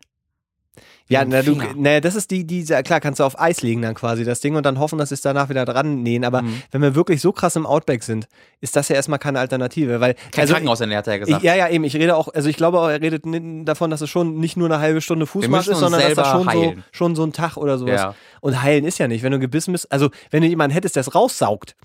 Ja, 1.10 1.24
na, 1.26 1.42
du, 1.42 1.58
na, 1.76 2.00
das 2.00 2.16
ist 2.16 2.32
die, 2.32 2.46
die, 2.46 2.64
klar, 2.66 3.00
kannst 3.00 3.20
du 3.20 3.24
auf 3.24 3.40
Eis 3.40 3.62
legen 3.62 3.82
dann 3.82 3.96
quasi 3.96 4.26
das 4.26 4.40
Ding 4.42 4.56
und 4.56 4.66
dann 4.66 4.78
hoffen, 4.80 4.98
dass 5.00 5.12
es 5.12 5.22
danach 5.22 5.50
wieder 5.50 5.64
dran 5.66 6.04
nähen. 6.04 6.26
Aber 6.26 6.42
Mhm. 6.42 6.62
wenn 6.72 6.82
wir 6.82 6.96
wirklich 6.96 7.22
so 7.22 7.32
krass 7.32 7.56
im 7.56 7.66
Outback 7.66 8.04
sind, 8.04 8.28
ist 8.62 8.76
das 8.76 8.90
ja 8.90 8.96
erstmal 8.96 9.20
keine 9.20 9.40
Alternative. 9.40 10.00
Weil, 10.02 10.16
Kein 10.32 10.42
also, 10.42 10.54
Krankenhausernährer 10.54 11.00
hat 11.00 11.08
er 11.08 11.14
ja 11.14 11.20
Ich, 11.20 11.26
gesagt. 11.26 11.44
ja, 11.44 11.56
ja, 11.56 11.70
eben. 11.70 11.84
Ich 11.86 11.96
rede 11.96 12.16
auch, 12.16 12.28
also 12.34 12.50
ich 12.50 12.58
glaube 12.58 12.80
auch, 12.80 12.90
er 12.90 13.02
redet 13.02 13.24
davon, 13.68 13.90
dass 13.90 14.02
es 14.02 14.10
schon 14.10 14.40
nicht 14.40 14.58
nur 14.58 14.68
eine 14.70 14.80
halbe 14.80 15.02
Stunde 15.02 15.26
Fußmarsch 15.28 15.68
ist, 15.68 15.80
sondern 15.80 16.02
dass 16.02 16.14
das 16.16 16.28
schon 16.32 16.50
so, 16.50 16.74
schon 16.92 17.16
so 17.16 17.24
ein 17.24 17.32
Tag 17.34 17.58
oder 17.58 17.78
sowas. 17.78 18.02
Ja. 18.02 18.16
Und 18.42 18.62
heilen 18.62 18.86
ist 18.86 18.98
ja 18.98 19.08
nicht. 19.08 19.24
Wenn 19.24 19.32
du 19.32 19.40
gebissen 19.40 19.72
bist, 19.72 19.92
also 19.92 20.10
wenn 20.32 20.42
du 20.42 20.48
jemanden 20.48 20.74
hättest, 20.74 20.96
der 20.96 21.02
es 21.02 21.16
raussaugt, 21.16 21.76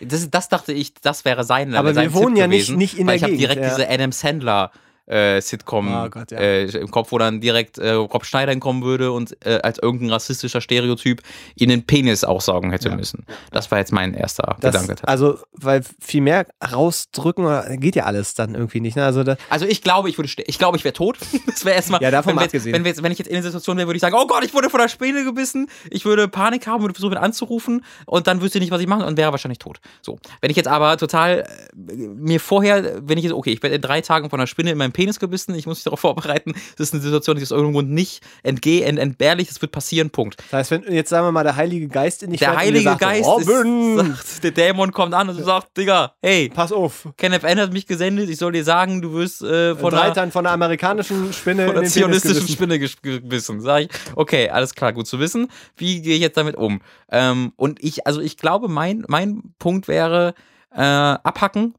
Das, 0.00 0.30
das 0.30 0.48
dachte 0.48 0.72
ich, 0.72 0.94
das 0.94 1.26
wäre 1.26 1.44
sein. 1.44 1.74
Aber 1.74 1.92
sein 1.92 2.04
wir 2.04 2.14
wohnen 2.14 2.34
Tipp 2.36 2.38
ja 2.40 2.46
nicht- 2.46 2.60
gewesen, 2.68 2.78
nicht 2.78 2.98
in 2.98 3.06
weil 3.06 3.12
der 3.12 3.16
ich 3.16 3.22
habe 3.24 3.32
Gegend, 3.32 3.42
direkt 3.56 3.62
ja. 3.62 3.76
diese 3.76 3.90
Adam 3.90 4.12
Sandler 4.12 4.70
äh, 5.10 5.40
Sitcom 5.40 5.92
Oh 5.92 6.08
Gott, 6.08 6.30
ja. 6.30 6.38
äh, 6.38 6.64
im 6.66 6.90
Kopf, 6.90 7.12
wo 7.12 7.18
dann 7.18 7.40
direkt 7.40 7.78
äh, 7.78 7.90
Rob 7.92 8.24
Schneider 8.24 8.54
kommen 8.56 8.82
würde 8.82 9.12
und 9.12 9.36
äh, 9.44 9.58
als 9.62 9.78
irgendein 9.78 10.10
rassistischer 10.10 10.60
Stereotyp 10.60 11.22
ihn 11.56 11.68
den 11.68 11.84
Penis 11.84 12.24
aussaugen 12.24 12.70
hätte 12.70 12.90
müssen. 12.90 13.24
Das 13.50 13.70
war 13.70 13.78
jetzt 13.78 13.92
mein 13.92 14.14
erster 14.14 14.56
das, 14.60 14.72
Gedanke. 14.82 15.06
also, 15.08 15.38
weil 15.52 15.82
viel 16.00 16.20
mehr 16.20 16.46
rausdrücken 16.72 17.44
oder- 17.44 17.76
geht 17.76 17.96
ja 17.96 18.04
alles 18.04 18.34
dann 18.34 18.54
irgendwie 18.54 18.80
nicht. 18.80 18.96
Ne? 18.96 19.04
Also 19.04 19.24
Also 19.48 19.66
ich 19.66 19.82
glaube, 19.82 20.08
ich 20.08 20.18
würde 20.18 20.30
ich 20.46 20.58
glaube, 20.58 20.76
ich 20.76 20.84
wäre 20.84 20.92
tot. 20.94 21.18
Das 21.46 21.64
wäre 21.64 21.74
erstmal. 21.76 22.00
Ja, 22.00 22.10
davon 22.10 22.36
wenn, 22.36 22.44
abgesehen. 22.44 22.72
wenn, 22.72 22.84
wir 22.84 22.90
jetzt, 22.90 23.02
wenn 23.02 23.10
ich 23.12 23.18
jetzt 23.18 23.28
in 23.28 23.34
der 23.34 23.42
Situation 23.42 23.76
wäre, 23.76 23.86
würde 23.88 23.96
ich 23.96 24.00
sagen, 24.00 24.14
oh 24.18 24.26
Gott, 24.26 24.44
ich 24.44 24.54
wurde 24.54 24.70
von 24.70 24.80
der 24.80 24.88
Spinne 24.88 25.24
gebissen. 25.24 25.68
Ich 25.90 26.04
würde 26.04 26.28
Panik 26.28 26.66
haben, 26.66 26.82
würde 26.82 26.94
versuchen 26.94 27.16
anzurufen 27.16 27.84
und 28.06 28.26
dann 28.26 28.40
wüsste 28.40 28.58
ich 28.58 28.62
nicht, 28.62 28.70
was 28.70 28.80
ich 28.80 28.86
machen 28.86 29.02
und 29.04 29.16
wäre 29.16 29.32
wahrscheinlich 29.32 29.58
tot. 29.58 29.80
So. 30.00 30.18
Wenn 30.40 30.50
ich 30.50 30.56
jetzt 30.56 30.68
aber 30.68 30.96
total 30.96 31.40
äh, 31.40 31.96
mir 31.96 32.40
vorher, 32.40 33.00
wenn 33.06 33.18
ich 33.18 33.24
jetzt, 33.24 33.32
okay, 33.34 33.50
ich 33.52 33.62
werde 33.62 33.76
in 33.76 33.82
drei 33.82 34.00
Tagen 34.00 34.30
von 34.30 34.38
einer 34.38 34.46
Spinne 34.46 34.70
in 34.70 34.78
meinen 34.78 34.92
Penis 34.92 34.99
gebissen, 35.20 35.54
ich 35.54 35.66
muss 35.66 35.78
mich 35.78 35.84
darauf 35.84 36.00
vorbereiten. 36.10 36.52
Das 36.76 36.88
ist 36.88 36.94
eine 36.94 37.02
Situation, 37.02 37.36
die 37.36 37.42
aus 37.42 37.50
irgendeinem 37.50 37.74
Grund 37.74 37.90
nicht 37.90 38.22
entgehe, 38.42 38.84
ent, 38.84 38.98
entbehrlich, 38.98 39.48
das 39.48 39.60
wird 39.60 39.72
passieren, 39.72 40.10
Punkt. 40.10 40.36
das 40.50 40.52
heißt, 40.52 40.70
wenn 40.70 40.92
jetzt 40.92 41.10
sagen 41.10 41.26
wir 41.26 41.32
mal 41.32 41.44
der 41.44 41.56
Heilige 41.56 41.88
Geist 41.88 42.22
in 42.22 42.30
dich 42.30 42.40
Der 42.40 42.56
Heilige 42.56 42.84
sagt, 42.84 43.00
Geist 43.00 43.26
Robin, 43.26 43.98
ist, 43.98 44.34
sagt, 44.34 44.44
der 44.44 44.50
Dämon 44.50 44.92
kommt 44.92 45.14
an 45.14 45.28
und 45.28 45.42
sagt, 45.42 45.76
Digga, 45.76 46.14
hey, 46.22 46.50
pass 46.52 46.72
auf. 46.72 47.08
Kenneth 47.16 47.44
N 47.44 47.60
hat 47.60 47.72
mich 47.72 47.86
gesendet, 47.86 48.28
ich 48.28 48.38
soll 48.38 48.52
dir 48.52 48.64
sagen, 48.64 49.02
du 49.02 49.14
wirst 49.14 49.42
äh, 49.42 49.74
von 49.76 49.92
einer 49.92 50.02
Reitern 50.02 50.30
von 50.30 50.44
der 50.44 50.52
amerikanischen 50.52 51.32
Spinne 51.32 51.66
von 51.66 51.74
Penis 51.74 51.92
zionistischen. 51.92 52.48
Spinne 52.48 52.78
gebissen. 52.78 53.60
Sag 53.60 53.82
ich, 53.82 53.88
okay, 54.16 54.48
alles 54.50 54.74
klar, 54.74 54.92
gut 54.92 55.06
zu 55.06 55.18
wissen. 55.20 55.48
Wie 55.76 56.02
gehe 56.02 56.14
ich 56.14 56.20
jetzt 56.20 56.36
damit 56.36 56.56
um? 56.56 56.80
Ähm, 57.10 57.52
und 57.56 57.82
ich, 57.82 58.06
also 58.06 58.20
ich 58.20 58.36
glaube, 58.36 58.68
mein, 58.68 59.04
mein 59.08 59.54
Punkt 59.58 59.88
wäre, 59.88 60.34
äh, 60.74 60.80
abhacken 60.80 61.74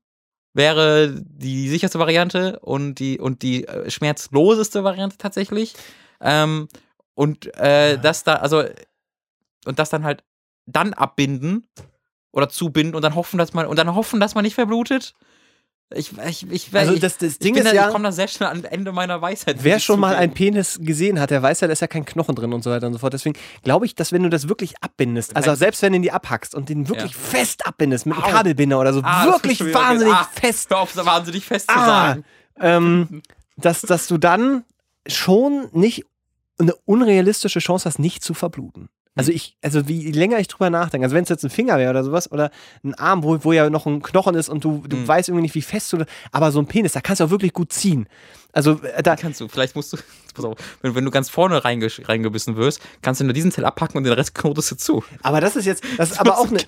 wäre 0.54 1.14
die 1.24 1.70
sicherste 1.70 2.00
Variante 2.00 2.60
und 2.60 2.96
die, 2.96 3.20
und 3.20 3.42
die 3.42 3.68
äh, 3.68 3.90
schmerzloseste 3.90 4.84
Variante 4.84 5.18
tatsächlich. 5.18 5.74
Ähm, 6.20 6.68
und 7.14 7.56
äh, 7.58 7.98
das 7.98 8.24
da, 8.24 8.36
also, 8.36 8.64
und 9.66 9.80
das 9.80 9.90
dann 9.90 10.04
halt 10.04 10.24
dann 10.66 10.94
abbinden 10.94 11.68
oder 12.32 12.50
zubinden 12.50 12.96
und 12.96 13.02
dann 13.02 13.16
hoffen, 13.16 13.38
dass 13.38 13.54
man, 13.54 13.66
und 13.66 13.78
dann 13.78 13.94
hoffen, 13.96 14.20
dass 14.20 14.36
man 14.36 14.44
nicht 14.44 14.56
verblutet. 14.56 15.14
Ich, 15.94 16.12
ich, 16.18 16.50
ich, 16.52 16.70
Also 16.76 16.96
das, 16.98 17.18
das 17.18 17.38
Ding 17.40 17.56
ist 17.56 17.66
da, 17.66 17.74
ja, 17.74 17.88
ich 17.88 17.92
komme 17.92 18.06
da 18.06 18.12
sehr 18.14 18.28
schnell 18.30 18.50
am 18.50 18.64
Ende 18.64 18.92
meiner 18.92 19.22
Weisheit. 19.22 19.58
Wer 19.62 19.80
schon 19.80 20.00
mal 20.00 20.16
einen 20.16 20.34
Penis 20.34 20.80
gesehen 20.82 21.20
hat, 21.20 21.32
der 21.32 21.42
weiß 21.44 21.60
ja, 21.60 21.68
da 21.68 21.74
ist 21.74 21.82
ja 21.82 21.88
kein 21.88 22.06
Knochen 22.06 22.34
drin 22.36 22.54
und 22.54 22.64
so 22.64 22.70
weiter 22.72 22.88
und 22.88 22.94
so 22.94 23.00
fort. 23.00 23.12
Deswegen 23.14 23.38
glaube 23.64 23.86
ich, 23.86 23.94
dass 23.96 24.12
wenn 24.14 24.24
du 24.24 24.30
das 24.30 24.48
wirklich 24.48 24.76
abbindest, 24.82 25.36
also 25.36 25.54
selbst 25.56 25.82
wenn 25.82 25.92
du 25.92 25.98
ihn 25.98 26.02
die 26.02 26.12
abhackst 26.12 26.56
und 26.56 26.70
den 26.70 26.88
wirklich 26.88 27.12
Ja. 27.12 27.18
fest 27.20 27.66
abbindest 27.66 28.06
mit 28.06 28.16
einem 28.16 28.24
Au. 28.24 28.30
Kabelbinder 28.30 28.80
oder 28.80 28.94
so, 28.94 29.02
Ah, 29.04 29.26
wirklich 29.26 29.60
wahnsinnig 29.74 30.14
Ah, 30.14 30.28
fest. 30.34 30.70
Hör 30.70 30.80
auf, 30.80 30.96
wahnsinnig 30.96 31.46
fest 31.46 31.70
zu 31.70 31.76
Ah, 31.78 31.86
sagen. 31.86 32.26
ähm, 32.60 33.22
dass, 33.58 33.82
dass 33.82 34.08
du 34.08 34.18
dann 34.18 34.64
schon 35.08 35.68
nicht 35.74 36.06
eine 36.58 36.74
unrealistische 36.86 37.60
Chance 37.60 37.86
hast, 37.90 38.00
nicht 38.00 38.24
zu 38.24 38.34
verbluten. 38.34 38.88
Also 39.16 39.32
ich, 39.34 39.58
also 39.62 39.88
wie 39.90 40.10
länger 40.12 40.40
ich 40.40 40.48
drüber 40.48 40.70
nachdenke, 40.70 41.04
also 41.06 41.16
wenn 41.16 41.24
es 41.24 41.30
jetzt 41.30 41.44
ein 41.44 41.50
Finger 41.50 41.78
wäre 41.78 41.90
oder 41.90 42.04
sowas 42.04 42.32
oder 42.32 42.50
ein 42.84 42.94
Arm, 42.94 43.24
wo, 43.24 43.38
wo 43.44 43.52
ja 43.52 43.70
noch 43.70 43.86
ein 43.86 44.02
Knochen 44.02 44.36
ist 44.36 44.48
und 44.48 44.64
du, 44.64 44.84
du 44.88 44.96
Mhm. 44.96 45.08
weißt 45.08 45.28
irgendwie 45.28 45.42
nicht, 45.44 45.56
wie 45.56 45.62
fest 45.62 45.92
du, 45.92 46.06
aber 46.32 46.52
so 46.52 46.60
ein 46.60 46.66
Penis, 46.66 46.94
da 46.94 47.02
kannst 47.02 47.20
du 47.20 47.26
auch 47.26 47.30
wirklich 47.30 47.52
gut 47.52 47.74
ziehen. 47.74 48.08
Also 48.54 48.80
äh, 48.84 49.02
da, 49.04 49.16
Kannst 49.16 49.40
du, 49.40 49.48
vielleicht 49.48 49.76
musst 49.76 49.94
du, 49.94 49.98
pass 50.34 50.44
auf, 50.46 50.58
wenn, 50.82 50.94
wenn 50.96 51.06
du 51.06 51.12
ganz 51.12 51.30
vorne 51.30 51.64
reingebissen 51.64 52.56
wirst, 52.56 52.82
kannst 53.02 53.22
du 53.22 53.26
nur 53.26 53.34
diesen 53.34 53.52
Teil 53.52 53.66
abpacken 53.66 53.98
und 53.98 54.04
den 54.04 54.14
Rest 54.14 54.36
knotest 54.36 54.72
du 54.72 54.76
zu. 54.76 55.04
aber 55.24 55.40
das 55.42 55.56
ist 55.56 55.66
jetzt, 55.66 55.84
das 55.98 56.12
ist 56.12 56.20
aber 56.20 56.38
auch 56.38 56.48
eine, 56.50 56.60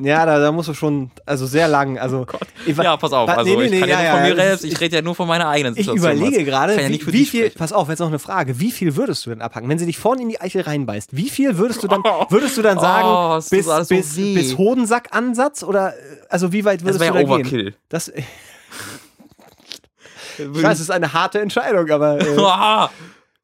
ja, 0.00 0.24
da, 0.26 0.38
da 0.38 0.52
musst 0.52 0.68
du 0.68 0.74
schon, 0.74 1.10
also 1.26 1.46
sehr 1.46 1.68
lang, 1.68 1.98
also. 1.98 2.26
Ich, 2.66 2.76
wa- 2.76 2.82
Ja, 2.84 2.96
pass 2.96 3.12
auf, 3.12 3.28
also 3.28 3.44
nee, 3.50 3.56
nee, 3.56 3.64
ich 3.64 3.70
nee, 3.72 3.80
kann 3.80 3.88
ja, 3.88 4.02
ja, 4.02 4.10
nur 4.12 4.12
von 4.12 4.20
ja, 4.24 4.28
mir 4.30 4.34
das 4.36 4.44
selbst, 4.46 4.64
ist- 4.64 4.72
ich 4.72 4.80
rede 4.80 4.96
ja 4.96 5.02
nur 5.02 5.14
von 5.14 5.28
meiner 5.28 5.48
eigenen 5.48 5.74
Ich 5.76 5.86
Situation. 5.86 6.16
überlege 6.16 6.38
was. 6.38 6.44
gerade, 6.46 6.80
ja 6.82 6.88
wie, 6.88 7.12
wie 7.12 7.24
viel, 7.24 7.50
pass 7.50 7.72
auf, 7.72 7.88
jetzt 7.88 7.98
noch 8.00 8.08
eine 8.08 8.18
Frage, 8.18 8.58
wie 8.60 8.70
viel 8.72 8.96
würdest 8.96 9.24
du 9.26 9.30
denn 9.30 9.40
abhacken? 9.42 9.68
Wenn 9.68 9.78
sie 9.78 9.86
dich 9.86 9.98
vorne 9.98 10.22
in 10.22 10.28
die 10.28 10.40
Eichel 10.40 10.62
reinbeißt, 10.62 11.16
wie 11.16 11.28
viel 11.30 11.56
würdest 11.58 11.82
du 11.82 11.88
dann, 11.88 12.02
würdest 12.30 12.56
du 12.56 12.62
dann 12.62 12.78
sagen, 12.78 13.08
Oh, 13.08 13.36
bis, 13.50 13.66
so 13.66 13.94
bis, 13.94 14.56
Hodensack-Ansatz 14.58 15.62
oder, 15.62 15.94
äh, 15.94 16.00
also 16.28 16.52
wie 16.52 16.64
weit 16.64 16.80
Das 16.80 16.86
würdest 16.86 17.00
wäre 17.00 17.12
du 17.12 17.18
ja 17.18 17.26
da 17.26 17.36
gehen? 17.36 17.46
Overkill. 17.46 17.74
Das, 20.38 20.46
ich 20.46 20.62
weiß, 20.62 20.78
es 20.78 20.80
ist 20.84 20.90
eine 20.90 21.12
harte 21.12 21.40
Entscheidung, 21.40 21.90
aber, 21.90 22.20
äh, 22.20 22.36
Ah, 22.38 22.90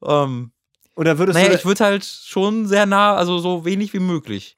ähm, 0.03 0.51
oder 0.95 1.17
würdest 1.17 1.37
naja, 1.37 1.49
du, 1.49 1.55
ich 1.55 1.65
würde 1.65 1.83
halt 1.85 2.03
schon 2.05 2.67
sehr 2.67 2.85
nah, 2.85 3.15
also 3.15 3.39
so 3.39 3.63
wenig 3.65 3.93
wie 3.93 3.99
möglich. 3.99 4.57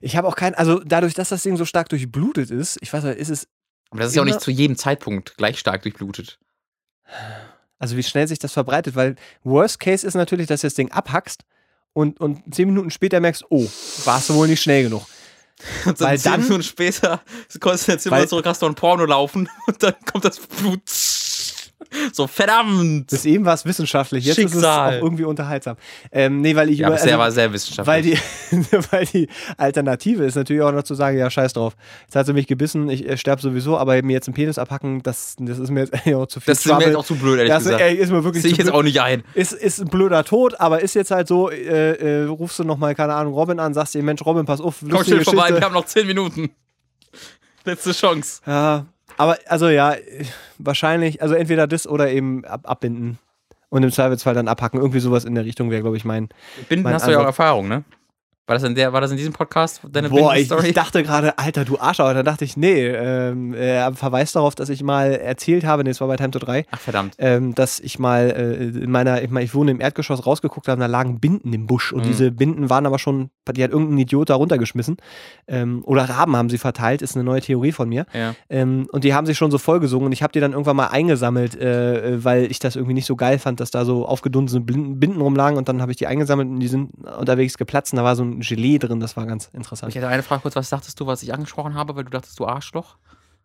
ich 0.00 0.16
habe 0.16 0.28
auch 0.28 0.36
kein, 0.36 0.54
also 0.54 0.80
dadurch, 0.84 1.14
dass 1.14 1.30
das 1.30 1.42
Ding 1.42 1.56
so 1.56 1.64
stark 1.64 1.88
durchblutet 1.88 2.50
ist, 2.50 2.78
ich 2.80 2.92
weiß 2.92 3.04
nicht, 3.04 3.18
ist 3.18 3.30
es, 3.30 3.48
Aber 3.90 4.00
das 4.00 4.10
ist 4.10 4.16
ja 4.16 4.22
auch 4.22 4.26
nicht 4.26 4.40
zu 4.40 4.50
jedem 4.50 4.76
Zeitpunkt 4.76 5.36
gleich 5.36 5.58
stark 5.58 5.82
durchblutet. 5.82 6.38
also 7.78 7.96
wie 7.96 8.02
schnell 8.02 8.28
sich 8.28 8.38
das 8.38 8.52
verbreitet, 8.52 8.94
weil 8.94 9.16
Worst 9.42 9.80
Case 9.80 10.06
ist 10.06 10.14
natürlich, 10.14 10.46
dass 10.46 10.60
du 10.60 10.66
das 10.68 10.74
Ding 10.74 10.90
abhackst 10.92 11.44
und, 11.92 12.20
und 12.20 12.54
zehn 12.54 12.68
Minuten 12.68 12.90
später 12.90 13.20
merkst, 13.20 13.44
oh, 13.48 13.66
warst 14.04 14.28
du 14.28 14.34
wohl 14.34 14.48
nicht 14.48 14.62
schnell 14.62 14.84
genug. 14.84 15.06
Und 15.86 16.00
dann 16.00 16.08
Weil 16.08 16.18
zehn 16.18 16.32
dann- 16.32 16.42
Minuten 16.42 16.62
später 16.62 17.20
kommst 17.60 17.88
du 17.88 17.92
jetzt 17.92 18.06
immer 18.06 18.26
zurück, 18.26 18.46
hast 18.46 18.62
du 18.62 18.66
ein 18.66 18.74
Porno 18.74 19.04
laufen 19.04 19.48
und 19.66 19.82
dann 19.82 19.94
kommt 20.10 20.24
das 20.24 20.38
Blut. 20.38 20.80
So, 22.12 22.26
verdammt! 22.26 23.08
Bis 23.08 23.24
eben 23.24 23.44
war 23.44 23.54
es 23.54 23.64
wissenschaftlich, 23.64 24.24
jetzt 24.24 24.38
ist 24.38 24.46
es 24.46 24.52
Schicksal. 24.52 24.98
auch 24.98 25.02
irgendwie 25.02 25.24
unterhaltsam. 25.24 25.76
Ähm, 26.10 26.40
nee, 26.40 26.56
weil 26.56 26.70
ich 26.70 26.78
ja, 26.78 26.88
über, 26.88 26.96
bisher 26.96 27.12
also, 27.12 27.20
war 27.20 27.30
sehr 27.30 27.52
wissenschaftlich. 27.52 27.86
weil 27.86 28.02
die, 28.02 28.86
weil 28.90 29.06
die 29.06 29.28
Alternative 29.56 30.24
ist 30.24 30.36
natürlich 30.36 30.62
auch 30.62 30.72
noch 30.72 30.82
zu 30.82 30.94
sagen, 30.94 31.18
ja, 31.18 31.28
scheiß 31.30 31.52
drauf. 31.52 31.76
Jetzt 32.04 32.16
hat 32.16 32.26
sie 32.26 32.32
mich 32.32 32.46
gebissen, 32.46 32.88
ich 32.88 33.08
äh, 33.08 33.16
sterbe 33.16 33.42
sowieso, 33.42 33.76
aber 33.76 34.00
mir 34.02 34.14
jetzt 34.14 34.28
einen 34.28 34.34
Penis 34.34 34.58
abhacken, 34.58 35.02
das, 35.02 35.36
das 35.38 35.58
ist 35.58 35.70
mir 35.70 35.80
jetzt 35.80 35.94
eigentlich 35.94 36.14
auch 36.14 36.26
zu 36.26 36.40
viel 36.40 36.54
das 36.54 36.64
ist 36.64 36.72
mir 36.72 36.86
jetzt 36.86 36.96
auch 36.96 37.04
zu 37.04 37.16
blöd, 37.16 37.38
ehrlich 37.38 37.52
das 37.52 37.64
gesagt. 37.64 37.82
ey, 37.82 37.94
ist 37.94 38.10
mir 38.10 38.24
wirklich 38.24 38.42
Sehe 38.42 38.52
ich 38.52 38.58
jetzt 38.58 38.66
blöd. 38.66 38.76
auch 38.76 38.82
nicht 38.82 39.00
ein. 39.00 39.22
Ist, 39.34 39.52
ist 39.52 39.80
ein 39.80 39.88
blöder 39.88 40.24
Tod, 40.24 40.58
aber 40.60 40.80
ist 40.80 40.94
jetzt 40.94 41.10
halt 41.10 41.28
so, 41.28 41.50
äh, 41.50 42.22
äh, 42.22 42.24
rufst 42.24 42.58
du 42.58 42.64
nochmal, 42.64 42.94
keine 42.94 43.14
Ahnung, 43.14 43.34
Robin 43.34 43.60
an, 43.60 43.74
sagst 43.74 43.94
dir, 43.94 44.02
Mensch, 44.02 44.24
Robin, 44.24 44.46
pass 44.46 44.60
auf, 44.60 44.76
Komm 44.88 45.04
schnell 45.04 45.24
vorbei, 45.24 45.52
wir 45.52 45.60
haben 45.60 45.74
noch 45.74 45.86
zehn 45.86 46.06
Minuten. 46.06 46.50
Letzte 47.64 47.92
Chance. 47.92 48.40
Ja, 48.46 48.86
aber 49.16 49.38
also 49.46 49.68
ja, 49.68 49.94
wahrscheinlich, 50.58 51.22
also 51.22 51.34
entweder 51.34 51.66
das 51.66 51.86
oder 51.86 52.10
eben 52.10 52.44
ab, 52.44 52.62
abbinden. 52.64 53.18
Und 53.68 53.82
im 53.82 53.90
Zweifelsfall 53.90 54.34
dann 54.34 54.46
abhacken. 54.46 54.80
Irgendwie 54.80 55.00
sowas 55.00 55.24
in 55.24 55.34
der 55.34 55.44
Richtung 55.44 55.70
wäre, 55.70 55.82
glaube 55.82 55.96
ich, 55.96 56.04
mein. 56.04 56.28
Binden 56.68 56.84
Mein 56.84 56.94
hast 56.94 57.06
du 57.06 57.10
ja 57.10 57.16
auch 57.16 57.22
Ansatz. 57.22 57.38
Erfahrung, 57.38 57.68
ne? 57.68 57.84
War 58.48 58.54
das 58.54 58.62
in, 58.62 58.76
der, 58.76 58.92
war 58.92 59.00
das 59.00 59.10
in 59.10 59.16
diesem 59.16 59.32
Podcast 59.32 59.80
deine 59.90 60.08
Boah, 60.08 60.36
ich, 60.36 60.48
ich 60.50 60.72
dachte 60.72 61.02
gerade, 61.02 61.36
Alter, 61.36 61.64
du 61.64 61.80
Arschau. 61.80 62.14
Da 62.14 62.22
dachte 62.22 62.44
ich, 62.44 62.56
nee, 62.56 62.86
ähm, 62.86 63.52
er 63.54 63.92
verweist 63.92 64.36
darauf, 64.36 64.54
dass 64.54 64.68
ich 64.68 64.84
mal 64.84 65.12
erzählt 65.14 65.64
habe, 65.64 65.82
nee, 65.82 65.90
es 65.90 66.00
war 66.00 66.06
bei 66.06 66.14
Time 66.16 66.30
to 66.30 66.38
3, 66.38 66.64
Ach, 66.70 66.78
verdammt. 66.78 67.14
ähm, 67.18 67.56
dass 67.56 67.80
ich 67.80 67.98
mal 67.98 68.30
äh, 68.30 68.78
in 68.84 68.90
meiner, 68.92 69.20
ich, 69.22 69.30
meine, 69.30 69.44
ich 69.44 69.52
wohne 69.52 69.72
im 69.72 69.80
Erdgeschoss 69.80 70.24
rausgeguckt 70.26 70.68
habe, 70.68 70.78
da 70.78 70.86
lagen 70.86 71.18
Binden 71.18 71.52
im 71.52 71.66
Busch. 71.66 71.92
Und 71.92 72.02
Mhm. 72.04 72.06
diese 72.06 72.30
Binden 72.30 72.70
waren 72.70 72.86
aber 72.86 73.00
schon, 73.00 73.30
die 73.50 73.64
hat 73.64 73.72
irgendein 73.72 73.98
Idiot 73.98 74.30
da 74.30 74.36
runtergeschmissen. 74.36 74.96
Ähm, 75.48 75.82
oder 75.84 76.08
Raben 76.08 76.36
haben 76.36 76.48
sie 76.48 76.58
verteilt, 76.58 77.02
ist 77.02 77.16
eine 77.16 77.24
neue 77.24 77.40
Theorie 77.40 77.72
von 77.72 77.88
mir. 77.88 78.06
Ja. 78.12 78.36
Ähm, 78.48 78.86
und 78.92 79.02
die 79.02 79.12
haben 79.12 79.26
sich 79.26 79.36
schon 79.36 79.50
so 79.50 79.58
vollgesungen 79.58 80.06
und 80.06 80.12
ich 80.12 80.22
habe 80.22 80.32
die 80.32 80.38
dann 80.40 80.52
irgendwann 80.52 80.76
mal 80.76 80.86
eingesammelt, 80.86 81.60
äh, 81.60 82.14
äh, 82.14 82.24
weil 82.24 82.48
ich 82.48 82.60
das 82.60 82.76
irgendwie 82.76 82.94
nicht 82.94 83.06
so 83.06 83.16
geil 83.16 83.40
fand, 83.40 83.58
dass 83.58 83.72
da 83.72 83.84
so 83.84 84.06
aufgedunsene 84.06 84.64
Binden 84.64 85.20
rumlagen 85.20 85.58
und 85.58 85.68
dann 85.68 85.82
habe 85.82 85.90
ich 85.90 85.96
die 85.98 86.06
eingesammelt 86.06 86.48
und 86.48 86.60
die 86.60 86.68
sind 86.68 86.90
unterwegs 87.18 87.58
geplatzt 87.58 87.92
und 87.92 87.96
da 87.96 88.04
war 88.04 88.14
so 88.14 88.22
ein 88.22 88.35
Gelee 88.40 88.78
drin, 88.78 89.00
das 89.00 89.16
war 89.16 89.26
ganz 89.26 89.48
interessant. 89.52 89.90
Ich 89.90 89.96
hätte 89.96 90.08
eine 90.08 90.22
Frage 90.22 90.42
kurz, 90.42 90.56
was 90.56 90.68
dachtest 90.70 90.98
du, 91.00 91.06
was 91.06 91.22
ich 91.22 91.32
angesprochen 91.32 91.74
habe, 91.74 91.96
weil 91.96 92.04
du 92.04 92.10
dachtest, 92.10 92.38
du 92.38 92.46
Arschloch? 92.46 92.96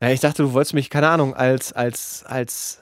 Ja, 0.02 0.10
ich 0.10 0.20
dachte, 0.20 0.44
du 0.44 0.54
wolltest 0.54 0.74
mich, 0.74 0.90
keine 0.90 1.10
Ahnung, 1.10 1.36
als, 1.36 1.74
als, 1.74 2.24
als, 2.26 2.80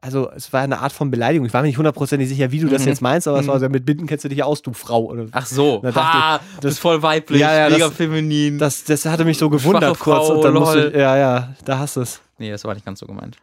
also 0.00 0.30
es 0.30 0.52
war 0.52 0.62
eine 0.62 0.78
Art 0.78 0.92
von 0.92 1.10
Beleidigung. 1.10 1.46
Ich 1.46 1.52
war 1.52 1.60
mir 1.62 1.68
nicht 1.68 1.76
hundertprozentig 1.76 2.28
sicher, 2.28 2.50
wie 2.52 2.60
du 2.60 2.68
das 2.68 2.82
Mhm. 2.82 2.88
jetzt 2.88 3.02
meinst, 3.02 3.28
aber 3.28 3.38
es 3.40 3.46
Mhm. 3.46 3.50
war 3.50 3.60
so, 3.60 3.68
mit 3.68 3.84
Binden 3.84 4.06
kennst 4.06 4.24
du 4.24 4.28
dich 4.28 4.38
ja 4.38 4.44
aus, 4.46 4.62
du 4.62 4.72
Frau. 4.72 5.04
Oder, 5.06 5.26
Ach 5.32 5.44
so. 5.46 5.80
Da 5.82 5.94
ha, 5.94 6.36
ich, 6.36 6.54
das 6.56 6.60
das- 6.62 6.72
ist 6.74 6.78
voll 6.78 7.02
weiblich, 7.02 7.40
Ja, 7.40 7.52
ja, 7.54 7.68
mega 7.68 7.88
das- 7.88 7.96
feminin. 7.96 8.58
das, 8.58 8.84
das 8.84 9.04
hatte 9.04 9.24
mich 9.24 9.36
so 9.38 9.50
gewundert 9.50 9.96
Schwache 9.96 10.04
kurz 10.10 10.26
Frau, 10.28 10.34
und 10.36 10.42
dann 10.44 10.54
musste 10.54 10.92
ja, 10.96 11.16
ja, 11.16 11.54
da 11.64 11.78
hast 11.80 11.96
du 11.96 12.00
es. 12.02 12.20
nee, 12.38 12.50
das 12.50 12.64
war 12.64 12.72
nicht 12.74 12.86
ganz 12.86 13.00
so 13.00 13.06
gemeint. 13.06 13.36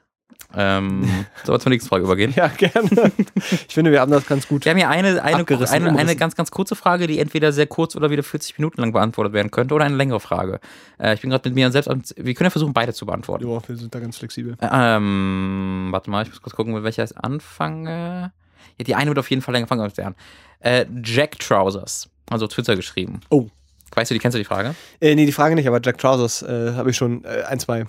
Ähm, 0.57 1.03
sollen 1.43 1.55
wir 1.55 1.59
zur 1.59 1.69
nächsten 1.69 1.89
Frage 1.89 2.03
übergehen? 2.05 2.33
Ja, 2.35 2.47
gerne. 2.47 3.11
ich 3.37 3.73
finde, 3.73 3.91
wir 3.91 4.01
haben 4.01 4.11
das 4.11 4.25
ganz 4.25 4.47
gut. 4.47 4.65
Wir 4.65 4.71
haben 4.71 4.77
hier 4.77 4.89
eine, 4.89 5.21
eine, 5.23 5.45
eine, 5.45 5.97
eine 5.99 6.15
ganz, 6.15 6.35
ganz 6.35 6.51
kurze 6.51 6.75
Frage, 6.75 7.07
die 7.07 7.19
entweder 7.19 7.51
sehr 7.51 7.67
kurz 7.67 7.95
oder 7.95 8.09
wieder 8.09 8.23
40 8.23 8.57
Minuten 8.57 8.81
lang 8.81 8.91
beantwortet 8.93 9.33
werden 9.33 9.51
könnte 9.51 9.73
oder 9.75 9.85
eine 9.85 9.95
längere 9.95 10.19
Frage. 10.19 10.59
Äh, 10.99 11.13
ich 11.15 11.21
bin 11.21 11.29
gerade 11.29 11.47
mit 11.49 11.55
mir 11.55 11.71
selbst, 11.71 11.87
am- 11.89 12.01
wir 12.15 12.33
können 12.33 12.45
ja 12.45 12.51
versuchen, 12.51 12.73
beide 12.73 12.93
zu 12.93 13.05
beantworten. 13.05 13.47
Ja, 13.47 13.59
wir 13.67 13.75
sind 13.77 13.93
da 13.93 13.99
ganz 13.99 14.17
flexibel. 14.17 14.55
Ähm, 14.61 15.87
warte 15.91 16.09
mal, 16.09 16.23
ich 16.23 16.29
muss 16.29 16.41
kurz 16.41 16.55
gucken, 16.55 16.73
mit 16.73 16.83
welcher 16.83 17.03
ich 17.03 17.17
anfange. 17.17 18.31
Ja, 18.77 18.83
die 18.83 18.95
eine 18.95 19.09
wird 19.11 19.19
auf 19.19 19.29
jeden 19.29 19.41
Fall 19.41 19.53
länger 19.53 19.67
fangen 19.67 19.91
der 19.97 20.07
an. 20.07 20.15
Äh, 20.59 20.85
Jack 21.03 21.39
Trousers, 21.39 22.09
also 22.29 22.45
auf 22.45 22.51
Twitter 22.53 22.75
geschrieben. 22.75 23.19
Oh. 23.29 23.47
Weißt 23.93 24.11
du, 24.11 24.15
die 24.15 24.19
kennst 24.19 24.35
du 24.35 24.39
die 24.39 24.45
Frage? 24.45 24.75
Äh, 24.99 25.15
nee, 25.15 25.25
die 25.25 25.31
Frage 25.31 25.55
nicht, 25.55 25.67
aber 25.67 25.79
Jack 25.83 25.97
Trousers 25.99 26.41
äh, 26.41 26.73
habe 26.73 26.89
ich 26.89 26.97
schon 26.97 27.23
äh, 27.23 27.43
ein, 27.47 27.59
zwei 27.59 27.85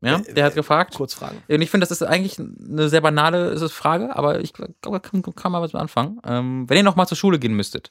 Ja, 0.00 0.18
der 0.18 0.44
hat 0.44 0.54
gefragt. 0.54 0.94
Kurzfragen. 0.94 1.42
Und 1.48 1.60
ich 1.60 1.70
finde, 1.70 1.86
das 1.86 1.90
ist 1.90 2.02
eigentlich 2.02 2.38
eine 2.38 2.88
sehr 2.88 3.00
banale 3.00 3.58
Frage, 3.68 4.14
aber 4.14 4.40
ich 4.40 4.52
glaube, 4.52 4.74
da 4.80 4.98
kann, 5.00 5.22
kann 5.22 5.52
man 5.52 5.60
was 5.60 5.72
mit 5.72 5.82
anfangen. 5.82 6.20
Ähm, 6.24 6.68
wenn 6.68 6.76
ihr 6.76 6.82
nochmal 6.84 7.08
zur 7.08 7.16
Schule 7.16 7.38
gehen 7.38 7.54
müsstet, 7.54 7.90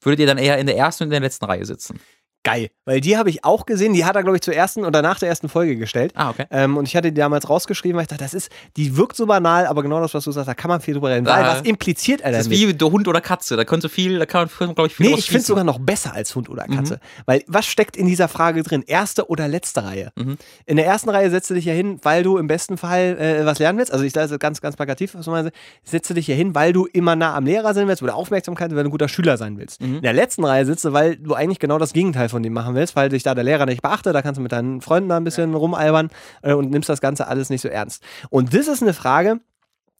würdet 0.00 0.20
ihr 0.20 0.26
dann 0.26 0.38
eher 0.38 0.58
in 0.58 0.66
der 0.66 0.76
ersten 0.76 1.04
und 1.04 1.08
in 1.08 1.12
der 1.12 1.20
letzten 1.20 1.46
Reihe 1.46 1.64
sitzen? 1.64 1.98
Geil. 2.44 2.68
Weil 2.84 3.00
die 3.00 3.16
habe 3.18 3.28
ich 3.28 3.44
auch 3.44 3.66
gesehen, 3.66 3.92
die 3.92 4.04
hat 4.04 4.16
er, 4.16 4.22
glaube 4.22 4.36
ich, 4.36 4.42
zur 4.42 4.54
ersten 4.54 4.84
oder 4.84 5.02
nach 5.02 5.18
der 5.18 5.28
ersten 5.28 5.48
Folge 5.48 5.76
gestellt. 5.76 6.12
Ah, 6.14 6.30
okay. 6.30 6.46
Ähm, 6.50 6.76
und 6.76 6.86
ich 6.88 6.96
hatte 6.96 7.12
die 7.12 7.20
damals 7.20 7.50
rausgeschrieben, 7.50 7.96
weil 7.96 8.02
ich 8.02 8.08
dachte, 8.08 8.22
das 8.24 8.32
ist, 8.32 8.50
die 8.76 8.96
wirkt 8.96 9.16
so 9.16 9.26
banal, 9.26 9.66
aber 9.66 9.82
genau 9.82 10.00
das, 10.00 10.14
was 10.14 10.24
du 10.24 10.32
sagst, 10.32 10.48
da 10.48 10.54
kann 10.54 10.68
man 10.70 10.80
viel 10.80 10.94
drüber 10.94 11.10
reden. 11.10 11.26
Weil, 11.26 11.44
was 11.44 11.62
impliziert 11.62 12.20
er 12.22 12.30
Das 12.32 12.44
denn? 12.44 12.52
ist 12.52 12.60
wie 12.68 12.72
der 12.72 12.90
Hund 12.90 13.06
oder 13.08 13.20
Katze. 13.20 13.56
Da 13.56 13.64
könnte 13.64 13.88
viel, 13.88 14.18
da 14.18 14.24
kann 14.26 14.48
man, 14.60 14.74
glaube 14.74 14.86
ich, 14.86 14.94
viel 14.94 15.06
Nee, 15.10 15.16
ich 15.18 15.26
finde 15.26 15.40
es 15.40 15.46
sogar 15.46 15.64
noch 15.64 15.78
besser 15.78 16.14
als 16.14 16.34
Hund 16.34 16.48
oder 16.48 16.64
Katze. 16.64 16.94
Mhm. 16.94 17.22
Weil 17.26 17.44
was 17.48 17.66
steckt 17.66 17.96
in 17.96 18.06
dieser 18.06 18.28
Frage 18.28 18.62
drin? 18.62 18.82
Erste 18.86 19.28
oder 19.28 19.48
letzte 19.48 19.84
Reihe? 19.84 20.12
Mhm. 20.16 20.38
In 20.64 20.76
der 20.76 20.86
ersten 20.86 21.10
Reihe 21.10 21.30
setzt 21.30 21.50
du 21.50 21.54
dich 21.54 21.64
ja 21.66 21.74
hin, 21.74 21.98
weil 22.02 22.22
du 22.22 22.38
im 22.38 22.46
besten 22.46 22.78
Fall 22.78 23.18
äh, 23.18 23.44
was 23.44 23.58
lernen 23.58 23.78
willst. 23.78 23.92
Also 23.92 24.04
ich 24.04 24.12
sage 24.12 24.38
ganz, 24.38 24.60
ganz 24.60 24.76
plakativ, 24.76 25.14
was 25.14 25.24
du 25.24 25.32
meinst. 25.32 25.50
Setzt 25.84 26.08
du 26.08 26.14
dich 26.14 26.26
ja 26.28 26.34
hin, 26.34 26.54
weil 26.54 26.72
du 26.72 26.86
immer 26.86 27.16
nah 27.16 27.34
am 27.34 27.44
Lehrer 27.44 27.74
sein 27.74 27.88
willst 27.88 28.02
oder 28.02 28.14
Aufmerksamkeit, 28.14 28.70
weil 28.70 28.84
du 28.84 28.88
ein 28.88 28.90
guter 28.90 29.08
Schüler 29.08 29.36
sein 29.36 29.58
willst. 29.58 29.82
Mhm. 29.82 29.96
In 29.96 30.02
der 30.02 30.12
letzten 30.14 30.44
Reihe 30.44 30.64
sitzt 30.64 30.84
du, 30.84 30.92
weil 30.92 31.16
du 31.16 31.34
eigentlich 31.34 31.58
genau 31.58 31.78
das 31.78 31.92
Gegenteil 31.92 32.27
von 32.28 32.42
dem 32.42 32.52
machen 32.52 32.74
willst, 32.74 32.96
weil 32.96 33.08
dich 33.08 33.22
da 33.22 33.34
der 33.34 33.44
Lehrer 33.44 33.66
nicht 33.66 33.82
beachtet. 33.82 34.14
Da 34.14 34.22
kannst 34.22 34.38
du 34.38 34.42
mit 34.42 34.52
deinen 34.52 34.80
Freunden 34.80 35.08
da 35.08 35.16
ein 35.16 35.24
bisschen 35.24 35.54
rumalbern 35.54 36.10
äh, 36.42 36.52
und 36.52 36.70
nimmst 36.70 36.88
das 36.88 37.00
Ganze 37.00 37.26
alles 37.26 37.50
nicht 37.50 37.60
so 37.60 37.68
ernst. 37.68 38.02
Und 38.30 38.54
das 38.54 38.68
ist 38.68 38.82
eine 38.82 38.94
Frage, 38.94 39.40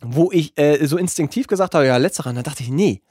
wo 0.01 0.31
ich 0.33 0.57
äh, 0.59 0.85
so 0.87 0.97
instinktiv 0.97 1.47
gesagt 1.47 1.75
habe, 1.75 1.87
ja, 1.87 1.97
letzterer. 1.97 2.33
Dann 2.33 2.45
dachte 2.45 2.63
ich, 2.63 2.71
nee, 2.71 3.03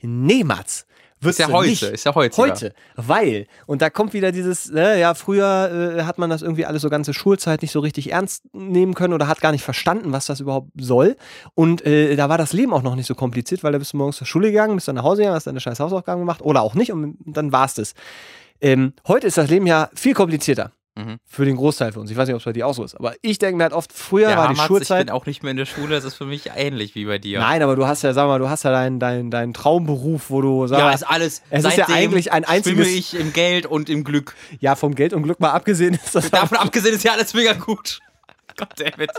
nee, 0.00 0.44
Mats. 0.44 0.86
Ist 1.24 1.38
ja 1.38 1.48
heute, 1.48 1.70
nicht. 1.70 1.82
ist 1.82 2.04
ja 2.04 2.14
heute. 2.14 2.36
Heute, 2.36 2.74
weil, 2.94 3.46
und 3.64 3.80
da 3.80 3.88
kommt 3.88 4.12
wieder 4.12 4.32
dieses, 4.32 4.70
ne, 4.70 5.00
ja, 5.00 5.14
früher 5.14 5.96
äh, 5.98 6.02
hat 6.02 6.18
man 6.18 6.28
das 6.28 6.42
irgendwie 6.42 6.66
alles 6.66 6.82
so 6.82 6.90
ganze 6.90 7.14
Schulzeit 7.14 7.62
nicht 7.62 7.72
so 7.72 7.80
richtig 7.80 8.12
ernst 8.12 8.44
nehmen 8.52 8.94
können 8.94 9.14
oder 9.14 9.26
hat 9.26 9.40
gar 9.40 9.52
nicht 9.52 9.64
verstanden, 9.64 10.12
was 10.12 10.26
das 10.26 10.40
überhaupt 10.40 10.68
soll. 10.78 11.16
Und 11.54 11.84
äh, 11.86 12.16
da 12.16 12.28
war 12.28 12.36
das 12.36 12.52
Leben 12.52 12.74
auch 12.74 12.82
noch 12.82 12.96
nicht 12.96 13.06
so 13.06 13.14
kompliziert, 13.14 13.64
weil 13.64 13.72
da 13.72 13.78
bist 13.78 13.94
du 13.94 13.96
morgens 13.96 14.16
zur 14.16 14.26
Schule 14.26 14.48
gegangen, 14.50 14.74
bist 14.74 14.88
dann 14.88 14.96
nach 14.96 15.04
Hause 15.04 15.22
gegangen, 15.22 15.36
hast 15.36 15.46
deine 15.46 15.60
scheiß 15.60 15.80
Hausaufgaben 15.80 16.20
gemacht 16.20 16.42
oder 16.42 16.60
auch 16.60 16.74
nicht 16.74 16.92
und 16.92 17.16
dann 17.24 17.50
war's 17.50 17.74
das. 17.74 17.94
Ähm, 18.60 18.92
heute 19.06 19.26
ist 19.26 19.38
das 19.38 19.48
Leben 19.50 19.66
ja 19.66 19.88
viel 19.94 20.14
komplizierter. 20.14 20.72
Mhm. 20.98 21.18
Für 21.26 21.44
den 21.44 21.56
Großteil 21.56 21.92
von 21.92 22.00
uns. 22.02 22.10
Ich 22.10 22.16
weiß 22.16 22.26
nicht, 22.26 22.34
ob 22.34 22.40
es 22.40 22.46
bei 22.46 22.54
dir 22.54 22.66
auch 22.66 22.72
so 22.72 22.82
ist. 22.82 22.94
Aber 22.94 23.12
ich 23.20 23.36
denke 23.36 23.58
mir 23.58 23.64
halt 23.64 23.74
oft, 23.74 23.92
früher 23.92 24.30
Ja, 24.30 24.38
war 24.38 24.48
die 24.48 24.54
ich 24.54 24.62
Schulzeit. 24.62 25.06
bin 25.08 25.14
auch 25.14 25.26
nicht 25.26 25.42
mehr 25.42 25.50
in 25.50 25.58
der 25.58 25.66
Schule. 25.66 25.94
Das 25.94 26.04
ist 26.04 26.14
für 26.14 26.24
mich 26.24 26.50
ähnlich 26.56 26.94
wie 26.94 27.04
bei 27.04 27.18
dir. 27.18 27.38
Nein, 27.38 27.62
aber 27.62 27.76
du 27.76 27.86
hast 27.86 28.00
ja, 28.00 28.14
sag 28.14 28.26
mal, 28.28 28.38
du 28.38 28.48
hast 28.48 28.62
ja 28.62 28.70
deinen 28.70 28.98
dein, 28.98 29.30
dein 29.30 29.52
Traumberuf, 29.52 30.30
wo 30.30 30.40
du, 30.40 30.66
sag 30.68 30.78
Ja, 30.78 30.90
ist 30.92 31.02
alles. 31.02 31.42
es 31.50 31.64
ist 31.66 31.76
ja 31.76 31.88
eigentlich 31.90 32.32
ein 32.32 32.46
einziges- 32.46 32.88
ich 32.88 33.12
im 33.14 33.34
Geld 33.34 33.66
und 33.66 33.90
im 33.90 34.04
Glück. 34.04 34.34
ja, 34.58 34.74
vom 34.74 34.94
Geld 34.94 35.12
und 35.12 35.22
Glück 35.24 35.38
mal 35.38 35.50
abgesehen 35.50 35.92
ist 36.02 36.14
das 36.14 36.30
Davon 36.30 36.56
abgesehen 36.56 36.94
ist 36.94 37.04
ja 37.04 37.12
alles 37.12 37.34
mega 37.34 37.52
gut. 37.52 37.98
Goddammit. 38.56 39.10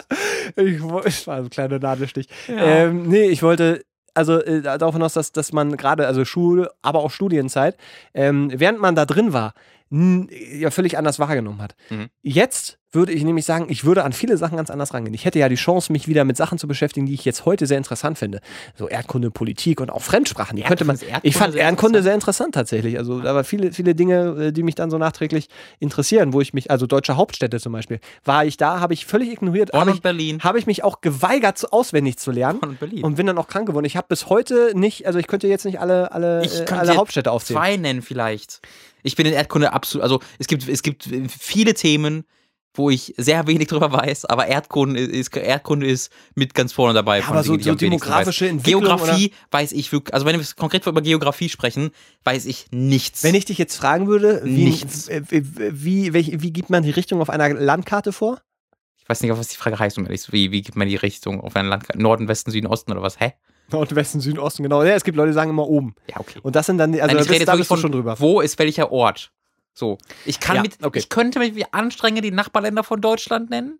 Ich, 0.55 0.81
wo- 0.81 1.03
ich 1.05 1.27
war 1.27 1.37
ein 1.37 1.51
kleiner 1.51 1.77
Nadelstich. 1.77 2.27
Ähm, 2.47 3.07
nee, 3.07 3.25
ich 3.27 3.43
wollte, 3.43 3.83
also 4.17 4.39
äh, 4.41 4.61
darauf 4.61 4.95
hinaus, 4.95 5.13
dass, 5.13 5.31
dass 5.31 5.53
man 5.53 5.77
gerade, 5.77 6.07
also 6.07 6.25
Schule, 6.25 6.71
aber 6.81 6.99
auch 6.99 7.11
Studienzeit, 7.11 7.77
ähm, 8.13 8.51
während 8.53 8.79
man 8.79 8.95
da 8.95 9.05
drin 9.05 9.31
war, 9.31 9.53
ja 9.89 10.69
völlig 10.69 10.97
anders 10.97 11.17
wahrgenommen 11.19 11.61
hat. 11.61 11.75
Mhm. 11.89 12.09
Jetzt 12.21 12.77
würde 12.97 13.13
ich 13.13 13.23
nämlich 13.23 13.45
sagen, 13.45 13.67
ich 13.69 13.85
würde 13.85 14.03
an 14.03 14.11
viele 14.11 14.37
Sachen 14.37 14.57
ganz 14.57 14.71
anders 14.71 14.93
rangehen. 14.93 15.13
Ich 15.13 15.23
hätte 15.23 15.37
ja 15.37 15.47
die 15.47 15.55
Chance, 15.55 15.91
mich 15.91 16.07
wieder 16.07 16.25
mit 16.25 16.35
Sachen 16.35 16.57
zu 16.57 16.67
beschäftigen, 16.67 17.05
die 17.05 17.13
ich 17.13 17.23
jetzt 17.25 17.45
heute 17.45 17.67
sehr 17.67 17.77
interessant 17.77 18.17
finde. 18.17 18.41
So 18.75 18.89
Erdkunde, 18.89 19.29
Politik 19.29 19.79
und 19.79 19.91
auch 19.91 20.01
Fremdsprachen. 20.01 20.55
Die 20.57 20.63
könnte 20.63 20.83
man, 20.83 20.97
Erdkunde 20.97 21.19
ich 21.21 21.37
fand 21.37 21.53
sehr 21.53 21.61
Erdkunde 21.61 22.01
sehr 22.03 22.15
interessant 22.15 22.55
tatsächlich. 22.55 22.97
Also 22.97 23.19
da 23.19 23.35
waren 23.35 23.45
viele, 23.45 23.71
viele 23.71 23.93
Dinge, 23.93 24.47
äh, 24.47 24.51
die 24.51 24.63
mich 24.63 24.75
dann 24.75 24.89
so 24.89 24.97
nachträglich 24.97 25.47
interessieren, 25.79 26.33
wo 26.33 26.41
ich 26.41 26.53
mich, 26.53 26.71
also 26.71 26.87
deutsche 26.87 27.15
Hauptstädte 27.15 27.59
zum 27.59 27.71
Beispiel, 27.71 27.99
war 28.25 28.45
ich 28.45 28.57
da, 28.57 28.79
habe 28.79 28.95
ich 28.95 29.05
völlig 29.05 29.31
ignoriert. 29.31 29.71
Bonn 29.71 29.87
und 29.87 29.95
ich, 29.95 30.01
Berlin. 30.01 30.39
habe 30.43 30.57
ich 30.57 30.65
mich 30.65 30.83
auch 30.83 31.01
geweigert, 31.01 31.71
auswendig 31.71 32.17
zu 32.17 32.31
lernen. 32.31 32.59
Bonn 32.59 32.69
und 32.71 32.79
Berlin. 32.79 33.03
Und 33.03 33.15
bin 33.15 33.27
dann 33.27 33.37
auch 33.37 33.47
krank 33.47 33.67
geworden. 33.67 33.85
Ich 33.85 33.95
habe 33.95 34.07
bis 34.09 34.27
heute 34.27 34.71
nicht, 34.73 35.05
also 35.05 35.19
ich 35.19 35.27
könnte 35.27 35.47
jetzt 35.47 35.65
nicht 35.65 35.79
alle, 35.79 36.11
alle, 36.11 36.41
äh, 36.43 36.65
alle 36.71 36.95
Hauptstädte 36.95 37.31
aufzählen. 37.31 37.59
Zwei 37.59 37.77
nennen 37.77 38.01
vielleicht. 38.01 38.61
Ich 39.03 39.15
bin 39.15 39.27
in 39.27 39.33
Erdkunde 39.33 39.71
absolut, 39.71 40.03
also 40.03 40.19
es 40.39 40.47
gibt, 40.47 40.67
es 40.67 40.81
gibt 40.81 41.07
viele 41.29 41.73
Themen, 41.75 42.25
wo 42.77 42.89
ich 42.89 43.13
sehr 43.17 43.47
wenig 43.47 43.67
drüber 43.67 43.91
weiß, 43.91 44.25
aber 44.25 44.47
Erdkunde 44.47 44.99
ist, 45.01 45.35
Erdkunde 45.35 45.87
ist 45.87 46.11
mit 46.35 46.53
ganz 46.53 46.71
vorne 46.73 46.93
dabei. 46.93 47.21
von 47.21 47.33
aber 47.33 47.43
so- 47.43 47.53
Dingen, 47.53 47.63
so 47.63 47.75
demografische. 47.75 48.47
Entwicklung 48.47 48.83
Geografie 48.83 49.31
weiß 49.51 49.71
ich 49.71 49.91
wirklich, 49.91 50.13
also 50.13 50.25
wenn 50.25 50.39
wir 50.39 50.45
konkret 50.55 50.85
über 50.85 51.01
Geografie 51.01 51.49
sprechen, 51.49 51.91
weiß 52.23 52.45
ich 52.45 52.67
nichts. 52.71 53.23
Wenn 53.23 53.35
ich 53.35 53.45
dich 53.45 53.57
jetzt 53.57 53.75
fragen 53.75 54.07
würde, 54.07 54.41
wie, 54.43 54.65
Nichts. 54.65 55.09
wie, 55.29 55.43
wie, 55.83 56.13
welche- 56.13 56.41
wie 56.41 56.51
gibt 56.51 56.69
man 56.69 56.83
die 56.83 56.91
Richtung 56.91 57.19
auf 57.21 57.29
einer 57.29 57.49
Landkarte 57.53 58.11
vor? 58.13 58.41
ich 59.01 59.09
weiß 59.09 59.21
nicht, 59.21 59.31
was 59.31 59.47
die 59.47 59.55
Frage 59.55 59.79
heißt, 59.79 59.97
um 59.97 60.03
ehrlich 60.05 60.21
zu 60.21 60.33
Wie, 60.33 60.51
wie 60.51 60.61
gibt 60.61 60.75
man 60.75 60.87
die 60.89 60.97
Richtung 60.97 61.39
auf 61.39 61.55
ein 61.55 61.67
Land? 61.67 61.85
Norden, 61.95 62.27
Westen, 62.27 62.51
Süden, 62.51 62.67
Osten 62.67 62.91
oder 62.91 63.01
was? 63.01 63.19
Hä? 63.19 63.33
Nord, 63.71 63.95
Westen, 63.95 64.19
Süden, 64.19 64.37
Osten, 64.39 64.63
genau. 64.63 64.83
Ja, 64.83 64.95
es 64.95 65.03
gibt 65.05 65.15
Leute, 65.17 65.29
die 65.29 65.33
sagen 65.33 65.49
immer 65.49 65.67
oben. 65.67 65.95
Ja, 66.09 66.19
okay. 66.19 66.39
Und 66.43 66.55
das 66.57 66.65
sind 66.65 66.77
dann, 66.77 66.91
die- 66.91 67.01
also 67.01 67.15
Nein, 67.15 67.17
da 67.17 67.21
ich 67.23 67.29
rede 67.29 67.29
bist, 67.29 67.39
jetzt 67.39 67.47
da 67.47 67.55
bist 67.55 67.71
du 67.71 67.75
schon 67.77 67.91
drüber. 67.91 68.19
wo 68.19 68.41
ist 68.41 68.59
welcher 68.59 68.91
Ort? 68.91 69.31
So. 69.77 69.99
Ich 70.25 70.39
kann 70.39 70.55
Ja, 70.55 70.61
mit, 70.63 70.83
okay. 70.83 70.97
ich 70.97 71.09
könnte 71.09 71.37
mich 71.37 71.53
wie 71.53 71.65
anstrengend 71.71 72.23
die 72.23 72.31
Nachbarländer 72.31 72.83
von 72.83 72.99
Deutschland 72.99 73.51
nennen, 73.51 73.77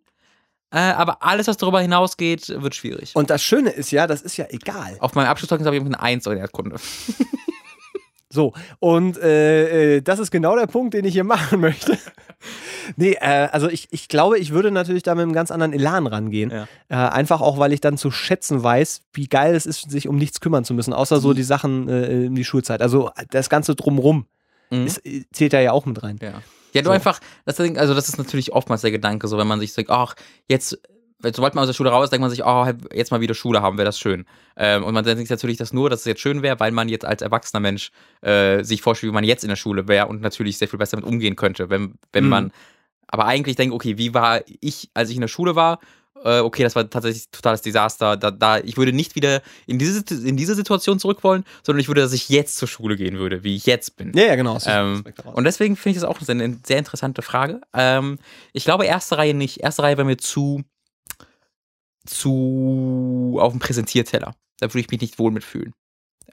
äh, 0.70 0.78
aber 0.78 1.24
alles, 1.24 1.48
was 1.48 1.58
darüber 1.58 1.82
hinausgeht, 1.82 2.50
wird 2.50 2.76
schwierig. 2.76 3.16
Und 3.16 3.32
das 3.32 3.42
Schöne 3.42 3.72
ist 3.72 3.90
ja, 3.90 4.06
das 4.06 4.22
ist 4.22 4.38
ja 4.38 4.46
egal. 4.50 4.98
Auf 5.00 5.16
meinem 5.16 5.28
Abschlusszeugnis 5.28 5.66
habe 5.66 5.76
ich 5.76 5.84
eine 5.84 6.00
1 6.00 6.28
in 6.28 6.38
Erdkunde. 6.38 6.76
So, 8.30 8.52
und 8.80 9.18
äh, 9.18 9.96
äh, 9.96 10.02
das 10.02 10.20
ist 10.20 10.32
genau 10.32 10.58
der 10.58 10.68
Punkt, 10.68 10.94
den 10.94 11.06
ich 11.06 11.14
hier 11.14 11.24
machen 11.24 11.62
möchte. 11.62 11.98
nee, 12.98 13.14
äh, 13.14 13.48
also 13.52 13.70
ich, 13.70 13.88
ich 13.92 14.10
glaube, 14.10 14.38
ich 14.38 14.52
würde 14.52 14.70
natürlich 14.70 15.02
da 15.02 15.16
mit 15.16 15.24
einem 15.24 15.34
ganz 15.34 15.50
anderen 15.50 15.72
Elan 15.72 16.06
rangehen. 16.08 16.52
Ja. 16.52 16.68
Äh, 16.90 17.10
einfach 17.10 17.40
auch, 17.40 17.58
weil 17.58 17.72
ich 17.72 17.80
dann 17.80 17.98
zu 17.98 18.12
schätzen 18.12 18.62
weiß, 18.62 19.04
wie 19.14 19.28
geil 19.28 19.56
es 19.56 19.66
ist, 19.66 19.90
sich 19.90 20.10
um 20.10 20.18
nichts 20.18 20.42
kümmern 20.42 20.66
zu 20.66 20.74
müssen, 20.74 20.92
außer 20.94 21.22
so 21.22 21.34
die 21.34 21.44
Sachen 21.44 21.88
äh, 21.88 22.26
in 22.26 22.36
die 22.36 22.44
Schulzeit. 22.44 22.82
Also 22.82 23.12
das 23.32 23.50
Ganze 23.50 23.76
drumrum 23.76 24.28
Mhm. 24.72 24.86
ist, 24.88 25.06
äh, 25.06 25.24
zählt 25.32 25.54
da 25.54 25.60
ja 25.62 25.72
auch 25.72 25.86
mit 25.86 26.02
rein. 26.04 26.18
Ja. 26.22 26.42
Ja, 26.74 26.82
du 26.82 26.88
So. 26.88 26.92
einfach, 26.92 27.20
das 27.46 27.60
also 27.60 27.94
das 27.94 28.08
ist 28.10 28.18
natürlich 28.18 28.52
oftmals 28.52 28.82
der 28.82 28.92
Gedanke, 28.92 29.28
so 29.28 29.38
wenn 29.38 29.48
man 29.48 29.60
sich 29.60 29.74
sagt, 29.74 29.90
ach, 29.90 30.16
jetzt, 30.48 30.78
sobald 31.24 31.56
man 31.56 31.64
aus 31.64 31.68
der 31.68 31.74
Schule 31.74 31.90
raus 31.90 32.06
ist, 32.06 32.10
denkt 32.12 32.22
man 32.22 32.30
sich, 32.30 32.44
oh, 32.46 32.68
jetzt 32.94 33.10
mal 33.12 33.22
wieder 33.22 33.34
Schule 33.34 33.62
haben, 33.62 33.78
wäre 33.78 33.86
das 33.86 33.98
schön. 34.00 34.26
Ähm, 34.58 34.84
und 34.84 34.94
man 34.94 35.04
denkt 35.04 35.20
sich 35.20 35.30
natürlich 35.30 35.58
das 35.58 35.74
nur, 35.74 35.90
dass 35.90 36.02
es 36.02 36.06
jetzt 36.06 36.22
schön 36.22 36.44
wäre, 36.44 36.60
weil 36.60 36.72
man 36.72 36.90
jetzt 36.90 37.06
als 37.06 37.22
erwachsener 37.22 37.62
Mensch 37.62 37.92
äh, 38.22 38.64
sich 38.64 38.82
vorstellt, 38.82 39.12
wie 39.12 39.16
man 39.16 39.24
jetzt 39.24 39.44
in 39.44 39.50
der 39.50 39.56
Schule 39.56 39.88
wäre 39.88 40.08
und 40.08 40.22
natürlich 40.22 40.58
sehr 40.58 40.68
viel 40.68 40.78
besser 40.78 40.98
damit 40.98 41.10
umgehen 41.12 41.36
könnte, 41.36 41.70
wenn, 41.70 41.96
wenn 42.12 42.26
Mhm. 42.26 42.30
man 42.30 42.52
aber 43.08 43.26
eigentlich 43.26 43.56
denkt, 43.56 43.74
okay, 43.74 43.98
wie 43.98 44.14
war 44.14 44.42
ich, 44.60 44.90
als 44.94 45.10
ich 45.10 45.16
in 45.16 45.22
der 45.22 45.30
Schule 45.30 45.56
war? 45.56 45.80
Äh, 46.24 46.40
okay, 46.40 46.64
das 46.64 46.76
war 46.76 46.90
tatsächlich 46.90 47.26
ein 47.26 47.32
totales 47.32 47.62
Desaster. 47.62 48.18
Da, 48.18 48.32
da, 48.32 48.58
ich 48.60 48.78
würde 48.78 48.94
nicht 48.94 49.16
wieder 49.16 49.42
in 49.66 49.80
diese, 49.80 50.04
in 50.16 50.38
diese 50.38 50.56
Situation 50.56 51.00
zurück 51.00 51.24
wollen, 51.24 51.44
sondern 51.64 51.80
ich 51.80 51.88
würde, 51.88 52.02
dass 52.02 52.14
ich 52.14 52.30
jetzt 52.30 52.58
zur 52.58 52.68
Schule 52.68 52.96
gehen 52.96 53.18
würde, 53.18 53.44
wie 53.44 53.56
ich 53.56 53.66
jetzt 53.66 53.96
bin. 53.96 54.12
Ja, 54.16 54.26
ja, 54.26 54.36
genau. 54.36 54.58
Ähm, 54.66 55.04
und 55.34 55.44
deswegen 55.44 55.76
finde 55.76 55.98
ich 55.98 56.02
das 56.02 56.10
auch 56.10 56.20
eine 56.28 56.60
sehr 56.66 56.78
interessante 56.78 57.22
Frage. 57.22 57.62
Ähm, 57.74 58.20
ich 58.54 58.64
glaube, 58.64 58.86
erste 58.86 59.18
Reihe 59.18 59.34
nicht. 59.34 59.62
Erste 59.62 59.84
Reihe 59.84 59.98
wäre 59.98 60.06
mir 60.06 60.18
zu, 60.18 60.64
zu 62.06 63.38
auf 63.40 63.54
dem 63.54 63.60
Präsentierteller. 63.60 64.36
Da 64.60 64.68
würde 64.68 64.80
ich 64.80 64.90
mich 64.90 65.02
nicht 65.02 65.20
wohl 65.20 65.32
mitfühlen. 65.32 65.74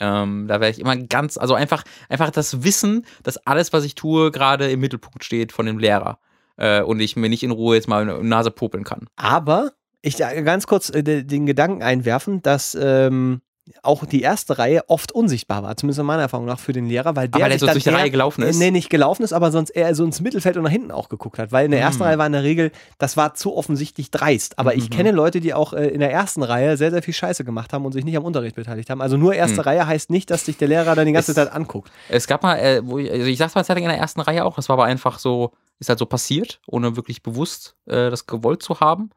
Ähm, 0.01 0.47
da 0.49 0.61
wäre 0.61 0.71
ich 0.71 0.81
immer 0.81 0.97
ganz, 0.97 1.39
also 1.39 1.55
einfach, 1.55 1.85
einfach 2.09 2.31
das 2.31 2.65
Wissen, 2.65 3.07
dass 3.23 3.37
alles, 3.47 3.73
was 3.73 3.85
ich 3.85 3.95
tue, 3.95 4.31
gerade 4.31 4.71
im 4.71 4.81
Mittelpunkt 4.81 5.25
steht 5.25 5.53
von 5.53 5.67
dem 5.67 5.79
Lehrer. 5.79 6.19
Äh, 6.57 6.83
und 6.83 7.01
ich 7.01 7.17
mir 7.17 7.29
nicht 7.29 7.43
in 7.43 7.51
Ruhe 7.51 7.77
jetzt 7.77 7.89
mal 7.89 8.23
Nase 8.23 8.51
popeln 8.51 8.85
kann. 8.85 9.07
Aber 9.17 9.73
ich 10.03 10.17
da 10.17 10.33
ganz 10.43 10.67
kurz 10.67 10.91
äh, 10.91 11.03
de- 11.03 11.25
den 11.25 11.47
Gedanken 11.47 11.83
einwerfen, 11.83 12.43
dass 12.43 12.77
ähm, 12.81 13.41
auch 13.83 14.05
die 14.05 14.21
erste 14.21 14.59
Reihe 14.59 14.83
oft 14.89 15.11
unsichtbar 15.13 15.63
war, 15.63 15.75
zumindest 15.77 16.01
in 16.01 16.07
meiner 16.07 16.23
Erfahrung 16.23 16.45
nach, 16.47 16.59
für 16.59 16.73
den 16.75 16.87
Lehrer, 16.87 17.17
weil 17.17 17.29
der, 17.29 17.41
weil 17.41 17.51
er 17.51 17.59
sich 17.59 17.61
so 17.61 17.67
durch 17.73 17.83
die 17.85 17.89
Reihe 17.91 18.11
gelaufen 18.11 18.43
ist? 18.43 18.59
Nee, 18.59 18.71
nicht 18.71 18.91
gelaufen 18.91 19.23
ist, 19.23 19.33
aber 19.33 19.51
sonst 19.51 19.71
eher 19.71 19.95
so 19.95 20.05
ins 20.05 20.21
Mittelfeld 20.21 20.57
und 20.59 20.65
nach 20.65 20.71
hinten 20.71 20.91
auch 20.91 21.09
geguckt 21.09 21.39
hat. 21.39 21.51
Weil 21.51 21.65
in 21.65 21.71
der 21.71 21.81
ersten 21.81 22.03
Mhm. 22.03 22.09
Reihe 22.09 22.19
war 22.19 22.27
in 22.27 22.33
der 22.33 22.43
Regel, 22.43 22.73
das 22.99 23.17
war 23.17 23.35
zu 23.35 23.57
offensichtlich 23.57 24.11
dreist. 24.11 24.59
Aber 24.59 24.75
ich 24.75 24.91
Mhm. 24.91 24.95
kenne 24.95 25.11
Leute, 25.13 25.41
die 25.41 25.55
auch 25.55 25.73
äh, 25.73 25.87
in 25.89 26.01
der 26.01 26.13
ersten 26.13 26.43
Reihe 26.43 26.77
sehr, 26.77 26.91
sehr 26.91 27.03
viel 27.03 27.15
Scheiße 27.15 27.43
gemacht 27.45 27.73
haben 27.73 27.87
und 27.87 27.93
sich 27.93 28.05
nicht 28.05 28.17
am 28.19 28.25
Unterricht 28.25 28.55
beteiligt 28.57 28.91
haben. 28.91 29.01
Also 29.01 29.17
nur 29.17 29.35
erste 29.35 29.57
Mhm. 29.57 29.61
Reihe 29.69 29.87
heißt 29.87 30.11
nicht, 30.11 30.31
dass 30.31 30.45
sich 30.45 30.59
der 30.59 30.69
Lehrer 30.69 30.95
dann 30.95 31.07
die 31.07 31.13
ganze 31.13 31.33
Es- 31.33 31.37
Zeit 31.37 31.51
anguckt. 31.53 31.91
Es 32.11 32.27
gab 32.27 32.43
mal, 32.43 32.57
äh, 32.59 32.81
wo 32.87 32.99
ich, 32.99 33.11
also 33.11 33.25
ich 33.27 33.39
sag's 33.39 33.55
mal 33.55 33.65
Zeit 33.65 33.79
in 33.79 33.85
der 33.85 33.97
ersten 33.97 34.21
Reihe 34.21 34.45
auch, 34.45 34.57
das 34.57 34.69
war 34.69 34.75
aber 34.75 34.85
einfach 34.85 35.19
so, 35.19 35.53
ist 35.79 35.89
halt 35.89 35.99
so 35.99 36.07
passiert, 36.07 36.61
ohne 36.67 36.97
wirklich 36.97 37.23
bewusst 37.23 37.77
äh, 37.87 38.11
das 38.11 38.27
gewollt 38.27 38.63
zu 38.63 38.81
haben. 38.81 39.11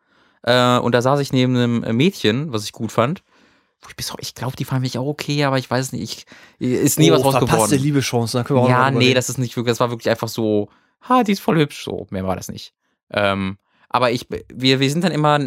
Äh, 0.44 0.78
und 0.78 0.94
da 0.96 1.02
saß 1.02 1.20
ich 1.20 1.34
neben 1.34 1.56
einem 1.84 1.98
Mädchen, 1.98 2.54
was 2.54 2.64
ich 2.64 2.72
gut 2.72 2.92
fand. 2.94 3.24
Wo 3.82 3.90
ich 3.90 3.96
bis 3.96 4.12
ich 4.20 4.34
glaube, 4.34 4.56
die 4.56 4.66
fand 4.66 4.82
mich 4.82 4.98
auch 4.98 5.06
okay, 5.06 5.44
aber 5.44 5.58
ich 5.60 5.70
weiß 5.70 5.92
nicht, 5.92 6.26
ich, 6.60 6.70
ist 6.82 6.98
nie 7.00 7.12
was 7.12 7.24
raus 7.24 7.36
Oh, 7.36 7.40
verpasste 7.40 7.68
geworden. 7.70 7.84
Liebeschancen, 7.84 8.40
da 8.40 8.44
können 8.44 8.60
wir 8.60 8.64
auch 8.64 8.70
Ja, 8.70 8.92
nee, 8.92 9.14
das 9.14 9.30
ist 9.30 9.38
nicht 9.38 9.56
wirklich, 9.56 9.72
das 9.72 9.80
war 9.80 9.92
wirklich 9.92 10.10
einfach 10.10 10.28
so, 10.28 10.70
ha, 11.02 11.24
die 11.24 11.34
ist 11.34 11.42
voll 11.42 11.58
hübsch, 11.58 11.84
so, 11.84 12.08
mehr 12.10 12.26
war 12.26 12.36
das 12.36 12.50
nicht. 12.50 12.74
Ähm, 13.12 13.58
aber 13.90 14.12
ich, 14.12 14.28
wir, 14.54 14.80
wir 14.80 14.90
sind 14.90 15.04
dann 15.04 15.12
immer 15.12 15.40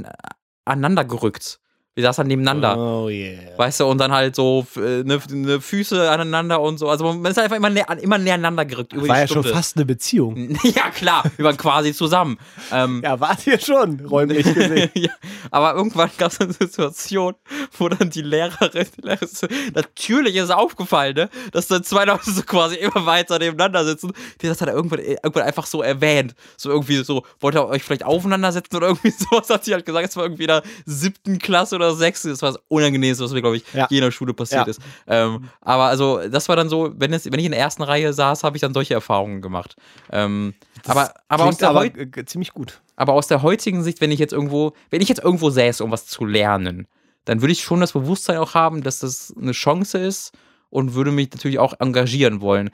aneinander 0.64 1.04
gerückt. 1.04 1.60
Wir 1.96 2.04
saßen 2.04 2.24
nebeneinander. 2.26 2.78
Oh 2.78 3.08
yeah. 3.08 3.36
Weißt 3.56 3.80
du, 3.80 3.86
und 3.86 3.98
dann 3.98 4.12
halt 4.12 4.36
so 4.36 4.64
äh, 4.76 5.02
ne, 5.02 5.20
ne 5.30 5.60
Füße 5.60 6.08
aneinander 6.08 6.60
und 6.60 6.78
so. 6.78 6.88
Also 6.88 7.12
man 7.12 7.30
ist 7.30 7.38
einfach 7.38 7.56
immer, 7.56 7.68
näher, 7.68 7.86
immer 8.00 8.16
näher 8.16 8.38
gerückt 8.64 8.92
über 8.92 9.08
War 9.08 9.18
ja 9.18 9.26
schon 9.26 9.42
Stunde. 9.42 9.50
fast 9.50 9.76
eine 9.76 9.86
Beziehung. 9.86 10.56
ja, 10.62 10.90
klar, 10.90 11.24
wir 11.36 11.44
waren 11.44 11.56
quasi 11.56 11.92
zusammen. 11.92 12.38
Ähm, 12.72 13.00
Ja, 13.02 13.18
wart 13.18 13.44
ihr 13.48 13.58
schon, 13.58 13.98
räumlich 14.06 14.44
gesehen. 14.54 14.90
ja, 14.94 15.10
aber 15.50 15.74
irgendwann 15.74 16.10
gab 16.16 16.30
es 16.30 16.40
eine 16.40 16.52
Situation, 16.52 17.34
wo 17.76 17.88
dann 17.88 18.08
die 18.10 18.22
Lehrerin, 18.22 18.86
die 18.96 19.00
Lehrerin 19.06 19.72
natürlich 19.74 20.36
ist 20.36 20.44
es 20.44 20.50
aufgefallen, 20.50 21.14
ne, 21.14 21.30
dass 21.50 21.66
dann 21.66 21.82
zwei 21.82 22.04
Leute 22.04 22.30
so 22.30 22.42
quasi 22.42 22.76
immer 22.76 23.04
weiter 23.04 23.38
nebeneinander 23.40 23.84
sitzen. 23.84 24.12
Die 24.40 24.46
das 24.46 24.60
hat 24.60 24.68
er 24.68 24.74
irgendwann, 24.74 25.00
irgendwann 25.00 25.42
einfach 25.42 25.66
so 25.66 25.82
erwähnt. 25.82 26.34
So 26.56 26.70
irgendwie 26.70 27.02
so, 27.02 27.24
wollt 27.40 27.56
ihr 27.56 27.66
euch 27.66 27.82
vielleicht 27.82 28.04
aufeinander 28.04 28.52
setzen 28.52 28.76
oder 28.76 28.88
irgendwie 28.88 29.10
sowas 29.18 29.50
hat 29.50 29.64
sie 29.64 29.72
halt 29.74 29.84
gesagt. 29.86 30.08
Es 30.10 30.16
war 30.16 30.24
irgendwie 30.24 30.44
in 30.44 30.48
der 30.48 30.62
siebten 30.86 31.38
Klasse 31.38 31.79
oder 31.80 31.94
sechsten. 31.94 32.28
Das 32.30 32.42
war 32.42 32.52
das 32.52 32.62
Unangenehmste, 32.68 33.24
was 33.24 33.32
mir, 33.32 33.40
glaube 33.40 33.56
ich, 33.56 33.64
Ja. 33.72 33.86
je 33.90 33.98
in 33.98 34.04
der 34.04 34.10
Schule 34.10 34.32
passiert 34.34 34.66
Ja. 34.66 34.70
ist. 34.70 34.80
Ähm, 35.06 35.48
aber 35.60 35.84
also, 35.84 36.20
das 36.28 36.48
war 36.48 36.56
dann 36.56 36.68
so, 36.68 36.92
wenn, 36.96 37.12
es, 37.12 37.24
wenn 37.26 37.38
ich 37.38 37.46
in 37.46 37.52
der 37.52 37.60
ersten 37.60 37.82
Reihe 37.82 38.12
saß, 38.12 38.44
habe 38.44 38.56
ich 38.56 38.60
dann 38.60 38.74
solche 38.74 38.94
Erfahrungen 38.94 39.42
gemacht. 39.42 39.76
Ähm, 40.10 40.54
aber, 40.86 41.12
aber, 41.28 41.44
aus 41.44 41.58
der 41.58 41.68
aber 41.70 41.84
äh, 41.86 42.24
ziemlich 42.26 42.52
gut. 42.54 42.80
aber 42.96 43.12
aus 43.14 43.26
der 43.26 43.42
heutigen 43.42 43.82
Sicht, 43.82 44.00
wenn 44.00 44.10
ich 44.10 44.18
jetzt 44.18 44.32
irgendwo, 44.32 44.72
wenn 44.90 45.00
ich 45.02 45.08
jetzt 45.08 45.22
irgendwo 45.22 45.50
säße, 45.50 45.82
um 45.84 45.90
was 45.90 46.06
zu 46.06 46.24
lernen, 46.24 46.86
dann 47.26 47.42
würde 47.42 47.52
ich 47.52 47.62
schon 47.62 47.80
das 47.80 47.92
Bewusstsein 47.92 48.38
auch 48.38 48.54
haben, 48.54 48.82
dass 48.82 49.00
das 49.00 49.34
eine 49.40 49.52
Chance 49.52 49.98
ist 49.98 50.32
und 50.70 50.94
würde 50.94 51.10
mich 51.10 51.30
natürlich 51.32 51.58
auch 51.58 51.74
engagieren 51.80 52.40
wollen. 52.40 52.70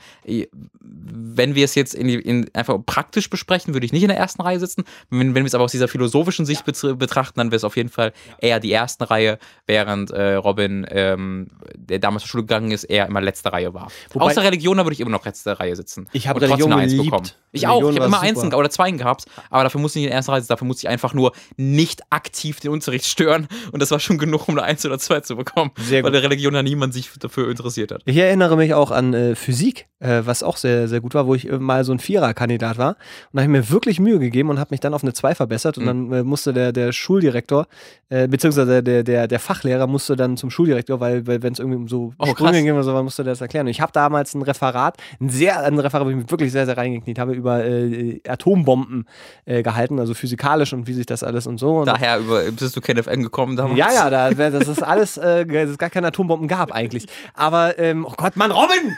Wenn 0.81 1.55
wir 1.55 1.65
es 1.65 1.75
jetzt 1.75 1.95
in, 1.95 2.09
die- 2.09 2.15
in 2.21 2.49
einfach 2.55 2.79
praktisch 2.85 3.29
besprechen, 3.31 3.75
würde 3.75 3.87
ich 3.87 3.93
nicht 3.93 4.03
in 4.03 4.09
der 4.09 4.19
ersten 4.19 4.43
Reihe 4.43 4.61
sitzen. 4.61 4.85
Wenn, 5.11 5.35
wenn 5.35 5.43
wir 5.43 5.47
es 5.47 5.55
aber 5.55 5.65
aus 5.65 5.73
dieser 5.73 5.89
philosophischen 5.89 6.47
Sicht 6.47 6.67
betr- 6.67 6.95
betrachten, 6.95 7.35
dann 7.41 7.49
wäre 7.51 7.57
es 7.57 7.65
auf 7.65 7.77
jeden 7.77 7.89
Fall 7.89 8.13
eher 8.39 8.61
die 8.61 8.73
ersten 8.73 9.05
Reihe, 9.05 9.39
während 9.67 10.11
äh, 10.11 10.35
Robin, 10.35 10.87
ähm, 10.91 11.49
der 11.75 11.99
damals 11.99 12.23
zur 12.25 12.29
Schule 12.31 12.43
gegangen 12.45 12.71
ist, 12.71 12.85
eher 12.85 13.07
immer 13.07 13.21
letzte 13.21 13.53
Reihe 13.53 13.75
war. 13.75 13.89
Wobei- 14.13 14.27
Außer 14.27 14.43
Religion, 14.43 14.77
da 14.77 14.85
würde 14.85 14.95
ich 14.95 15.01
immer 15.01 15.11
noch 15.11 15.25
letzte 15.25 15.59
Reihe 15.59 15.75
sitzen. 15.77 16.07
Ich 16.13 16.29
habe 16.29 16.41
trotzdem 16.41 16.73
eine 16.73 16.83
Eins 16.83 16.93
geliebt. 16.93 17.07
bekommen. 17.11 17.31
Ich 17.53 17.63
Religion 17.67 17.85
auch. 17.85 17.91
Ich 17.91 17.97
habe 17.97 18.07
immer. 18.07 18.21
Einsen 18.21 18.55
oder 18.55 18.71
Zweien 18.71 18.99
gehabt, 18.99 19.25
aber 19.51 19.63
dafür 19.65 19.81
musste 19.81 19.99
ich 19.99 20.03
nicht 20.03 20.07
in 20.09 20.11
der 20.11 20.17
ersten 20.19 20.31
Reihe 20.33 20.41
sitzen. 20.41 20.49
Dafür 20.53 20.67
musste 20.67 20.87
ich 20.87 20.89
einfach 20.89 21.15
nur 21.15 21.33
nicht 21.57 22.03
aktiv 22.11 22.61
den 22.61 22.71
Unterricht 22.71 23.07
stören 23.07 23.49
und 23.73 23.81
das 23.81 23.91
war 23.91 24.01
schon 24.01 24.19
genug, 24.19 24.49
um 24.49 24.57
eine 24.59 24.65
Eins 24.67 24.85
oder 24.85 24.99
zwei 24.99 25.21
zu 25.21 25.37
bekommen, 25.37 25.71
Sehr 25.79 26.03
weil 26.03 26.11
gut. 26.11 26.15
der 26.15 26.23
Religion 26.25 26.53
da 26.55 26.63
niemand 26.63 26.93
sich 26.95 27.11
dafür 27.19 27.51
interessiert 27.51 27.86
hat. 27.93 28.03
Ich 28.05 28.17
erinnere 28.17 28.57
mich 28.57 28.75
auch 28.75 28.91
an 28.91 29.15
äh, 29.15 29.35
Physik, 29.35 29.87
äh, 30.01 30.23
was 30.25 30.43
auch 30.43 30.57
sehr, 30.57 30.89
sehr 30.89 31.01
gut 31.01 31.15
war, 31.15 31.27
wo 31.27 31.35
ich 31.35 31.49
äh, 31.49 31.59
mal 31.59 31.85
so 31.85 31.93
ein 31.93 31.99
Vierer-Kandidat 31.99 32.79
war. 32.79 32.91
Und 32.91 32.97
da 33.35 33.43
habe 33.43 33.53
ich 33.53 33.59
mir 33.61 33.71
wirklich 33.71 33.99
Mühe 34.01 34.19
gegeben 34.19 34.51
und 34.51 34.59
habe 34.59 34.69
mich 34.71 34.81
dann 34.81 34.95
auf 34.95 35.03
eine 35.03 35.13
2 35.13 35.35
verbessert. 35.35 35.79
Und 35.79 35.85
Mhm. 35.85 36.11
dann 36.11 36.13
äh, 36.21 36.23
musste 36.23 36.53
der, 36.53 36.73
der 36.73 36.93
Schuldirektor, 36.93 37.67
äh, 38.09 38.29
beziehungsweise 38.29 38.83
der, 38.83 39.03
der, 39.03 39.27
der 39.29 39.39
Fachlehrer 39.41 39.87
musste 39.87 40.17
dann 40.17 40.37
zum 40.37 40.51
Schuldirektor, 40.51 41.01
weil, 41.01 41.27
weil 41.27 41.43
wenn 41.43 41.53
es 41.53 41.59
irgendwie 41.59 41.77
um 41.79 41.89
so 41.89 42.13
Oh, 42.19 42.27
Sprünge 42.27 42.63
ging 42.63 42.73
oder 42.73 42.83
so, 42.85 43.03
musste 43.03 43.25
der 43.25 43.33
das 43.33 43.41
erklären. 43.41 43.67
Und 43.67 43.71
ich 43.71 43.81
habe 43.81 43.93
damals 43.93 44.35
ein 44.35 44.43
Referat, 44.43 44.97
ein 45.21 45.29
sehr, 45.31 45.63
ein 45.65 45.79
Referat, 45.79 46.07
wo 46.07 46.11
ich 46.11 46.17
mich 46.17 46.31
wirklich 46.31 46.53
sehr, 46.53 46.67
sehr 46.67 46.77
reingekniet 46.77 47.19
habe, 47.19 47.33
über 47.35 47.65
äh, 47.65 48.21
Atombomben 48.29 49.07
gehalten, 49.47 49.99
also 50.01 50.15
physikalisch 50.15 50.73
und 50.73 50.87
wie 50.87 50.93
sich 50.93 51.07
das 51.07 51.23
alles 51.23 51.47
und 51.47 51.59
so. 51.59 51.79
Und 51.79 51.87
Daher 51.87 52.19
über, 52.19 52.43
bist 52.51 52.77
du 52.77 52.81
KNFM 52.81 53.23
gekommen 53.23 53.57
damals? 53.57 53.79
ja, 53.79 53.93
ja, 53.93 54.11
da, 54.11 54.31
das 54.51 54.69
ist 54.69 54.83
alles, 54.83 55.17
äh, 55.17 55.47
dass 55.47 55.71
es 55.71 55.79
gar 55.79 55.91
keine 55.91 56.09
Atombomben 56.09 56.49
gab 56.49 56.73
eigentlich. 56.73 57.07
Aber, 57.35 57.76
ähm, 57.77 58.07
oh 58.07 58.15
Gott, 58.17 58.37
Mann, 58.37 58.51
Robin! 58.51 58.97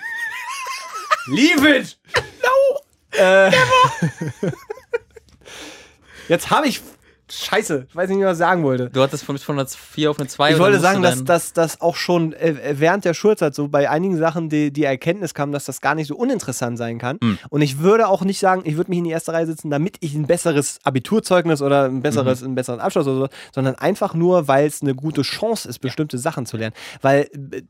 Leave 1.26 1.68
it! 1.68 1.98
No! 2.42 3.18
Äh, 3.18 3.50
Jetzt 6.28 6.50
habe 6.50 6.68
ich 6.68 6.82
Scheiße, 7.30 7.86
ich 7.88 7.94
weiß 7.94 8.08
nicht 8.08 8.18
mehr, 8.18 8.28
was 8.28 8.38
ich 8.38 8.38
sagen 8.38 8.62
wollte. 8.62 8.88
Du 8.88 9.02
hattest 9.02 9.24
von, 9.24 9.36
von 9.36 9.58
einer 9.58 9.68
4 9.68 10.10
auf 10.10 10.18
eine 10.18 10.28
2. 10.28 10.52
Ich 10.52 10.58
wollte 10.58 10.80
sagen, 10.80 11.02
dass, 11.02 11.24
dass, 11.24 11.52
dass 11.52 11.80
auch 11.80 11.94
schon 11.94 12.32
äh, 12.32 12.74
während 12.78 13.04
der 13.04 13.12
Schulzeit 13.12 13.54
so 13.54 13.68
bei 13.68 13.90
einigen 13.90 14.16
Sachen 14.16 14.48
die, 14.48 14.72
die 14.72 14.84
Erkenntnis 14.84 15.34
kam, 15.34 15.52
dass 15.52 15.66
das 15.66 15.82
gar 15.82 15.94
nicht 15.94 16.06
so 16.06 16.16
uninteressant 16.16 16.78
sein 16.78 16.98
kann. 16.98 17.18
Mhm. 17.20 17.38
Und 17.50 17.60
ich 17.60 17.80
würde 17.80 18.08
auch 18.08 18.22
nicht 18.22 18.38
sagen, 18.38 18.62
ich 18.64 18.76
würde 18.76 18.90
mich 18.90 18.98
in 18.98 19.04
die 19.04 19.10
erste 19.10 19.32
Reihe 19.32 19.46
sitzen, 19.46 19.68
damit 19.68 19.96
ich 20.00 20.14
ein 20.14 20.26
besseres 20.26 20.78
Abiturzeugnis 20.84 21.60
oder 21.60 21.84
ein 21.84 22.00
besseres, 22.00 22.40
mhm. 22.40 22.46
einen 22.46 22.54
besseren 22.54 22.80
Abschluss 22.80 23.06
oder 23.06 23.26
so, 23.26 23.28
sondern 23.54 23.74
einfach 23.74 24.14
nur, 24.14 24.48
weil 24.48 24.66
es 24.66 24.80
eine 24.80 24.94
gute 24.94 25.20
Chance 25.20 25.68
ist, 25.68 25.80
bestimmte 25.80 26.16
ja. 26.16 26.22
Sachen 26.22 26.46
zu 26.46 26.56
lernen. 26.56 26.74
Weil 27.02 27.28
äh, 27.52 27.62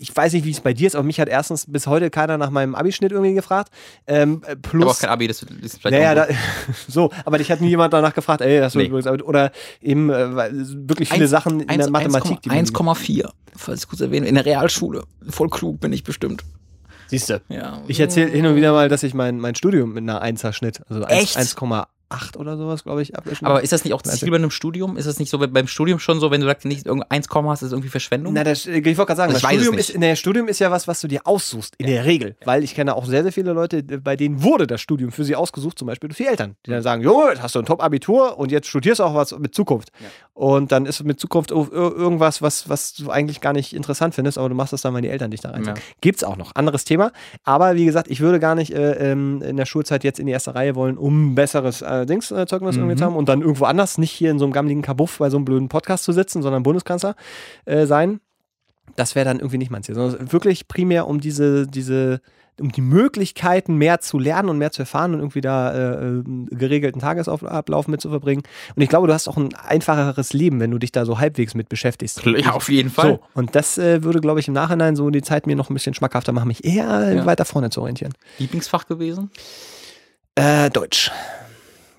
ich 0.00 0.16
weiß 0.16 0.32
nicht, 0.32 0.46
wie 0.46 0.50
es 0.50 0.60
bei 0.60 0.72
dir 0.72 0.86
ist, 0.86 0.96
aber 0.96 1.04
mich 1.04 1.20
hat 1.20 1.28
erstens 1.28 1.66
bis 1.70 1.86
heute 1.86 2.08
keiner 2.10 2.38
nach 2.38 2.48
meinem 2.48 2.74
Abischnitt 2.74 3.12
irgendwie 3.12 3.34
gefragt. 3.34 3.70
Ähm, 4.06 4.40
plus, 4.62 4.82
aber 4.82 4.90
auch 4.92 4.98
kein 4.98 5.10
Abi, 5.10 5.28
das 5.28 5.42
ist 5.42 5.78
vielleicht 5.78 5.92
naja, 5.92 6.14
da, 6.14 6.26
so, 6.88 7.10
aber 7.26 7.36
dich 7.36 7.50
hat 7.50 7.60
nie 7.60 7.68
jemand 7.68 7.92
danach 7.92 8.14
gefragt, 8.14 8.40
ey, 8.40 8.60
das 8.60 8.74
nee. 8.74 8.86
übrigens, 8.86 9.06
oder 9.22 9.52
eben 9.82 10.08
äh, 10.08 10.50
wirklich 10.88 11.10
viele 11.10 11.24
1, 11.24 11.30
Sachen 11.30 11.60
in 11.60 11.68
1, 11.68 11.82
der 11.84 11.90
Mathematik. 11.90 12.38
1,4, 12.44 13.28
falls 13.54 13.82
ich 13.82 13.88
kurz 13.88 14.00
erwähne, 14.00 14.26
in 14.26 14.34
der 14.34 14.46
Realschule. 14.46 15.04
Voll 15.28 15.50
klug 15.50 15.80
bin 15.80 15.92
ich 15.92 16.02
bestimmt. 16.02 16.44
Siehst 17.08 17.28
du? 17.28 17.42
Ja. 17.48 17.82
Ich 17.86 18.00
erzähle 18.00 18.30
hin 18.30 18.46
und 18.46 18.56
wieder 18.56 18.72
mal, 18.72 18.88
dass 18.88 19.02
ich 19.02 19.12
mein, 19.12 19.38
mein 19.38 19.54
Studium 19.54 19.92
mit 19.92 20.02
einer 20.02 20.24
1er 20.24 20.52
Schnitt, 20.52 20.80
also 20.88 21.04
1,8 21.04 21.86
8 22.10 22.36
oder 22.36 22.56
sowas, 22.56 22.82
glaube 22.82 23.02
ich, 23.02 23.16
abwischen. 23.16 23.46
Aber 23.46 23.62
ist 23.62 23.72
das 23.72 23.84
nicht 23.84 23.94
auch 23.94 24.02
Ziel 24.02 24.30
bei 24.30 24.36
einem 24.36 24.50
Studium? 24.50 24.96
Ist 24.96 25.06
das 25.06 25.18
nicht 25.18 25.30
so 25.30 25.38
beim 25.38 25.66
Studium 25.66 25.98
schon 25.98 26.20
so, 26.20 26.30
wenn 26.30 26.40
du 26.40 26.46
sagst, 26.46 26.66
nicht 26.66 26.86
1, 26.88 27.28
hast, 27.30 27.62
ist 27.62 27.72
irgendwie 27.72 27.88
Verschwendung? 27.88 28.34
Na, 28.34 28.44
das, 28.44 28.66
ich 28.66 28.84
wollte 28.84 28.94
gerade 28.94 29.16
sagen, 29.16 29.32
das 29.32 29.42
Studium 29.42 29.78
ist, 29.78 29.94
der 29.94 30.16
Studium 30.16 30.48
ist 30.48 30.58
ja 30.58 30.70
was, 30.70 30.88
was 30.88 31.00
du 31.00 31.08
dir 31.08 31.20
aussuchst, 31.24 31.74
in 31.78 31.86
ja. 31.86 31.94
der 31.94 32.04
Regel. 32.04 32.36
Ja. 32.40 32.46
Weil 32.46 32.64
ich 32.64 32.74
kenne 32.74 32.94
auch 32.94 33.06
sehr, 33.06 33.22
sehr 33.22 33.32
viele 33.32 33.52
Leute, 33.52 33.82
bei 33.82 34.16
denen 34.16 34.42
wurde 34.42 34.66
das 34.66 34.80
Studium 34.80 35.12
für 35.12 35.24
sie 35.24 35.36
ausgesucht, 35.36 35.78
zum 35.78 35.86
Beispiel 35.86 36.08
durch 36.08 36.18
die 36.18 36.26
Eltern, 36.26 36.56
die 36.66 36.70
dann 36.70 36.82
sagen, 36.82 37.02
Junge, 37.02 37.30
jetzt 37.30 37.42
hast 37.42 37.54
du 37.54 37.60
ein 37.60 37.64
Top-Abitur 37.64 38.38
und 38.38 38.50
jetzt 38.50 38.66
studierst 38.66 39.00
du 39.00 39.04
auch 39.04 39.14
was 39.14 39.36
mit 39.38 39.54
Zukunft. 39.54 39.90
Ja. 40.00 40.08
Und 40.34 40.72
dann 40.72 40.86
ist 40.86 41.04
mit 41.04 41.20
Zukunft 41.20 41.50
irgendwas, 41.50 42.42
was, 42.42 42.68
was 42.68 42.94
du 42.94 43.10
eigentlich 43.10 43.40
gar 43.40 43.52
nicht 43.52 43.74
interessant 43.74 44.14
findest, 44.14 44.38
aber 44.38 44.48
du 44.48 44.54
machst 44.54 44.72
das 44.72 44.82
dann, 44.82 44.94
weil 44.94 45.02
die 45.02 45.08
Eltern 45.08 45.30
dich 45.30 45.40
da 45.40 45.50
rein. 45.50 45.64
Ja. 45.64 45.74
Gibt's 46.00 46.24
auch 46.24 46.36
noch. 46.36 46.54
Anderes 46.54 46.84
Thema. 46.84 47.12
Aber 47.44 47.76
wie 47.76 47.84
gesagt, 47.84 48.10
ich 48.10 48.20
würde 48.20 48.40
gar 48.40 48.54
nicht 48.54 48.72
äh, 48.72 49.12
ähm, 49.12 49.42
in 49.42 49.56
der 49.56 49.66
Schulzeit 49.66 50.02
jetzt 50.02 50.18
in 50.18 50.26
die 50.26 50.32
erste 50.32 50.54
Reihe 50.54 50.74
wollen, 50.74 50.96
um 50.96 51.34
besseres 51.34 51.82
äh, 51.82 51.99
äh, 52.02 52.46
Zeugnis 52.46 52.76
mhm. 52.76 52.82
irgendwie 52.82 53.04
haben 53.04 53.16
und 53.16 53.28
dann 53.28 53.40
irgendwo 53.40 53.64
anders, 53.64 53.98
nicht 53.98 54.12
hier 54.12 54.30
in 54.30 54.38
so 54.38 54.44
einem 54.44 54.52
gammeligen 54.52 54.82
Kabuff 54.82 55.18
bei 55.18 55.30
so 55.30 55.36
einem 55.36 55.44
blöden 55.44 55.68
Podcast 55.68 56.04
zu 56.04 56.12
sitzen, 56.12 56.42
sondern 56.42 56.62
Bundeskanzler 56.62 57.16
äh, 57.64 57.86
sein. 57.86 58.20
Das 58.96 59.14
wäre 59.14 59.24
dann 59.24 59.38
irgendwie 59.38 59.58
nicht 59.58 59.70
mein 59.70 59.82
Ziel, 59.82 59.94
sondern 59.94 60.32
wirklich 60.32 60.68
primär 60.68 61.06
um 61.06 61.20
diese, 61.20 61.66
diese, 61.66 62.20
um 62.60 62.72
die 62.72 62.80
Möglichkeiten 62.80 63.76
mehr 63.76 64.00
zu 64.00 64.18
lernen 64.18 64.48
und 64.48 64.58
mehr 64.58 64.72
zu 64.72 64.82
erfahren 64.82 65.14
und 65.14 65.20
irgendwie 65.20 65.40
da 65.40 65.72
äh, 65.72 66.18
äh 66.18 66.24
geregelten 66.50 67.00
Tagesablauf 67.00 67.88
mit 67.88 68.00
zu 68.00 68.10
verbringen. 68.10 68.42
Und 68.74 68.82
ich 68.82 68.88
glaube, 68.88 69.06
du 69.06 69.12
hast 69.12 69.28
auch 69.28 69.36
ein 69.36 69.54
einfacheres 69.54 70.32
Leben, 70.32 70.60
wenn 70.60 70.70
du 70.70 70.78
dich 70.78 70.92
da 70.92 71.04
so 71.04 71.18
halbwegs 71.18 71.54
mit 71.54 71.68
beschäftigst. 71.68 72.22
Ja, 72.24 72.52
auf 72.52 72.68
jeden 72.68 72.90
Fall. 72.90 73.12
So, 73.12 73.20
und 73.34 73.54
das 73.54 73.78
äh, 73.78 74.02
würde, 74.02 74.20
glaube 74.20 74.40
ich, 74.40 74.48
im 74.48 74.54
Nachhinein 74.54 74.96
so 74.96 75.10
die 75.10 75.22
Zeit 75.22 75.46
mir 75.46 75.56
noch 75.56 75.70
ein 75.70 75.74
bisschen 75.74 75.94
schmackhafter 75.94 76.32
machen, 76.32 76.48
mich 76.48 76.64
eher 76.64 77.14
ja. 77.14 77.26
weiter 77.26 77.44
vorne 77.44 77.70
zu 77.70 77.80
orientieren. 77.80 78.12
Lieblingsfach 78.38 78.86
gewesen? 78.86 79.30
Äh, 80.34 80.70
Deutsch. 80.70 81.10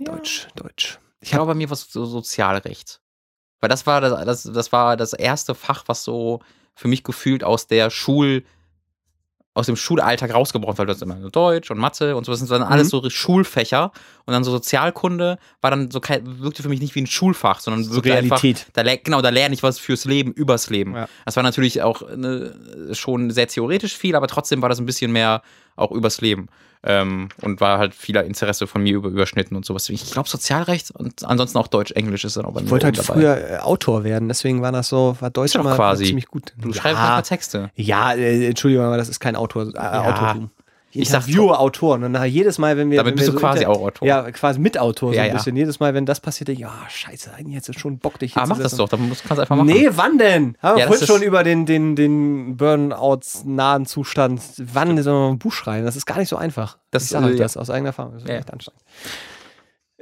Deutsch, 0.04 0.48
Deutsch. 0.56 1.00
Ich 1.20 1.32
glaube, 1.32 1.48
bei 1.48 1.56
mir 1.56 1.70
was 1.70 1.92
so 1.92 2.06
Sozialrecht. 2.06 3.02
Weil 3.60 3.70
das 3.70 3.86
war 3.86 4.02
das, 4.02 4.26
das, 4.26 4.44
das 4.44 4.72
war 4.72 4.98
das 4.98 5.14
erste 5.14 5.56
Fach, 5.56 5.84
was 5.86 6.04
so 6.04 6.42
für 6.76 6.88
mich 6.88 7.04
gefühlt 7.04 7.44
aus 7.44 7.68
der 7.68 7.92
Schul, 7.92 8.44
aus 9.54 9.68
dem 9.68 9.76
Schulalltag 9.76 10.34
rausgebrochen, 10.34 10.78
weil 10.80 10.86
du 10.88 10.94
hast 10.94 11.02
immer 11.02 11.16
Deutsch 11.30 11.70
und 11.70 11.78
Mathe 11.78 12.16
und 12.16 12.26
so, 12.26 12.32
das 12.32 12.50
waren 12.50 12.64
alles 12.64 12.88
mhm. 12.88 13.02
so 13.02 13.10
Schulfächer 13.10 13.92
und 14.26 14.34
dann 14.34 14.44
so 14.44 14.52
Sozialkunde 14.52 15.38
war 15.60 15.70
dann 15.70 15.92
so 15.92 16.00
wirkte 16.02 16.64
für 16.64 16.70
mich 16.70 16.80
nicht 16.80 16.96
wie 16.96 17.02
ein 17.02 17.08
Schulfach, 17.08 17.60
sondern 17.60 17.84
so 17.84 17.96
wirklich 17.96 18.14
Realität. 18.14 18.66
Einfach, 18.76 18.84
da, 18.84 18.96
genau, 18.96 19.22
da 19.22 19.30
lerne 19.30 19.54
ich 19.54 19.62
was 19.62 19.78
fürs 19.78 20.06
Leben, 20.06 20.32
übers 20.32 20.70
Leben. 20.70 20.96
Ja. 20.96 21.08
Das 21.26 21.36
war 21.36 21.44
natürlich 21.44 21.82
auch 21.84 22.02
ne, 22.16 22.90
schon 22.94 23.30
sehr 23.30 23.48
theoretisch 23.48 23.96
viel, 23.96 24.16
aber 24.16 24.28
trotzdem 24.28 24.62
war 24.62 24.70
das 24.70 24.80
ein 24.80 24.86
bisschen 24.86 25.12
mehr 25.12 25.44
auch 25.76 25.92
übers 25.92 26.22
Leben. 26.22 26.48
Ähm, 26.84 27.30
und 27.42 27.62
war 27.62 27.78
halt 27.78 27.94
vieler 27.94 28.24
Interesse 28.24 28.66
von 28.66 28.82
mir 28.82 28.96
über, 28.96 29.10
überschnitten 29.10 29.56
und 29.56 29.66
sowas. 29.66 29.88
Ich 29.90 30.12
glaube 30.12 30.28
Sozialrecht 30.28 30.90
und 30.90 31.24
ansonsten 31.24 31.60
auch 31.60 31.68
Deutsch, 31.68 31.92
Englisch 31.92 32.26
ist 32.26 32.38
dann 32.38 32.46
auch 32.46 32.54
bei 32.54 32.62
mir. 32.62 32.66
Ich 32.66 32.72
wollte 32.72 32.88
halt 32.88 32.98
dabei. 32.98 33.14
früher 33.14 33.52
äh, 33.52 33.58
Autor 33.58 34.04
werden, 34.04 34.28
deswegen 34.28 34.64
war 34.64 34.72
das 34.72 34.90
so, 34.90 35.16
war 35.20 35.30
Deutsch 35.30 35.54
immer 35.54 35.76
quasi. 35.76 36.06
ziemlich 36.06 36.26
gut. 36.26 36.54
Du 36.58 36.70
ja. 36.70 36.74
schreibst 36.74 37.00
einfach 37.00 37.22
Texte. 37.22 37.70
Ja, 37.76 38.14
äh, 38.14 38.48
Entschuldigung, 38.48 38.86
aber 38.86 38.98
das 38.98 39.10
ist 39.10 39.20
kein 39.20 39.36
Autor, 39.36 39.68
äh, 39.68 39.76
ja. 39.76 40.10
Autortum 40.10 40.50
ich 40.92 41.08
interviewe 41.08 41.58
Autoren 41.58 42.04
und 42.04 42.12
nachher 42.12 42.26
jedes 42.26 42.58
Mal, 42.58 42.78
wenn 42.78 42.90
wir. 42.90 42.98
Damit 42.98 43.12
wenn 43.12 43.16
bist 43.16 43.28
wir 43.28 43.34
du 43.34 43.40
so 43.40 43.46
quasi 43.46 43.66
auch 43.66 43.82
Autor. 43.82 44.08
Ja, 44.08 44.30
quasi 44.32 44.60
Mitautor 44.60 45.12
so 45.12 45.16
ja, 45.16 45.24
ein 45.24 45.34
bisschen. 45.34 45.56
Ja. 45.56 45.62
Jedes 45.62 45.80
Mal, 45.80 45.94
wenn 45.94 46.06
das 46.06 46.20
passiert, 46.20 46.50
denke 46.50 46.62
ich, 46.62 46.68
ja, 46.68 46.74
scheiße, 46.90 47.34
eigentlich 47.34 47.56
jetzt 47.56 47.80
schon 47.80 47.98
Bock, 48.00 48.20
dich 48.20 48.34
hier 48.34 48.44
Ah, 48.44 48.46
mach 48.46 48.60
das 48.60 48.76
doch, 48.76 48.90
dann 48.90 49.10
kannst 49.10 49.30
du 49.30 49.42
einfach 49.42 49.56
machen. 49.56 49.68
Nee, 49.68 49.90
wann 49.92 50.18
denn? 50.18 50.58
Haben 50.62 50.76
wir 50.76 50.82
ja, 50.82 50.88
vorhin 50.88 51.08
schon 51.08 51.22
über 51.22 51.44
den, 51.44 51.66
den, 51.66 51.96
den 51.96 52.58
Burnout-nahen 52.58 53.86
Zustand. 53.86 54.42
Wann 54.58 55.02
soll 55.02 55.14
man 55.14 55.34
ein 55.34 55.40
Buch 55.40 55.54
schreiben? 55.54 55.86
Das 55.86 55.96
ist 55.96 56.06
gar 56.06 56.18
nicht 56.18 56.30
so 56.30 56.36
einfach. 56.36 56.78
Das, 56.92 57.04
ich 57.04 57.10
sage 57.10 57.26
halt 57.26 57.40
das 57.40 57.58
aus 57.58 57.70
eigener 57.70 57.90
Erfahrung. 57.90 58.14
Das 58.14 58.24
ist 58.24 58.30
echt 58.30 58.52
anstrengend. 58.52 58.84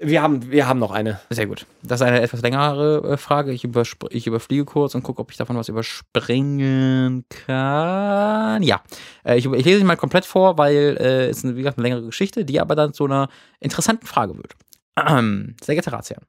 Wir 0.02 0.22
haben, 0.22 0.50
wir 0.50 0.68
haben 0.68 0.80
noch 0.80 0.92
eine. 0.92 1.20
Sehr 1.30 1.46
gut. 1.46 1.66
Das 1.84 2.00
ist 2.00 2.08
eine 2.08 2.22
etwas 2.22 2.42
längere 2.42 3.14
äh, 3.14 3.18
Frage. 3.18 3.52
Ich, 3.52 3.68
ich 4.10 4.28
überfliege 4.28 4.66
kurz 4.66 4.96
und 4.96 5.04
gucke, 5.04 5.22
ob 5.22 5.32
ich 5.32 5.38
davon 5.38 5.58
was 5.58 5.68
überspringen 5.68 7.26
kann. 7.30 8.64
Ja, 8.64 8.82
äh, 9.26 9.38
ich, 9.38 9.46
ich, 9.46 9.66
lese 9.66 9.80
sie 9.80 9.84
mal 9.84 9.98
komplett 9.98 10.26
vor, 10.26 10.58
weil 10.58 10.98
äh, 11.00 11.28
es 11.28 11.44
ist, 11.44 11.56
wie 11.56 11.60
gesagt, 11.60 11.78
eine 11.78 11.88
längere 11.88 12.06
Geschichte, 12.06 12.46
die 12.46 12.62
aber 12.62 12.76
dann 12.76 12.94
zu 12.94 13.06
einer 13.06 13.30
interessanten 13.60 14.06
Frage 14.06 14.38
wird. 14.38 14.54
Sehr 15.62 15.76
geehrter 15.76 15.94
Ratsherr. 15.94 16.22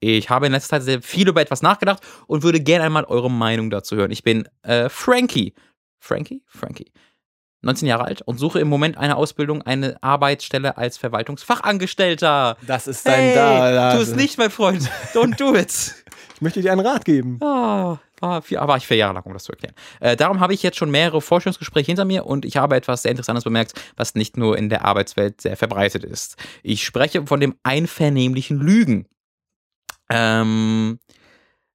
Ich 0.00 0.30
habe 0.30 0.46
in 0.46 0.52
letzter 0.52 0.76
Zeit 0.76 0.82
sehr 0.82 1.02
viel 1.02 1.28
über 1.28 1.40
etwas 1.40 1.62
nachgedacht 1.62 2.02
und 2.26 2.42
würde 2.42 2.60
gerne 2.60 2.84
einmal 2.84 3.04
eure 3.04 3.30
Meinung 3.30 3.70
dazu 3.70 3.96
hören. 3.96 4.10
Ich 4.10 4.22
bin 4.22 4.48
äh, 4.62 4.88
Frankie. 4.88 5.54
Frankie? 5.98 6.42
Frankie. 6.46 6.90
19 7.62 7.86
Jahre 7.88 8.04
alt 8.04 8.22
und 8.22 8.38
suche 8.38 8.60
im 8.60 8.68
Moment 8.68 8.96
eine 8.96 9.16
Ausbildung, 9.16 9.62
eine 9.62 10.02
Arbeitsstelle 10.02 10.76
als 10.76 10.96
Verwaltungsfachangestellter. 10.98 12.56
Das 12.66 12.86
ist 12.86 13.06
dein 13.06 13.20
hey, 13.20 13.34
da, 13.34 13.72
da. 13.72 13.96
Tu 13.96 14.02
es 14.02 14.14
nicht, 14.14 14.38
mein 14.38 14.50
Freund. 14.50 14.88
Don't 15.14 15.36
do 15.36 15.54
it. 15.54 15.94
Ich 16.40 16.42
möchte 16.42 16.62
dir 16.62 16.72
einen 16.72 16.80
Rat 16.80 17.04
geben. 17.04 17.38
Ah, 17.42 17.98
war, 18.18 18.40
vier, 18.40 18.60
war 18.60 18.78
ich 18.78 18.86
vier 18.86 18.96
Jahre 18.96 19.12
lang, 19.12 19.24
um 19.24 19.34
das 19.34 19.44
zu 19.44 19.52
erklären. 19.52 19.74
Äh, 20.00 20.16
darum 20.16 20.40
habe 20.40 20.54
ich 20.54 20.62
jetzt 20.62 20.78
schon 20.78 20.90
mehrere 20.90 21.20
Forschungsgespräche 21.20 21.88
hinter 21.88 22.06
mir 22.06 22.24
und 22.24 22.46
ich 22.46 22.56
habe 22.56 22.76
etwas 22.76 23.02
sehr 23.02 23.10
Interessantes 23.10 23.44
bemerkt, 23.44 23.74
was 23.96 24.14
nicht 24.14 24.38
nur 24.38 24.56
in 24.56 24.70
der 24.70 24.86
Arbeitswelt 24.86 25.42
sehr 25.42 25.58
verbreitet 25.58 26.02
ist. 26.02 26.36
Ich 26.62 26.82
spreche 26.82 27.26
von 27.26 27.40
dem 27.40 27.56
einvernehmlichen 27.62 28.58
Lügen. 28.58 29.06
Ähm, 30.08 30.98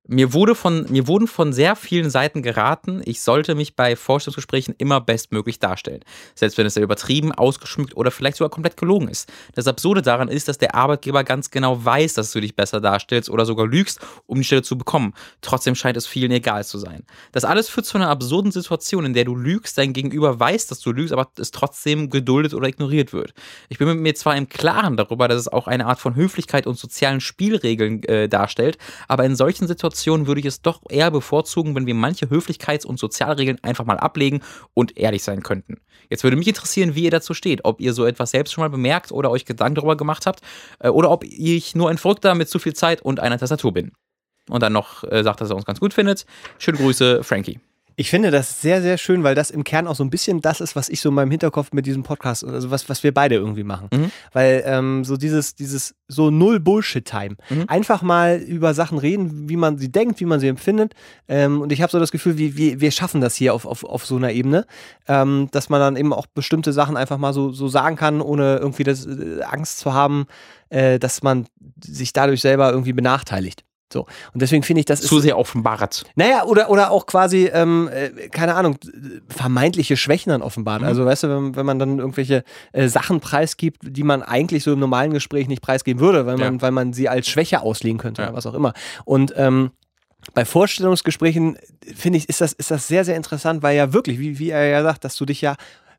mir, 0.07 0.33
wurde 0.33 0.55
von, 0.55 0.85
mir 0.89 1.07
wurden 1.07 1.27
von 1.27 1.53
sehr 1.53 1.75
vielen 1.75 2.09
Seiten 2.09 2.41
geraten, 2.41 3.01
ich 3.05 3.21
sollte 3.21 3.55
mich 3.55 3.75
bei 3.75 3.95
Vorstellungsgesprächen 3.95 4.75
immer 4.77 5.01
bestmöglich 5.01 5.59
darstellen. 5.59 6.01
Selbst 6.35 6.57
wenn 6.57 6.65
es 6.65 6.75
ja 6.75 6.81
übertrieben, 6.81 7.31
ausgeschmückt 7.31 7.97
oder 7.97 8.11
vielleicht 8.11 8.37
sogar 8.37 8.49
komplett 8.49 8.77
gelogen 8.77 9.07
ist. 9.07 9.31
Das 9.55 9.67
Absurde 9.67 10.01
daran 10.01 10.27
ist, 10.27 10.47
dass 10.47 10.57
der 10.57 10.75
Arbeitgeber 10.75 11.23
ganz 11.23 11.49
genau 11.49 11.83
weiß, 11.83 12.13
dass 12.13 12.31
du 12.31 12.39
dich 12.39 12.55
besser 12.55 12.81
darstellst 12.81 13.29
oder 13.29 13.45
sogar 13.45 13.67
lügst, 13.67 13.99
um 14.27 14.37
die 14.37 14.43
Stelle 14.43 14.61
zu 14.61 14.77
bekommen. 14.77 15.13
Trotzdem 15.41 15.75
scheint 15.75 15.97
es 15.97 16.05
vielen 16.05 16.31
egal 16.31 16.65
zu 16.65 16.77
sein. 16.77 17.03
Das 17.31 17.45
alles 17.45 17.69
führt 17.69 17.85
zu 17.85 17.97
einer 17.97 18.09
absurden 18.09 18.51
Situation, 18.51 19.05
in 19.05 19.13
der 19.13 19.25
du 19.25 19.35
lügst, 19.35 19.77
dein 19.77 19.93
Gegenüber 19.93 20.39
weiß, 20.39 20.67
dass 20.67 20.79
du 20.81 20.91
lügst, 20.91 21.13
aber 21.13 21.29
es 21.39 21.51
trotzdem 21.51 22.09
geduldet 22.09 22.53
oder 22.53 22.67
ignoriert 22.67 23.13
wird. 23.13 23.33
Ich 23.69 23.79
bin 23.79 24.01
mir 24.01 24.15
zwar 24.15 24.35
im 24.35 24.49
Klaren 24.49 24.97
darüber, 24.97 25.27
dass 25.27 25.39
es 25.39 25.47
auch 25.47 25.67
eine 25.67 25.87
Art 25.87 25.99
von 25.99 26.15
Höflichkeit 26.15 26.67
und 26.67 26.77
sozialen 26.77 27.21
Spielregeln 27.21 28.03
äh, 28.03 28.29
darstellt, 28.29 28.77
aber 29.07 29.25
in 29.25 29.35
solchen 29.35 29.67
Situationen 29.67 29.94
Situationen 29.95 30.27
würde 30.27 30.41
ich 30.41 30.45
es 30.45 30.61
doch 30.61 30.81
eher 30.89 31.09
bevorzugen, 31.09 31.73
wenn 31.73 31.85
wir 31.85 31.95
manche 31.95 32.25
Höflichkeits- 32.25 32.85
und 32.85 32.99
Sozialregeln 32.99 33.63
einfach 33.63 33.85
mal 33.85 33.97
ablegen 33.97 34.41
und 34.73 34.97
ehrlich 34.97 35.23
sein 35.23 35.41
könnten. 35.41 35.77
Jetzt 36.09 36.23
würde 36.23 36.35
mich 36.35 36.47
interessieren, 36.47 36.95
wie 36.95 37.05
ihr 37.05 37.11
dazu 37.11 37.33
steht. 37.33 37.61
Ob 37.63 37.79
ihr 37.79 37.93
so 37.93 38.05
etwas 38.05 38.31
selbst 38.31 38.53
schon 38.53 38.61
mal 38.61 38.69
bemerkt 38.69 39.11
oder 39.11 39.31
euch 39.31 39.45
Gedanken 39.45 39.75
darüber 39.75 39.95
gemacht 39.95 40.25
habt 40.25 40.41
äh, 40.79 40.89
oder 40.89 41.09
ob 41.09 41.23
ich 41.23 41.75
nur 41.75 41.89
ein 41.89 41.97
Verrückter 41.97 42.35
mit 42.35 42.49
zu 42.49 42.59
viel 42.59 42.73
Zeit 42.73 43.01
und 43.01 43.19
einer 43.21 43.39
Tastatur 43.39 43.73
bin. 43.73 43.93
Und 44.49 44.61
dann 44.61 44.73
noch 44.73 45.03
äh, 45.05 45.23
sagt, 45.23 45.41
dass 45.41 45.49
er 45.49 45.55
uns 45.55 45.65
ganz 45.65 45.79
gut 45.79 45.93
findet. 45.93 46.25
Schöne 46.59 46.77
Grüße, 46.77 47.23
Frankie. 47.23 47.59
Ich 47.97 48.09
finde 48.09 48.29
das 48.29 48.61
sehr, 48.61 48.81
sehr 48.81 48.97
schön, 48.97 49.23
weil 49.23 49.35
das 49.35 49.49
im 49.49 49.63
Kern 49.63 49.87
auch 49.87 49.95
so 49.95 50.03
ein 50.03 50.09
bisschen 50.09 50.41
das 50.41 50.59
ist, 50.59 50.75
was 50.75 50.89
ich 50.89 50.99
so 50.99 51.09
in 51.09 51.15
meinem 51.15 51.31
Hinterkopf 51.31 51.71
mit 51.71 51.85
diesem 51.85 52.03
Podcast, 52.03 52.43
also 52.43 52.69
was, 52.69 52.89
was 52.89 53.03
wir 53.03 53.13
beide 53.13 53.35
irgendwie 53.35 53.63
machen. 53.63 53.87
Mhm. 53.93 54.11
Weil 54.33 54.63
ähm, 54.65 55.05
so 55.05 55.17
dieses, 55.17 55.55
dieses 55.55 55.95
so 56.07 56.29
null 56.29 56.59
Bullshit-Time. 56.59 57.35
Mhm. 57.49 57.65
Einfach 57.67 58.01
mal 58.01 58.37
über 58.37 58.73
Sachen 58.73 58.97
reden, 58.97 59.49
wie 59.49 59.55
man 59.55 59.77
sie 59.77 59.91
denkt, 59.91 60.19
wie 60.19 60.25
man 60.25 60.39
sie 60.39 60.47
empfindet. 60.47 60.93
Ähm, 61.27 61.61
und 61.61 61.71
ich 61.71 61.81
habe 61.81 61.91
so 61.91 61.99
das 61.99 62.11
Gefühl, 62.11 62.37
wie, 62.37 62.57
wie, 62.57 62.81
wir 62.81 62.91
schaffen 62.91 63.21
das 63.21 63.35
hier 63.35 63.53
auf, 63.53 63.65
auf, 63.65 63.83
auf 63.83 64.05
so 64.05 64.17
einer 64.17 64.31
Ebene, 64.31 64.65
ähm, 65.07 65.49
dass 65.51 65.69
man 65.69 65.79
dann 65.79 65.95
eben 65.95 66.13
auch 66.13 66.27
bestimmte 66.27 66.73
Sachen 66.73 66.97
einfach 66.97 67.17
mal 67.17 67.33
so, 67.33 67.51
so 67.51 67.67
sagen 67.67 67.95
kann, 67.95 68.21
ohne 68.21 68.57
irgendwie 68.57 68.83
das, 68.83 69.05
äh, 69.05 69.41
Angst 69.43 69.79
zu 69.79 69.93
haben, 69.93 70.27
äh, 70.69 70.99
dass 70.99 71.23
man 71.23 71.47
sich 71.83 72.13
dadurch 72.13 72.41
selber 72.41 72.71
irgendwie 72.71 72.93
benachteiligt. 72.93 73.64
So. 73.93 74.01
Und 74.33 74.41
deswegen 74.41 74.63
finde 74.63 74.79
ich, 74.79 74.85
das 74.85 75.01
ist. 75.01 75.07
Zu 75.07 75.19
sehr 75.19 75.37
offenbart. 75.37 76.03
Naja, 76.15 76.45
oder, 76.45 76.69
oder 76.69 76.91
auch 76.91 77.05
quasi, 77.05 77.45
ähm, 77.45 77.89
äh, 77.91 78.29
keine 78.29 78.55
Ahnung, 78.55 78.77
vermeintliche 79.29 79.95
Schwächen 79.95 80.31
dann 80.31 80.41
offenbart. 80.41 80.81
Mhm. 80.81 80.87
Also, 80.87 81.05
weißt 81.05 81.23
du, 81.23 81.29
wenn, 81.29 81.55
wenn 81.55 81.65
man 81.65 81.79
dann 81.79 81.99
irgendwelche 81.99 82.43
äh, 82.73 82.87
Sachen 82.87 83.19
preisgibt, 83.19 83.81
die 83.83 84.03
man 84.03 84.23
eigentlich 84.23 84.63
so 84.63 84.73
im 84.73 84.79
normalen 84.79 85.13
Gespräch 85.13 85.47
nicht 85.47 85.61
preisgeben 85.61 86.01
würde, 86.01 86.25
weil 86.25 86.37
man, 86.37 86.55
ja. 86.55 86.61
weil 86.61 86.71
man 86.71 86.93
sie 86.93 87.09
als 87.09 87.27
Schwäche 87.27 87.61
auslegen 87.61 87.99
könnte 87.99 88.21
ja. 88.21 88.29
oder 88.29 88.37
was 88.37 88.45
auch 88.45 88.55
immer. 88.55 88.73
Und 89.05 89.33
ähm, 89.37 89.71
bei 90.33 90.45
Vorstellungsgesprächen 90.45 91.57
finde 91.95 92.17
ich, 92.17 92.27
ist 92.27 92.41
das, 92.41 92.53
ist 92.53 92.71
das 92.71 92.87
sehr, 92.87 93.05
sehr 93.05 93.15
interessant, 93.15 93.61
weil 93.61 93.77
ja 93.77 93.93
wirklich, 93.93 94.19
wie, 94.19 94.39
wie 94.39 94.49
er 94.49 94.65
ja 94.65 94.81
sagt, 94.81 95.03
dass 95.03 95.15
du 95.15 95.25
dich 95.25 95.41
ja 95.41 95.55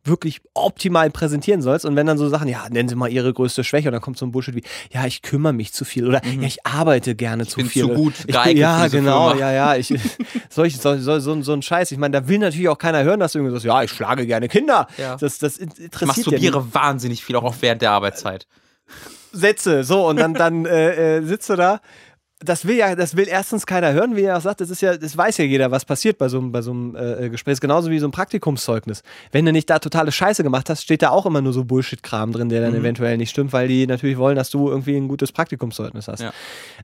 wirklich 0.07 0.41
optimal 0.55 1.11
präsentieren 1.11 1.63
sollst. 1.63 1.85
Und 1.85 1.97
wenn 1.97 2.07
dann 2.07 2.19
so 2.19 2.29
Sachen, 2.29 2.49
ja, 2.49 2.69
nennen 2.71 2.89
Sie 2.89 2.95
mal 2.95 3.11
Ihre 3.11 3.33
größte 3.33 3.65
Schwäche 3.65 3.89
und 3.89 3.93
dann 3.93 4.01
kommt 4.01 4.19
so 4.19 4.27
ein 4.27 4.33
Bullshit 4.33 4.55
wie, 4.55 4.63
ja, 4.93 5.07
ich 5.07 5.23
kümmere 5.23 5.53
mich 5.53 5.73
zu 5.73 5.85
viel 5.85 6.07
oder 6.07 6.23
mhm. 6.25 6.43
ja, 6.43 6.49
ich 6.49 6.65
arbeite 6.67 7.15
gerne 7.15 7.45
ich 7.45 7.51
zu 7.51 7.61
viel. 7.65 7.83
Zu 7.83 7.89
gut 7.89 8.15
ich 8.27 8.39
bin, 8.39 8.57
ja, 8.57 8.89
genau, 8.89 9.31
Firma. 9.31 9.41
ja, 9.41 9.53
ja. 9.53 9.77
Ich, 9.77 9.89
solch, 10.51 10.79
so, 10.79 10.97
so, 10.99 11.19
so, 11.19 11.43
so 11.43 11.53
ein 11.53 11.63
Scheiß. 11.63 11.91
Ich 11.93 11.99
meine, 11.99 12.21
da 12.21 12.29
will 12.29 12.39
natürlich 12.39 12.69
auch 12.69 12.79
keiner 12.79 13.03
hören, 13.05 13.21
dass 13.21 13.33
du 13.33 13.39
irgendwie 13.39 13.53
sagst, 13.53 13.65
ja, 13.65 13.83
ich 13.83 13.91
schlage 13.91 14.27
gerne 14.27 14.49
Kinder. 14.49 14.87
Ja. 14.99 15.17
Das, 15.17 15.39
das 15.39 15.57
interessiert 15.57 15.95
Ich 16.03 16.07
masturbiere 16.07 16.59
ja 16.59 16.75
wahnsinnig 16.75 17.25
viel, 17.25 17.37
auch 17.37 17.55
während 17.61 17.83
der 17.83 17.93
Arbeitszeit. 17.93 18.47
Sätze, 19.33 19.85
so, 19.85 20.07
und 20.09 20.19
dann, 20.19 20.35
dann 20.35 20.65
äh, 20.65 21.19
äh, 21.19 21.23
sitzt 21.23 21.51
du 21.51 21.57
da 21.57 21.81
das 22.41 22.67
will 22.67 22.77
ja, 22.77 22.95
das 22.95 23.17
will 23.17 23.29
erstens 23.29 23.65
keiner 23.65 23.93
hören, 23.93 24.15
wie 24.15 24.23
er 24.23 24.37
auch 24.37 24.41
sagt. 24.43 24.61
Das 24.61 24.69
ist 24.69 24.83
ja, 24.83 24.97
das 24.97 25.17
weiß 25.17 25.39
ja 25.39 25.45
jeder, 25.45 25.71
was 25.71 25.85
passiert 25.87 26.19
bei 26.19 26.29
so 26.29 26.39
einem, 26.39 26.53
bei 26.53 26.61
so 26.61 26.71
einem 26.71 26.95
äh, 26.95 27.31
Gespräch. 27.31 27.53
Das 27.53 27.57
ist 27.57 27.61
genauso 27.63 27.91
wie 27.91 27.99
so 27.99 28.07
ein 28.07 28.11
Praktikumszeugnis. 28.11 29.03
Wenn 29.33 29.47
du 29.47 29.53
nicht 29.53 29.71
da 29.71 29.79
totale 29.79 30.13
Scheiße 30.13 30.43
gemacht 30.43 30.69
hast, 30.69 30.83
steht 30.83 31.03
da 31.03 31.11
auch 31.11 31.25
immer 31.25 31.41
nur 31.41 31.55
so 31.55 31.65
Bullshit-Kram 31.65 32.33
drin, 32.33 32.51
der 32.51 32.61
dann 32.61 32.73
mhm. 32.73 32.81
eventuell 32.81 33.17
nicht 33.17 33.31
stimmt, 33.31 33.53
weil 33.53 33.69
die 33.69 33.87
natürlich 33.87 34.19
wollen, 34.19 34.37
dass 34.37 34.51
du 34.51 34.69
irgendwie 34.69 34.97
ein 34.97 35.09
gutes 35.09 35.33
Praktikumszeugnis 35.33 36.09
hast. 36.09 36.21
Ja. 36.21 36.33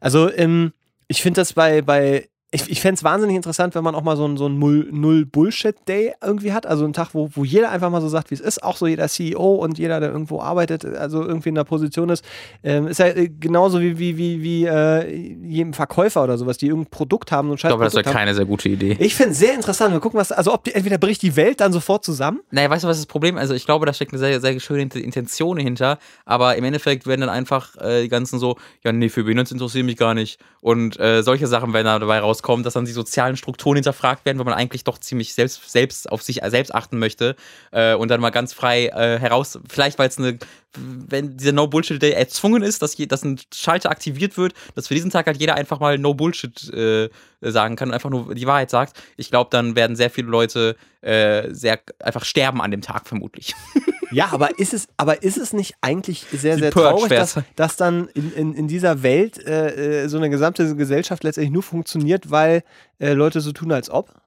Also 0.00 0.32
ähm, 0.32 0.72
ich 1.08 1.20
finde 1.20 1.42
das 1.42 1.52
bei, 1.52 1.82
bei 1.82 2.28
ich, 2.54 2.70
ich 2.70 2.82
fände 2.82 2.98
es 2.98 3.04
wahnsinnig 3.04 3.34
interessant, 3.34 3.74
wenn 3.74 3.82
man 3.82 3.94
auch 3.94 4.02
mal 4.02 4.14
so 4.14 4.26
einen 4.26 4.36
so 4.36 4.46
Null-Bullshit-Day 4.46 6.12
irgendwie 6.22 6.52
hat. 6.52 6.66
Also 6.66 6.84
einen 6.84 6.92
Tag, 6.92 7.14
wo, 7.14 7.30
wo 7.32 7.44
jeder 7.44 7.70
einfach 7.70 7.88
mal 7.88 8.02
so 8.02 8.08
sagt, 8.08 8.30
wie 8.30 8.34
es 8.34 8.42
ist. 8.42 8.62
Auch 8.62 8.76
so 8.76 8.86
jeder 8.86 9.08
CEO 9.08 9.54
und 9.54 9.78
jeder, 9.78 10.00
der 10.00 10.10
irgendwo 10.10 10.42
arbeitet, 10.42 10.84
also 10.84 11.22
irgendwie 11.22 11.48
in 11.48 11.54
der 11.54 11.64
Position 11.64 12.10
ist. 12.10 12.22
Ähm, 12.62 12.88
ist 12.88 12.98
ja 12.98 13.06
äh, 13.06 13.30
genauso 13.30 13.80
wie, 13.80 13.98
wie, 13.98 14.18
wie, 14.18 14.42
wie 14.42 14.66
äh, 14.66 15.10
jedem 15.46 15.72
Verkäufer 15.72 16.22
oder 16.22 16.36
sowas, 16.36 16.58
die 16.58 16.66
irgendein 16.66 16.90
Produkt 16.90 17.32
haben. 17.32 17.48
So 17.48 17.52
ein 17.54 17.56
ich 17.56 17.62
glaube, 17.62 17.84
das 17.84 17.94
wäre 17.94 18.04
keine 18.04 18.34
sehr 18.34 18.44
gute 18.44 18.68
Idee. 18.68 18.98
Ich 19.00 19.14
finde 19.14 19.32
es 19.32 19.38
sehr 19.38 19.54
interessant. 19.54 19.94
Wir 19.94 20.00
gucken, 20.00 20.20
was, 20.20 20.30
also 20.30 20.52
ob 20.52 20.64
die, 20.64 20.74
entweder 20.74 20.98
bricht 20.98 21.22
die 21.22 21.34
Welt 21.36 21.58
dann 21.62 21.72
sofort 21.72 22.04
zusammen. 22.04 22.40
Naja, 22.50 22.68
weißt 22.68 22.84
du, 22.84 22.88
was 22.88 22.98
das 22.98 23.06
Problem 23.06 23.36
ist? 23.36 23.40
Also 23.40 23.54
ich 23.54 23.64
glaube, 23.64 23.86
da 23.86 23.94
steckt 23.94 24.12
eine 24.12 24.18
sehr, 24.18 24.42
sehr 24.42 24.60
schöne 24.60 24.82
Intention 24.82 25.56
hinter. 25.56 25.98
Aber 26.26 26.56
im 26.56 26.64
Endeffekt 26.64 27.06
werden 27.06 27.22
dann 27.22 27.30
einfach 27.30 27.76
äh, 27.80 28.02
die 28.02 28.08
ganzen 28.10 28.38
so, 28.38 28.58
ja, 28.84 28.92
nee, 28.92 29.08
für 29.08 29.24
Binance 29.24 29.54
interessiert 29.54 29.86
mich 29.86 29.96
gar 29.96 30.12
nicht. 30.12 30.38
Und 30.60 31.00
äh, 31.00 31.22
solche 31.22 31.46
Sachen 31.46 31.72
werden 31.72 31.86
da 31.86 31.98
dabei 31.98 32.18
rauskommen 32.18 32.41
rauskommt, 32.42 32.66
dass 32.66 32.74
dann 32.74 32.84
die 32.84 32.92
sozialen 32.92 33.36
Strukturen 33.36 33.76
hinterfragt 33.76 34.24
werden, 34.24 34.38
weil 34.38 34.44
man 34.44 34.54
eigentlich 34.54 34.84
doch 34.84 34.98
ziemlich 34.98 35.34
selbst, 35.34 35.70
selbst 35.70 36.10
auf 36.10 36.22
sich 36.22 36.40
selbst 36.46 36.74
achten 36.74 36.98
möchte 36.98 37.36
äh, 37.70 37.94
und 37.94 38.08
dann 38.08 38.20
mal 38.20 38.30
ganz 38.30 38.52
frei 38.52 38.86
äh, 38.86 39.18
heraus, 39.18 39.58
vielleicht 39.68 39.98
weil 39.98 40.08
es 40.08 40.18
eine, 40.18 40.38
wenn 40.76 41.36
dieser 41.36 41.52
No-Bullshit-Day 41.52 42.12
erzwungen 42.12 42.62
ist, 42.62 42.82
dass, 42.82 42.96
je, 42.96 43.06
dass 43.06 43.24
ein 43.24 43.38
Schalter 43.54 43.90
aktiviert 43.90 44.36
wird, 44.36 44.54
dass 44.74 44.88
für 44.88 44.94
diesen 44.94 45.10
Tag 45.10 45.26
halt 45.26 45.38
jeder 45.38 45.54
einfach 45.54 45.80
mal 45.80 45.98
No-Bullshit 45.98 46.72
äh, 46.72 47.10
sagen 47.40 47.76
kann 47.76 47.88
und 47.88 47.94
einfach 47.94 48.10
nur 48.10 48.34
die 48.34 48.46
Wahrheit 48.46 48.70
sagt. 48.70 49.00
Ich 49.16 49.30
glaube, 49.30 49.50
dann 49.50 49.76
werden 49.76 49.96
sehr 49.96 50.10
viele 50.10 50.28
Leute 50.28 50.76
äh, 51.00 51.52
sehr 51.52 51.80
einfach 51.98 52.24
sterben 52.24 52.60
an 52.62 52.70
dem 52.70 52.80
Tag 52.80 53.06
vermutlich. 53.06 53.54
Ja, 54.12 54.28
aber 54.30 54.58
ist 54.58 54.74
es, 54.74 54.88
aber 54.98 55.22
ist 55.22 55.38
es 55.38 55.52
nicht 55.52 55.74
eigentlich 55.80 56.26
sehr, 56.30 56.58
sehr 56.58 56.70
traurig, 56.70 57.08
dass, 57.08 57.40
dass 57.56 57.76
dann 57.76 58.08
in, 58.08 58.32
in, 58.34 58.54
in 58.54 58.68
dieser 58.68 59.02
Welt 59.02 59.38
äh, 59.38 60.02
äh, 60.04 60.08
so 60.08 60.18
eine 60.18 60.28
gesamte 60.28 60.76
Gesellschaft 60.76 61.24
letztendlich 61.24 61.52
nur 61.52 61.62
funktioniert, 61.62 62.30
weil 62.30 62.62
äh, 62.98 63.14
Leute 63.14 63.40
so 63.40 63.52
tun, 63.52 63.72
als 63.72 63.90
ob? 63.90 64.21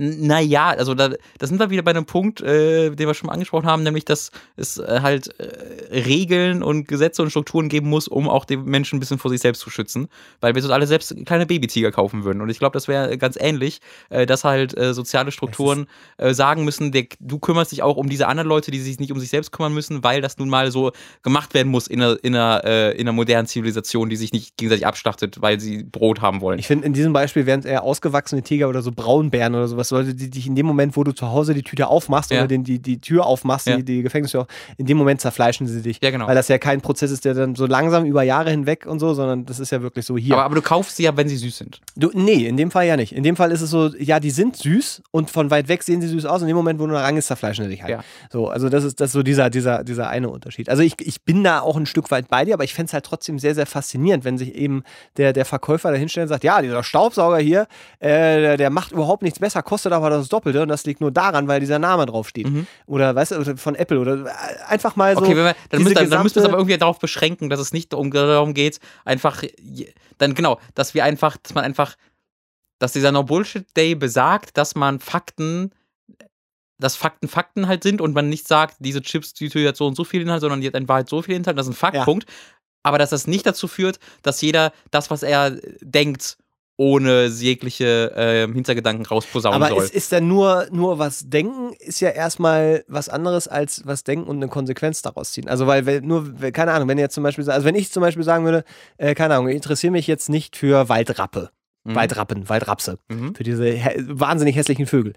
Naja, 0.00 0.68
also 0.68 0.94
da, 0.94 1.10
da 1.38 1.46
sind 1.46 1.58
wir 1.58 1.70
wieder 1.70 1.82
bei 1.82 1.90
einem 1.90 2.06
Punkt, 2.06 2.40
äh, 2.40 2.90
den 2.90 3.08
wir 3.08 3.14
schon 3.14 3.26
mal 3.26 3.32
angesprochen 3.32 3.66
haben, 3.66 3.82
nämlich, 3.82 4.04
dass 4.04 4.30
es 4.56 4.78
äh, 4.78 5.00
halt 5.02 5.34
äh, 5.40 5.92
Regeln 5.92 6.62
und 6.62 6.86
Gesetze 6.86 7.20
und 7.20 7.30
Strukturen 7.30 7.68
geben 7.68 7.88
muss, 7.88 8.06
um 8.06 8.28
auch 8.28 8.44
die 8.44 8.56
Menschen 8.56 8.96
ein 8.96 9.00
bisschen 9.00 9.18
vor 9.18 9.28
sich 9.32 9.40
selbst 9.40 9.60
zu 9.60 9.70
schützen. 9.70 10.06
Weil 10.40 10.54
wir 10.54 10.62
so 10.62 10.72
alle 10.72 10.86
selbst 10.86 11.14
kleine 11.26 11.46
Babytiger 11.46 11.90
kaufen 11.90 12.22
würden. 12.22 12.40
Und 12.40 12.48
ich 12.48 12.60
glaube, 12.60 12.74
das 12.74 12.86
wäre 12.86 13.18
ganz 13.18 13.36
ähnlich, 13.40 13.80
äh, 14.10 14.24
dass 14.24 14.44
halt 14.44 14.78
äh, 14.78 14.94
soziale 14.94 15.32
Strukturen 15.32 15.86
sagen 16.18 16.64
müssen, 16.64 16.92
der, 16.92 17.06
du 17.20 17.38
kümmerst 17.38 17.72
dich 17.72 17.82
auch 17.82 17.96
um 17.96 18.08
diese 18.08 18.26
anderen 18.26 18.48
Leute, 18.48 18.70
die 18.70 18.80
sich 18.80 18.98
nicht 18.98 19.12
um 19.12 19.18
sich 19.18 19.30
selbst 19.30 19.52
kümmern 19.52 19.72
müssen, 19.72 20.02
weil 20.04 20.20
das 20.20 20.38
nun 20.38 20.48
mal 20.48 20.70
so 20.70 20.92
gemacht 21.22 21.54
werden 21.54 21.68
muss 21.68 21.86
in 21.86 22.02
einer, 22.02 22.16
in 22.22 22.34
einer, 22.34 22.64
in 22.94 23.00
einer 23.00 23.12
modernen 23.12 23.46
Zivilisation, 23.46 24.08
die 24.08 24.16
sich 24.16 24.32
nicht 24.32 24.56
gegenseitig 24.56 24.86
abschlachtet, 24.86 25.40
weil 25.40 25.60
sie 25.60 25.84
Brot 25.84 26.20
haben 26.20 26.40
wollen. 26.40 26.58
Ich 26.58 26.66
finde, 26.66 26.86
in 26.86 26.92
diesem 26.92 27.12
Beispiel 27.12 27.46
wären 27.46 27.60
es 27.60 27.66
eher 27.66 27.82
ausgewachsene 27.82 28.42
Tiger 28.42 28.68
oder 28.68 28.82
so 28.82 28.92
Braunbären 28.92 29.54
oder 29.54 29.68
sowas 29.68 29.87
dass 29.88 29.98
Leute, 29.98 30.14
die 30.14 30.30
dich 30.30 30.46
in 30.46 30.54
dem 30.54 30.66
Moment, 30.66 30.96
wo 30.96 31.04
du 31.04 31.12
zu 31.12 31.28
Hause 31.28 31.54
die 31.54 31.62
Tüte 31.62 31.88
aufmachst 31.88 32.30
ja. 32.30 32.38
oder 32.38 32.48
den, 32.48 32.64
die, 32.64 32.78
die 32.78 33.00
Tür 33.00 33.26
aufmachst, 33.26 33.66
ja. 33.66 33.76
die, 33.76 33.84
die 33.84 34.02
Gefängnistür, 34.02 34.46
in 34.76 34.86
dem 34.86 34.96
Moment 34.96 35.20
zerfleischen 35.20 35.66
sie 35.66 35.82
dich. 35.82 35.98
Ja, 36.02 36.10
genau. 36.10 36.26
Weil 36.26 36.34
das 36.34 36.48
ja 36.48 36.58
kein 36.58 36.80
Prozess 36.80 37.10
ist, 37.10 37.24
der 37.24 37.34
dann 37.34 37.54
so 37.54 37.66
langsam 37.66 38.04
über 38.04 38.22
Jahre 38.22 38.50
hinweg 38.50 38.86
und 38.86 38.98
so, 38.98 39.14
sondern 39.14 39.46
das 39.46 39.60
ist 39.60 39.70
ja 39.70 39.82
wirklich 39.82 40.04
so 40.06 40.16
hier. 40.16 40.34
Aber, 40.34 40.44
aber 40.44 40.54
du 40.54 40.62
kaufst 40.62 40.96
sie 40.96 41.04
ja, 41.04 41.16
wenn 41.16 41.28
sie 41.28 41.36
süß 41.36 41.56
sind. 41.56 41.80
Du, 41.96 42.10
nee, 42.14 42.46
in 42.46 42.56
dem 42.56 42.70
Fall 42.70 42.86
ja 42.86 42.96
nicht. 42.96 43.12
In 43.12 43.22
dem 43.22 43.36
Fall 43.36 43.52
ist 43.52 43.60
es 43.60 43.70
so, 43.70 43.88
ja, 43.98 44.20
die 44.20 44.30
sind 44.30 44.56
süß 44.56 45.02
und 45.10 45.30
von 45.30 45.50
weit 45.50 45.68
weg 45.68 45.82
sehen 45.82 46.00
sie 46.00 46.08
süß 46.08 46.26
aus. 46.26 46.42
In 46.42 46.48
dem 46.48 46.56
Moment, 46.56 46.80
wo 46.80 46.86
du 46.86 46.94
Rang 46.94 47.16
ist, 47.16 47.26
zerfleischen 47.26 47.64
sie 47.64 47.70
dich 47.70 47.82
halt. 47.82 47.90
Ja. 47.90 48.04
So, 48.30 48.48
also 48.48 48.68
das 48.68 48.84
ist, 48.84 49.00
das 49.00 49.08
ist 49.08 49.12
so 49.12 49.22
dieser, 49.22 49.50
dieser, 49.50 49.84
dieser 49.84 50.08
eine 50.08 50.28
Unterschied. 50.28 50.68
Also 50.68 50.82
ich, 50.82 50.94
ich 51.00 51.22
bin 51.22 51.44
da 51.44 51.60
auch 51.60 51.76
ein 51.76 51.86
Stück 51.86 52.10
weit 52.10 52.28
bei 52.28 52.44
dir, 52.44 52.54
aber 52.54 52.64
ich 52.64 52.74
fände 52.74 52.88
es 52.88 52.92
halt 52.92 53.04
trotzdem 53.04 53.38
sehr, 53.38 53.54
sehr 53.54 53.66
faszinierend, 53.66 54.24
wenn 54.24 54.38
sich 54.38 54.54
eben 54.54 54.82
der, 55.16 55.32
der 55.32 55.44
Verkäufer 55.44 55.90
da 55.90 55.96
hinstellt 55.96 56.24
und 56.24 56.28
sagt, 56.28 56.44
ja, 56.44 56.60
dieser 56.62 56.82
Staubsauger 56.82 57.38
hier, 57.38 57.66
äh, 58.00 58.08
der, 58.08 58.56
der 58.56 58.70
macht 58.70 58.92
überhaupt 58.92 59.22
nichts 59.22 59.38
besser, 59.38 59.62
kostet 59.62 59.77
aber 59.86 60.10
das 60.10 60.28
Doppelte 60.28 60.62
und 60.62 60.68
das 60.68 60.84
liegt 60.84 61.00
nur 61.00 61.10
daran, 61.10 61.48
weil 61.48 61.60
dieser 61.60 61.78
Name 61.78 62.06
draufsteht. 62.06 62.48
Mhm. 62.48 62.66
Oder 62.86 63.14
weißt 63.14 63.32
du, 63.32 63.56
von 63.56 63.74
Apple 63.74 63.98
oder 63.98 64.26
äh, 64.26 64.30
einfach 64.68 64.96
mal 64.96 65.14
so. 65.14 65.22
Okay, 65.22 65.36
wir, 65.36 65.54
dann, 65.70 65.82
müsst, 65.82 65.96
dann, 65.96 66.10
dann 66.10 66.22
müssen 66.22 66.36
wir 66.36 66.42
es 66.42 66.48
aber 66.48 66.58
irgendwie 66.58 66.78
darauf 66.78 66.98
beschränken, 66.98 67.48
dass 67.48 67.60
es 67.60 67.72
nicht 67.72 67.92
darum 67.92 68.54
geht, 68.54 68.80
einfach, 69.04 69.42
dann 70.18 70.34
genau, 70.34 70.60
dass 70.74 70.94
wir 70.94 71.04
einfach, 71.04 71.36
dass 71.36 71.54
man 71.54 71.64
einfach, 71.64 71.96
dass 72.78 72.92
dieser 72.92 73.12
No 73.12 73.22
Bullshit 73.22 73.66
Day 73.76 73.94
besagt, 73.94 74.56
dass 74.56 74.74
man 74.74 75.00
Fakten 75.00 75.72
dass 76.80 76.94
Fakten 76.94 77.26
Fakten 77.26 77.66
halt 77.66 77.82
sind 77.82 78.00
und 78.00 78.14
man 78.14 78.28
nicht 78.28 78.46
sagt, 78.46 78.76
diese 78.78 79.02
Chips, 79.02 79.34
die 79.34 79.50
hat 79.66 79.76
so 79.76 79.86
und 79.86 79.96
so 79.96 80.04
viel 80.04 80.22
Inhalt, 80.22 80.40
sondern 80.40 80.60
die 80.60 80.68
hat 80.68 80.74
in 80.74 80.88
Wahrheit 80.88 81.08
so 81.08 81.22
viel 81.22 81.34
Inhalt, 81.34 81.58
das 81.58 81.66
ist 81.66 81.72
ein 81.72 81.76
Faktpunkt. 81.76 82.28
Ja. 82.28 82.34
Aber 82.84 82.98
dass 82.98 83.10
das 83.10 83.26
nicht 83.26 83.44
dazu 83.44 83.66
führt, 83.66 83.98
dass 84.22 84.40
jeder 84.40 84.72
das, 84.90 85.10
was 85.10 85.22
er 85.22 85.58
denkt, 85.80 86.38
ohne 86.78 87.26
jegliche 87.26 88.12
äh, 88.14 88.52
Hintergedanken 88.52 89.04
rausposaunen 89.04 89.60
Aber 89.60 89.74
soll. 89.74 89.84
ist, 89.84 89.94
ist 89.94 90.12
denn 90.12 90.28
nur, 90.28 90.68
nur 90.70 91.00
was 91.00 91.28
denken, 91.28 91.72
ist 91.80 92.00
ja 92.00 92.10
erstmal 92.10 92.84
was 92.86 93.08
anderes 93.08 93.48
als 93.48 93.82
was 93.84 94.04
denken 94.04 94.28
und 94.28 94.36
eine 94.36 94.46
Konsequenz 94.48 95.02
daraus 95.02 95.32
ziehen. 95.32 95.48
Also, 95.48 95.66
weil, 95.66 95.86
weil 95.86 96.02
nur, 96.02 96.32
keine 96.52 96.72
Ahnung, 96.72 96.88
wenn 96.88 96.96
ihr 96.96 97.02
jetzt 97.02 97.14
zum 97.14 97.24
Beispiel, 97.24 97.50
also 97.50 97.66
wenn 97.66 97.74
ich 97.74 97.90
zum 97.90 98.00
Beispiel 98.00 98.22
sagen 98.22 98.44
würde, 98.44 98.64
äh, 98.96 99.14
keine 99.14 99.34
Ahnung, 99.34 99.48
ich 99.48 99.56
interessiere 99.56 99.90
mich 99.90 100.06
jetzt 100.06 100.28
nicht 100.28 100.56
für 100.56 100.88
Waldrappe. 100.88 101.50
Mhm. 101.82 101.96
Waldrappen, 101.96 102.48
Waldrapse. 102.48 102.98
Mhm. 103.08 103.34
Für 103.34 103.42
diese 103.42 103.74
wahnsinnig 103.98 104.54
hässlichen 104.54 104.86
Vögel. 104.86 105.14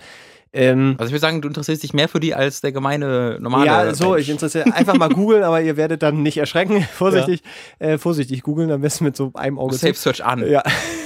Ähm, 0.53 0.95
also 0.97 1.05
ich 1.05 1.13
würde 1.13 1.21
sagen, 1.21 1.41
du 1.41 1.47
interessierst 1.47 1.81
dich 1.81 1.93
mehr 1.93 2.09
für 2.09 2.19
die 2.19 2.35
als 2.35 2.59
der 2.59 2.73
gemeine 2.73 3.37
normale. 3.39 3.65
Ja, 3.65 3.93
so, 3.93 4.11
Mensch. 4.11 4.23
ich 4.23 4.29
interessiere 4.29 4.73
einfach 4.73 4.95
mal 4.97 5.07
googeln, 5.07 5.43
aber 5.43 5.61
ihr 5.61 5.77
werdet 5.77 6.03
dann 6.03 6.23
nicht 6.23 6.37
erschrecken. 6.37 6.85
vorsichtig, 6.93 7.41
ja. 7.79 7.87
äh, 7.87 7.97
vorsichtig 7.97 8.43
googeln, 8.43 8.69
am 8.69 8.81
besten 8.81 9.05
mit 9.05 9.15
so 9.15 9.31
einem 9.33 9.57
Auge. 9.57 9.75
Safe 9.75 9.93
Search 9.93 10.23
an. 10.23 10.45
Ja. 10.47 10.61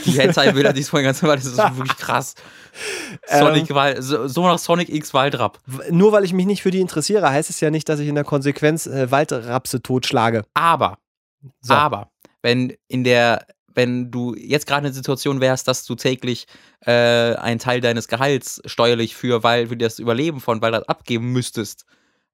Die 0.05 0.11
Hentai-Bilder, 0.11 0.73
die 0.73 0.81
es 0.81 0.89
vorhin 0.89 1.05
ganz 1.05 1.22
normal, 1.22 1.38
das 1.38 1.45
ist 1.45 1.57
wirklich 1.77 1.97
krass. 1.97 2.34
Sonic 3.27 3.69
ähm, 3.69 4.01
so, 4.01 4.27
so 4.27 4.43
nach 4.47 4.57
Sonic 4.57 4.89
X 4.89 5.13
Waldrapp. 5.13 5.59
Nur 5.91 6.11
weil 6.11 6.23
ich 6.23 6.34
mich 6.34 6.45
nicht 6.47 6.63
für 6.63 6.72
die 6.72 6.81
interessiere, 6.81 7.30
heißt 7.30 7.49
es 7.49 7.59
ja 7.61 7.69
nicht, 7.69 7.88
dass 7.88 7.99
ich 7.99 8.07
in 8.07 8.15
der 8.15 8.23
Konsequenz 8.23 8.88
äh, 8.88 9.11
Waldrapse 9.11 9.81
totschlage. 9.81 10.43
Aber, 10.55 10.97
so. 11.61 11.73
aber, 11.73 12.09
wenn 12.41 12.73
in 12.88 13.03
der 13.03 13.45
wenn 13.76 14.11
du 14.11 14.35
jetzt 14.35 14.68
gerade 14.68 14.88
in 14.88 14.91
der 14.91 14.93
Situation 14.93 15.41
wärst, 15.41 15.68
dass 15.68 15.85
du 15.85 15.95
täglich 15.95 16.47
äh, 16.85 17.35
einen 17.35 17.60
Teil 17.60 17.81
deines 17.81 18.07
Gehalts 18.07 18.61
steuerlich 18.65 19.15
für, 19.15 19.43
weil 19.43 19.68
für 19.68 19.77
das 19.77 19.99
Überleben 19.99 20.39
von 20.39 20.61
Waldrat 20.61 20.89
abgeben 20.89 21.31
müsstest. 21.31 21.85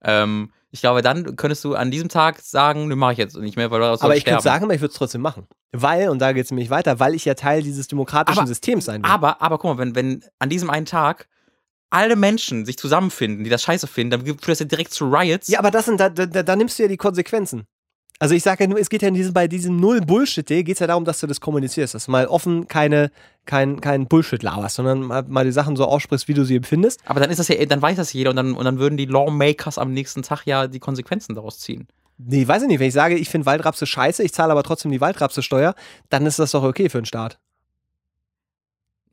Ähm, 0.03 0.51
ich 0.71 0.79
glaube, 0.79 1.01
dann 1.01 1.35
könntest 1.35 1.63
du 1.65 1.75
an 1.75 1.91
diesem 1.91 2.07
Tag 2.07 2.39
sagen, 2.39 2.87
ne, 2.87 2.95
mache 2.95 3.13
ich 3.13 3.17
jetzt 3.17 3.35
nicht 3.37 3.57
mehr, 3.57 3.69
weil 3.71 3.81
du 3.81 3.85
Aber 3.85 4.15
ich 4.15 4.25
würde 4.25 4.41
sagen, 4.41 4.71
ich 4.71 4.79
würde 4.79 4.91
es 4.91 4.97
trotzdem 4.97 5.21
machen. 5.21 5.47
Weil, 5.73 6.09
und 6.09 6.19
da 6.19 6.31
geht 6.31 6.45
es 6.45 6.51
nämlich 6.51 6.69
weiter, 6.69 6.99
weil 6.99 7.13
ich 7.13 7.25
ja 7.25 7.33
Teil 7.33 7.61
dieses 7.61 7.87
demokratischen 7.87 8.39
aber, 8.39 8.47
Systems 8.47 8.85
sein 8.85 9.03
will. 9.03 9.09
Aber, 9.09 9.41
aber 9.41 9.57
guck 9.57 9.71
mal, 9.71 9.77
wenn, 9.77 9.95
wenn 9.95 10.23
an 10.39 10.49
diesem 10.49 10.69
einen 10.69 10.85
Tag 10.85 11.27
alle 11.89 12.15
Menschen 12.15 12.65
sich 12.65 12.77
zusammenfinden, 12.77 13.43
die 13.43 13.49
das 13.49 13.63
scheiße 13.63 13.85
finden, 13.85 14.11
dann 14.11 14.25
führt 14.25 14.47
das 14.47 14.59
ja 14.59 14.65
direkt 14.65 14.93
zu 14.93 15.05
Riots. 15.05 15.49
Ja, 15.49 15.59
aber 15.59 15.71
das 15.71 15.85
sind, 15.85 15.99
da, 15.99 16.09
da, 16.09 16.25
da 16.25 16.55
nimmst 16.55 16.79
du 16.79 16.83
ja 16.83 16.89
die 16.89 16.97
Konsequenzen. 16.97 17.67
Also 18.21 18.35
ich 18.35 18.43
sage 18.43 18.65
ja 18.65 18.69
nur, 18.69 18.79
es 18.79 18.91
geht 18.91 19.01
ja 19.01 19.07
in 19.07 19.15
diesem, 19.15 19.33
bei 19.33 19.47
diesem 19.47 19.77
Null-Bullshit-Day 19.77 20.63
geht 20.63 20.75
es 20.75 20.79
ja 20.79 20.85
darum, 20.85 21.05
dass 21.05 21.19
du 21.21 21.25
das 21.25 21.41
kommunizierst, 21.41 21.95
dass 21.95 22.05
du 22.05 22.11
mal 22.11 22.27
offen 22.27 22.67
keine, 22.67 23.09
kein, 23.47 23.81
kein 23.81 24.05
Bullshit 24.05 24.43
laberst, 24.43 24.75
sondern 24.75 25.01
mal, 25.01 25.23
mal, 25.23 25.43
die 25.43 25.51
Sachen 25.51 25.75
so 25.75 25.85
aussprichst, 25.85 26.27
wie 26.27 26.35
du 26.35 26.43
sie 26.43 26.55
empfindest. 26.55 27.01
Aber 27.05 27.19
dann 27.19 27.31
ist 27.31 27.39
das 27.39 27.47
ja, 27.47 27.65
dann 27.65 27.81
weiß 27.81 27.97
das 27.97 28.13
jeder 28.13 28.29
und 28.29 28.35
dann, 28.35 28.53
und 28.53 28.63
dann 28.63 28.77
würden 28.77 28.95
die 28.95 29.07
Lawmakers 29.07 29.79
am 29.79 29.91
nächsten 29.91 30.21
Tag 30.21 30.45
ja 30.45 30.67
die 30.67 30.77
Konsequenzen 30.77 31.33
daraus 31.33 31.57
ziehen. 31.57 31.87
Nee, 32.19 32.47
weiß 32.47 32.61
ich 32.61 32.67
nicht. 32.67 32.79
Wenn 32.79 32.89
ich 32.89 32.93
sage, 32.93 33.15
ich 33.15 33.27
finde 33.27 33.47
Waldrapse 33.47 33.87
scheiße, 33.87 34.21
ich 34.21 34.33
zahle 34.33 34.51
aber 34.51 34.61
trotzdem 34.61 34.91
die 34.91 35.01
Waldrapse-Steuer, 35.01 35.73
dann 36.09 36.27
ist 36.27 36.37
das 36.37 36.51
doch 36.51 36.61
okay 36.61 36.89
für 36.89 37.01
den 37.01 37.05
Staat. 37.05 37.39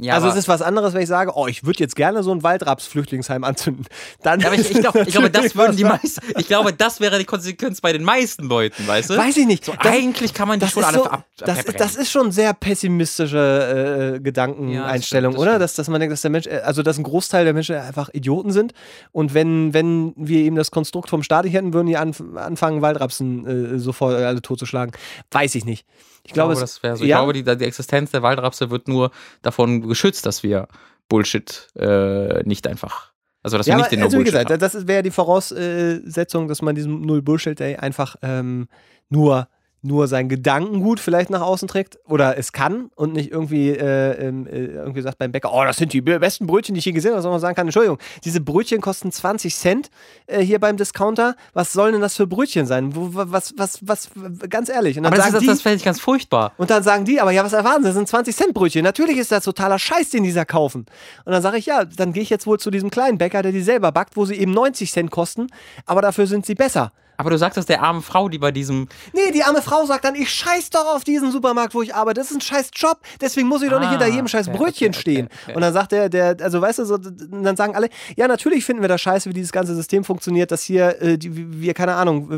Ja, 0.00 0.14
also 0.14 0.28
es 0.28 0.36
ist 0.36 0.46
was 0.48 0.62
anderes, 0.62 0.94
wenn 0.94 1.02
ich 1.02 1.08
sage, 1.08 1.32
oh, 1.34 1.48
ich 1.48 1.64
würde 1.64 1.80
jetzt 1.80 1.96
gerne 1.96 2.22
so 2.22 2.30
ein 2.32 2.42
Waldraps-Flüchtlingsheim 2.44 3.42
anzünden. 3.42 3.84
Dann 4.22 4.44
aber 4.44 4.54
ich, 4.54 4.70
ich, 4.70 4.80
glaub, 4.80 4.94
ich 4.94 5.08
glaube, 5.08 5.28
das 5.30 5.56
würden 5.56 5.76
die 5.76 5.82
meisten. 5.84 6.20
Ich 6.38 6.46
glaube, 6.46 6.72
das 6.72 7.00
wäre 7.00 7.18
die 7.18 7.24
Konsequenz 7.24 7.80
bei 7.80 7.92
den 7.92 8.04
meisten 8.04 8.44
Leuten, 8.44 8.86
weißt 8.86 9.10
du? 9.10 9.16
Weiß 9.16 9.36
ich 9.36 9.46
nicht. 9.46 9.64
So, 9.64 9.72
Das- 9.72 9.92
eigentlich 9.92 10.34
kann 10.34 10.46
man 10.48 10.60
Das 10.60 10.70
schon 10.70 10.82
ist, 10.82 10.88
alle 10.88 10.98
so, 10.98 11.04
ab 11.06 11.24
das, 11.38 11.56
verbrennen. 11.56 11.78
das 11.78 11.96
ist 11.96 12.10
schon 12.12 12.30
sehr 12.30 12.54
pessimistische 12.54 14.14
äh, 14.16 14.20
Gedankeneinstellung, 14.20 14.72
Ja, 14.84 14.92
das 14.96 15.06
stimmt, 15.06 15.38
oder? 15.38 15.58
Dass, 15.58 15.74
dass 15.74 15.88
man 15.88 16.00
denkt, 16.00 16.12
dass 16.12 16.22
der 16.22 16.30
Mensch, 16.30 16.46
äh, 16.46 16.60
also 16.64 16.82
dass 16.82 16.96
ein 16.98 17.02
Großteil 17.04 17.44
der 17.44 17.54
Menschen 17.54 17.76
einfach 17.76 18.08
Idioten 18.12 18.50
sind. 18.52 18.72
Und 19.12 19.34
wenn, 19.34 19.74
wenn 19.74 20.12
wir 20.16 20.40
eben 20.40 20.56
das 20.56 20.70
Konstrukt 20.70 21.10
vom 21.10 21.22
Staat 21.22 21.46
hätten, 21.46 21.72
würden 21.74 21.86
die 21.86 21.96
anf 21.96 22.22
anfangen, 22.36 22.82
Waldrapsen 22.82 23.74
äh, 23.74 23.78
sofort 23.78 24.14
alle 24.16 24.42
totzuschlagen. 24.42 24.92
Weiß 25.30 25.54
ich 25.54 25.64
nicht. 25.64 25.86
Ich 26.24 26.30
Ich 26.30 26.34
glaube, 26.34 26.52
glaube, 26.54 26.64
es, 26.64 26.80
das 26.80 26.98
so. 26.98 27.04
Ich 27.04 27.10
ja. 27.10 27.18
glaube, 27.18 27.32
die, 27.32 27.42
die 27.42 27.64
Existenz 27.64 28.10
der 28.10 28.22
Waldrapse 28.22 28.70
wird 28.70 28.86
nur 28.88 29.10
davon 29.42 29.87
geschützt, 29.88 30.26
dass 30.26 30.42
wir 30.42 30.68
Bullshit 31.08 31.68
äh, 31.76 32.42
nicht 32.44 32.66
einfach. 32.66 33.12
Also, 33.42 33.56
dass 33.56 33.66
ja, 33.66 33.74
wir 33.74 33.78
nicht 33.78 33.92
den 33.92 34.02
also 34.02 34.12
wie 34.12 34.18
No-Bullshit 34.18 34.32
gesagt, 34.32 34.50
haben. 34.50 34.58
das 34.58 34.86
wäre 34.86 35.02
die 35.02 35.10
Voraussetzung, 35.10 36.48
dass 36.48 36.60
man 36.60 36.74
diesem 36.74 37.00
Null-Bullshit-Day 37.02 37.76
einfach 37.76 38.16
ähm, 38.22 38.68
nur, 39.08 39.48
nur 39.82 40.08
seinen 40.08 40.28
Gedankengut 40.28 40.98
vielleicht 40.98 41.30
nach 41.30 41.40
außen 41.40 41.68
trägt 41.68 41.98
oder 42.06 42.36
es 42.36 42.52
kann 42.52 42.90
und 42.96 43.12
nicht 43.12 43.30
irgendwie, 43.30 43.70
äh, 43.70 44.26
ähm, 44.26 44.46
äh, 44.46 44.66
irgendwie 44.66 45.02
sagt 45.02 45.18
beim 45.18 45.30
Bäcker, 45.30 45.52
oh, 45.52 45.64
das 45.64 45.76
sind 45.76 45.92
die 45.92 46.00
besten 46.00 46.46
Brötchen, 46.46 46.74
die 46.74 46.80
ich 46.80 46.84
je 46.84 46.92
gesehen 46.92 47.12
habe, 47.12 47.22
sondern 47.22 47.34
man 47.34 47.40
sagen 47.40 47.54
kann, 47.54 47.66
Entschuldigung, 47.66 47.98
diese 48.24 48.40
Brötchen 48.40 48.80
kosten 48.80 49.12
20 49.12 49.54
Cent 49.54 49.90
äh, 50.26 50.40
hier 50.40 50.58
beim 50.58 50.76
Discounter. 50.76 51.36
Was 51.52 51.72
sollen 51.72 51.92
denn 51.92 52.00
das 52.00 52.16
für 52.16 52.26
Brötchen 52.26 52.66
sein? 52.66 52.96
Wo, 52.96 53.10
was, 53.12 53.54
was, 53.56 53.78
was, 53.86 54.10
ganz 54.48 54.68
ehrlich. 54.68 54.96
Und 54.96 55.04
dann 55.04 55.12
Aber 55.12 55.16
das, 55.16 55.26
sagen 55.26 55.36
ist, 55.36 55.42
die, 55.42 55.46
das 55.46 55.62
fände 55.62 55.76
ich 55.76 55.84
ganz 55.84 56.00
furchtbar. 56.00 56.52
und 56.56 56.70
dann 56.70 56.82
sagen 56.82 57.04
die, 57.04 57.20
aber 57.20 57.30
ja, 57.30 57.44
was 57.44 57.52
erwarten 57.52 57.82
Sie? 57.82 57.88
Das 57.88 57.96
sind 57.96 58.08
20 58.08 58.34
Cent 58.34 58.54
Brötchen. 58.54 58.82
Natürlich 58.82 59.16
ist 59.16 59.30
das 59.30 59.44
totaler 59.44 59.78
Scheiß, 59.78 60.10
den 60.10 60.24
die 60.24 60.32
da 60.32 60.44
kaufen. 60.44 60.86
Und 61.24 61.32
dann 61.32 61.42
sage 61.42 61.58
ich, 61.58 61.66
ja, 61.66 61.84
dann 61.84 62.12
gehe 62.12 62.22
ich 62.22 62.30
jetzt 62.30 62.46
wohl 62.46 62.58
zu 62.58 62.70
diesem 62.70 62.90
kleinen 62.90 63.18
Bäcker, 63.18 63.42
der 63.42 63.52
die 63.52 63.62
selber 63.62 63.92
backt, 63.92 64.16
wo 64.16 64.24
sie 64.24 64.34
eben 64.34 64.52
90 64.52 64.90
Cent 64.90 65.10
kosten, 65.10 65.46
aber 65.86 66.02
dafür 66.02 66.26
sind 66.26 66.46
sie 66.46 66.54
besser. 66.54 66.92
Aber 67.18 67.30
du 67.30 67.36
sagst 67.36 67.56
das 67.56 67.66
der 67.66 67.82
armen 67.82 68.00
Frau, 68.00 68.28
die 68.28 68.38
bei 68.38 68.52
diesem. 68.52 68.88
Nee, 69.12 69.32
die 69.32 69.42
arme 69.42 69.60
Frau 69.60 69.84
sagt 69.84 70.04
dann, 70.04 70.14
ich 70.14 70.30
scheiß 70.30 70.70
doch 70.70 70.94
auf 70.94 71.02
diesen 71.02 71.32
Supermarkt, 71.32 71.74
wo 71.74 71.82
ich 71.82 71.92
arbeite. 71.94 72.20
Das 72.20 72.30
ist 72.30 72.36
ein 72.36 72.40
scheiß 72.40 72.70
Job. 72.74 72.98
Deswegen 73.20 73.48
muss 73.48 73.60
ich 73.62 73.70
doch 73.70 73.80
nicht 73.80 73.88
Ah, 73.88 73.90
hinter 73.90 74.06
jedem 74.06 74.28
scheiß 74.28 74.48
okay, 74.48 74.56
Brötchen 74.56 74.88
okay, 74.90 75.00
stehen. 75.00 75.28
okay. 75.42 75.54
Und 75.54 75.60
dann 75.62 75.72
sagt 75.72 75.90
der, 75.92 76.08
der, 76.08 76.36
also 76.40 76.60
weißt 76.62 76.78
du, 76.78 76.84
so, 76.84 76.96
dann 76.96 77.56
sagen 77.56 77.74
alle, 77.74 77.88
ja, 78.16 78.28
natürlich 78.28 78.64
finden 78.64 78.82
wir 78.82 78.88
das 78.88 79.00
scheiße, 79.00 79.28
wie 79.28 79.34
dieses 79.34 79.50
ganze 79.50 79.74
System 79.74 80.04
funktioniert, 80.04 80.52
dass 80.52 80.62
hier 80.62 81.02
äh, 81.02 81.18
die, 81.18 81.60
wir, 81.60 81.74
keine 81.74 81.94
Ahnung, 81.96 82.30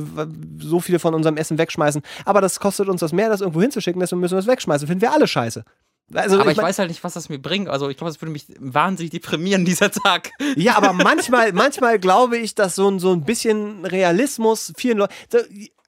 so 0.59 0.81
viele 0.81 0.99
von 0.99 1.15
unserem 1.15 1.37
Essen 1.37 1.59
wegschmeißen. 1.59 2.01
Aber 2.25 2.41
das 2.41 2.59
kostet 2.59 2.89
uns 2.89 3.01
das 3.01 3.13
mehr, 3.13 3.29
das 3.29 3.43
irgendwo 3.43 3.61
hinzuschicken, 3.61 4.01
deswegen 4.01 4.21
müssen 4.21 4.35
wir 4.35 4.41
es 4.41 4.47
wegschmeißen. 4.47 4.89
Finden 4.89 5.03
wir 5.03 5.13
alle 5.13 5.29
scheiße. 5.29 5.63
Also, 6.15 6.41
Aber 6.41 6.51
ich 6.51 6.57
mein- 6.57 6.67
weiß 6.67 6.79
halt 6.81 6.89
nicht, 6.89 7.05
was 7.05 7.15
das 7.15 7.29
mir 7.29 7.39
bringt. 7.39 7.69
Also, 7.69 7.89
ich 7.89 7.97
glaube, 7.97 8.11
das 8.13 8.21
würde 8.21 8.33
mich 8.33 8.47
wahnsinnig 8.59 9.11
deprimieren, 9.11 9.65
dieser 9.67 9.91
Tag. 9.91 10.31
Ja, 10.57 10.77
aber 10.77 10.93
manchmal, 10.93 11.53
manchmal 11.53 11.99
glaube 11.99 12.37
ich, 12.39 12.55
dass 12.55 12.75
so 12.75 12.89
ein, 12.91 12.99
so 12.99 13.13
ein 13.13 13.25
bisschen 13.25 13.85
Realismus 13.85 14.73
vielen 14.77 14.99
Leuten. 14.99 15.13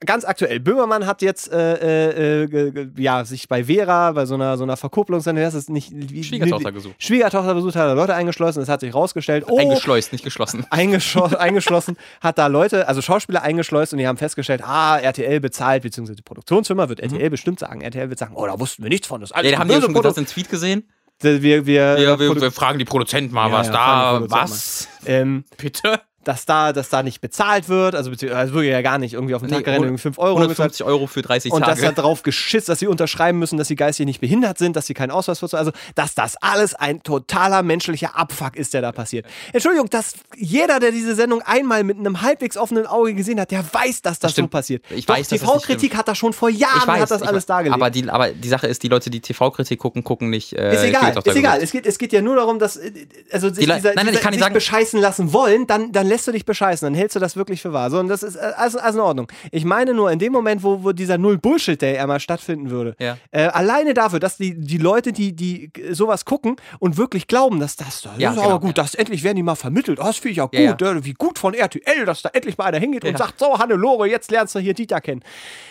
Ganz 0.05 0.25
aktuell, 0.25 0.59
Böhmermann 0.59 1.05
hat 1.05 1.21
jetzt 1.21 1.51
äh, 1.51 2.43
äh, 2.43 2.47
ge- 2.47 2.89
ja, 2.97 3.23
sich 3.25 3.47
bei 3.47 3.63
Vera, 3.65 4.11
bei 4.11 4.25
so 4.25 4.33
einer, 4.35 4.57
so 4.57 4.63
einer 4.63 4.75
Verkupplungssendung, 4.77 5.43
das 5.43 5.53
ist 5.53 5.69
nicht. 5.69 5.91
Wie, 5.93 6.23
Schwiegertochter 6.23 6.69
wie- 6.69 6.73
gesucht. 6.73 6.95
Schwiegertochter 6.97 7.53
besucht, 7.53 7.75
hat 7.75 7.87
er 7.87 7.95
Leute 7.95 8.13
eingeschlossen, 8.15 8.61
es 8.61 8.69
hat 8.69 8.81
sich 8.81 8.93
rausgestellt, 8.93 9.45
oh, 9.47 9.57
Eingeschleust, 9.57 10.11
nicht 10.11 10.23
geschlossen. 10.23 10.65
eingeschlo- 10.71 11.35
eingeschlossen, 11.35 11.97
hat 12.21 12.37
da 12.37 12.47
Leute, 12.47 12.87
also 12.87 13.01
Schauspieler 13.01 13.41
eingeschleust 13.43 13.93
und 13.93 13.99
die 13.99 14.07
haben 14.07 14.17
festgestellt, 14.17 14.61
ah, 14.63 14.97
RTL 14.97 15.39
bezahlt, 15.39 15.83
beziehungsweise 15.83 16.17
die 16.17 16.23
Produktionsfirma 16.23 16.89
wird 16.89 16.99
RTL 16.99 17.29
bestimmt 17.29 17.59
sagen. 17.59 17.81
RTL 17.81 18.09
wird 18.09 18.19
sagen, 18.19 18.33
oh, 18.35 18.45
da 18.45 18.59
wussten 18.59 18.83
wir 18.83 18.89
nichts 18.89 19.07
von. 19.07 19.21
Das 19.21 19.31
alles 19.31 19.43
Mhm. 19.45 19.51
Ja, 19.51 19.57
da 19.57 19.59
haben 19.73 19.81
die 19.81 19.93
schon 19.93 20.03
das 20.03 20.17
in 20.17 20.25
Tweet 20.25 20.49
gesehen. 20.49 20.83
wir, 21.21 21.41
wir, 21.65 21.99
Ja, 21.99 22.19
wir, 22.19 22.35
wir 22.41 22.51
fragen 22.51 22.79
die 22.79 22.85
Produzenten 22.85 23.33
mal, 23.33 23.49
Ja, 23.49 23.53
was 23.57 23.67
ja, 23.67 23.73
da, 23.73 24.21
was? 24.29 24.87
ähm, 25.05 25.45
Bitte? 25.57 26.01
Dass 26.23 26.45
da, 26.45 26.73
dass 26.73 26.89
da 26.89 27.03
nicht 27.03 27.21
bezahlt 27.21 27.69
wird, 27.69 27.95
also 27.95 28.09
beziehungsweise 28.11 28.39
also 28.41 28.53
wirklich 28.53 28.71
ja 28.71 28.81
gar 28.81 28.97
nicht, 28.97 29.13
irgendwie 29.13 29.35
auf 29.35 29.41
den 29.41 29.49
Nee, 29.49 29.55
Tag 29.57 29.65
gerechnet, 29.65 29.87
irgendwie 29.87 30.01
5 30.01 30.17
Euro 30.19 30.35
gezahlt. 30.35 30.49
150 30.59 30.85
Euro 30.85 31.07
für 31.07 31.21
30 31.21 31.51
Und 31.51 31.61
dass 31.67 31.79
da 31.79 31.87
Tage. 31.87 32.01
drauf 32.01 32.23
geschissen, 32.23 32.71
dass 32.71 32.79
sie 32.79 32.87
unterschreiben 32.87 33.39
müssen, 33.39 33.57
dass 33.57 33.67
sie 33.67 33.75
geistig 33.75 34.05
nicht 34.05 34.21
behindert 34.21 34.57
sind, 34.57 34.75
dass 34.75 34.85
sie 34.87 34.93
keinen 34.93 35.11
Ausweis 35.11 35.39
für 35.39 35.53
also 35.57 35.71
dass 35.95 36.15
das 36.15 36.35
alles 36.41 36.73
ein 36.75 37.03
totaler 37.03 37.63
menschlicher 37.63 38.17
Abfuck 38.17 38.55
ist, 38.55 38.73
der 38.73 38.81
da 38.81 38.91
passiert. 38.91 39.25
Entschuldigung, 39.51 39.89
dass 39.89 40.13
jeder, 40.35 40.79
der 40.79 40.91
diese 40.91 41.15
Sendung 41.15 41.41
einmal 41.41 41.83
mit 41.83 41.97
einem 41.97 42.21
halbwegs 42.21 42.57
offenen 42.57 42.85
Auge 42.87 43.13
gesehen 43.13 43.39
hat, 43.39 43.51
der 43.51 43.63
weiß, 43.73 44.01
dass 44.01 44.19
das, 44.19 44.31
so 44.31 44.33
stimmt. 44.33 44.51
passiert. 44.51 44.83
Ich 44.89 45.05
Doch, 45.05 45.15
weiß, 45.15 45.27
das 45.27 45.41
TV-Kritik 45.41 45.95
hat 45.95 46.07
das 46.07 46.17
schon 46.17 46.33
vor 46.33 46.49
Jahren 46.49 46.77
ich 46.81 46.87
weiß, 46.87 47.01
hat 47.01 47.11
das 47.11 47.21
ich 47.21 47.27
alles 47.27 47.43
weiß. 47.43 47.45
dargelegt. 47.47 47.75
Aber 47.75 47.89
die, 47.89 48.09
aber 48.09 48.29
die 48.29 48.47
Sache 48.49 48.67
ist, 48.67 48.83
die 48.83 48.87
Leute, 48.87 49.09
die 49.09 49.21
TV-Kritik 49.21 49.79
gucken, 49.79 50.03
gucken 50.03 50.29
nicht. 50.29 50.53
Äh, 50.53 50.73
ist 50.73 50.83
egal, 50.83 51.15
ist 51.23 51.35
egal. 51.35 51.61
Es 51.61 51.71
geht, 51.71 51.85
es 51.85 51.97
geht 51.97 52.13
ja 52.13 52.21
nur 52.21 52.35
darum, 52.35 52.59
dass 52.59 52.77
äh, 52.77 52.91
also 53.31 53.49
sich, 53.49 53.65
Die 53.65 53.71
dieser, 53.73 53.93
nein, 53.93 54.05
nein, 54.05 54.05
ich 54.07 54.11
dieser, 54.11 54.21
kann 54.21 54.31
nicht 54.31 54.39
sich 54.39 54.39
sagen- 54.43 54.53
bescheißen 54.53 54.99
lassen 55.01 55.33
wollen, 55.33 55.67
dann, 55.67 55.91
dann 55.91 56.07
lässt 56.13 56.27
du 56.27 56.31
dich 56.31 56.45
bescheißen, 56.45 56.85
dann 56.85 56.93
hältst 56.93 57.15
du 57.15 57.19
das 57.19 57.35
wirklich 57.35 57.61
für 57.61 57.73
wahr. 57.73 57.89
So, 57.89 57.97
und 57.99 58.07
das 58.07 58.21
ist 58.21 58.35
äh, 58.35 58.51
also, 58.55 58.77
also 58.79 58.99
in 58.99 59.03
Ordnung. 59.05 59.27
Ich 59.51 59.65
meine 59.65 59.93
nur, 59.95 60.11
in 60.11 60.19
dem 60.19 60.31
Moment, 60.31 60.61
wo, 60.63 60.83
wo 60.83 60.91
dieser 60.91 61.17
Null-Bullshit-Day 61.17 61.97
einmal 61.97 62.19
stattfinden 62.19 62.69
würde, 62.69 62.95
Ja. 62.99 63.17
äh, 63.31 63.45
alleine 63.47 63.93
dafür, 63.95 64.19
dass 64.19 64.37
die, 64.37 64.53
die 64.59 64.77
Leute, 64.77 65.11
die, 65.11 65.33
die 65.35 65.71
sowas 65.91 66.25
gucken 66.25 66.55
und 66.79 66.97
wirklich 66.97 67.25
glauben, 67.27 67.59
dass 67.59 67.75
das, 67.75 68.01
das 68.01 68.11
Ja, 68.19 68.29
ist 68.29 68.35
genau, 68.35 68.49
aber 68.49 68.59
gut, 68.59 68.77
ja. 68.77 68.83
das 68.83 68.93
endlich 68.95 69.23
werden 69.23 69.37
die 69.37 69.43
mal 69.43 69.55
vermittelt. 69.55 69.99
Oh, 69.99 70.03
das 70.05 70.17
finde 70.17 70.33
ich 70.33 70.41
auch 70.41 70.51
gut. 70.51 70.59
Ja, 70.59 70.91
äh, 70.91 71.03
Wie 71.05 71.13
gut 71.13 71.39
von 71.39 71.53
RTL, 71.55 72.05
dass 72.05 72.21
da 72.21 72.29
endlich 72.33 72.57
mal 72.57 72.65
einer 72.65 72.77
hingeht 72.79 73.05
und 73.05 73.17
sagt, 73.17 73.39
so, 73.39 73.57
Hannelore, 73.57 74.07
jetzt 74.07 74.29
lernst 74.29 74.53
du 74.55 74.59
hier 74.59 74.73
Dieter 74.75 75.01
kennen. 75.01 75.23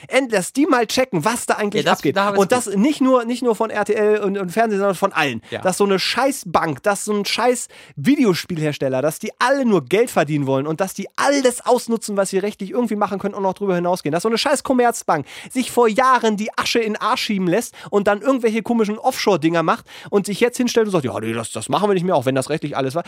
End, 0.09 0.33
dass 0.33 0.53
die 0.53 0.67
mal 0.67 0.87
checken, 0.87 1.25
was 1.25 1.47
da 1.47 1.55
eigentlich 1.55 1.85
das- 1.85 1.99
abgeht. 1.99 2.17
da 2.17 2.31
und 2.31 2.51
das 2.51 2.67
nicht 2.67 3.01
nur, 3.01 3.25
nicht 3.25 3.43
nur 3.43 3.55
von 3.55 3.71
RTL 3.71 4.19
und, 4.19 4.37
und 4.39 4.51
Fernsehen, 4.51 4.79
sondern 4.81 4.97
von 4.97 5.13
allen. 5.13 5.41
Dass 5.63 5.77
so 5.77 5.85
eine 5.85 5.99
Scheißbank, 5.99 6.83
dass 6.83 7.05
so 7.05 7.13
ein 7.13 7.25
scheiß 7.25 7.69
Videospielhersteller, 8.17 9.03
dass 9.03 9.19
die 9.19 9.31
alle 9.39 9.65
nur 9.65 9.85
Geld 9.85 10.11
verdienen 10.11 10.32
wollen 10.47 10.67
und 10.67 10.81
dass 10.81 10.95
die 10.95 11.09
alles 11.17 11.65
ausnutzen, 11.65 12.17
was 12.17 12.31
sie 12.31 12.39
rechtlich 12.39 12.71
irgendwie 12.71 12.97
machen 12.97 13.19
können 13.19 13.35
und 13.35 13.43
noch 13.43 13.55
drüber 13.55 13.75
hinausgehen. 13.75 14.13
Dass 14.13 14.23
so 14.23 14.29
eine 14.29 14.39
scheiß 14.39 14.63
Kommerzbank 14.65 15.27
sich 15.51 15.71
vor 15.71 15.89
Jahren 15.89 16.37
die 16.37 16.53
Asche 16.57 16.79
in 16.79 16.95
den 16.95 17.03
Arsch 17.03 17.23
schieben 17.23 17.47
lässt 17.47 17.75
und 17.91 18.09
dann 18.09 18.23
irgendwelche 18.23 18.63
komischen 18.63 18.99
Offshore-Dinger 18.99 19.63
macht 19.63 19.87
und 20.11 20.27
sich 20.27 20.41
jetzt 20.41 20.57
hinstellt 20.57 20.87
und 20.87 20.93
sagt, 20.93 21.05
ja, 21.05 21.19
nee, 21.21 21.33
das, 21.33 21.53
das 21.53 21.69
machen 21.69 21.89
wir 21.89 21.95
nicht 21.95 22.05
mehr, 22.05 22.17
auch 22.17 22.27
wenn 22.27 22.35
das 22.35 22.51
rechtlich 22.51 22.77
alles 22.77 22.95
war. 22.95 23.05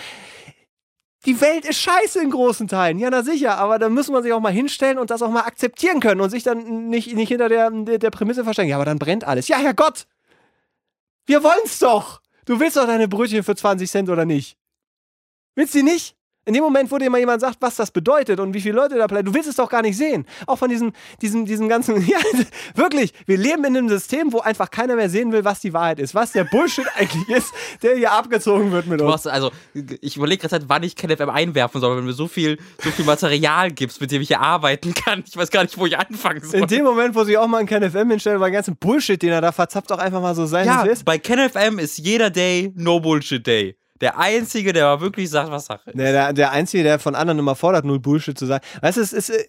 Die 1.26 1.40
Welt 1.40 1.64
ist 1.64 1.80
scheiße 1.80 2.20
in 2.20 2.30
großen 2.30 2.68
Teilen, 2.68 2.98
ja, 2.98 3.08
na 3.08 3.22
sicher, 3.22 3.56
aber 3.56 3.78
da 3.78 3.88
muss 3.88 4.10
man 4.10 4.22
sich 4.22 4.32
auch 4.32 4.40
mal 4.40 4.52
hinstellen 4.52 4.98
und 4.98 5.10
das 5.10 5.22
auch 5.22 5.30
mal 5.30 5.44
akzeptieren 5.44 6.00
können 6.00 6.20
und 6.20 6.28
sich 6.28 6.42
dann 6.42 6.90
nicht, 6.90 7.14
nicht 7.14 7.28
hinter 7.28 7.48
der, 7.48 7.70
der, 7.70 8.10
Prämisse 8.10 8.44
verstecken. 8.44 8.68
Ja, 8.68 8.76
aber 8.76 8.84
dann 8.84 8.98
brennt 8.98 9.24
alles. 9.24 9.48
Ja, 9.48 9.56
Herrgott! 9.56 10.06
Wir 11.24 11.42
wollen's 11.42 11.78
doch! 11.78 12.20
Du 12.44 12.60
willst 12.60 12.76
doch 12.76 12.86
deine 12.86 13.08
Brötchen 13.08 13.42
für 13.42 13.56
20 13.56 13.90
Cent 13.90 14.10
oder 14.10 14.26
nicht? 14.26 14.58
Willst 15.54 15.74
du 15.74 15.78
die 15.78 15.84
nicht? 15.84 16.14
In 16.46 16.52
dem 16.54 16.62
Moment, 16.62 16.90
wo 16.90 16.98
dir 16.98 17.08
mal 17.08 17.18
jemand 17.18 17.40
sagt, 17.40 17.56
was 17.60 17.76
das 17.76 17.90
bedeutet 17.90 18.38
und 18.38 18.52
wie 18.52 18.60
viele 18.60 18.74
Leute 18.74 18.96
da 18.96 19.06
bleiben, 19.06 19.24
du 19.26 19.34
willst 19.34 19.48
es 19.48 19.56
doch 19.56 19.68
gar 19.70 19.80
nicht 19.82 19.96
sehen. 19.96 20.26
Auch 20.46 20.58
von 20.58 20.68
diesem, 20.68 20.92
diesem, 21.22 21.46
diesem 21.46 21.68
ganzen, 21.68 22.06
ja, 22.06 22.18
wirklich, 22.74 23.12
wir 23.26 23.38
leben 23.38 23.64
in 23.64 23.76
einem 23.76 23.88
System, 23.88 24.32
wo 24.32 24.40
einfach 24.40 24.70
keiner 24.70 24.94
mehr 24.96 25.08
sehen 25.08 25.32
will, 25.32 25.44
was 25.44 25.60
die 25.60 25.72
Wahrheit 25.72 25.98
ist, 25.98 26.14
was 26.14 26.32
der 26.32 26.44
Bullshit 26.44 26.84
eigentlich 26.96 27.28
ist, 27.28 27.52
der 27.82 27.96
hier 27.96 28.12
abgezogen 28.12 28.72
wird 28.72 28.86
mit 28.86 29.00
Du 29.00 29.04
uns. 29.06 29.14
hast, 29.14 29.26
also, 29.28 29.50
ich 30.00 30.16
überlege 30.16 30.46
gerade, 30.46 30.68
wann 30.68 30.82
ich 30.82 30.96
KenFM 30.96 31.30
einwerfen 31.30 31.80
soll, 31.80 31.96
wenn 31.96 32.02
du 32.04 32.08
mir 32.08 32.12
so 32.12 32.28
viel, 32.28 32.58
so 32.82 32.90
viel 32.90 33.04
Material 33.04 33.70
gibst, 33.70 34.00
mit 34.00 34.10
dem 34.10 34.20
ich 34.20 34.28
hier 34.28 34.40
arbeiten 34.40 34.92
kann. 34.94 35.24
Ich 35.26 35.36
weiß 35.36 35.50
gar 35.50 35.62
nicht, 35.62 35.78
wo 35.78 35.86
ich 35.86 35.96
anfangen 35.98 36.42
soll. 36.42 36.60
In 36.60 36.66
dem 36.66 36.84
Moment, 36.84 37.14
wo 37.14 37.24
sich 37.24 37.38
auch 37.38 37.46
mal 37.46 37.58
ein 37.58 37.66
KenFM 37.66 38.10
hinstellt, 38.10 38.40
weil 38.40 38.50
den 38.50 38.54
ganzen 38.54 38.76
Bullshit, 38.76 39.20
den 39.20 39.30
er 39.30 39.40
da 39.40 39.52
verzapft, 39.52 39.90
doch 39.90 39.98
einfach 39.98 40.20
mal 40.20 40.34
so 40.34 40.46
sein, 40.46 40.66
ja, 40.66 40.84
bei 41.04 41.18
KenFM 41.18 41.78
ist 41.78 41.98
jeder 41.98 42.30
Day 42.30 42.72
No 42.76 43.00
Bullshit 43.00 43.46
Day. 43.46 43.76
Der 44.00 44.18
Einzige, 44.18 44.72
der 44.72 44.84
mal 44.86 45.00
wirklich 45.00 45.30
sagt, 45.30 45.50
was 45.50 45.66
Sache 45.66 45.90
ist. 45.90 45.98
Der, 45.98 46.12
der, 46.12 46.32
der 46.32 46.50
Einzige, 46.50 46.82
der 46.82 46.98
von 46.98 47.14
anderen 47.14 47.38
immer 47.38 47.54
fordert, 47.54 47.84
null 47.84 48.00
Bullshit 48.00 48.36
zu 48.36 48.46
sagen. 48.46 48.64
Weißt 48.80 48.96
du, 48.96 49.02
es 49.02 49.12
ist, 49.12 49.30
äh, 49.30 49.44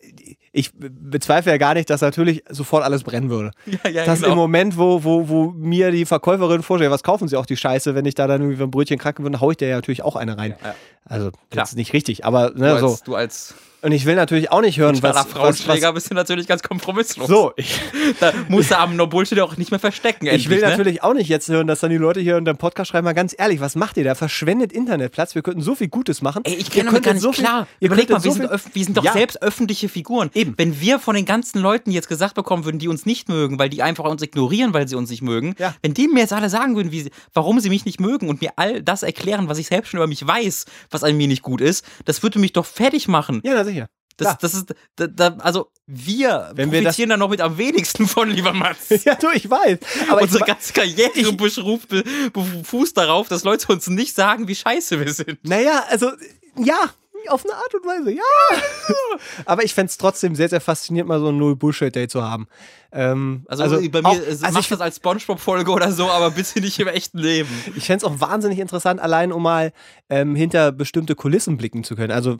ich 0.57 0.71
bezweifle 0.73 1.51
ja 1.51 1.57
gar 1.57 1.73
nicht, 1.73 1.89
dass 1.89 1.99
natürlich 2.01 2.43
sofort 2.49 2.83
alles 2.83 3.03
brennen 3.03 3.29
würde. 3.29 3.51
Ja, 3.83 3.89
ja, 3.89 4.05
dass 4.05 4.19
genau. 4.21 4.31
im 4.31 4.37
Moment, 4.37 4.77
wo, 4.77 5.03
wo, 5.03 5.27
wo 5.27 5.51
mir 5.51 5.91
die 5.91 6.05
Verkäuferin 6.05 6.63
vorstellt, 6.63 6.91
was 6.91 7.03
kaufen 7.03 7.27
sie 7.27 7.35
auch 7.35 7.45
die 7.45 7.57
Scheiße, 7.57 7.93
wenn 7.93 8.05
ich 8.05 8.15
da 8.15 8.25
dann 8.27 8.41
irgendwie 8.41 8.63
ein 8.63 8.71
Brötchen 8.71 8.97
kranken 8.97 9.23
würde, 9.23 9.41
hau 9.41 9.51
ich 9.51 9.57
der 9.57 9.67
ja 9.67 9.75
natürlich 9.75 10.01
auch 10.03 10.15
eine 10.15 10.37
rein. 10.37 10.55
Ja. 10.63 10.75
Also, 11.03 11.31
das 11.49 11.69
ist 11.71 11.75
nicht 11.75 11.93
richtig, 11.93 12.25
aber 12.25 12.51
Du 12.51 12.59
ne, 12.61 12.71
als, 12.73 12.79
so. 12.81 12.97
du 13.05 13.15
als 13.15 13.53
Und 13.83 13.91
ich 13.91 14.05
will 14.07 14.15
natürlich 14.15 14.51
auch 14.51 14.61
nicht 14.61 14.79
hören, 14.79 14.97
was, 15.03 15.27
Frauenschläger 15.27 15.89
was 15.89 15.93
bist 15.93 16.09
du 16.09 16.15
natürlich 16.15 16.47
ganz 16.47 16.63
kompromisslos. 16.63 17.27
so, 17.27 17.53
ich, 17.57 17.79
Da 18.19 18.31
musst 18.47 18.71
du 18.71 18.77
am 18.79 18.95
No 18.95 19.05
Bullshit 19.05 19.39
auch 19.41 19.55
nicht 19.57 19.69
mehr 19.69 19.79
verstecken. 19.79 20.25
ich 20.25 20.49
will 20.49 20.55
endlich, 20.57 20.61
ne? 20.61 20.69
natürlich 20.69 21.03
auch 21.03 21.13
nicht 21.13 21.27
jetzt 21.29 21.47
hören, 21.49 21.67
dass 21.67 21.81
dann 21.81 21.91
die 21.91 21.97
Leute 21.97 22.21
hier 22.21 22.37
in 22.37 22.45
dem 22.45 22.57
Podcast 22.57 22.89
schreiben, 22.89 23.05
mal 23.05 23.13
ganz 23.13 23.35
ehrlich, 23.37 23.59
was 23.59 23.75
macht 23.75 23.97
ihr 23.97 24.03
da? 24.03 24.15
Verschwendet 24.15 24.71
Internetplatz, 24.73 25.35
wir 25.35 25.43
könnten 25.43 25.61
so 25.61 25.75
viel 25.75 25.89
Gutes 25.89 26.23
machen. 26.23 26.41
Ey, 26.45 26.55
ich 26.55 26.71
kenne 26.71 26.85
damit 26.85 27.03
gar 27.03 27.13
nicht 27.13 27.21
so 27.21 27.31
viel- 27.33 27.43
klar. 27.43 27.67
Ihr 27.79 27.87
Überleg 27.87 28.09
mal, 28.09 28.15
könntet 28.19 28.25
wir, 28.25 28.31
so 28.47 28.55
sind, 28.55 28.61
viel- 28.61 28.73
wir 28.73 28.85
sind 28.85 28.97
doch 28.97 29.03
Ja. 29.03 29.13
selbst 29.13 29.41
öffentliche 29.43 29.89
Figuren. 29.89 30.31
Eben. 30.33 30.44
Wenn 30.57 30.79
wir 30.81 30.99
von 30.99 31.15
den 31.15 31.25
ganzen 31.25 31.59
Leuten 31.59 31.91
jetzt 31.91 32.07
gesagt 32.07 32.35
bekommen 32.35 32.65
würden, 32.65 32.79
die 32.79 32.87
uns 32.87 33.05
nicht 33.05 33.29
mögen, 33.29 33.57
weil 33.59 33.69
die 33.69 33.81
einfach 33.83 34.03
uns 34.05 34.21
ignorieren, 34.21 34.73
weil 34.73 34.87
sie 34.87 34.95
uns 34.95 35.09
nicht 35.09 35.21
mögen, 35.21 35.55
Ja. 35.57 35.75
wenn 35.81 35.93
die 35.93 36.07
mir 36.07 36.21
jetzt 36.21 36.33
alle 36.33 36.49
sagen 36.49 36.75
würden, 36.75 36.91
wie 36.91 37.09
warum 37.33 37.59
sie 37.59 37.69
mich 37.69 37.85
nicht 37.85 37.99
mögen 37.99 38.29
und 38.29 38.41
mir 38.41 38.51
all 38.57 38.81
das 38.83 39.03
erklären, 39.03 39.47
was 39.49 39.57
ich 39.57 39.67
selbst 39.67 39.89
schon 39.89 39.97
über 39.99 40.07
mich 40.07 40.25
weiß, 40.25 40.65
was 40.91 41.03
an 41.03 41.15
mir 41.17 41.27
nicht 41.27 41.41
gut 41.41 41.61
ist, 41.61 41.85
das 42.05 42.21
würde 42.23 42.39
mich 42.39 42.53
doch 42.53 42.65
fertig 42.65 43.07
machen. 43.07 43.41
Ja, 43.43 43.63
sicher. 43.63 43.87
Das, 44.17 44.37
das 44.37 44.53
ist, 44.53 44.73
da, 44.95 45.07
da, 45.07 45.35
also 45.39 45.67
wir 45.87 46.51
Wenn 46.55 46.71
wir 46.71 46.81
profitieren 46.83 47.09
da 47.09 47.17
noch 47.17 47.29
mit 47.29 47.41
am 47.41 47.57
wenigsten 47.57 48.07
von, 48.07 48.29
lieber 48.29 48.53
Mats. 48.53 48.87
Ja, 49.03 49.15
du, 49.15 49.27
ich 49.33 49.49
weiß. 49.49 49.77
Aber 50.09 50.21
Unsere 50.21 50.39
ich, 50.39 50.45
ganze 50.47 50.71
Karriere 50.71 51.33
beschruft, 51.33 51.89
be, 51.89 52.01
befußt 52.31 52.95
darauf, 52.97 53.27
dass 53.27 53.43
Leute 53.43 53.73
uns 53.73 53.87
nicht 53.87 54.15
sagen, 54.15 54.47
wie 54.47 54.55
scheiße 54.55 54.99
wir 55.03 55.11
sind. 55.13 55.37
naja, 55.43 55.83
also, 55.89 56.11
ja, 56.57 56.79
auf 57.29 57.43
eine 57.43 57.55
Art 57.55 57.73
und 57.73 57.85
Weise, 57.85 58.11
ja. 58.11 58.57
aber 59.45 59.63
ich 59.63 59.73
fände 59.73 59.89
es 59.89 59.97
trotzdem 59.97 60.35
sehr, 60.35 60.49
sehr 60.49 60.61
faszinierend, 60.61 61.09
mal 61.09 61.19
so 61.19 61.29
ein 61.29 61.37
Null-Bullshit-Day 61.37 62.07
zu 62.07 62.23
haben. 62.23 62.47
Ähm, 62.95 63.43
Also, 63.47 63.65
bei 63.89 64.01
mir 64.01 64.07
auch, 64.07 64.15
also 64.15 64.47
macht 64.51 64.71
das 64.71 64.79
als 64.81 64.95
Spongebob-Folge 64.95 65.69
oder 65.69 65.91
so, 65.91 66.09
aber 66.09 66.31
bitte 66.31 66.61
nicht 66.61 66.79
im 66.79 66.87
echten 66.87 67.17
Leben. 67.19 67.49
ich 67.75 67.85
fände 67.85 68.05
es 68.05 68.11
auch 68.11 68.19
wahnsinnig 68.21 68.57
interessant, 68.59 69.01
allein 69.01 69.31
um 69.33 69.43
mal 69.43 69.73
ähm, 70.09 70.33
hinter 70.35 70.71
bestimmte 70.71 71.13
Kulissen 71.15 71.57
blicken 71.57 71.83
zu 71.83 71.95
können. 71.95 72.11
Also, 72.11 72.37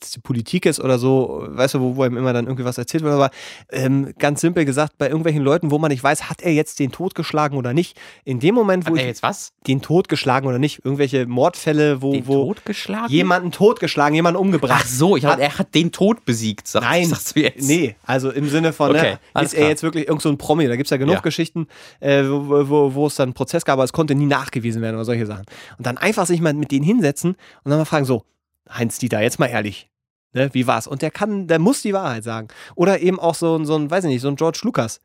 es 0.00 0.12
die 0.12 0.20
Politik 0.20 0.64
ist 0.66 0.80
oder 0.80 0.98
so, 0.98 1.44
weißt 1.48 1.74
du, 1.74 1.80
wo, 1.80 1.96
wo 1.96 2.04
ihm 2.06 2.16
immer 2.16 2.32
dann 2.32 2.46
irgendwie 2.46 2.64
was 2.64 2.78
erzählt 2.78 3.04
wird, 3.04 3.12
aber 3.12 3.30
ähm, 3.70 4.14
ganz 4.18 4.40
simpel 4.40 4.64
gesagt, 4.64 4.96
bei 4.98 5.08
irgendwelchen 5.08 5.42
Leuten, 5.42 5.70
wo 5.70 5.78
man 5.78 5.90
nicht 5.90 6.02
weiß, 6.02 6.30
hat 6.30 6.40
er 6.42 6.52
jetzt 6.52 6.78
den 6.78 6.90
Tod 6.90 7.14
geschlagen 7.14 7.56
oder 7.58 7.74
nicht. 7.74 7.98
In 8.24 8.40
dem 8.40 8.54
Moment, 8.54 8.86
wo 8.86 8.92
Hat 8.92 9.00
er 9.00 9.06
jetzt 9.08 9.22
was? 9.22 9.52
den 9.66 9.82
Tod 9.82 10.08
geschlagen 10.08 10.46
oder 10.46 10.58
nicht, 10.58 10.84
irgendwelche 10.84 11.26
Mordfälle, 11.26 12.00
wo, 12.00 12.12
Den 12.12 12.26
wo 12.26 12.44
Tod 12.46 12.64
geschlagen? 12.64 13.12
jemanden 13.12 13.52
totgeschlagen, 13.52 14.14
jemanden 14.14 14.38
umgebracht. 14.40 14.84
Ach 14.84 14.88
so, 14.88 15.16
ich 15.16 15.24
Hat- 15.26 15.38
er 15.40 15.58
hat 15.58 15.74
den 15.74 15.92
Tod 15.92 16.24
besiegt, 16.24 16.66
sag, 16.68 16.82
Nein, 16.82 17.06
sagst 17.08 17.36
du 17.36 17.40
jetzt. 17.40 17.66
nee, 17.68 17.94
also 18.06 18.30
im 18.30 18.48
Sinne 18.48 18.72
von, 18.72 18.90
Okay, 18.90 19.18
ne, 19.34 19.42
ist 19.42 19.52
er 19.52 19.58
klar. 19.58 19.68
jetzt 19.70 19.82
wirklich 19.82 19.97
irgend 20.02 20.22
so 20.22 20.28
ein 20.28 20.38
Promi? 20.38 20.66
Da 20.68 20.76
gibt 20.76 20.86
es 20.86 20.90
ja 20.90 20.96
genug 20.96 21.14
Ja. 21.16 21.20
Geschichten, 21.20 21.66
äh, 22.00 22.22
wo, 22.24 22.68
wo, 22.68 22.94
wo 22.94 23.06
es 23.06 23.14
dann 23.16 23.28
einen 23.28 23.34
Prozess 23.34 23.64
gab, 23.64 23.74
aber 23.74 23.84
es 23.84 23.92
konnte 23.92 24.14
nie 24.14 24.26
nachgewiesen 24.26 24.82
werden 24.82 24.96
oder 24.96 25.04
solche 25.04 25.26
Sachen. 25.26 25.44
Und 25.78 25.86
dann 25.86 25.98
einfach 25.98 26.26
sich 26.26 26.40
mal 26.40 26.54
mit 26.54 26.70
denen 26.72 26.84
hinsetzen 26.84 27.30
und 27.64 27.70
dann 27.70 27.78
mal 27.78 27.84
fragen, 27.84 28.04
so, 28.04 28.24
Heinz 28.70 28.98
Dieter, 28.98 29.20
jetzt 29.22 29.38
mal 29.38 29.46
ehrlich, 29.46 29.88
ne, 30.32 30.50
wie 30.52 30.66
war's? 30.66 30.86
Und 30.86 31.02
der 31.02 31.10
kann, 31.10 31.46
der 31.46 31.58
muss 31.58 31.82
die 31.82 31.92
Wahrheit 31.92 32.24
sagen. 32.24 32.48
Oder 32.74 33.00
eben 33.00 33.18
auch 33.18 33.34
so, 33.34 33.56
ein- 33.56 33.64
so 33.64 33.76
ein, 33.76 33.90
weiß 33.90 34.04
ich 34.04 34.10
nicht, 34.10 34.20
so 34.22 34.28
ein 34.28 34.36
George 34.36 34.60
Lucas. 34.62 35.00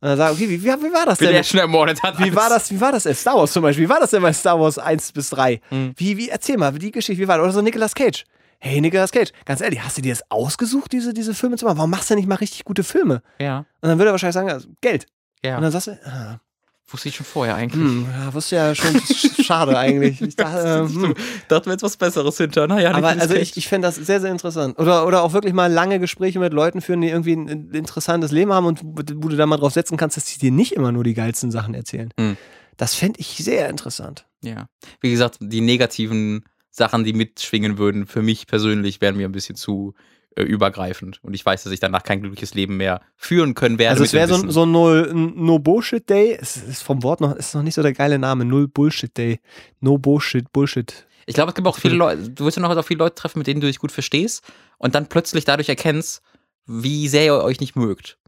Und 0.00 0.06
dann 0.10 0.16
sagen, 0.16 0.34
okay, 0.36 0.48
wie, 0.48 0.62
wie, 0.62 0.66
wie 0.68 0.92
war 0.92 1.06
das 1.06 1.20
Wenn 1.20 1.32
denn? 1.32 1.42
schon 1.42 1.58
ermordet 1.58 2.00
hat. 2.04 2.20
Wie 2.20 2.32
war 2.36 2.48
das, 2.48 2.70
wie 2.70 2.80
war 2.80 2.92
das 2.92 3.04
in 3.04 3.14
Star 3.16 3.34
Wars 3.34 3.52
zum 3.52 3.62
Beispiel? 3.64 3.86
Wie 3.86 3.88
war 3.90 3.98
das 3.98 4.10
denn 4.10 4.22
bei 4.22 4.32
Star 4.32 4.60
Wars 4.60 4.78
1 4.78 5.10
bis 5.10 5.30
3? 5.30 5.60
Hm. 5.70 5.92
Wie, 5.96 6.16
wie, 6.16 6.28
erzähl 6.28 6.56
mal, 6.56 6.70
die 6.72 6.92
Geschichte, 6.92 7.20
wie 7.20 7.26
war 7.26 7.38
das? 7.38 7.44
Oder 7.46 7.52
so 7.54 7.62
Nicolas 7.62 7.96
Cage. 7.96 8.24
Hey, 8.60 8.80
Nicolas 8.80 9.12
Cage, 9.12 9.30
ganz 9.44 9.60
ehrlich, 9.60 9.82
hast 9.82 9.98
du 9.98 10.02
dir 10.02 10.12
das 10.12 10.22
ausgesucht, 10.30 10.92
diese, 10.92 11.14
diese 11.14 11.32
Filme 11.34 11.56
zu 11.56 11.64
machen? 11.64 11.78
Warum 11.78 11.90
machst 11.90 12.10
du 12.10 12.14
nicht 12.16 12.26
mal 12.28 12.34
richtig 12.36 12.64
gute 12.64 12.82
Filme? 12.82 13.22
Ja, 13.40 13.58
Und 13.80 13.88
dann 13.88 13.98
würde 13.98 14.10
er 14.10 14.12
wahrscheinlich 14.12 14.34
sagen, 14.34 14.50
also, 14.50 14.68
Geld. 14.80 15.06
ja. 15.44 15.56
Und 15.56 15.62
dann 15.62 15.72
sagst 15.72 15.86
du, 15.88 15.92
ah, 16.06 16.40
Wusste 16.90 17.10
ich 17.10 17.16
schon 17.16 17.26
vorher 17.26 17.54
eigentlich. 17.54 17.82
hm, 17.84 18.06
ja, 18.10 18.32
wusste 18.32 18.56
ja 18.56 18.74
schon, 18.74 18.94
sch- 18.96 19.44
schade 19.44 19.76
eigentlich. 19.78 20.22
Ich 20.22 20.36
dachte, 20.36 20.58
äh, 20.66 20.88
hm. 20.88 21.14
Dachten 21.48 21.66
wir 21.66 21.72
jetzt 21.72 21.82
was 21.82 21.98
Besseres 21.98 22.38
hinter. 22.38 22.66
Naja, 22.66 22.92
Aber 22.94 23.08
also 23.08 23.34
ich, 23.34 23.58
ich 23.58 23.68
fände 23.68 23.86
das 23.86 23.96
sehr, 23.96 24.22
sehr 24.22 24.30
interessant. 24.32 24.78
Oder, 24.78 25.06
oder 25.06 25.22
auch 25.22 25.34
wirklich 25.34 25.52
mal 25.52 25.70
lange 25.70 26.00
Gespräche 26.00 26.38
mit 26.38 26.54
Leuten 26.54 26.80
führen, 26.80 27.02
die 27.02 27.08
irgendwie 27.10 27.34
ein, 27.36 27.46
ein 27.46 27.70
interessantes 27.74 28.32
Leben 28.32 28.54
haben 28.54 28.64
und 28.64 28.80
wo, 28.82 29.02
du 29.28 29.36
da 29.36 29.44
mal 29.44 29.58
drauf 29.58 29.74
setzen 29.74 29.98
kannst, 29.98 30.16
dass 30.16 30.24
die 30.24 30.38
dir 30.38 30.50
nicht 30.50 30.72
immer 30.72 30.90
nur 30.90 31.04
die 31.04 31.12
geilsten 31.12 31.50
Sachen 31.50 31.74
erzählen. 31.74 32.08
Hm. 32.18 32.38
Das 32.78 32.94
fände 32.94 33.20
ich 33.20 33.36
sehr 33.36 33.68
interessant. 33.68 34.24
Ja. 34.42 34.64
Wie 35.02 35.10
gesagt, 35.10 35.36
die 35.40 35.60
negativen 35.60 36.44
Sachen, 36.70 37.04
die 37.04 37.12
mitschwingen 37.12 37.78
würden, 37.78 38.06
für 38.06 38.22
mich 38.22 38.46
persönlich 38.46 39.00
wären 39.00 39.16
mir 39.16 39.28
ein 39.28 39.32
bisschen 39.32 39.56
zu 39.56 39.94
äh, 40.36 40.42
übergreifend. 40.42 41.18
Und 41.22 41.34
ich 41.34 41.44
weiß, 41.44 41.64
dass 41.64 41.72
ich 41.72 41.80
danach 41.80 42.02
kein 42.02 42.20
glückliches 42.20 42.54
Leben 42.54 42.76
mehr 42.76 43.00
führen 43.16 43.54
können 43.54 43.78
werde. 43.78 43.92
Also 43.92 44.04
es 44.04 44.12
wäre 44.12 44.28
so, 44.28 44.50
so 44.50 44.64
ein 44.64 44.70
No, 44.70 44.88
ein 44.90 45.32
no 45.34 45.58
Bullshit 45.58 46.08
Day. 46.08 46.38
Es 46.40 46.56
ist 46.56 46.82
vom 46.82 47.02
Wort 47.02 47.20
noch, 47.20 47.34
ist 47.34 47.54
noch 47.54 47.62
nicht 47.62 47.74
so 47.74 47.82
der 47.82 47.92
geile 47.92 48.18
Name. 48.18 48.44
Null 48.44 48.68
Bullshit 48.68 49.16
Day. 49.16 49.40
No 49.80 49.98
Bullshit, 49.98 50.52
Bullshit. 50.52 51.06
Ich 51.26 51.34
glaube, 51.34 51.50
es 51.50 51.54
gibt 51.54 51.66
auch 51.66 51.78
viele 51.78 51.94
Leute, 51.94 52.30
du 52.30 52.44
wirst 52.44 52.56
ja 52.56 52.62
noch 52.62 52.74
auf 52.74 52.86
viele 52.86 52.98
Leute 52.98 53.16
treffen, 53.16 53.38
mit 53.38 53.46
denen 53.46 53.60
du 53.60 53.66
dich 53.66 53.78
gut 53.78 53.92
verstehst 53.92 54.42
und 54.78 54.94
dann 54.94 55.08
plötzlich 55.08 55.44
dadurch 55.44 55.68
erkennst, 55.68 56.22
wie 56.66 57.08
sehr 57.08 57.24
ihr 57.24 57.34
euch 57.42 57.60
nicht 57.60 57.76
mögt. 57.76 58.18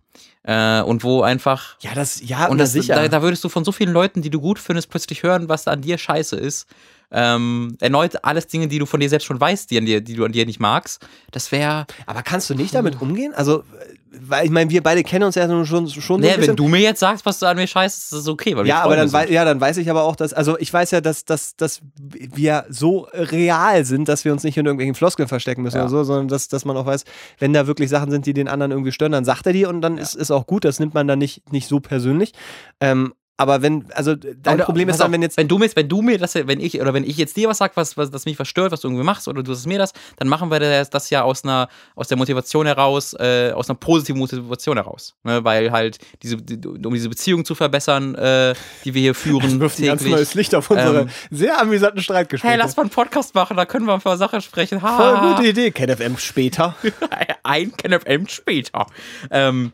Äh, 0.50 0.82
und 0.82 1.04
wo 1.04 1.22
einfach. 1.22 1.76
Ja, 1.78 1.94
das, 1.94 2.20
ja, 2.22 2.46
Und 2.48 2.58
das, 2.58 2.72
sicher. 2.72 2.96
da, 2.96 3.06
da 3.06 3.22
würdest 3.22 3.44
du 3.44 3.48
von 3.48 3.64
so 3.64 3.70
vielen 3.70 3.92
Leuten, 3.92 4.20
die 4.20 4.30
du 4.30 4.40
gut 4.40 4.58
findest, 4.58 4.90
plötzlich 4.90 5.22
hören, 5.22 5.48
was 5.48 5.68
an 5.68 5.80
dir 5.80 5.96
scheiße 5.96 6.34
ist. 6.34 6.66
Ähm, 7.12 7.76
erneut 7.78 8.24
alles 8.24 8.48
Dinge, 8.48 8.66
die 8.66 8.80
du 8.80 8.86
von 8.86 8.98
dir 8.98 9.08
selbst 9.08 9.26
schon 9.26 9.40
weißt, 9.40 9.70
die, 9.70 9.78
an 9.78 9.86
dir, 9.86 10.00
die 10.00 10.14
du 10.14 10.24
an 10.24 10.32
dir 10.32 10.46
nicht 10.46 10.58
magst. 10.58 11.06
Das 11.30 11.52
wäre. 11.52 11.86
Aber 12.06 12.24
kannst 12.24 12.50
du 12.50 12.54
nicht 12.54 12.74
damit 12.74 13.00
umgehen? 13.00 13.32
Also, 13.32 13.62
weil 14.12 14.44
ich 14.44 14.50
meine, 14.50 14.68
wir 14.70 14.82
beide 14.82 15.02
kennen 15.04 15.24
uns 15.24 15.36
ja 15.36 15.46
schon, 15.48 15.64
schon 15.66 15.86
so 15.86 16.14
ein 16.14 16.20
Naja, 16.20 16.34
bisschen. 16.36 16.48
wenn 16.50 16.56
du 16.56 16.66
mir 16.68 16.80
jetzt 16.80 16.98
sagst, 17.00 17.24
was 17.26 17.38
du 17.38 17.46
an 17.46 17.56
mir 17.56 17.66
scheiße, 17.66 17.96
ist 17.96 18.12
das 18.12 18.28
okay. 18.28 18.56
Weil 18.56 18.66
ja, 18.66 18.82
aber 18.82 18.96
dann, 18.96 19.08
sind. 19.08 19.30
ja, 19.30 19.44
dann 19.44 19.60
weiß 19.60 19.76
ich 19.76 19.88
aber 19.88 20.02
auch, 20.02 20.16
dass, 20.16 20.32
also 20.32 20.58
ich 20.58 20.72
weiß 20.72 20.90
ja, 20.90 21.00
dass, 21.00 21.24
dass, 21.24 21.54
dass 21.56 21.80
wir 21.96 22.64
so 22.68 23.06
real 23.12 23.84
sind, 23.84 24.08
dass 24.08 24.24
wir 24.24 24.32
uns 24.32 24.42
nicht 24.42 24.56
in 24.56 24.66
irgendwelchen 24.66 24.94
Floskeln 24.96 25.28
verstecken 25.28 25.62
müssen 25.62 25.76
Ja. 25.76 25.82
oder 25.82 25.90
so, 25.90 26.04
sondern 26.04 26.28
dass, 26.28 26.48
dass 26.48 26.64
man 26.64 26.76
auch 26.76 26.86
weiß, 26.86 27.04
wenn 27.38 27.52
da 27.52 27.66
wirklich 27.68 27.88
Sachen 27.88 28.10
sind, 28.10 28.26
die 28.26 28.32
den 28.32 28.48
anderen 28.48 28.72
irgendwie 28.72 28.92
stören, 28.92 29.12
dann 29.12 29.24
sagt 29.24 29.46
er 29.46 29.52
die 29.52 29.64
und 29.64 29.80
dann 29.80 29.96
ist, 29.96 30.16
ist 30.16 30.30
auch 30.32 30.46
gut, 30.46 30.64
das 30.64 30.80
nimmt 30.80 30.94
man 30.94 31.06
dann 31.06 31.18
nicht, 31.20 31.52
nicht 31.52 31.68
so 31.68 31.78
persönlich. 31.78 32.32
Ähm, 32.80 33.12
aber 33.40 33.62
wenn, 33.62 33.86
also 33.94 34.14
dein 34.14 34.56
Oder, 34.56 34.64
Problem 34.66 34.90
ist 34.90 35.00
dann, 35.00 35.06
auf, 35.06 35.12
wenn 35.14 35.22
jetzt 35.22 35.38
wenn 35.38 35.48
du 35.48 35.56
mir, 35.56 35.70
wenn 35.74 35.88
du 35.88 36.02
mir 36.02 36.18
das, 36.18 36.34
wenn 36.34 36.60
ich 36.60 36.78
oder 36.78 36.92
wenn 36.92 37.04
ich 37.04 37.16
jetzt 37.16 37.38
dir 37.38 37.48
was 37.48 37.56
sag, 37.56 37.74
was, 37.74 37.96
was 37.96 38.10
das 38.10 38.26
mich 38.26 38.36
verstört, 38.36 38.70
was 38.70 38.82
du 38.82 38.88
irgendwie 38.88 39.02
machst, 39.02 39.28
oder 39.28 39.42
du 39.42 39.54
sagst 39.54 39.66
mir 39.66 39.78
das, 39.78 39.94
dann 40.18 40.28
machen 40.28 40.50
wir 40.50 40.60
das, 40.60 40.90
das 40.90 41.08
ja 41.08 41.22
aus 41.22 41.42
einer, 41.42 41.68
aus 41.94 42.08
der 42.08 42.18
Motivation 42.18 42.66
heraus, 42.66 43.14
äh, 43.14 43.52
aus 43.54 43.70
einer 43.70 43.78
positiven 43.78 44.18
Motivation 44.18 44.76
heraus, 44.76 45.14
ne? 45.24 45.42
weil 45.42 45.72
halt 45.72 45.96
diese, 46.22 46.36
die, 46.36 46.68
um 46.68 46.92
diese 46.92 47.08
Beziehung 47.08 47.46
zu 47.46 47.54
verbessern, 47.54 48.14
äh, 48.14 48.52
die 48.84 48.92
wir 48.92 49.00
hier 49.00 49.14
führen, 49.14 49.58
wirft 49.60 49.78
ein 49.78 49.86
ganz 49.86 50.02
täglich. 50.02 50.16
neues 50.16 50.34
Licht 50.34 50.54
auf 50.54 50.68
unsere 50.68 51.00
Ähm, 51.00 51.08
sehr 51.30 51.58
amüsanten 51.62 52.02
Streitgespräche. 52.02 52.52
Hey, 52.52 52.58
lass 52.58 52.76
mal 52.76 52.82
einen 52.82 52.90
Podcast 52.90 53.34
machen, 53.34 53.56
da 53.56 53.64
können 53.64 53.86
wir 53.86 53.94
ein 53.94 54.02
paar 54.02 54.18
Sachen 54.18 54.42
sprechen. 54.42 54.82
Ha, 54.82 54.96
Voll 54.98 55.30
gute 55.30 55.48
Idee, 55.48 55.70
KenFM 55.70 56.18
später. 56.18 56.76
ein 57.42 57.74
KenFM 57.74 58.28
später. 58.28 58.84
Ähm, 59.30 59.72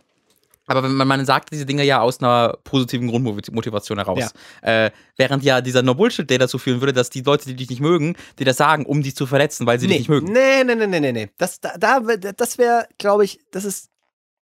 aber 0.67 0.83
wenn 0.83 0.93
man, 0.93 1.09
man 1.09 1.25
sagt 1.25 1.53
diese 1.53 1.67
Dinge 1.67 1.85
ja 1.85 2.01
aus 2.01 2.21
einer 2.21 2.59
positiven 2.65 3.09
Grundmotivation 3.09 3.99
heraus. 3.99 4.33
Äh, 4.63 4.91
während 5.17 5.45
ja 5.45 5.61
dieser 5.61 5.83
No-Bullshit-Day 5.83 6.39
dazu 6.39 6.59
führen 6.59 6.81
würde, 6.81 6.93
dass 6.93 7.11
die 7.11 7.23
Leute, 7.23 7.47
die 7.47 7.57
dich 7.57 7.71
nicht 7.71 7.81
mögen, 7.81 8.17
dir 8.39 8.45
das 8.45 8.57
sagen, 8.57 8.85
um 8.85 9.03
dich 9.03 9.17
zu 9.17 9.27
verletzen, 9.27 9.67
weil 9.67 9.79
sie 9.79 9.87
dich 9.87 9.99
nicht 9.99 10.09
mögen. 10.09 10.33
Nee, 10.33 10.65
nee, 10.65 10.75
nee, 10.75 10.87
nee, 10.87 11.01
nee, 11.01 11.13
nee. 11.13 11.31
Das, 11.39 11.61
da, 11.61 11.77
da, 11.79 12.01
das 12.01 12.59
wäre, 12.59 12.87
glaube 12.99 13.25
ich, 13.25 13.41
das 13.51 13.65
ist 13.65 13.91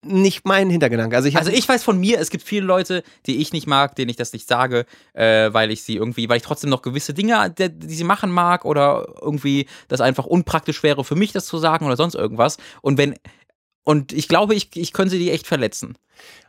nicht 0.04 0.46
mein 0.46 0.70
Hintergedanke. 0.70 1.16
Also 1.16 1.30
ich, 1.30 1.38
Also 1.38 1.52
ich 1.52 1.68
weiß 1.68 1.84
von 1.84 2.00
mir, 2.00 2.20
es 2.20 2.32
gibt 2.32 2.44
viele 2.44 2.66
Leute, 2.66 3.04
die 3.28 3.38
ich 3.38 3.54
nicht 3.54 3.68
mag, 3.68 3.96
denen 3.96 4.10
ich 4.10 4.16
das 4.16 4.34
nicht 4.34 4.48
sage, 4.48 4.86
äh, 5.14 5.54
weil 5.54 5.70
ich 5.70 5.84
sie 5.84 5.96
irgendwie, 5.96 6.28
weil 6.28 6.38
ich 6.38 6.44
trotzdem 6.44 6.72
noch 6.72 6.82
gewisse 6.82 7.14
Dinge, 7.14 7.54
die, 7.56 7.70
die 7.70 7.94
sie 7.94 8.04
machen 8.04 8.32
mag 8.32 8.66
oder 8.66 9.06
irgendwie 9.22 9.68
das 9.90 10.02
einfach 10.02 10.26
unpraktisch 10.26 10.82
wäre 10.82 11.04
für 11.04 11.16
mich, 11.16 11.34
das 11.34 11.46
zu 11.46 11.60
sagen 11.60 11.86
oder 11.86 11.98
sonst 11.98 12.16
irgendwas. 12.16 12.58
Und 12.82 12.98
wenn 12.98 13.16
und 13.84 14.14
ich 14.14 14.28
glaube, 14.28 14.56
ich, 14.56 14.76
ich 14.76 14.94
könnte 14.94 15.18
die 15.18 15.32
echt 15.32 15.48
verletzen. 15.48 15.98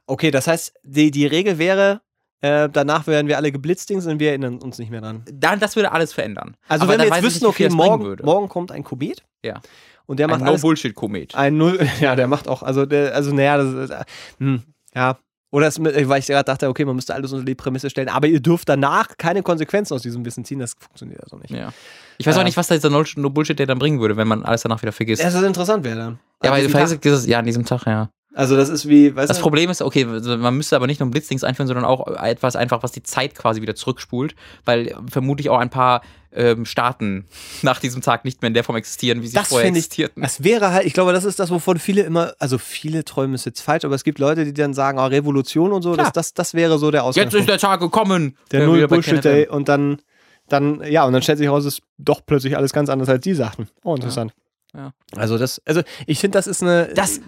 Okay, 0.07 0.31
das 0.31 0.47
heißt, 0.47 0.75
die, 0.83 1.11
die 1.11 1.27
Regel 1.27 1.59
wäre, 1.59 2.01
äh, 2.41 2.69
danach 2.71 3.07
werden 3.07 3.29
wir 3.29 3.37
alle 3.37 3.53
geblitzdings 3.53 4.07
und 4.07 4.19
wir 4.19 4.31
erinnern 4.31 4.59
uns 4.59 4.79
nicht 4.79 4.91
mehr 4.91 5.01
dran. 5.01 5.25
Dann, 5.33 5.61
das 5.61 5.77
würde 5.77 5.93
alles 5.93 6.13
verändern. 6.13 6.57
Also 6.69 6.85
Aber 6.85 6.95
wenn 6.95 7.01
wir 7.09 7.15
jetzt 7.15 7.23
wüssten, 7.25 7.47
okay, 7.47 7.69
morgen, 7.69 8.17
morgen 8.25 8.49
kommt 8.49 8.73
ein 8.73 8.83
Komet 8.85 9.23
Ja. 9.45 9.61
und 10.07 10.19
der 10.19 10.27
Ein 10.27 10.31
macht 10.31 10.43
alles 10.43 10.63
No-Bullshit-Komet. 10.63 11.35
ein 11.37 11.57
Null, 11.57 11.87
ja, 12.01 12.17
der 12.17 12.27
macht 12.27 12.49
auch, 12.49 12.63
also 12.63 12.85
der, 12.85 13.15
also 13.15 13.33
naja, 13.33 13.57
das 13.59 13.73
ist, 13.75 13.91
äh, 13.91 14.05
hm, 14.39 14.63
ja. 14.95 15.19
Oder 15.53 15.67
es, 15.67 15.79
weil 15.79 16.19
ich 16.19 16.27
gerade 16.27 16.45
dachte, 16.45 16.67
okay, 16.69 16.85
man 16.87 16.97
müsste 16.97 17.15
alles 17.15 17.31
unter 17.31 17.45
die 17.45 17.55
Prämisse 17.55 17.91
stellen, 17.91 18.09
aber 18.09 18.27
ihr 18.27 18.41
dürft 18.41 18.71
danach 18.71 19.09
keine 19.19 19.43
Konsequenzen 19.43 19.93
aus 19.93 20.01
diesem 20.01 20.25
Wissen 20.25 20.47
ziehen, 20.47 20.59
das 20.59 20.75
funktioniert 20.79 21.23
also 21.23 21.37
nicht. 21.37 21.51
Ja. 21.51 21.73
Ich 22.17 22.27
weiß 22.27 22.37
auch 22.37 22.39
Ja. 22.39 22.45
nicht, 22.45 22.57
was 22.57 22.69
da 22.69 22.75
dieser 22.75 22.89
No-Bullshit, 22.89 23.59
der 23.59 23.67
dann 23.67 23.79
bringen 23.79 24.01
würde, 24.01 24.17
wenn 24.17 24.27
man 24.27 24.45
alles 24.45 24.63
danach 24.63 24.81
wieder 24.81 24.93
vergisst. 24.93 25.23
Das 25.23 25.35
ist 25.35 25.43
interessant 25.43 25.85
wäre 25.85 25.97
dann. 25.97 26.19
ja, 26.43 26.51
weil 26.51 26.63
diesem 26.63 26.73
vergisst 26.73 27.05
dieses, 27.05 27.27
ja, 27.27 27.39
an 27.39 27.45
diesem 27.45 27.67
Tag, 27.67 27.85
ja. 27.87 28.09
Also 28.35 28.57
das 28.57 28.69
ist 28.71 28.89
wie, 28.89 29.15
weißt 29.15 29.29
Das 29.29 29.39
du, 29.39 29.43
Problem 29.43 29.69
ist, 29.69 29.83
okay, 29.83 30.05
man 30.07 30.57
müsste 30.57 30.75
aber 30.77 30.87
nicht 30.87 31.01
nur 31.01 31.11
Blitzdings 31.11 31.45
einführen, 31.45 31.67
sondern 31.69 31.85
auch 31.85 32.07
etwas 32.07 32.57
einfach, 32.57 32.83
was 32.83 32.93
die 32.93 33.03
Zeit 33.03 33.35
quasi 33.35 33.61
wieder 33.61 33.75
zurückspult, 33.75 34.35
weil 34.65 34.97
vermutlich 35.11 35.51
auch 35.51 35.59
ein 35.59 35.69
paar 35.69 36.01
ähm, 36.35 36.65
Staaten 36.65 37.27
nach 37.63 37.79
diesem 37.79 38.01
Tag 38.01 38.25
nicht 38.25 38.41
mehr 38.41 38.49
in 38.49 38.55
der 38.55 38.65
Form 38.65 38.77
existieren, 38.77 39.21
wie 39.21 39.27
sie 39.27 39.35
das 39.35 39.49
vorher 39.49 39.69
ich, 39.69 39.77
existierten. 39.77 40.23
das 40.23 40.43
wäre 40.43 40.73
halt, 40.73 40.87
ich 40.87 40.95
glaube, 40.95 41.13
das 41.13 41.25
ist 41.25 41.39
das, 41.39 41.51
wovon 41.51 41.79
viele 41.79 42.03
immer, 42.03 42.33
also 42.39 42.57
viele 42.57 43.05
träumen 43.05 43.35
ist 43.35 43.45
jetzt 43.45 43.61
falsch, 43.61 43.85
aber 43.85 43.95
es 43.95 44.03
gibt 44.05 44.19
Leute, 44.19 44.47
die 44.47 44.55
dann 44.55 44.73
sagen, 44.73 44.99
oh, 44.99 45.05
Revolution 45.07 45.73
und 45.73 45.83
so, 45.83 45.95
das, 45.95 46.13
das, 46.13 46.33
das 46.33 46.55
wäre 46.55 46.79
so 46.79 46.91
der 46.91 47.01
Jetzt 47.03 47.09
Ausgangspunkt. 47.09 47.49
ist 47.49 47.51
der 47.51 47.59
Tag 47.59 47.81
gekommen. 47.81 48.37
der 48.51 48.61
Ja, 48.61 48.67
Null 48.67 48.89
Bullshit. 48.89 49.23
Day 49.23 49.47
und 49.47 49.69
dann, 49.69 50.01
dann, 50.49 50.83
ja, 50.91 51.05
und 51.05 51.13
dann 51.13 51.21
stellt 51.21 51.37
sich 51.37 51.49
heraus, 51.49 51.67
es 51.67 51.75
ist 51.75 51.83
doch 51.99 52.23
plötzlich 52.25 52.57
alles 52.57 52.73
ganz 52.73 52.89
anders, 52.89 53.11
als 53.11 53.21
die 53.23 53.35
sagten. 53.35 53.69
Oh, 53.85 53.95
interessant. 53.95 54.33
Ja. 54.75 54.95
Also 55.17 55.37
das, 55.37 55.61
also 55.67 55.83
ich 56.07 56.19
finde, 56.19 56.39
das 56.39 56.47
ist 56.47 56.63
eine. 56.63 56.89
Das. 56.95 57.21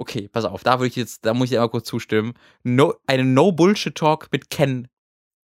Okay, 0.00 0.28
pass 0.28 0.44
auf, 0.44 0.62
da 0.62 0.78
würde 0.78 0.86
ich 0.86 0.96
jetzt, 0.96 1.26
da 1.26 1.34
muss 1.34 1.46
ich 1.46 1.50
dir 1.50 1.58
mal 1.58 1.68
kurz 1.68 1.88
zustimmen. 1.88 2.34
No, 2.62 2.94
einen 3.08 3.34
No-Bullshit-Talk 3.34 4.28
mit 4.30 4.48
Ken 4.48 4.86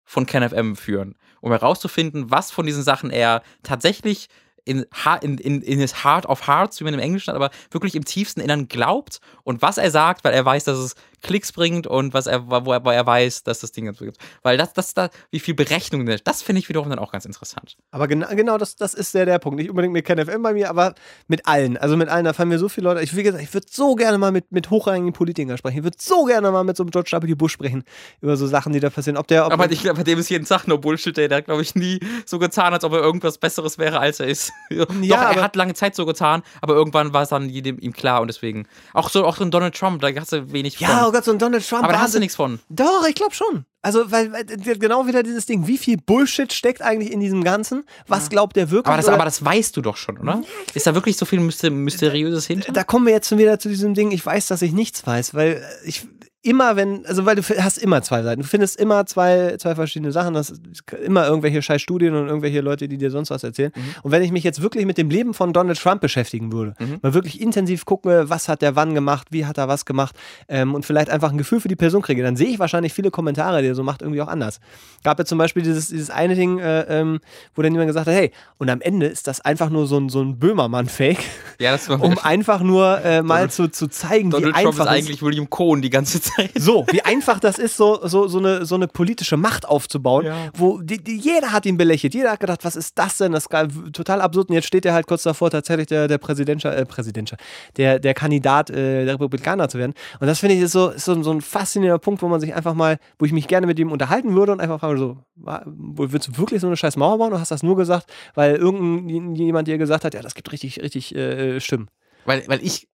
von 0.04 0.26
KenFM 0.26 0.76
führen, 0.76 1.16
um 1.40 1.50
herauszufinden, 1.50 2.30
was 2.30 2.52
von 2.52 2.64
diesen 2.64 2.84
Sachen 2.84 3.10
er 3.10 3.42
tatsächlich 3.64 4.28
in, 4.64 4.86
in, 5.22 5.38
in, 5.38 5.62
in 5.62 5.78
his 5.78 6.04
heart 6.04 6.26
of 6.26 6.46
hearts, 6.46 6.80
wie 6.80 6.84
man 6.84 6.94
im 6.94 7.00
Englischen 7.00 7.28
hat, 7.28 7.36
aber 7.36 7.50
wirklich 7.70 7.94
im 7.94 8.04
tiefsten 8.04 8.40
Innern 8.40 8.68
glaubt 8.68 9.20
und 9.42 9.62
was 9.62 9.78
er 9.78 9.90
sagt, 9.90 10.24
weil 10.24 10.32
er 10.32 10.44
weiß, 10.44 10.64
dass 10.64 10.78
es 10.78 10.94
Klicks 11.24 11.52
bringt 11.52 11.86
und 11.88 12.14
was 12.14 12.26
er, 12.26 12.48
wo 12.48 12.72
er, 12.72 12.84
wo 12.84 12.90
er 12.90 13.04
weiß, 13.04 13.42
dass 13.42 13.60
das 13.60 13.72
Ding 13.72 13.86
dazu 13.86 14.04
gibt. 14.04 14.18
Weil 14.42 14.56
das, 14.56 14.74
das, 14.74 14.94
da, 14.94 15.08
wie 15.30 15.40
viel 15.40 15.54
Berechnung, 15.54 16.06
das 16.22 16.42
finde 16.42 16.60
ich 16.60 16.68
wiederum 16.68 16.90
dann 16.90 16.98
auch 16.98 17.10
ganz 17.10 17.24
interessant. 17.24 17.76
Aber 17.90 18.06
genau, 18.06 18.28
genau 18.28 18.58
das, 18.58 18.76
das 18.76 18.94
ist 18.94 19.14
der, 19.14 19.24
der 19.24 19.38
Punkt. 19.38 19.58
Nicht 19.58 19.70
unbedingt 19.70 19.94
mit 19.94 20.04
KenFM 20.04 20.42
bei 20.42 20.52
mir, 20.52 20.68
aber 20.68 20.94
mit 21.26 21.46
allen. 21.46 21.76
Also 21.76 21.96
mit 21.96 22.08
allen, 22.08 22.26
da 22.26 22.34
fallen 22.34 22.50
mir 22.50 22.58
so 22.58 22.68
viele 22.68 22.84
Leute. 22.88 23.02
Ich, 23.02 23.16
wie 23.16 23.22
gesagt, 23.22 23.42
ich 23.42 23.52
würde 23.54 23.66
so 23.70 23.94
gerne 23.94 24.18
mal 24.18 24.32
mit, 24.32 24.52
mit 24.52 24.70
hochrangigen 24.70 25.14
Politikern 25.14 25.56
sprechen. 25.56 25.78
Ich 25.78 25.84
würde 25.84 25.96
so 25.98 26.24
gerne 26.24 26.50
mal 26.50 26.62
mit 26.62 26.76
so 26.76 26.84
einem 26.84 26.90
George 26.90 27.16
W. 27.18 27.34
Bush 27.34 27.52
sprechen 27.52 27.84
über 28.20 28.36
so 28.36 28.46
Sachen, 28.46 28.74
die 28.74 28.80
da 28.80 28.90
passieren. 28.90 29.16
Ob 29.16 29.26
der, 29.26 29.46
ob 29.46 29.52
aber 29.52 29.70
ich 29.72 29.80
glaube, 29.80 29.98
bei 29.98 30.04
dem 30.04 30.18
ist 30.18 30.28
jeden 30.28 30.44
Tag 30.44 30.68
nur 30.68 30.78
Bullshit, 30.80 31.16
der 31.16 31.30
hat, 31.34 31.46
glaube 31.46 31.62
ich, 31.62 31.74
nie 31.74 32.00
so 32.26 32.38
getan, 32.38 32.74
als 32.74 32.84
ob 32.84 32.92
er 32.92 33.00
irgendwas 33.00 33.38
Besseres 33.38 33.78
wäre, 33.78 33.98
als 33.98 34.20
er 34.20 34.26
ist. 34.26 34.52
Ja, 34.70 34.84
Doch, 34.86 35.36
er 35.36 35.42
hat 35.42 35.56
lange 35.56 35.74
Zeit 35.74 35.94
so 35.94 36.06
getan, 36.06 36.42
aber 36.60 36.74
irgendwann 36.74 37.12
war 37.12 37.22
es 37.22 37.28
dann 37.28 37.48
jedem 37.48 37.78
ihm 37.78 37.92
klar 37.92 38.20
und 38.20 38.28
deswegen. 38.28 38.66
Auch 38.92 39.10
so, 39.10 39.24
auch 39.24 39.36
so 39.36 39.44
ein 39.44 39.50
Donald 39.50 39.76
Trump, 39.76 40.00
da 40.00 40.08
hast 40.18 40.32
du 40.32 40.52
wenig 40.52 40.78
von. 40.78 40.86
Ja, 40.88 41.06
oh 41.06 41.12
Gott, 41.12 41.24
so 41.24 41.32
ein 41.32 41.38
Donald 41.38 41.68
Trump. 41.68 41.84
Aber 41.84 41.92
da 41.92 42.00
hast 42.00 42.14
du 42.14 42.18
nichts 42.18 42.34
von. 42.34 42.58
Doch, 42.70 43.06
ich 43.06 43.14
glaube 43.14 43.34
schon. 43.34 43.66
Also, 43.82 44.10
weil, 44.10 44.32
weil 44.32 44.44
genau 44.78 45.06
wieder 45.06 45.22
dieses 45.22 45.44
Ding, 45.44 45.66
wie 45.66 45.76
viel 45.76 45.98
Bullshit 45.98 46.52
steckt 46.52 46.80
eigentlich 46.80 47.12
in 47.12 47.20
diesem 47.20 47.44
Ganzen? 47.44 47.84
Was 48.08 48.30
glaubt 48.30 48.56
der 48.56 48.70
wirklich? 48.70 48.86
Aber 48.86 48.96
das, 48.96 49.08
aber 49.08 49.24
das 49.26 49.44
weißt 49.44 49.76
du 49.76 49.82
doch 49.82 49.98
schon, 49.98 50.18
oder? 50.18 50.42
Ist 50.72 50.86
da 50.86 50.94
wirklich 50.94 51.18
so 51.18 51.26
viel 51.26 51.40
Mysteriöses 51.40 52.46
hinter? 52.46 52.72
Da 52.72 52.82
kommen 52.82 53.06
wir 53.06 53.12
jetzt 53.12 53.28
schon 53.28 53.38
wieder 53.38 53.58
zu 53.58 53.68
diesem 53.68 53.92
Ding, 53.92 54.10
ich 54.10 54.24
weiß, 54.24 54.46
dass 54.46 54.62
ich 54.62 54.72
nichts 54.72 55.06
weiß, 55.06 55.34
weil 55.34 55.62
ich, 55.84 56.06
immer, 56.44 56.76
wenn, 56.76 57.06
also 57.06 57.24
weil 57.24 57.36
du 57.36 57.42
hast 57.42 57.78
immer 57.78 58.02
zwei 58.02 58.22
Seiten. 58.22 58.42
Du 58.42 58.46
findest 58.46 58.78
immer 58.78 59.06
zwei, 59.06 59.56
zwei 59.58 59.74
verschiedene 59.74 60.12
Sachen. 60.12 60.34
Das 60.34 60.50
ist 60.50 60.62
immer 61.04 61.26
irgendwelche 61.26 61.62
scheiß 61.62 61.80
Studien 61.80 62.14
und 62.14 62.26
irgendwelche 62.26 62.60
Leute, 62.60 62.86
die 62.86 62.98
dir 62.98 63.10
sonst 63.10 63.30
was 63.30 63.42
erzählen. 63.42 63.72
Mhm. 63.74 63.82
Und 64.02 64.12
wenn 64.12 64.22
ich 64.22 64.30
mich 64.30 64.44
jetzt 64.44 64.60
wirklich 64.60 64.84
mit 64.84 64.98
dem 64.98 65.08
Leben 65.08 65.32
von 65.32 65.54
Donald 65.54 65.80
Trump 65.80 66.02
beschäftigen 66.02 66.52
würde, 66.52 66.74
mhm. 66.78 66.98
mal 67.00 67.14
wirklich 67.14 67.40
intensiv 67.40 67.86
gucke, 67.86 68.28
was 68.28 68.48
hat 68.48 68.60
der 68.60 68.76
wann 68.76 68.94
gemacht, 68.94 69.28
wie 69.30 69.46
hat 69.46 69.56
er 69.56 69.68
was 69.68 69.86
gemacht 69.86 70.14
ähm, 70.48 70.74
und 70.74 70.84
vielleicht 70.84 71.08
einfach 71.08 71.32
ein 71.32 71.38
Gefühl 71.38 71.60
für 71.60 71.68
die 71.68 71.76
Person 71.76 72.02
kriege, 72.02 72.22
dann 72.22 72.36
sehe 72.36 72.48
ich 72.48 72.58
wahrscheinlich 72.58 72.92
viele 72.92 73.10
Kommentare, 73.10 73.62
die 73.62 73.68
er 73.68 73.74
so 73.74 73.82
macht, 73.82 74.02
irgendwie 74.02 74.20
auch 74.20 74.28
anders. 74.28 74.60
Gab 75.02 75.18
ja 75.18 75.24
zum 75.24 75.38
Beispiel 75.38 75.62
dieses, 75.62 75.88
dieses 75.88 76.10
eine 76.10 76.34
Ding, 76.34 76.58
äh, 76.58 76.82
ähm, 76.82 77.20
wo 77.54 77.62
dann 77.62 77.72
jemand 77.72 77.88
gesagt 77.88 78.06
hat, 78.06 78.14
hey, 78.14 78.32
und 78.58 78.68
am 78.68 78.82
Ende 78.82 79.06
ist 79.06 79.26
das 79.26 79.40
einfach 79.40 79.70
nur 79.70 79.86
so 79.86 79.98
ein, 79.98 80.10
so 80.10 80.20
ein 80.20 80.38
Böhmermann-Fake. 80.38 81.18
Ja, 81.58 81.78
Um 81.88 82.18
einfach 82.22 82.60
nur 82.60 83.02
äh, 83.02 83.22
mal 83.22 83.50
zu, 83.50 83.68
zu 83.68 83.88
zeigen, 83.88 84.30
Donald 84.30 84.48
wie 84.48 84.62
Trump 84.62 84.66
einfach 84.66 84.84
ist 84.84 84.90
eigentlich 84.90 85.22
William 85.22 85.48
Cohn 85.48 85.80
die 85.80 85.90
ganze 85.90 86.20
Zeit. 86.20 86.33
So, 86.56 86.86
wie 86.90 87.02
einfach 87.02 87.40
das 87.40 87.58
ist, 87.58 87.76
so, 87.76 88.00
so, 88.06 88.26
so, 88.28 88.38
eine, 88.38 88.64
so 88.64 88.74
eine 88.74 88.88
politische 88.88 89.36
Macht 89.36 89.66
aufzubauen, 89.66 90.26
ja. 90.26 90.50
wo 90.54 90.80
die, 90.80 91.02
die, 91.02 91.16
jeder 91.16 91.52
hat 91.52 91.66
ihn 91.66 91.76
belächelt, 91.76 92.14
jeder 92.14 92.32
hat 92.32 92.40
gedacht, 92.40 92.64
was 92.64 92.76
ist 92.76 92.98
das 92.98 93.18
denn? 93.18 93.32
Das 93.32 93.46
ist 93.46 93.92
total 93.92 94.20
absurd. 94.20 94.48
Und 94.48 94.54
jetzt 94.54 94.66
steht 94.66 94.84
er 94.86 94.94
halt 94.94 95.06
kurz 95.06 95.22
davor, 95.22 95.50
tatsächlich 95.50 95.86
der, 95.86 96.08
der 96.08 96.18
Präsident, 96.18 96.64
äh, 96.64 96.84
Präsident, 96.86 97.34
der, 97.76 97.98
der 97.98 98.14
Kandidat 98.14 98.70
äh, 98.70 99.04
der 99.04 99.14
Republikaner 99.14 99.68
zu 99.68 99.78
werden. 99.78 99.94
Und 100.20 100.26
das 100.26 100.40
finde 100.40 100.56
ich 100.56 100.62
ist 100.62 100.72
so, 100.72 100.90
ist 100.90 101.04
so, 101.04 101.22
so 101.22 101.30
ein 101.30 101.40
faszinierender 101.40 101.98
Punkt, 101.98 102.22
wo 102.22 102.28
man 102.28 102.40
sich 102.40 102.54
einfach 102.54 102.74
mal, 102.74 102.98
wo 103.18 103.24
ich 103.26 103.32
mich 103.32 103.48
gerne 103.48 103.66
mit 103.66 103.78
ihm 103.78 103.92
unterhalten 103.92 104.34
würde 104.34 104.52
und 104.52 104.60
einfach 104.60 104.80
fragen 104.80 104.98
so, 104.98 105.18
willst 105.36 106.28
du 106.28 106.38
wirklich 106.38 106.60
so 106.60 106.66
eine 106.66 106.76
scheiß 106.76 106.96
Mauer 106.96 107.18
bauen 107.18 107.32
oder 107.32 107.40
hast 107.40 107.50
du 107.50 107.54
das 107.54 107.62
nur 107.62 107.76
gesagt, 107.76 108.12
weil 108.34 108.56
irgendjemand 108.56 109.68
dir 109.68 109.78
gesagt 109.78 110.04
hat, 110.04 110.14
ja, 110.14 110.22
das 110.22 110.34
gibt 110.34 110.50
richtig, 110.52 110.80
richtig 110.80 111.14
äh, 111.14 111.60
Stimmen? 111.60 111.88
Weil, 112.24 112.44
weil 112.48 112.64
ich, 112.64 112.88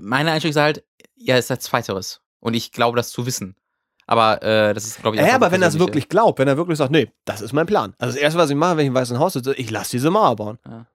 meine 0.00 0.30
Einstellung 0.32 0.52
ist 0.52 0.60
halt, 0.60 0.84
ja, 1.16 1.36
ist 1.36 1.50
das 1.50 1.60
Zweiteres. 1.60 2.23
Und 2.44 2.52
ich 2.52 2.72
glaube, 2.72 2.96
das 2.96 3.10
zu 3.10 3.24
wissen. 3.24 3.56
Aber 4.06 4.42
äh, 4.42 4.74
das 4.74 4.84
ist, 4.84 5.00
glaube 5.00 5.16
ich, 5.16 5.22
Ja, 5.22 5.34
aber 5.34 5.50
wenn 5.50 5.62
er 5.62 5.68
es 5.68 5.78
wirklich 5.78 6.10
glaubt, 6.10 6.38
wenn 6.38 6.46
er 6.46 6.58
wirklich 6.58 6.76
sagt, 6.76 6.90
nee, 6.90 7.10
das 7.24 7.40
ist 7.40 7.54
mein 7.54 7.64
Plan. 7.64 7.94
Also 7.98 8.12
das 8.14 8.22
Erste, 8.22 8.38
was 8.38 8.50
ich 8.50 8.56
mache, 8.56 8.76
wenn 8.76 8.84
ich 8.84 8.88
im 8.88 8.94
Weißen 8.94 9.18
Haus 9.18 9.32
sitze, 9.32 9.54
ich 9.54 9.70
lasse 9.70 9.92
diese 9.92 10.10
Mauer 10.10 10.36
bauen. 10.36 10.58
Ja. 10.68 10.86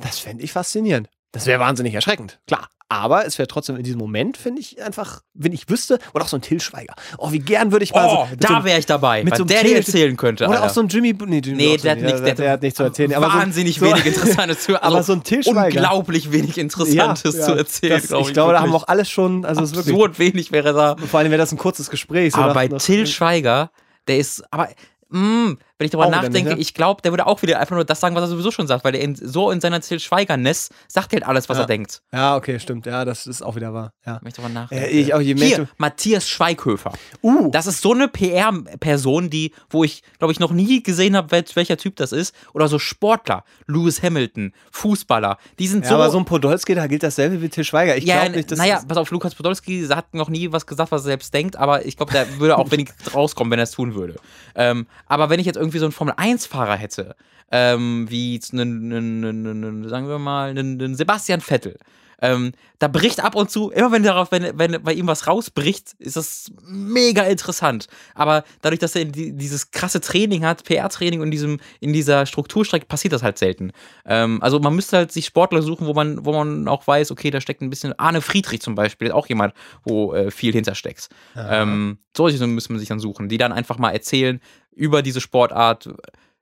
Das 0.00 0.18
fände 0.18 0.42
ich 0.42 0.50
faszinierend. 0.50 1.08
Das 1.30 1.46
wäre 1.46 1.60
wahnsinnig 1.60 1.94
erschreckend. 1.94 2.40
Klar. 2.48 2.68
Aber 2.88 3.26
es 3.26 3.36
wäre 3.38 3.48
trotzdem 3.48 3.76
in 3.76 3.82
diesem 3.82 3.98
Moment, 3.98 4.36
finde 4.36 4.60
ich 4.60 4.80
einfach, 4.80 5.22
wenn 5.34 5.52
ich 5.52 5.68
wüsste, 5.68 5.98
oder 6.14 6.24
auch 6.24 6.28
so 6.28 6.36
ein 6.36 6.40
Till 6.40 6.60
Schweiger. 6.60 6.94
Oh, 7.18 7.32
wie 7.32 7.40
gern 7.40 7.72
würde 7.72 7.84
ich 7.84 7.92
mal 7.92 8.06
oh, 8.06 8.28
so. 8.30 8.36
Da 8.36 8.62
wäre 8.62 8.78
ich 8.78 8.86
dabei, 8.86 9.24
mit 9.24 9.36
so 9.36 9.42
einem 9.42 9.48
der 9.48 9.64
dir 9.64 9.76
erzählen 9.76 10.16
könnte. 10.16 10.44
Oder 10.44 10.54
Alter. 10.54 10.66
auch 10.66 10.70
so 10.70 10.82
ein 10.82 10.88
Jimmy. 10.88 11.12
Nee, 11.12 11.38
Jimmy 11.38 11.56
nee 11.56 11.76
der, 11.78 11.92
hat 11.92 12.00
nicht, 12.00 12.18
der, 12.18 12.34
der, 12.34 12.50
hat 12.52 12.62
nichts 12.62 12.76
zu 12.76 12.84
erzählen. 12.84 13.14
Aber 13.14 13.26
wahnsinnig 13.26 13.80
so, 13.80 13.86
wenig 13.86 14.06
Interessantes 14.06 14.60
zu 14.64 14.80
also 14.80 14.94
Aber 14.94 15.02
so 15.02 15.14
ein 15.14 15.24
Till 15.24 15.42
Schweiger. 15.42 15.80
Unglaublich 15.80 16.30
wenig 16.30 16.58
Interessantes 16.58 17.34
ja, 17.34 17.40
ja. 17.40 17.46
zu 17.46 17.52
erzählen. 17.54 18.00
Das, 18.00 18.10
ich, 18.10 18.26
ich 18.28 18.32
glaube, 18.32 18.52
da 18.52 18.60
haben 18.60 18.70
wir 18.70 18.76
auch 18.76 18.88
alles 18.88 19.10
schon. 19.10 19.44
Also 19.44 19.62
Absurd 19.62 20.20
wenig 20.20 20.52
wäre 20.52 20.72
da. 20.72 20.96
Vor 20.96 21.18
allem 21.18 21.30
wäre 21.32 21.40
das 21.40 21.50
ein 21.50 21.58
kurzes 21.58 21.90
Gespräch. 21.90 22.34
So 22.34 22.40
aber 22.40 22.54
bei 22.54 22.68
Till 22.68 23.06
Schweiger, 23.08 23.70
der 24.06 24.18
ist. 24.18 24.44
Aber 24.52 24.68
Mm, 25.08 25.52
wenn 25.78 25.84
ich 25.84 25.90
darüber 25.90 26.06
auch 26.06 26.10
nachdenke, 26.10 26.50
nicht, 26.54 26.60
ich 26.60 26.74
glaube, 26.74 27.02
der 27.02 27.12
würde 27.12 27.26
auch 27.26 27.42
wieder 27.42 27.60
einfach 27.60 27.74
nur 27.74 27.84
das 27.84 28.00
sagen, 28.00 28.14
was 28.14 28.22
er 28.22 28.28
sowieso 28.28 28.50
schon 28.50 28.66
sagt, 28.66 28.84
weil 28.84 28.94
er 28.94 29.02
in, 29.02 29.14
so 29.14 29.50
in 29.50 29.60
seiner 29.60 29.80
Till 29.80 30.00
Schweigerness 30.00 30.70
sagt 30.88 31.12
halt 31.12 31.26
alles, 31.26 31.50
was 31.50 31.58
ja. 31.58 31.64
er 31.64 31.66
denkt. 31.66 32.02
Ja, 32.12 32.36
okay, 32.36 32.58
stimmt. 32.58 32.86
Ja, 32.86 33.04
das 33.04 33.26
ist 33.26 33.42
auch 33.42 33.56
wieder 33.56 33.74
wahr. 33.74 33.92
Ja. 34.06 34.18
Wenn 34.22 34.28
ich 34.28 34.34
darüber 34.34 34.52
nachdenke. 34.52 34.86
Äh, 34.86 34.90
ich 34.90 35.12
auch, 35.12 35.20
je 35.20 35.34
Hier, 35.34 35.68
Matthias 35.76 36.28
Schweighöfer. 36.28 36.92
Uh. 37.22 37.50
Das 37.50 37.66
ist 37.66 37.82
so 37.82 37.92
eine 37.92 38.08
PR-Person, 38.08 39.28
die, 39.28 39.52
wo 39.68 39.84
ich, 39.84 40.02
glaube 40.18 40.32
ich, 40.32 40.40
noch 40.40 40.50
nie 40.50 40.82
gesehen 40.82 41.14
habe, 41.14 41.42
welcher 41.54 41.76
Typ 41.76 41.96
das 41.96 42.12
ist. 42.12 42.34
Oder 42.54 42.68
so 42.68 42.78
Sportler, 42.78 43.44
Lewis 43.66 44.02
Hamilton, 44.02 44.52
Fußballer. 44.72 45.36
Die 45.58 45.68
sind 45.68 45.84
ja, 45.84 45.90
so. 45.90 45.94
Aber 45.96 46.10
so 46.10 46.18
ein 46.18 46.24
Podolski, 46.24 46.74
da 46.74 46.86
gilt 46.86 47.02
dasselbe 47.02 47.42
wie 47.42 47.50
Till 47.50 47.64
Schweiger. 47.64 47.96
Ich 47.96 48.04
ja, 48.04 48.22
glaube 48.22 48.36
nicht, 48.36 48.50
dass. 48.50 48.58
Naja, 48.58 48.80
pass 48.88 48.96
auf, 48.96 49.10
Lukas 49.10 49.34
Podolski 49.34 49.86
hat 49.88 50.14
noch 50.14 50.30
nie 50.30 50.50
was 50.52 50.66
gesagt, 50.66 50.90
was 50.90 51.02
er 51.02 51.04
selbst 51.04 51.34
denkt, 51.34 51.56
aber 51.56 51.84
ich 51.84 51.98
glaube, 51.98 52.12
der 52.12 52.38
würde 52.38 52.56
auch 52.56 52.70
wenig 52.70 52.88
rauskommen, 53.14 53.50
wenn 53.50 53.58
er 53.58 53.64
es 53.64 53.72
tun 53.72 53.94
würde. 53.94 54.16
Ähm, 54.54 54.86
aber 55.06 55.28
wenn 55.28 55.38
ich 55.38 55.46
jetzt 55.46 55.56
irgendwie 55.56 55.65
so 55.78 55.86
einen 55.86 55.92
Formel-1-Fahrer 55.92 56.76
hätte, 56.76 57.16
ähm, 57.50 58.06
wie 58.10 58.40
sagen 58.42 60.08
wir 60.08 60.18
mal, 60.18 60.50
einen, 60.50 60.94
Sebastian 60.94 61.40
Vettel, 61.40 61.78
ähm, 62.20 62.52
da 62.78 62.88
bricht 62.88 63.22
ab 63.22 63.34
und 63.34 63.50
zu, 63.50 63.70
immer 63.70 63.92
wenn 63.92 64.02
darauf, 64.02 64.32
wenn, 64.32 64.58
wenn 64.58 64.82
bei 64.82 64.92
ihm 64.92 65.06
was 65.06 65.26
rausbricht, 65.26 65.94
ist 65.98 66.16
das 66.16 66.52
mega 66.66 67.22
interessant. 67.24 67.86
Aber 68.14 68.44
dadurch, 68.62 68.80
dass 68.80 68.94
er 68.94 69.04
dieses 69.04 69.70
krasse 69.70 70.00
Training 70.00 70.44
hat, 70.44 70.64
PR-Training 70.64 71.20
und 71.20 71.26
in, 71.26 71.30
diesem, 71.30 71.60
in 71.80 71.92
dieser 71.92 72.26
Strukturstrecke, 72.26 72.86
passiert 72.86 73.12
das 73.12 73.22
halt 73.22 73.38
selten. 73.38 73.72
Ähm, 74.04 74.42
also 74.42 74.58
man 74.60 74.74
müsste 74.74 74.98
halt 74.98 75.12
sich 75.12 75.26
Sportler 75.26 75.62
suchen, 75.62 75.86
wo 75.86 75.94
man, 75.94 76.24
wo 76.24 76.32
man 76.32 76.68
auch 76.68 76.86
weiß, 76.86 77.10
okay, 77.10 77.30
da 77.30 77.40
steckt 77.40 77.62
ein 77.62 77.70
bisschen. 77.70 77.98
Arne 77.98 78.20
Friedrich 78.20 78.60
zum 78.60 78.74
Beispiel, 78.74 79.08
ist 79.08 79.14
auch 79.14 79.28
jemand, 79.28 79.54
wo 79.84 80.14
äh, 80.14 80.30
viel 80.30 80.52
hintersteckt. 80.52 81.08
Ähm, 81.36 81.98
solche 82.16 82.46
müssen 82.46 82.72
man 82.72 82.80
sich 82.80 82.88
dann 82.88 83.00
suchen, 83.00 83.28
die 83.28 83.38
dann 83.38 83.52
einfach 83.52 83.78
mal 83.78 83.90
erzählen 83.90 84.40
über 84.72 85.02
diese 85.02 85.20
Sportart 85.20 85.88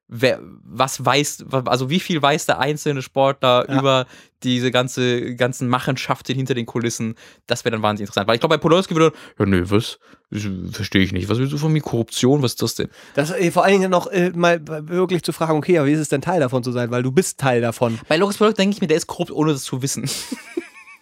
wer, 0.09 0.41
was 0.63 1.05
weiß, 1.05 1.45
also 1.51 1.91
wie 1.91 2.01
viel 2.01 2.21
weiß 2.21 2.47
der 2.47 2.59
einzelne 2.59 3.03
Sportler 3.03 3.67
ja. 3.69 3.79
über 3.79 4.07
diese 4.43 4.71
ganze, 4.71 5.35
ganzen 5.37 5.69
Machenschaften 5.69 6.35
hinter 6.35 6.55
den 6.55 6.67
Kulissen, 6.67 7.15
das 7.47 7.65
wäre 7.65 7.73
dann 7.73 7.83
wahnsinnig 7.83 8.09
interessant. 8.09 8.29
Weil 8.29 8.35
ich 8.35 8.41
glaube, 8.41 8.57
bei 8.57 8.61
Podolski 8.61 8.95
würde, 8.95 9.17
ja, 9.39 9.47
nö, 9.47 9.65
was, 9.69 9.99
verstehe 10.31 11.03
ich 11.03 11.13
nicht. 11.13 11.29
Was 11.29 11.39
willst 11.39 11.53
du 11.53 11.59
von 11.59 11.73
mir? 11.73 11.81
Korruption? 11.81 12.43
Was 12.43 12.53
ist 12.53 12.63
das 12.63 12.75
denn? 12.75 12.89
Das, 13.15 13.31
äh, 13.31 13.51
vor 13.51 13.65
allen 13.65 13.81
Dingen 13.81 13.91
noch 13.91 14.07
äh, 14.09 14.31
mal 14.35 14.61
wirklich 14.67 15.23
zu 15.23 15.33
fragen, 15.33 15.57
okay, 15.57 15.79
aber 15.79 15.87
wie 15.89 15.93
ist 15.93 16.01
es 16.01 16.09
denn 16.09 16.21
Teil 16.21 16.41
davon 16.41 16.63
zu 16.63 16.73
sein? 16.73 16.91
Weil 16.91 17.03
du 17.03 17.13
bist 17.13 17.39
Teil 17.39 17.61
davon. 17.61 17.99
Bei 18.09 18.17
Loris 18.17 18.37
Podolski 18.37 18.63
denke 18.63 18.75
ich 18.75 18.81
mir, 18.81 18.89
der 18.89 18.99
ist 18.99 19.07
korrupt, 19.07 19.31
ohne 19.31 19.53
das 19.53 19.65
zu 19.65 19.81
wissen. 19.83 20.05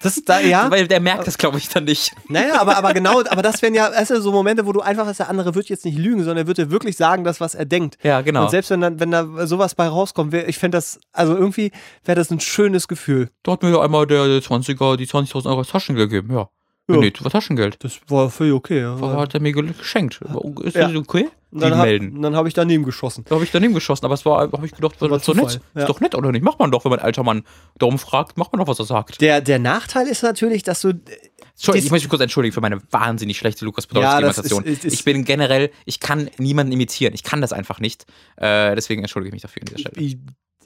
Das 0.03 0.21
da, 0.25 0.41
ja. 0.41 0.71
Weil 0.71 0.89
der 0.89 1.01
merkt 1.01 1.27
das, 1.27 1.39
glaube 1.39 1.59
ich, 1.59 1.69
dann 1.69 1.85
nicht. 1.85 2.13
Naja, 2.29 2.61
aber, 2.61 2.77
aber 2.77 2.93
genau, 2.93 3.23
aber 3.31 3.43
das 3.43 3.63
wären 3.63 3.75
ja 3.75 3.87
also 3.87 4.21
so 4.21 4.33
Momente, 4.33 4.67
wo 4.67 4.73
du 4.73 4.81
einfach, 4.81 5.07
dass 5.07 5.19
der 5.19 5.29
andere 5.29 5.55
wird 5.55 5.69
jetzt 5.69 5.85
nicht 5.85 5.99
lügen, 5.99 6.19
sondern 6.25 6.39
er 6.39 6.47
wird 6.47 6.59
dir 6.59 6.71
wirklich 6.71 6.97
sagen, 6.97 7.25
das, 7.25 7.41
was 7.41 7.55
er 7.55 7.65
denkt. 7.65 7.99
Ja, 8.03 8.21
genau. 8.21 8.45
Und 8.45 8.51
selbst 8.51 8.71
wenn, 8.71 8.81
dann, 8.81 9.01
wenn 9.01 9.11
da 9.11 9.47
sowas 9.47 9.75
bei 9.75 9.87
rauskommt, 9.87 10.33
wär, 10.33 10.49
ich 10.49 10.59
fände 10.59 10.77
das, 10.77 11.01
also 11.13 11.37
irgendwie 11.37 11.73
wäre 12.05 12.17
das 12.17 12.31
ein 12.31 12.41
schönes 12.41 12.89
Gefühl. 12.89 13.31
Da 13.43 13.53
hat 13.53 13.63
mir 13.63 13.71
ja 13.71 13.81
einmal 13.81 14.07
der, 14.07 14.27
der 14.27 14.41
20er, 14.41 14.97
die 14.97 15.07
20.000 15.07 15.47
Euro 15.47 15.65
Taschengeld 15.65 16.11
gegeben, 16.11 16.35
ja. 16.35 16.49
Ja. 16.89 16.97
Nee, 16.97 17.11
das 17.11 17.23
war 17.23 17.31
Taschengeld. 17.31 17.83
Das 17.85 18.01
war 18.09 18.29
völlig 18.29 18.55
okay. 18.55 18.81
Ja. 18.81 19.01
Was 19.01 19.17
hat 19.17 19.35
er 19.35 19.41
mir 19.41 19.53
geschenkt? 19.53 20.21
Ist 20.63 20.77
das 20.77 20.95
okay? 20.97 21.29
Dann 21.53 21.77
hab, 21.77 21.85
melden. 21.85 22.23
Dann 22.23 22.35
habe 22.35 22.49
ich 22.49 22.55
daneben 22.55 22.85
geschossen. 22.85 23.25
Da 23.29 23.35
habe 23.35 23.45
ich 23.45 23.51
daneben 23.51 23.75
geschossen, 23.75 24.05
aber 24.05 24.15
es 24.15 24.25
war, 24.25 24.41
habe 24.41 24.67
ich 24.67 24.73
gedacht, 24.73 24.97
das 24.99 25.11
war 25.11 25.19
so 25.21 25.35
nett. 25.35 25.61
Ja. 25.75 25.83
Ist 25.83 25.89
doch 25.89 26.01
nett, 26.01 26.15
oder 26.15 26.33
nicht? 26.33 26.43
Macht 26.43 26.59
man 26.59 26.71
doch, 26.71 26.85
wenn 26.85 26.91
man 26.91 27.01
ein 27.01 27.05
alter 27.05 27.23
Mann 27.23 27.45
darum 27.79 27.99
fragt, 27.99 28.39
macht 28.39 28.53
man 28.53 28.61
doch, 28.61 28.69
was 28.69 28.79
er 28.79 28.87
sagt. 28.87 29.21
Der, 29.21 29.41
der 29.41 29.59
Nachteil 29.59 30.07
ist 30.07 30.23
natürlich, 30.23 30.63
dass 30.63 30.81
du. 30.81 30.89
Entschuldigung, 30.89 31.87
ich 31.87 31.91
muss 31.91 32.03
mich 32.03 32.09
kurz 32.09 32.23
entschuldigen 32.23 32.55
für 32.55 32.63
meine 32.63 32.81
wahnsinnig 32.91 33.37
schlechte 33.37 33.65
Lukas 33.65 33.87
Podolski-Imitation. 33.87 34.65
Ja, 34.65 34.73
ich 34.83 35.05
bin 35.05 35.25
generell, 35.25 35.71
ich 35.85 36.01
kann 36.01 36.31
niemanden 36.39 36.73
imitieren. 36.73 37.13
Ich 37.15 37.23
kann 37.23 37.41
das 37.41 37.53
einfach 37.53 37.79
nicht. 37.79 38.07
Äh, 38.37 38.75
deswegen 38.75 39.03
entschuldige 39.03 39.29
ich 39.29 39.33
mich 39.35 39.43
dafür 39.43 39.63
an 39.63 39.67
dieser 39.67 39.79
Stelle. 39.79 40.01
Ich, 40.01 40.17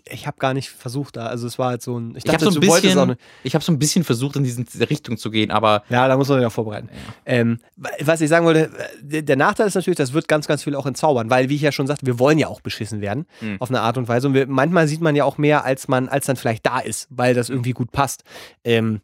ich 0.08 0.26
habe 0.26 0.36
gar 0.38 0.54
nicht 0.54 0.70
versucht 0.70 1.16
da. 1.16 1.26
Also 1.26 1.46
es 1.46 1.58
war 1.58 1.68
halt 1.70 1.82
so 1.82 1.98
ein. 1.98 2.14
Ich, 2.16 2.24
ich 2.24 2.32
habe 2.32 2.44
so 2.44 2.50
ein 2.50 2.60
bisschen, 2.60 3.16
ich 3.42 3.54
habe 3.54 3.64
so 3.64 3.72
ein 3.72 3.78
bisschen 3.78 4.04
versucht 4.04 4.36
in 4.36 4.44
diese 4.44 4.64
Richtung 4.88 5.16
zu 5.16 5.30
gehen, 5.30 5.50
aber 5.50 5.82
ja, 5.88 6.06
da 6.06 6.16
muss 6.16 6.28
man 6.28 6.38
sich 6.38 6.46
auch 6.46 6.52
vorbereiten. 6.52 6.88
Ja. 6.92 7.32
Ähm, 7.32 7.58
was 8.00 8.20
ich 8.20 8.28
sagen 8.28 8.46
wollte, 8.46 8.70
der 9.02 9.36
Nachteil 9.36 9.66
ist 9.66 9.74
natürlich, 9.74 9.96
das 9.96 10.12
wird 10.12 10.28
ganz, 10.28 10.46
ganz 10.46 10.62
viel 10.62 10.74
auch 10.74 10.86
entzaubern, 10.86 11.30
weil 11.30 11.48
wie 11.48 11.56
ich 11.56 11.62
ja 11.62 11.72
schon 11.72 11.86
sagte, 11.86 12.06
wir 12.06 12.18
wollen 12.18 12.38
ja 12.38 12.48
auch 12.48 12.60
beschissen 12.60 13.00
werden 13.00 13.26
mhm. 13.40 13.56
auf 13.60 13.70
eine 13.70 13.80
Art 13.80 13.98
und 13.98 14.08
Weise 14.08 14.28
und 14.28 14.34
wir, 14.34 14.46
manchmal 14.46 14.86
sieht 14.88 15.00
man 15.00 15.16
ja 15.16 15.24
auch 15.24 15.38
mehr, 15.38 15.64
als 15.64 15.88
man, 15.88 16.08
als 16.08 16.26
dann 16.26 16.36
vielleicht 16.36 16.64
da 16.66 16.78
ist, 16.78 17.08
weil 17.10 17.34
das 17.34 17.50
irgendwie 17.50 17.72
gut 17.72 17.90
passt. 17.90 18.22
Ähm, 18.64 19.00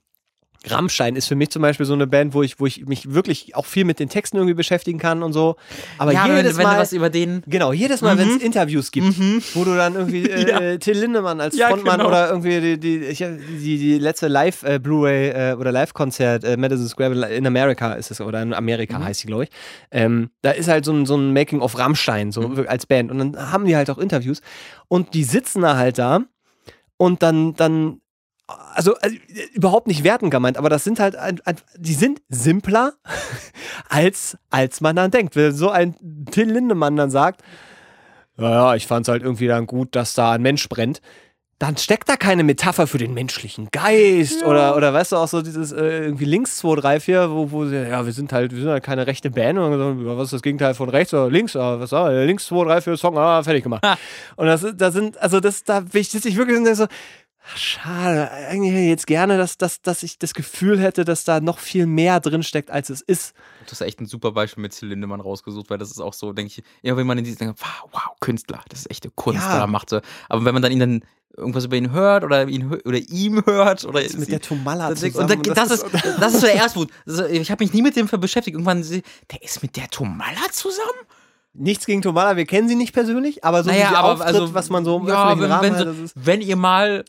Rammstein 0.66 1.16
ist 1.16 1.26
für 1.26 1.34
mich 1.34 1.50
zum 1.50 1.62
Beispiel 1.62 1.86
so 1.86 1.92
eine 1.94 2.06
Band, 2.06 2.34
wo 2.34 2.42
ich, 2.42 2.60
wo 2.60 2.66
ich 2.66 2.86
mich 2.86 3.12
wirklich 3.14 3.54
auch 3.56 3.66
viel 3.66 3.84
mit 3.84 3.98
den 3.98 4.08
Texten 4.08 4.36
irgendwie 4.36 4.54
beschäftigen 4.54 4.98
kann 4.98 5.22
und 5.22 5.32
so. 5.32 5.56
Aber 5.98 6.12
ja, 6.12 6.26
jedes 6.26 6.52
wenn, 6.52 6.58
wenn 6.58 6.62
Mal, 6.64 6.74
du 6.76 6.80
was 6.80 6.92
über 6.92 7.10
den. 7.10 7.42
genau, 7.46 7.72
jedes 7.72 8.00
Mal, 8.00 8.14
Mhm. 8.14 8.18
wenn 8.18 8.28
es 8.36 8.42
Interviews 8.42 8.90
gibt, 8.90 9.14
wo 9.54 9.64
du 9.64 9.74
dann 9.76 9.94
irgendwie 9.94 10.28
äh, 10.28 10.48
Ja. 10.48 10.60
äh, 10.60 10.78
Till 10.78 10.98
Lindemann 10.98 11.40
als 11.40 11.56
Ja, 11.56 11.68
Frontmann 11.68 11.98
genau. 11.98 12.08
oder 12.08 12.28
irgendwie 12.30 12.60
die, 12.60 12.78
die, 12.78 12.96
ich, 13.04 13.18
die, 13.18 13.78
die 13.78 13.98
letzte 13.98 14.28
Live 14.28 14.62
äh, 14.62 14.78
Blu-ray 14.78 15.30
äh, 15.30 15.54
oder 15.54 15.72
Live-Konzert 15.72 16.44
äh, 16.44 16.56
Madison 16.56 16.86
Square 16.88 17.28
in 17.34 17.46
America 17.46 17.94
ist 17.94 18.10
es 18.10 18.20
oder 18.20 18.42
in 18.42 18.52
Amerika 18.54 18.98
Mhm. 18.98 19.04
heißt 19.04 19.20
sie, 19.20 19.26
glaube 19.26 19.44
ich. 19.44 19.50
Ähm, 19.90 20.30
da 20.42 20.50
ist 20.52 20.68
halt 20.68 20.84
so 20.84 20.92
ein, 20.92 21.06
so 21.06 21.16
ein 21.16 21.32
Making 21.32 21.60
of 21.60 21.78
Rammstein 21.78 22.30
so 22.32 22.42
Mhm. 22.48 22.64
als 22.68 22.86
Band 22.86 23.10
und 23.10 23.18
dann 23.18 23.50
haben 23.52 23.64
die 23.64 23.74
halt 23.76 23.90
auch 23.90 23.98
Interviews 23.98 24.40
und 24.88 25.14
die 25.14 25.24
sitzen 25.24 25.62
da 25.62 25.76
halt 25.76 25.98
da 25.98 26.20
und 26.98 27.22
dann 27.22 27.54
dann 27.54 28.00
also, 28.74 28.94
also 28.96 29.16
überhaupt 29.54 29.86
nicht 29.86 30.04
werten 30.04 30.30
gemeint, 30.30 30.56
aber 30.56 30.68
das 30.68 30.84
sind 30.84 31.00
halt, 31.00 31.16
ein, 31.16 31.40
ein, 31.44 31.56
die 31.76 31.94
sind 31.94 32.22
simpler, 32.28 32.94
als, 33.88 34.36
als 34.50 34.80
man 34.80 34.96
dann 34.96 35.10
denkt. 35.10 35.36
Wenn 35.36 35.52
so 35.52 35.70
ein 35.70 35.94
Till 36.30 36.50
Lindemann 36.50 36.96
dann 36.96 37.10
sagt, 37.10 37.42
naja, 38.36 38.74
ich 38.74 38.86
fand 38.86 39.06
es 39.06 39.10
halt 39.10 39.22
irgendwie 39.22 39.46
dann 39.46 39.66
gut, 39.66 39.94
dass 39.94 40.14
da 40.14 40.32
ein 40.32 40.42
Mensch 40.42 40.68
brennt, 40.68 41.00
dann 41.62 41.76
steckt 41.76 42.08
da 42.08 42.16
keine 42.16 42.42
Metapher 42.42 42.88
für 42.88 42.98
den 42.98 43.14
menschlichen 43.14 43.68
Geist 43.70 44.42
oder, 44.42 44.76
oder 44.76 44.92
weißt 44.92 45.12
du 45.12 45.16
auch 45.16 45.28
so 45.28 45.42
dieses 45.42 45.70
äh, 45.70 46.06
irgendwie 46.06 46.24
links 46.24 46.56
2, 46.56 46.80
3, 46.80 46.98
4, 46.98 47.30
wo, 47.30 47.52
wo 47.52 47.66
sie, 47.66 47.76
ja, 47.88 48.04
wir 48.04 48.12
sind 48.12 48.32
halt, 48.32 48.50
wir 48.50 48.60
sind 48.60 48.70
halt 48.70 48.82
keine 48.82 49.06
rechte 49.06 49.30
Band 49.30 49.60
und 49.60 49.70
dann, 49.70 49.98
so, 50.00 50.04
ja, 50.04 50.16
was 50.16 50.24
ist 50.24 50.32
das 50.32 50.42
Gegenteil 50.42 50.74
von 50.74 50.88
rechts 50.88 51.14
oder 51.14 51.30
links? 51.30 51.54
Ah, 51.54 51.78
was 51.78 51.92
ah, 51.92 52.08
links 52.08 52.46
2, 52.46 52.64
3, 52.64 52.80
4 52.80 52.96
Song, 52.96 53.16
ah, 53.16 53.44
fertig 53.44 53.62
gemacht. 53.62 53.84
Und 54.34 54.46
das, 54.46 54.66
da 54.74 54.90
sind, 54.90 55.16
also 55.18 55.38
das, 55.38 55.62
da 55.62 55.80
bin 55.80 56.00
ich, 56.00 56.08
sitze 56.08 56.28
ich 56.28 56.36
wirklich 56.36 56.58
so, 56.76 56.86
ach, 57.44 57.56
schade, 57.56 58.30
eigentlich 58.30 58.72
hätte 58.72 58.82
ich 58.82 58.88
jetzt 58.88 59.06
gerne, 59.06 59.36
dass, 59.38 59.58
dass, 59.58 59.82
dass 59.82 60.02
ich 60.02 60.18
das 60.18 60.34
Gefühl 60.34 60.80
hätte, 60.80 61.04
dass 61.04 61.24
da 61.24 61.40
noch 61.40 61.58
viel 61.58 61.86
mehr 61.86 62.20
drin 62.20 62.42
steckt, 62.42 62.70
als 62.70 62.90
es 62.90 63.00
ist. 63.00 63.34
Du 63.66 63.72
hast 63.72 63.80
echt 63.80 64.00
ein 64.00 64.06
super 64.06 64.32
Beispiel 64.32 64.62
mit 64.62 64.72
Till 64.78 64.88
Lindemann 64.88 65.20
rausgesucht, 65.20 65.70
weil 65.70 65.78
das 65.78 65.90
ist 65.90 66.00
auch 66.00 66.14
so, 66.14 66.32
denke 66.32 66.52
ich, 66.56 66.64
immer 66.82 66.96
wenn 66.96 67.06
man 67.06 67.18
in 67.18 67.24
diesen, 67.24 67.48
wow, 67.48 67.88
wow, 67.92 68.02
Künstler, 68.20 68.60
das 68.68 68.80
ist 68.80 68.90
echte 68.90 69.10
Kunst, 69.10 69.42
Ja. 69.42 69.58
er 69.60 69.66
machte. 69.66 70.02
Aber 70.28 70.44
wenn 70.44 70.54
man 70.54 70.62
dann 70.62 70.72
ihn 70.72 70.80
dann 70.80 71.04
irgendwas 71.36 71.64
über 71.64 71.76
ihn 71.76 71.90
hört 71.92 72.24
oder 72.24 72.46
ihn 72.46 72.72
oder 72.84 72.98
ihm 72.98 73.42
hört 73.46 73.84
oder 73.84 74.00
Mit 74.00 74.30
der 74.30 74.40
Tomala 74.40 74.90
Das, 74.90 75.00
zusammen. 75.00 75.32
und 75.38 75.46
da, 75.46 75.54
das, 75.54 75.70
ist, 75.70 75.86
das 76.20 76.34
ist 76.34 76.40
so 76.40 76.46
der 76.46 76.56
Erstwut. 76.56 76.90
Also, 77.06 77.24
ich 77.26 77.50
habe 77.50 77.64
mich 77.64 77.72
nie 77.72 77.82
mit 77.82 77.96
dem 77.96 78.06
beschäftigt. 78.06 78.54
Irgendwann, 78.54 78.82
der 78.82 79.42
ist 79.42 79.62
mit 79.62 79.76
der 79.76 79.88
Tomala 79.88 80.50
zusammen? 80.50 80.88
Nichts 81.54 81.84
gegen 81.84 82.00
Tomala, 82.00 82.36
wir 82.36 82.46
kennen 82.46 82.66
sie 82.68 82.74
nicht 82.74 82.94
persönlich, 82.94 83.44
aber 83.44 83.62
so 83.62 83.70
wie 83.70 83.74
sie 83.74 83.84
auftritt, 83.84 84.54
was 84.54 84.70
man 84.70 84.84
so 84.86 84.98
im 84.98 85.06
ja, 85.08 85.28
öffentlichen 85.28 85.42
wenn, 85.42 85.52
Rahmen 85.52 85.62
wenn, 85.64 85.74
hat, 85.78 85.86
das 85.86 85.98
ist 85.98 86.12
wenn 86.16 86.40
ihr 86.40 86.56
mal 86.56 87.04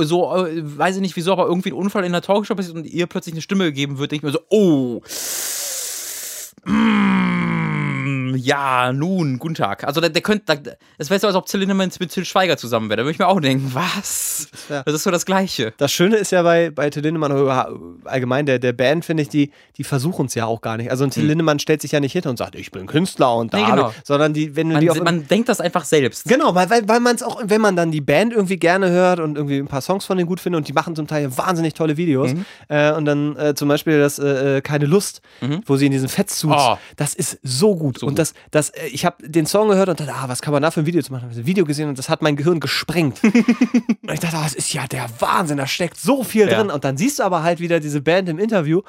so, 0.00 0.46
äh, 0.46 0.78
weiß 0.78 0.96
ich 0.96 1.02
nicht 1.02 1.16
wieso, 1.16 1.32
aber 1.32 1.46
irgendwie 1.46 1.70
ein 1.70 1.76
Unfall 1.76 2.04
in 2.04 2.12
der 2.12 2.22
Talkshow 2.22 2.54
passiert 2.54 2.76
und 2.76 2.86
ihr 2.86 3.06
plötzlich 3.06 3.34
eine 3.34 3.42
Stimme 3.42 3.64
gegeben 3.64 3.98
wird, 3.98 4.12
denke 4.12 4.26
ich 4.26 4.32
mir 4.32 4.38
so, 4.38 4.44
oh, 4.48 5.02
mm, 6.64 7.41
ja, 8.44 8.92
nun, 8.92 9.38
guten 9.38 9.54
Tag. 9.54 9.84
Also 9.84 10.00
der, 10.00 10.10
der 10.10 10.22
könnte, 10.22 10.76
es 10.98 11.10
wäre 11.10 11.20
so, 11.20 11.26
als 11.26 11.36
ob 11.36 11.46
Till 11.46 11.60
Lindemann 11.60 11.90
mit 12.00 12.10
Till 12.10 12.24
Schweiger 12.24 12.56
zusammen 12.56 12.88
wäre. 12.88 12.98
Da 12.98 13.02
würde 13.04 13.12
ich 13.12 13.18
mir 13.18 13.26
auch 13.28 13.40
denken, 13.40 13.70
was? 13.74 14.48
ja- 14.68 14.82
Das 14.82 14.94
ist 14.94 15.02
so 15.04 15.10
das 15.10 15.26
Gleiche. 15.26 15.72
Das 15.76 15.92
Schöne 15.92 16.16
ist 16.16 16.32
ja 16.32 16.42
bei, 16.42 16.70
bei 16.70 16.90
Till 16.90 17.02
Lindemann 17.02 17.32
oder 17.32 17.72
allgemein 18.04 18.46
der, 18.46 18.58
der 18.58 18.72
Band, 18.72 19.04
finde 19.04 19.22
ich, 19.22 19.28
die, 19.28 19.50
die 19.76 19.84
versuchen 19.84 20.26
es 20.26 20.34
ja 20.34 20.46
auch 20.46 20.60
gar 20.60 20.76
nicht. 20.76 20.90
Also 20.90 21.04
ein 21.04 21.10
Till 21.10 21.24
Lindemann 21.26 21.58
stellt 21.58 21.82
sich 21.82 21.92
ja 21.92 22.00
nicht 22.00 22.12
hin 22.12 22.22
und 22.24 22.36
sagt, 22.38 22.54
ich 22.54 22.70
bin 22.70 22.86
Künstler 22.86 23.36
und 23.36 23.52
da, 23.54 23.58
Nee, 23.58 23.70
genau. 23.70 23.94
sondern 24.04 24.32
die, 24.32 24.56
wenn 24.56 24.70
du 24.70 24.78
die 24.78 24.90
auf 24.90 24.96
Man, 24.98 25.04
man 25.18 25.28
denkt 25.28 25.48
das 25.48 25.60
einfach 25.60 25.84
selbst. 25.84 26.24
Genau, 26.26 26.54
weil, 26.54 26.68
weil, 26.70 26.88
weil 26.88 27.00
man 27.00 27.14
es 27.16 27.22
auch, 27.22 27.40
wenn 27.44 27.60
man 27.60 27.76
dann 27.76 27.90
die 27.90 28.00
Band 28.00 28.32
irgendwie 28.32 28.56
gerne 28.58 28.90
hört 28.90 29.20
und 29.20 29.36
irgendwie 29.36 29.58
ein 29.58 29.68
paar 29.68 29.80
Songs 29.80 30.04
von 30.04 30.16
denen 30.16 30.28
gut 30.28 30.40
findet 30.40 30.58
und 30.58 30.68
die 30.68 30.72
machen 30.72 30.96
zum 30.96 31.06
Teil 31.06 31.36
wahnsinnig 31.36 31.74
tolle 31.74 31.96
Videos 31.96 32.32
Mhm. 32.32 32.44
äh, 32.68 32.92
und 32.92 33.04
dann 33.04 33.36
äh, 33.36 33.54
zum 33.54 33.68
Beispiel 33.68 33.98
das 33.98 34.18
äh, 34.18 34.58
äh, 34.58 34.60
Keine 34.60 34.86
Lust, 34.86 35.20
wo 35.66 35.76
sie 35.76 35.86
in 35.86 35.92
diesen 35.92 36.08
Fettsuits, 36.08 36.62
Oh. 36.62 36.76
das 36.96 37.14
ist 37.14 37.38
so 37.42 37.74
gut. 37.76 37.98
So 37.98 38.06
und 38.06 38.12
gut. 38.12 38.31
Das, 38.50 38.70
äh, 38.70 38.86
ich 38.86 39.04
habe 39.04 39.26
den 39.26 39.46
Song 39.46 39.68
gehört 39.68 39.88
und 39.88 40.00
dachte, 40.00 40.12
ah, 40.14 40.24
was 40.28 40.42
kann 40.42 40.52
man 40.52 40.62
da 40.62 40.70
für 40.70 40.80
ein 40.80 40.86
Video 40.86 41.02
zu 41.02 41.12
machen? 41.12 41.28
Ich 41.30 41.36
habe 41.36 41.44
ein 41.44 41.46
Video 41.46 41.64
gesehen 41.64 41.88
und 41.88 41.98
das 41.98 42.08
hat 42.08 42.22
mein 42.22 42.36
Gehirn 42.36 42.60
gesprengt. 42.60 43.20
und 43.24 44.12
ich 44.12 44.20
dachte, 44.20 44.36
ah, 44.36 44.42
das 44.44 44.54
ist 44.54 44.72
ja 44.72 44.86
der 44.86 45.06
Wahnsinn, 45.20 45.56
da 45.56 45.66
steckt 45.66 45.98
so 45.98 46.24
viel 46.24 46.48
Ja. 46.48 46.58
drin. 46.58 46.70
Und 46.70 46.84
dann 46.84 46.96
siehst 46.96 47.18
du 47.18 47.22
aber 47.22 47.42
halt 47.42 47.60
wieder 47.60 47.80
diese 47.80 48.00
Band 48.00 48.28
im 48.28 48.38
Interview, 48.38 48.82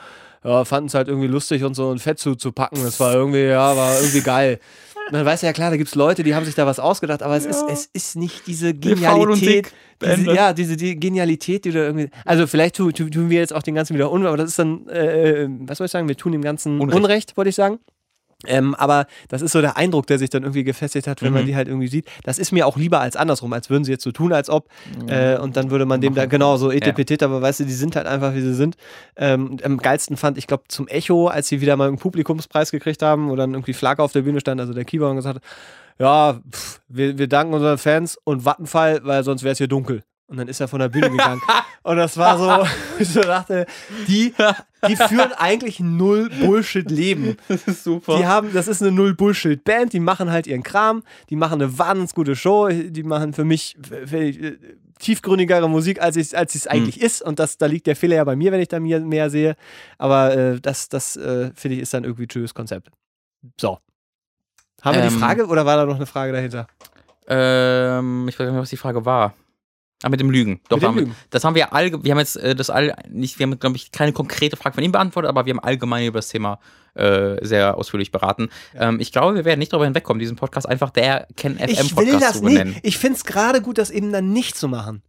ja, 0.43 0.65
fanden 0.65 0.87
es 0.87 0.93
halt 0.93 1.07
irgendwie 1.07 1.27
lustig 1.27 1.63
und 1.63 1.73
so 1.73 1.91
ein 1.91 1.99
Fettsuit 1.99 2.39
zu 2.41 2.51
packen. 2.51 2.83
Das 2.83 2.99
war 2.99 3.13
irgendwie, 3.13 3.43
ja, 3.45 3.75
war 3.77 3.95
irgendwie 3.99 4.21
geil. 4.21 4.59
Weißt 5.11 5.43
du 5.43 5.47
ja 5.47 5.53
klar, 5.53 5.69
da 5.69 5.75
gibt 5.77 5.89
es 5.89 5.95
Leute, 5.95 6.23
die 6.23 6.33
haben 6.33 6.45
sich 6.45 6.55
da 6.55 6.65
was 6.65 6.79
ausgedacht, 6.79 7.23
aber 7.23 7.35
es, 7.35 7.45
ist, 7.45 7.63
es 7.69 7.89
ist 7.91 8.15
nicht 8.15 8.47
diese 8.47 8.73
Genialität. 8.73 9.71
Diese, 10.01 10.33
ja, 10.33 10.53
diese 10.53 10.77
die 10.77 10.97
Genialität, 10.99 11.65
die 11.65 11.71
du 11.71 11.79
irgendwie. 11.79 12.09
Also 12.25 12.47
vielleicht 12.47 12.75
tu, 12.75 12.91
tu, 12.91 13.09
tun 13.09 13.29
wir 13.29 13.39
jetzt 13.39 13.53
auch 13.53 13.63
den 13.63 13.75
ganzen 13.75 13.95
wieder 13.95 14.09
Unrecht, 14.11 14.27
aber 14.29 14.37
das 14.37 14.51
ist 14.51 14.59
dann, 14.59 14.87
äh, 14.87 15.47
was 15.61 15.77
soll 15.77 15.85
ich 15.85 15.91
sagen, 15.91 16.07
wir 16.07 16.15
tun 16.17 16.31
dem 16.31 16.41
Ganzen 16.41 16.79
Unrecht. 16.79 16.97
Unrecht, 16.97 17.37
wollte 17.37 17.49
ich 17.49 17.55
sagen. 17.55 17.79
Ähm, 18.45 18.75
aber 18.75 19.07
das 19.29 19.41
ist 19.41 19.51
so 19.53 19.61
der 19.61 19.77
Eindruck, 19.77 20.07
der 20.07 20.19
sich 20.19 20.29
dann 20.29 20.43
irgendwie 20.43 20.63
gefestigt 20.63 21.07
hat, 21.07 21.21
wenn 21.21 21.31
man 21.33 21.43
Mhm. 21.43 21.47
die 21.47 21.55
halt 21.55 21.67
irgendwie 21.67 21.87
sieht. 21.87 22.05
Das 22.23 22.37
ist 22.39 22.51
mir 22.51 22.67
auch 22.67 22.77
lieber 22.77 22.99
als 22.99 23.15
andersrum, 23.15 23.53
als 23.53 23.69
würden 23.69 23.83
sie 23.83 23.91
jetzt 23.91 24.03
so 24.03 24.11
tun, 24.11 24.33
als 24.33 24.49
ob. 24.49 24.67
Äh, 25.07 25.37
und 25.37 25.55
dann 25.57 25.71
würde 25.71 25.85
man 25.85 26.01
dem 26.01 26.13
da 26.15 26.25
genau 26.25 26.57
so 26.57 26.71
etipetete, 26.71 27.25
aber 27.25 27.41
weißt 27.41 27.61
du, 27.61 27.65
die 27.65 27.73
sind 27.73 27.95
halt 27.95 28.07
einfach, 28.07 28.33
wie 28.35 28.41
sie 28.41 28.53
sind. 28.53 28.75
Ähm, 29.15 29.51
und 29.51 29.63
am 29.65 29.77
geilsten 29.77 30.17
fand 30.17 30.37
ich, 30.37 30.47
glaube 30.47 30.63
zum 30.67 30.87
Echo, 30.87 31.27
als 31.27 31.47
sie 31.47 31.61
wieder 31.61 31.75
mal 31.77 31.87
einen 31.87 31.97
Publikumspreis 31.97 32.71
gekriegt 32.71 33.01
haben, 33.01 33.29
wo 33.29 33.35
dann 33.35 33.53
irgendwie 33.53 33.73
Flagge 33.73 34.03
auf 34.03 34.11
der 34.11 34.21
Bühne 34.23 34.39
stand, 34.39 34.59
also 34.59 34.73
der 34.73 34.85
Keyboard 34.85 35.11
und 35.11 35.15
gesagt 35.17 35.35
hat, 35.37 35.43
ja, 35.99 36.39
pff, 36.51 36.81
wir, 36.87 37.17
wir 37.17 37.27
danken 37.27 37.53
unseren 37.53 37.77
Fans 37.77 38.17
und 38.23 38.45
Vattenfall, 38.45 39.01
weil 39.03 39.23
sonst 39.23 39.43
wäre 39.43 39.51
es 39.53 39.57
hier 39.59 39.67
dunkel. 39.67 40.03
Und 40.27 40.37
dann 40.37 40.47
ist 40.47 40.59
er 40.59 40.67
von 40.67 40.79
der 40.79 40.89
Bühne 40.89 41.09
gegangen. 41.11 41.41
Und 41.83 41.97
das 41.97 42.17
war 42.17 42.37
so, 42.37 42.67
ich 42.99 43.09
so 43.09 43.21
dachte, 43.21 43.65
die, 44.07 44.33
die 44.87 44.95
führen 44.95 45.33
eigentlich 45.33 45.79
null 45.79 46.29
Bullshit-Leben. 46.29 47.37
Das 47.47 47.67
ist 47.67 47.83
super. 47.83 48.17
Die 48.17 48.25
haben, 48.25 48.53
das 48.53 48.67
ist 48.67 48.81
eine 48.81 48.91
Null-Bullshit-Band, 48.91 49.93
die 49.93 49.99
machen 49.99 50.31
halt 50.31 50.47
ihren 50.47 50.63
Kram, 50.63 51.03
die 51.29 51.35
machen 51.35 51.61
eine 51.61 51.77
wahnsinnig 51.77 52.13
gute 52.13 52.35
Show, 52.35 52.69
die 52.69 53.03
machen 53.03 53.33
für 53.33 53.43
mich 53.43 53.75
äh, 53.91 54.57
tiefgründigere 54.99 55.69
Musik, 55.69 56.01
als 56.01 56.15
es 56.15 56.33
als 56.33 56.55
es 56.55 56.67
eigentlich 56.67 57.01
ist. 57.01 57.21
Und 57.21 57.39
das, 57.39 57.57
da 57.57 57.65
liegt 57.65 57.87
der 57.87 57.95
Fehler 57.95 58.15
ja 58.17 58.23
bei 58.23 58.35
mir, 58.35 58.51
wenn 58.51 58.61
ich 58.61 58.69
da 58.69 58.79
mir 58.79 58.99
mehr 59.01 59.29
sehe. 59.29 59.55
Aber 59.97 60.35
äh, 60.35 60.59
das, 60.61 60.89
das 60.89 61.17
äh, 61.17 61.51
finde 61.55 61.75
ich, 61.75 61.81
ist 61.81 61.93
dann 61.93 62.03
irgendwie 62.03 62.23
ein 62.23 62.31
schönes 62.31 62.53
Konzept. 62.53 62.89
So. 63.59 63.79
Haben 64.81 64.95
wir 64.97 65.07
die 65.07 65.13
Ähm, 65.13 65.19
Frage 65.19 65.47
oder 65.47 65.65
war 65.65 65.77
da 65.77 65.85
noch 65.85 65.95
eine 65.95 66.05
Frage 66.05 66.31
dahinter? 66.33 66.67
Ähm, 67.27 68.27
ich 68.27 68.37
weiß 68.37 68.45
nicht 68.45 68.53
mehr, 68.53 68.61
was 68.61 68.69
die 68.69 68.77
Frage 68.77 69.05
war. 69.05 69.33
Ah, 70.03 70.09
mit 70.09 70.19
dem 70.19 70.29
Lügen. 70.29 70.59
Doch, 70.69 70.77
Mit 70.77 70.83
dem 70.83 70.87
haben 70.87 70.97
Lügen. 70.97 71.15
das 71.29 71.43
haben 71.43 71.55
wir 71.55 71.73
all, 71.73 72.03
wir 72.03 72.11
haben 72.11 72.19
jetzt 72.19 72.35
äh, 72.37 72.53
das 72.55 72.69
all 72.69 72.93
nicht, 73.09 73.39
wir 73.39 73.45
haben, 73.47 73.57
glaube 73.59 73.75
ich, 73.77 73.91
keine 73.91 74.11
konkrete 74.13 74.57
Frage 74.57 74.75
von 74.75 74.83
ihm 74.83 74.91
beantwortet, 74.91 75.29
aber 75.29 75.45
wir 75.45 75.53
haben 75.53 75.59
allgemein 75.59 76.05
über 76.07 76.19
das 76.19 76.27
Thema 76.29 76.59
äh, 76.95 77.37
sehr 77.45 77.77
ausführlich 77.77 78.11
beraten. 78.11 78.49
Ähm, 78.77 78.99
ich 78.99 79.11
glaube, 79.11 79.35
wir 79.35 79.45
werden 79.45 79.59
nicht 79.59 79.71
darüber 79.73 79.85
hinwegkommen, 79.85 80.19
diesen 80.19 80.35
Podcast 80.35 80.67
einfach 80.69 80.89
der 80.91 81.27
Ken 81.37 81.57
FM 81.57 81.69
Ich 81.69 81.95
will 81.97 82.05
Podcast 82.11 82.21
das 82.23 82.37
zu 82.39 82.45
nicht. 82.45 82.57
benennen. 82.57 82.75
Ich 82.83 82.97
finde 82.97 83.15
es 83.17 83.23
gerade 83.25 83.61
gut, 83.61 83.77
das 83.77 83.89
eben 83.89 84.11
dann 84.11 84.31
nicht 84.33 84.55
zu 84.57 84.67
machen. 84.67 85.01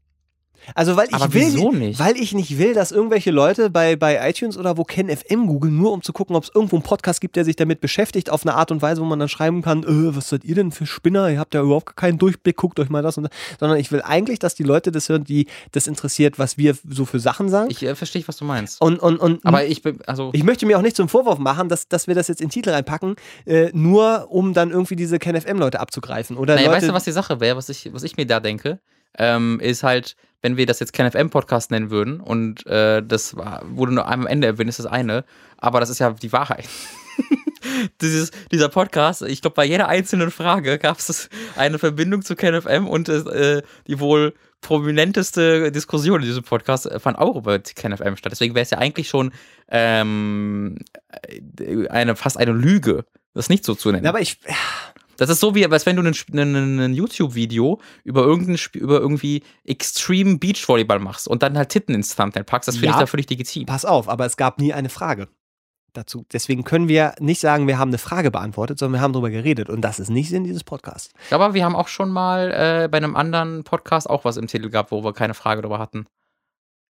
Also, 0.75 0.97
weil 0.97 1.09
ich 1.09 1.15
Aber 1.15 1.33
will, 1.33 1.43
wieso 1.43 1.73
nicht? 1.73 1.99
weil 1.99 2.17
ich 2.17 2.33
nicht 2.33 2.59
will, 2.59 2.75
dass 2.75 2.93
irgendwelche 2.93 3.31
Leute 3.31 3.71
bei, 3.71 3.97
bei 3.97 4.29
iTunes 4.29 4.57
oder 4.57 4.77
wo 4.77 4.85
Ken 4.85 5.09
FM 5.09 5.47
googeln, 5.47 5.77
nur 5.77 5.93
um 5.93 6.03
zu 6.03 6.13
gucken, 6.13 6.37
ob 6.37 6.45
es 6.45 6.51
irgendwo 6.55 6.77
einen 6.77 6.83
Podcast 6.83 7.21
gibt, 7.21 7.37
der 7.37 7.45
sich 7.45 7.57
damit 7.57 7.81
beschäftigt, 7.81 8.31
auf 8.31 8.45
eine 8.45 8.55
Art 8.55 8.71
und 8.71 8.83
Weise, 8.83 9.01
wo 9.01 9.05
man 9.05 9.19
dann 9.19 9.29
schreiben 9.29 9.63
kann, 9.63 9.83
äh, 9.83 10.17
was 10.17 10.29
seid 10.29 10.45
ihr 10.45 10.55
denn 10.55 10.73
für 10.73 10.87
Spinner? 10.87 11.29
Ihr 11.31 11.39
habt 11.39 11.55
ja 11.55 11.63
überhaupt 11.63 11.97
keinen 11.97 12.19
Durchblick, 12.19 12.57
guckt 12.57 12.79
euch 12.81 12.89
mal 12.89 13.03
das 13.03 13.17
und 13.17 13.25
das. 13.25 13.33
Sondern 13.61 13.79
ich 13.79 13.91
will 13.93 14.03
eigentlich, 14.03 14.39
dass 14.39 14.55
die 14.55 14.63
Leute 14.63 14.93
das 14.93 15.09
hören, 15.09 15.25
die 15.25 15.47
das 15.73 15.87
interessiert, 15.87 16.39
was 16.39 16.59
wir 16.59 16.77
so 16.89 17.05
für 17.05 17.21
Sachen 17.21 17.49
sagen. 17.49 17.71
Ich 17.71 17.83
äh, 17.83 17.95
verstehe, 17.95 18.23
was 18.27 18.37
du 18.37 18.45
meinst. 18.45 18.81
und, 18.81 18.99
und, 18.99 19.19
und 19.19 19.45
aber 19.45 19.65
ich 19.65 19.83
bin, 19.83 19.99
also, 20.07 20.31
ich 20.33 20.45
möchte 20.45 20.67
mir 20.67 20.79
auch 20.79 20.83
nicht 20.83 20.97
zum 20.97 21.09
Vorwurf 21.09 21.39
machen, 21.39 21.69
dass, 21.69 21.89
dass 21.89 22.07
wir 22.07 22.15
das 22.15 22.29
jetzt 22.29 22.41
in 22.41 22.49
den 22.49 22.53
Titel 22.53 22.71
reinpacken, 22.71 23.17
äh, 23.47 23.71
nur 23.73 24.29
um 24.31 24.55
dann 24.55 24.71
irgendwie 24.71 24.97
diese 24.97 25.19
Ken 25.19 25.41
FM-Leute 25.41 25.81
abzugreifen. 25.81 26.37
Oder 26.37 26.55
naja, 26.55 26.67
Leute, 26.67 26.77
weißt 26.77 26.89
du, 26.89 26.93
was 26.95 27.05
die 27.05 27.13
Sache 27.13 27.41
wäre, 27.41 27.57
was 27.57 27.69
ich, 27.69 27.93
was 27.93 28.03
ich 28.03 28.17
mir 28.17 28.27
da 28.27 28.41
denke? 28.41 28.81
Ähm, 29.17 29.61
ist 29.61 29.83
halt, 29.83 30.17
wenn 30.45 30.59
wir 30.59 30.67
das 30.67 30.79
jetzt 30.79 30.93
Ken 30.93 31.11
FM 31.11 31.31
Podcast 31.31 31.71
nennen 31.71 31.91
würden 31.91 32.21
und 32.21 32.67
äh, 32.67 33.03
das 33.03 33.35
war, 33.35 33.63
wurde 33.65 33.95
nur 33.95 34.07
am 34.07 34.27
Ende 34.27 34.47
erwähnt, 34.47 34.69
ist 34.69 34.79
das 34.79 34.85
eine, 34.85 35.25
aber 35.57 35.81
das 35.81 35.89
ist 35.89 36.01
ja 36.01 36.11
die 36.11 36.33
Wahrheit. 36.33 36.69
Dieses, 38.03 38.31
dieser 38.53 38.69
Podcast, 38.69 39.23
ich 39.23 39.41
glaube, 39.41 39.55
bei 39.55 39.65
jeder 39.65 39.89
einzelnen 39.89 40.31
Frage 40.31 40.79
gab 40.79 40.99
es 40.99 41.31
eine 41.57 41.79
Verbindung 41.79 42.21
zu 42.21 42.37
Ken 42.37 42.61
FM 42.61 42.87
und 42.87 43.09
äh, 43.09 43.63
die 43.87 44.01
wohl 44.01 44.35
prominenteste 44.61 45.73
Diskussion 45.73 46.21
in 46.21 46.27
diesem 46.27 46.45
Podcast 46.45 46.91
fand 46.99 47.19
auch 47.19 47.37
über 47.37 47.59
Ken 47.61 47.97
FM 47.97 48.19
statt. 48.19 48.33
Deswegen 48.33 48.55
wäre 48.55 48.65
es 48.65 48.71
ja 48.71 48.79
eigentlich 48.79 49.09
schon 49.09 49.33
ähm, 49.69 50.77
äh, 51.59 51.89
eine, 51.89 52.17
fast 52.17 52.37
eine 52.37 52.53
Lüge, 52.53 53.07
das 53.33 53.49
nicht 53.49 53.65
so 53.65 53.75
zu 53.75 53.91
nennen. 53.91 54.07
Aber 54.07 54.21
ich, 54.21 54.39
Das 55.17 55.31
ist 55.31 55.41
so 55.41 55.55
wie, 55.55 55.67
als 55.67 55.87
wenn 55.87 55.97
du 55.97 56.03
ein, 56.03 56.95
YouTube-Video 56.95 57.81
über 58.05 58.23
irgendein 58.23 58.59
über 58.75 59.01
irgendwie 59.01 59.43
Extreme 59.65 60.39
Beachvolleyball 60.39 60.99
machst 60.99 61.29
und 61.29 61.43
dann 61.43 61.57
halt 61.57 61.69
Titten 61.71 61.95
ins 61.95 62.15
Thumbnail 62.17 62.45
packst. 62.45 62.69
Das 62.69 62.77
finde 62.77 62.89
Ja. 62.89 62.93
ich 62.95 63.01
da 63.01 63.07
völlig 63.07 63.29
legitim. 63.31 63.67
pass 63.67 63.85
auf, 63.85 64.09
aber 64.09 64.27
es 64.27 64.37
gab 64.37 64.59
nie 64.61 64.73
eine 64.73 64.89
Frage 64.89 65.29
dazu. 65.93 66.27
Deswegen 66.33 66.65
können 66.65 66.89
wir 66.89 67.15
nicht 67.21 67.41
sagen, 67.41 67.69
wir 67.69 67.79
haben 67.79 67.91
eine 67.91 67.99
Frage 67.99 68.31
beantwortet, 68.33 68.79
sondern 68.81 68.99
wir 68.99 69.03
haben 69.03 69.13
darüber 69.13 69.31
geredet. 69.31 69.69
Und 69.71 69.81
das 69.83 70.01
ist 70.01 70.09
nicht 70.11 70.29
Sinn 70.29 70.43
dieses 70.45 70.65
Podcasts. 70.65 71.13
Aber 71.31 71.55
wir 71.55 71.65
haben 71.65 71.77
auch 71.77 71.87
schon 71.89 72.11
mal 72.11 72.51
äh, 72.51 72.89
bei 72.89 72.97
einem 72.99 73.15
anderen 73.15 73.63
Podcast 73.63 74.11
auch 74.11 74.25
was 74.25 74.37
im 74.37 74.49
Titel 74.49 74.71
gehabt, 74.71 74.91
wo 74.91 75.05
wir 75.05 75.13
keine 75.13 75.35
Frage 75.35 75.63
darüber 75.63 75.79
hatten. 75.79 76.07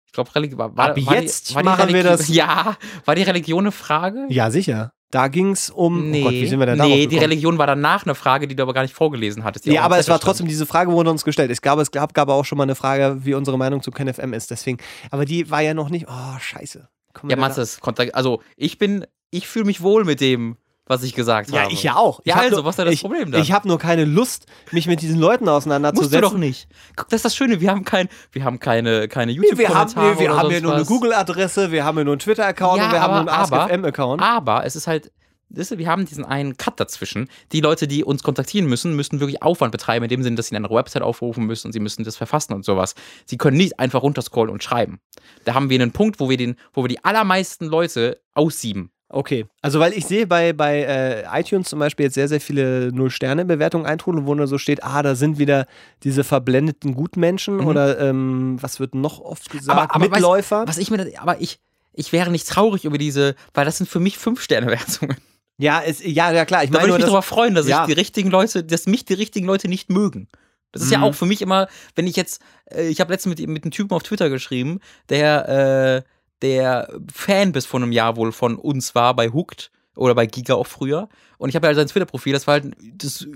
Ich 0.06 0.12
glaube, 0.12 0.34
Religion 0.34 0.58
war, 0.58 0.76
war, 0.76 0.88
Ab 0.90 1.06
war 1.06 1.14
jetzt 1.14 1.50
die, 1.50 1.54
war 1.54 1.62
machen 1.62 1.88
die 1.88 1.94
wir 1.94 2.02
das- 2.02 2.28
Ja, 2.34 2.76
war 3.04 3.14
die 3.14 3.22
Religion 3.22 3.60
eine 3.64 3.72
Frage? 3.72 4.26
Ja, 4.30 4.50
sicher. 4.50 4.90
Da 5.10 5.28
ging 5.28 5.52
es 5.52 5.70
um. 5.70 6.10
Nee, 6.10 6.20
oh 6.20 6.24
Gott, 6.24 6.32
wie 6.34 6.46
sind 6.46 6.58
wir 6.58 6.66
denn 6.66 6.78
nee 6.78 7.06
die? 7.06 7.16
Religion 7.16 7.56
war 7.56 7.66
danach 7.66 8.04
eine 8.04 8.14
Frage, 8.14 8.46
die 8.46 8.54
du 8.54 8.62
aber 8.62 8.74
gar 8.74 8.82
nicht 8.82 8.94
vorgelesen 8.94 9.42
hattest. 9.42 9.64
Ja, 9.66 9.82
aber 9.82 9.98
es 9.98 10.08
war 10.08 10.20
trotzdem, 10.20 10.46
diese 10.46 10.66
Frage 10.66 10.92
wurde 10.92 11.10
uns 11.10 11.24
gestellt. 11.24 11.50
Es 11.50 11.62
gab, 11.62 11.78
es 11.78 11.90
gab, 11.90 12.12
gab 12.12 12.28
auch 12.28 12.44
schon 12.44 12.58
mal 12.58 12.64
eine 12.64 12.74
Frage, 12.74 13.18
wie 13.24 13.32
unsere 13.34 13.56
Meinung 13.56 13.80
zu 13.82 13.90
KenFM 13.90 14.34
ist. 14.34 14.50
Deswegen, 14.50 14.76
aber 15.10 15.24
die 15.24 15.50
war 15.50 15.62
ja 15.62 15.72
noch 15.72 15.88
nicht. 15.88 16.06
Oh, 16.08 16.38
scheiße. 16.38 16.88
Kommen 17.14 17.30
Ja? 17.30 17.36
Kontakt- 17.80 18.14
Also, 18.14 18.42
ich 18.56 18.76
bin, 18.76 19.06
ich 19.30 19.48
fühle 19.48 19.64
mich 19.64 19.80
wohl 19.80 20.04
mit 20.04 20.20
dem, 20.20 20.56
was 20.88 21.02
ich 21.04 21.14
gesagt 21.14 21.50
Ja, 21.50 21.62
habe. 21.62 21.72
ich 21.72 21.82
ja 21.82 21.96
auch. 21.96 22.20
Ich 22.24 22.26
Ja, 22.26 22.36
also, 22.36 22.56
nur, 22.56 22.64
was 22.64 22.70
ist 22.72 22.78
denn 22.78 22.86
das 22.86 22.94
ich, 22.94 23.00
Problem 23.02 23.30
dann? 23.30 23.40
Ich 23.42 23.52
habe 23.52 23.68
nur 23.68 23.78
keine 23.78 24.04
Lust, 24.04 24.46
mich 24.72 24.86
mit 24.86 25.00
diesen 25.02 25.20
Leuten 25.20 25.44
Musst 25.44 25.54
auseinanderzusetzen. 25.58 26.20
du 26.22 26.28
doch 26.28 26.36
nicht. 26.36 26.66
Guck, 26.96 27.08
das 27.10 27.18
ist 27.18 27.24
das 27.26 27.36
Schöne, 27.36 27.60
wir 27.60 27.70
haben, 27.70 27.84
kein, 27.84 28.08
wir 28.32 28.42
haben 28.44 28.58
keine, 28.58 29.06
keine 29.08 29.32
Nee, 29.32 29.38
wir 29.54 29.68
haben, 29.68 29.88
YouTube-Kommentare 29.88 30.14
nee, 30.14 30.20
wir 30.20 30.30
haben 30.36 30.46
ja 30.50 30.52
sonst 30.56 30.62
nur 30.64 30.74
eine. 30.74 30.84
Google-Adresse, 30.84 31.70
wir 31.70 31.84
haben 31.84 31.98
ja 31.98 32.04
nur 32.04 32.12
einen 32.14 32.18
Twitter-Account 32.20 32.78
Ja, 32.78 32.86
und 32.86 32.92
wir 32.92 33.00
haben 33.02 33.12
aber- 33.12 33.24
nur 33.24 33.32
einen 33.32 33.42
AskFM-Account. 33.84 34.22
Aber 34.22 34.64
es 34.64 34.74
ist 34.76 34.86
halt, 34.86 35.12
wir 35.50 35.86
haben 35.88 36.04
diesen 36.04 36.26
einen 36.26 36.58
Cut 36.58 36.78
dazwischen. 36.78 37.28
Die 37.52 37.60
Leute, 37.60 37.88
die 37.88 38.04
uns 38.04 38.22
kontaktieren 38.22 38.66
müssen, 38.68 38.94
müssen 38.94 39.18
wirklich 39.20 39.42
Aufwand 39.42 39.72
betreiben, 39.72 40.04
in 40.04 40.10
dem 40.10 40.22
Sinne, 40.22 40.36
dass 40.36 40.48
sie 40.48 40.56
eine 40.56 40.68
Website 40.68 41.00
aufrufen 41.02 41.44
müssen 41.46 41.68
und 41.68 41.72
sie 41.72 41.80
müssen 41.80 42.04
das 42.04 42.16
verfassen 42.16 42.52
und 42.52 42.66
sowas. 42.66 42.94
Sie 43.24 43.38
können 43.38 43.56
nicht 43.56 43.80
einfach 43.80 44.02
runterscrollen 44.02 44.52
und 44.52 44.62
schreiben. 44.62 45.00
Da 45.46 45.54
haben 45.54 45.70
wir 45.70 45.80
einen 45.80 45.92
Punkt, 45.92 46.20
wo 46.20 46.28
wir, 46.28 46.36
den, 46.36 46.56
wo 46.74 46.84
wir 46.84 46.88
die 46.88 47.02
allermeisten 47.02 47.64
Leute 47.66 48.20
aussieben. 48.34 48.90
Okay, 49.10 49.46
also 49.62 49.80
weil 49.80 49.94
ich 49.94 50.04
sehe 50.06 50.26
bei, 50.26 50.52
bei 50.52 50.82
äh, 50.82 51.40
iTunes 51.40 51.68
zum 51.70 51.78
Beispiel 51.78 52.04
jetzt 52.04 52.14
sehr, 52.14 52.28
sehr 52.28 52.42
viele 52.42 52.92
Null-Sterne-Bewertungen 52.92 53.86
eintrudeln, 53.86 54.26
wo 54.26 54.34
nur 54.34 54.46
so 54.46 54.58
steht, 54.58 54.84
ah, 54.84 55.02
da 55.02 55.14
sind 55.14 55.38
wieder 55.38 55.66
diese 56.04 56.24
verblendeten 56.24 56.94
Gutmenschen 56.94 57.56
Mhm. 57.56 57.66
oder 57.66 57.98
ähm, 58.00 58.58
was 58.60 58.80
wird 58.80 58.94
noch 58.94 59.20
oft 59.20 59.48
gesagt? 59.50 59.78
Aber- 59.78 59.94
aber 59.94 60.08
Mitläufer. 60.10 60.64
Was 60.66 60.76
ich 60.76 60.90
mir, 60.90 61.06
aber 61.20 61.40
ich, 61.40 61.58
ich 61.94 62.12
wäre 62.12 62.30
nicht 62.30 62.46
traurig 62.48 62.84
über 62.84 62.98
diese, 62.98 63.34
weil 63.54 63.64
das 63.64 63.78
sind 63.78 63.88
für 63.88 63.98
mich 64.00 64.18
Fünf-Sterne-Wertungen. 64.18 65.16
ja, 65.56 65.80
es, 65.84 66.04
ja, 66.04 66.30
ja, 66.30 66.44
klar. 66.44 66.64
Ich 66.64 66.70
Da 66.70 66.80
würde 66.80 66.88
ich 66.90 66.94
mich 66.96 67.04
darüber 67.04 67.22
freuen, 67.22 67.54
dass 67.54 67.66
Ja. 67.66 67.80
ich 67.82 67.86
die 67.86 67.98
richtigen 67.98 68.30
Leute, 68.30 68.62
dass 68.62 68.86
mich 68.86 69.06
die 69.06 69.14
richtigen 69.14 69.46
Leute 69.46 69.68
nicht 69.68 69.88
mögen. 69.90 70.28
Das 70.72 70.82
ist 70.82 70.92
ja 70.92 70.98
Mhm. 70.98 71.04
auch 71.04 71.14
für 71.14 71.24
mich 71.24 71.40
immer, 71.40 71.66
wenn 71.94 72.06
ich 72.06 72.14
jetzt, 72.16 72.42
äh, 72.66 72.88
ich 72.88 73.00
habe 73.00 73.10
letztens 73.10 73.38
mit, 73.38 73.48
mit 73.48 73.64
einem 73.64 73.70
Typen 73.70 73.94
auf 73.94 74.02
Twitter 74.02 74.28
geschrieben, 74.28 74.80
der, 75.08 76.04
äh, 76.04 76.08
der 76.42 76.92
Fan 77.12 77.52
bis 77.52 77.66
vor 77.66 77.80
einem 77.80 77.92
Jahr 77.92 78.16
wohl 78.16 78.32
von 78.32 78.56
uns 78.56 78.94
war 78.94 79.14
bei 79.14 79.30
Hooked 79.30 79.70
oder 79.96 80.14
bei 80.14 80.26
Giga 80.26 80.54
auch 80.54 80.66
früher. 80.66 81.08
Und 81.38 81.48
ich 81.48 81.56
habe 81.56 81.66
ja 81.66 81.74
sein 81.74 81.88
Twitter-Profil, 81.88 82.32
das 82.32 82.46
war 82.46 82.54
halt 82.54 82.74
das 82.94 83.26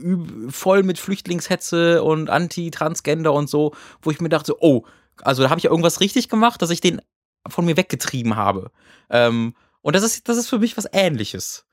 voll 0.48 0.82
mit 0.82 0.98
Flüchtlingshetze 0.98 2.02
und 2.02 2.30
Anti-Transgender 2.30 3.32
und 3.32 3.50
so, 3.50 3.74
wo 4.00 4.10
ich 4.10 4.20
mir 4.20 4.28
dachte, 4.28 4.62
oh, 4.62 4.84
also 5.22 5.42
da 5.42 5.50
habe 5.50 5.58
ich 5.58 5.64
ja 5.64 5.70
irgendwas 5.70 6.00
richtig 6.00 6.28
gemacht, 6.28 6.62
dass 6.62 6.70
ich 6.70 6.80
den 6.80 7.00
von 7.48 7.64
mir 7.64 7.76
weggetrieben 7.76 8.36
habe. 8.36 8.70
Ähm, 9.10 9.54
und 9.80 9.96
das 9.96 10.04
ist, 10.04 10.28
das 10.28 10.36
ist 10.36 10.48
für 10.48 10.60
mich 10.60 10.76
was 10.76 10.88
ähnliches. 10.92 11.66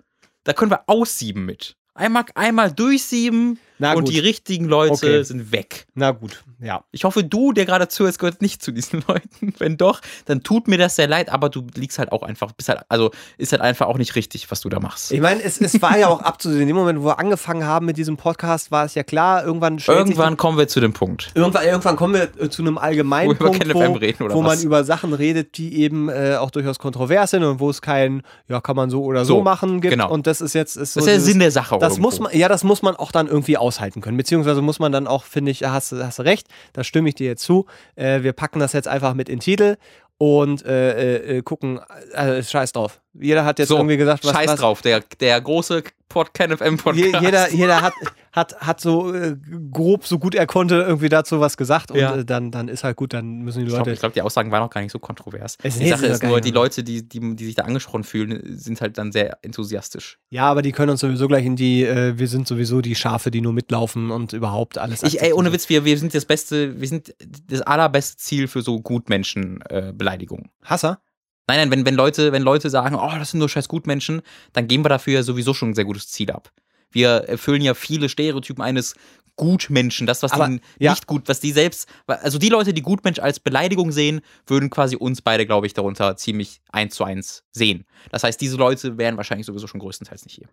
Da 0.44 0.54
können 0.54 0.72
wir 0.72 0.84
aussieben 0.88 1.46
mit. 1.46 1.78
Einmal, 2.00 2.24
einmal 2.36 2.72
durchsieben 2.72 3.60
Na 3.78 3.94
und 3.94 4.06
gut. 4.06 4.14
die 4.14 4.20
richtigen 4.20 4.66
Leute 4.66 4.94
Okay. 4.94 5.24
sind 5.24 5.52
weg. 5.52 5.86
Na 5.96 6.12
gut, 6.12 6.44
ja. 6.62 6.84
Ich 6.92 7.04
hoffe, 7.04 7.24
du, 7.26 7.52
der 7.52 7.66
gerade 7.66 7.88
zuhörst, 7.90 8.20
gehört 8.20 8.42
nicht 8.42 8.64
zu 8.64 8.72
diesen 8.72 9.04
Leuten. 9.08 9.54
Wenn 9.58 9.76
doch, 9.78 10.00
dann 10.26 10.42
tut 10.42 10.68
mir 10.70 10.78
das 10.78 10.96
sehr 10.96 11.08
leid, 11.08 11.30
aber 11.30 11.50
du 11.50 11.66
liegst 11.76 12.00
halt 12.00 12.12
auch 12.14 12.24
einfach, 12.24 12.54
bist 12.54 12.70
halt, 12.70 12.80
also 12.88 13.12
ist 13.38 13.52
halt 13.52 13.62
einfach 13.62 13.88
auch 13.88 13.98
nicht 13.98 14.16
richtig, 14.16 14.50
was 14.50 14.62
du 14.62 14.70
da 14.70 14.80
machst. 14.80 15.12
Ich 15.12 15.20
meine, 15.20 15.44
es, 15.44 15.60
es 15.60 15.82
war 15.82 15.98
ja 15.98 16.08
auch 16.08 16.22
abzusehen. 16.22 16.62
In 16.62 16.68
dem 16.68 16.76
Moment, 16.78 17.02
wo 17.02 17.06
wir 17.08 17.20
angefangen 17.20 17.66
haben 17.66 17.86
mit 17.86 17.98
diesem 17.98 18.16
Podcast, 18.18 18.72
war 18.72 18.86
es 18.86 18.96
ja 18.96 19.04
klar, 19.04 19.44
irgendwann 19.46 19.78
Irgendwann 19.86 20.38
kommen 20.38 20.58
wir 20.58 20.68
zu 20.70 20.80
dem 20.80 20.94
Punkt. 20.94 21.32
Irgendwann, 21.36 21.66
irgendwann 21.66 21.96
kommen 21.98 22.14
wir 22.14 22.30
äh, 22.42 22.50
zu 22.50 22.62
einem 22.62 22.78
allgemeinen 22.78 23.30
Wo 23.32 23.34
Punkt, 23.46 23.74
wo, 23.74 23.94
reden, 23.96 24.24
oder 24.24 24.36
wo 24.36 24.42
man 24.42 24.60
über 24.62 24.84
Sachen 24.86 25.14
redet, 25.14 25.58
die 25.58 25.82
eben 25.82 26.08
äh, 26.10 26.38
auch 26.40 26.52
durchaus 26.52 26.80
kontrovers 26.80 27.32
sind 27.32 27.44
und 27.44 27.60
wo 27.60 27.70
es 27.70 27.82
kein, 27.82 28.24
ja, 28.48 28.62
kann 28.62 28.76
man 28.78 28.90
so 28.90 29.04
oder 29.04 29.26
so, 29.26 29.36
So, 29.38 29.44
machen 29.44 29.82
gibt. 29.82 29.92
genau. 29.92 30.10
Und 30.12 30.28
das 30.28 30.40
ist 30.42 30.54
jetzt 30.54 30.76
ist 30.78 30.94
so 30.94 31.00
Das 31.00 31.06
ist 31.06 31.06
der 31.08 31.16
dieses- 31.16 31.28
Sinn 31.30 31.40
der 31.40 31.52
Sache. 31.52 31.78
Das 31.90 31.98
irgendwo. 31.98 32.08
muss 32.08 32.20
man, 32.20 32.38
ja, 32.38 32.48
das 32.48 32.64
muss 32.64 32.82
man 32.82 32.96
auch 32.96 33.12
dann 33.12 33.28
irgendwie 33.28 33.58
aushalten 33.58 34.02
können. 34.02 34.18
Beziehungsweise 34.18 34.62
muss 34.62 34.80
man 34.80 34.92
dann 34.92 35.08
auch, 35.08 35.24
finde 35.24 35.52
ich, 35.52 35.64
hast, 35.64 35.92
du- 35.92 36.06
hast 36.06 36.20
du 36.20 36.24
recht, 36.24 36.48
da 36.74 36.84
stimme 36.84 37.10
ich 37.10 37.16
dir 37.16 37.28
jetzt 37.28 37.44
zu. 37.44 37.66
Äh, 37.96 38.24
wir 38.24 38.34
packen 38.34 38.60
das 38.60 38.74
jetzt 38.74 38.88
einfach 38.88 39.14
mit 39.14 39.30
in 39.30 39.36
den 39.36 39.42
Titel 39.42 39.76
und 40.18 40.66
äh, 40.66 41.18
äh, 41.18 41.38
äh, 41.38 41.42
gucken, 41.42 41.80
äh, 42.14 42.44
scheiß 42.44 42.74
drauf. 42.74 43.00
Jeder 43.14 43.46
hat 43.46 43.60
jetzt 43.60 43.70
so, 43.70 43.78
irgendwie 43.78 43.98
gesagt, 43.98 44.26
was, 44.26 44.32
Scheiß 44.34 44.48
was, 44.52 44.60
drauf, 44.60 44.82
der, 44.82 45.02
der 45.20 45.40
große 45.40 45.84
Pod 46.10 46.34
KenFM 46.34 46.78
Podcast. 46.78 46.98
Je, 46.98 47.20
jeder, 47.22 47.52
jeder 47.54 47.82
hat, 47.82 47.94
hat, 48.32 48.60
hat 48.60 48.82
so 48.82 49.14
äh, 49.14 49.38
grob, 49.72 50.06
so 50.08 50.18
gut 50.20 50.34
er 50.36 50.48
konnte, 50.48 50.76
irgendwie 50.82 51.08
dazu 51.10 51.40
was 51.40 51.56
gesagt. 51.56 51.92
Und 51.92 52.00
Ja. 52.00 52.16
äh, 52.18 52.26
dann, 52.26 52.50
dann 52.52 52.68
ist 52.68 52.84
halt 52.84 52.98
gut, 52.98 53.14
dann 53.14 53.44
müssen 53.44 53.60
die 53.60 53.66
Ich 53.66 53.70
glaube, 53.74 53.92
Leute. 53.92 54.00
glaub, 54.00 54.14
die 54.14 54.22
Aussagen 54.24 54.52
waren 54.52 54.64
auch 54.64 54.70
gar 54.72 54.82
nicht 54.82 54.92
so 54.92 54.98
kontrovers. 55.00 55.56
Es- 55.64 55.78
die 55.78 55.88
Sache 55.88 56.08
ist 56.08 56.24
nur, 56.24 56.42
die 56.42 56.52
Leute, 56.52 56.84
die, 56.84 57.08
die, 57.08 57.36
die 57.36 57.46
sich 57.46 57.56
da 57.56 57.64
angesprochen 57.64 58.04
fühlen, 58.04 58.42
sind 58.58 58.82
halt 58.82 58.98
dann 58.98 59.12
sehr 59.12 59.38
enthusiastisch. 59.44 60.18
Ja, 60.32 60.44
aber 60.50 60.62
die 60.64 60.72
können 60.72 60.90
uns 60.92 61.00
sowieso 61.02 61.28
gleich 61.28 61.46
in 61.46 61.56
die, 61.56 61.84
äh, 61.86 62.18
wir 62.18 62.28
sind 62.28 62.48
sowieso 62.48 62.82
die 62.82 62.96
Schafe, 62.96 63.30
die 63.32 63.42
nur 63.42 63.54
mitlaufen 63.54 64.10
und 64.12 64.34
überhaupt 64.34 64.78
alles. 64.80 65.04
Ich, 65.04 65.22
ey, 65.22 65.32
ohne. 65.34 65.54
Witz, 65.54 65.70
wir, 65.70 65.86
wir 65.86 65.98
sind 65.98 66.14
das 66.16 66.26
beste, 66.26 66.80
wir 66.82 66.88
sind 66.88 67.16
das 67.48 67.62
allerbeste 67.62 68.18
Ziel 68.18 68.48
für 68.48 68.62
so 68.62 68.82
Gutmenschen-Beleidigungen. 68.82 70.46
Äh. 70.46 70.66
Hasser? 70.66 71.02
Nein, 71.50 71.58
nein, 71.58 71.72
wenn, 71.72 71.86
wenn, 71.86 71.96
Leute, 71.96 72.32
wenn 72.32 72.44
Leute 72.44 72.70
sagen, 72.70 72.96
oh, 72.96 73.12
das 73.18 73.32
sind 73.32 73.40
nur 73.40 73.50
scheiß 73.50 73.68
Gutmenschen, 73.68 74.22
dann 74.54 74.68
geben 74.68 74.86
wir 74.86 74.90
dafür 74.90 75.16
ja 75.16 75.24
sowieso 75.24 75.54
schon 75.54 75.72
ein 75.72 75.76
sehr 75.76 75.86
gutes 75.86 76.08
Ziel 76.08 76.32
ab. 76.32 76.52
Wir 76.92 77.10
erfüllen 77.10 77.62
ja 77.62 77.74
viele 77.74 78.08
Stereotypen 78.08 78.64
eines 78.64 78.96
Gutmenschen, 79.36 80.06
das, 80.06 80.22
was 80.22 80.32
die 80.32 80.62
ja. 80.80 80.92
nicht 80.92 81.08
gut, 81.08 81.28
was 81.28 81.40
die 81.40 81.52
selbst, 81.52 81.88
also 82.08 82.38
die 82.38 82.50
Leute, 82.50 82.74
die 82.74 82.82
Gutmensch 82.82 83.20
als 83.20 83.40
Beleidigung 83.40 83.92
sehen, 83.92 84.22
würden 84.46 84.70
quasi 84.70 84.96
uns 84.96 85.22
beide, 85.22 85.46
glaube 85.46 85.66
ich, 85.66 85.74
darunter 85.74 86.18
ziemlich 86.18 86.62
eins 86.72 86.96
zu 86.96 87.04
eins 87.04 87.44
sehen. 87.52 87.86
Das 88.12 88.24
heißt, 88.24 88.40
diese 88.40 88.58
Leute 88.58 88.98
wären 88.98 89.18
wahrscheinlich 89.18 89.48
sowieso 89.48 89.68
schon 89.68 89.80
größtenteils 89.80 90.26
nicht 90.26 90.36
hier. 90.36 90.50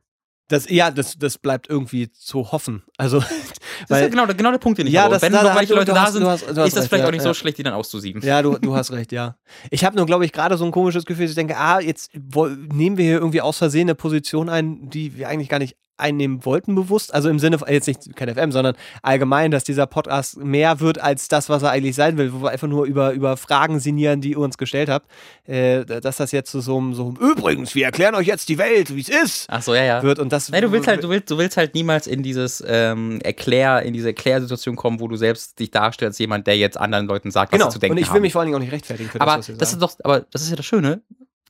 Das, 0.48 0.70
ja, 0.70 0.92
das, 0.92 1.18
das 1.18 1.38
bleibt 1.38 1.68
irgendwie 1.68 2.10
zu 2.12 2.52
hoffen. 2.52 2.84
Also, 2.96 3.18
Das 3.18 3.28
ist 3.30 3.90
weil, 3.90 4.02
ja 4.04 4.08
genau, 4.08 4.26
genau 4.28 4.50
der 4.52 4.58
Punkt, 4.58 4.78
den 4.78 4.86
ich 4.86 4.92
Ja, 4.92 5.02
habe. 5.02 5.14
das- 5.14 5.22
wenn 5.22 5.32
da- 5.32 5.42
noch 5.42 5.50
du- 5.60 5.74
Leute 5.74 5.86
du 5.86 5.92
da 5.94 6.02
hast- 6.02 6.12
sind, 6.12 6.22
du 6.22 6.28
hast- 6.28 6.42
du 6.42 6.46
hast 6.48 6.68
ist 6.68 6.76
das 6.76 6.82
recht, 6.84 6.88
vielleicht 6.88 7.02
ja, 7.02 7.06
auch 7.08 7.10
nicht 7.10 7.22
ja. 7.24 7.28
so 7.30 7.34
schlecht, 7.34 7.58
die 7.58 7.62
dann 7.64 7.74
auszusieben. 7.74 8.22
ja, 8.22 8.42
du, 8.42 8.56
du 8.58 8.76
hast 8.76 8.92
recht, 8.92 9.10
ja. 9.10 9.36
Ich 9.70 9.84
habe 9.84 9.96
nur, 9.96 10.06
glaube 10.06 10.24
ich, 10.24 10.32
gerade 10.32 10.56
so 10.56 10.64
ein 10.64 10.70
komisches 10.70 11.04
Gefühl, 11.04 11.24
dass 11.24 11.30
ich 11.32 11.36
denke, 11.36 11.56
ah, 11.56 11.80
jetzt 11.80 12.12
nehmen 12.14 12.96
wir 12.96 13.04
hier 13.04 13.14
irgendwie 13.18 13.40
aus 13.40 13.58
Versehen 13.58 13.82
eine 13.88 13.94
Position 13.96 14.48
ein, 14.48 14.88
die 14.88 15.16
wir 15.16 15.28
eigentlich 15.28 15.48
gar 15.48 15.58
nicht 15.58 15.76
einnehmen 15.96 16.44
wollten 16.44 16.74
bewusst. 16.74 17.14
Also 17.14 17.28
im 17.28 17.38
Sinne 17.38 17.58
von, 17.58 17.68
jetzt 17.68 17.86
nicht 17.86 18.16
kein 18.16 18.34
FM, 18.34 18.52
sondern 18.52 18.74
allgemein, 19.02 19.50
dass 19.50 19.64
dieser 19.64 19.86
Podcast 19.86 20.38
mehr 20.38 20.80
wird 20.80 21.00
als 21.00 21.28
das, 21.28 21.48
was 21.48 21.62
er 21.62 21.70
eigentlich 21.70 21.94
sein 21.94 22.18
will, 22.18 22.32
wo 22.32 22.42
wir 22.42 22.50
einfach 22.50 22.68
nur 22.68 22.86
über, 22.86 23.12
über 23.12 23.36
Fragen 23.36 23.78
sinnieren, 23.78 24.20
die 24.20 24.32
ihr 24.32 24.38
uns 24.38 24.58
gestellt 24.58 24.88
habt. 24.88 25.08
Äh, 25.44 25.84
dass 25.84 26.16
das 26.16 26.32
jetzt 26.32 26.50
zu 26.50 26.60
so 26.60 26.78
einem, 26.78 26.94
so 26.94 27.06
einem, 27.06 27.16
übrigens, 27.16 27.74
wir 27.74 27.84
erklären 27.84 28.14
euch 28.14 28.26
jetzt 28.26 28.48
die 28.48 28.58
Welt, 28.58 28.94
wie 28.94 29.00
es 29.00 29.08
ist, 29.08 29.46
Ach 29.48 29.62
so, 29.62 29.74
ja, 29.74 29.84
ja. 29.84 30.02
wird. 30.02 30.18
Und 30.18 30.32
das 30.32 30.48
Nein, 30.48 30.62
du 30.62 30.72
willst 30.72 30.88
halt, 30.88 31.04
du 31.04 31.08
willst, 31.08 31.30
du 31.30 31.38
willst 31.38 31.56
halt 31.56 31.74
niemals 31.74 32.06
in 32.06 32.22
dieses 32.22 32.64
ähm, 32.66 33.20
Erklär, 33.22 33.82
in 33.82 33.92
diese 33.92 34.08
Erklärsituation 34.08 34.76
kommen, 34.76 35.00
wo 35.00 35.08
du 35.08 35.16
selbst 35.16 35.58
dich 35.58 35.70
darstellst 35.70 36.16
als 36.16 36.18
jemand, 36.18 36.46
der 36.46 36.56
jetzt 36.56 36.78
anderen 36.78 37.06
Leuten 37.06 37.30
sagt, 37.30 37.52
was 37.52 37.58
genau. 37.58 37.70
sie 37.70 37.74
zu 37.74 37.78
denken 37.78 37.96
Und 37.96 38.02
ich 38.02 38.08
will 38.08 38.14
haben. 38.14 38.22
mich 38.22 38.32
vor 38.32 38.40
allen 38.40 38.46
Dingen 38.46 38.56
auch 38.56 38.60
nicht 38.60 38.72
rechtfertigen 38.72 39.10
für 39.10 39.20
aber 39.20 39.36
das, 39.36 39.50
was 39.50 39.58
das 39.58 39.72
ist 39.74 39.82
doch, 39.82 39.92
aber 40.02 40.20
das 40.30 40.42
ist 40.42 40.50
ja 40.50 40.56
das 40.56 40.66
Schöne. 40.66 41.02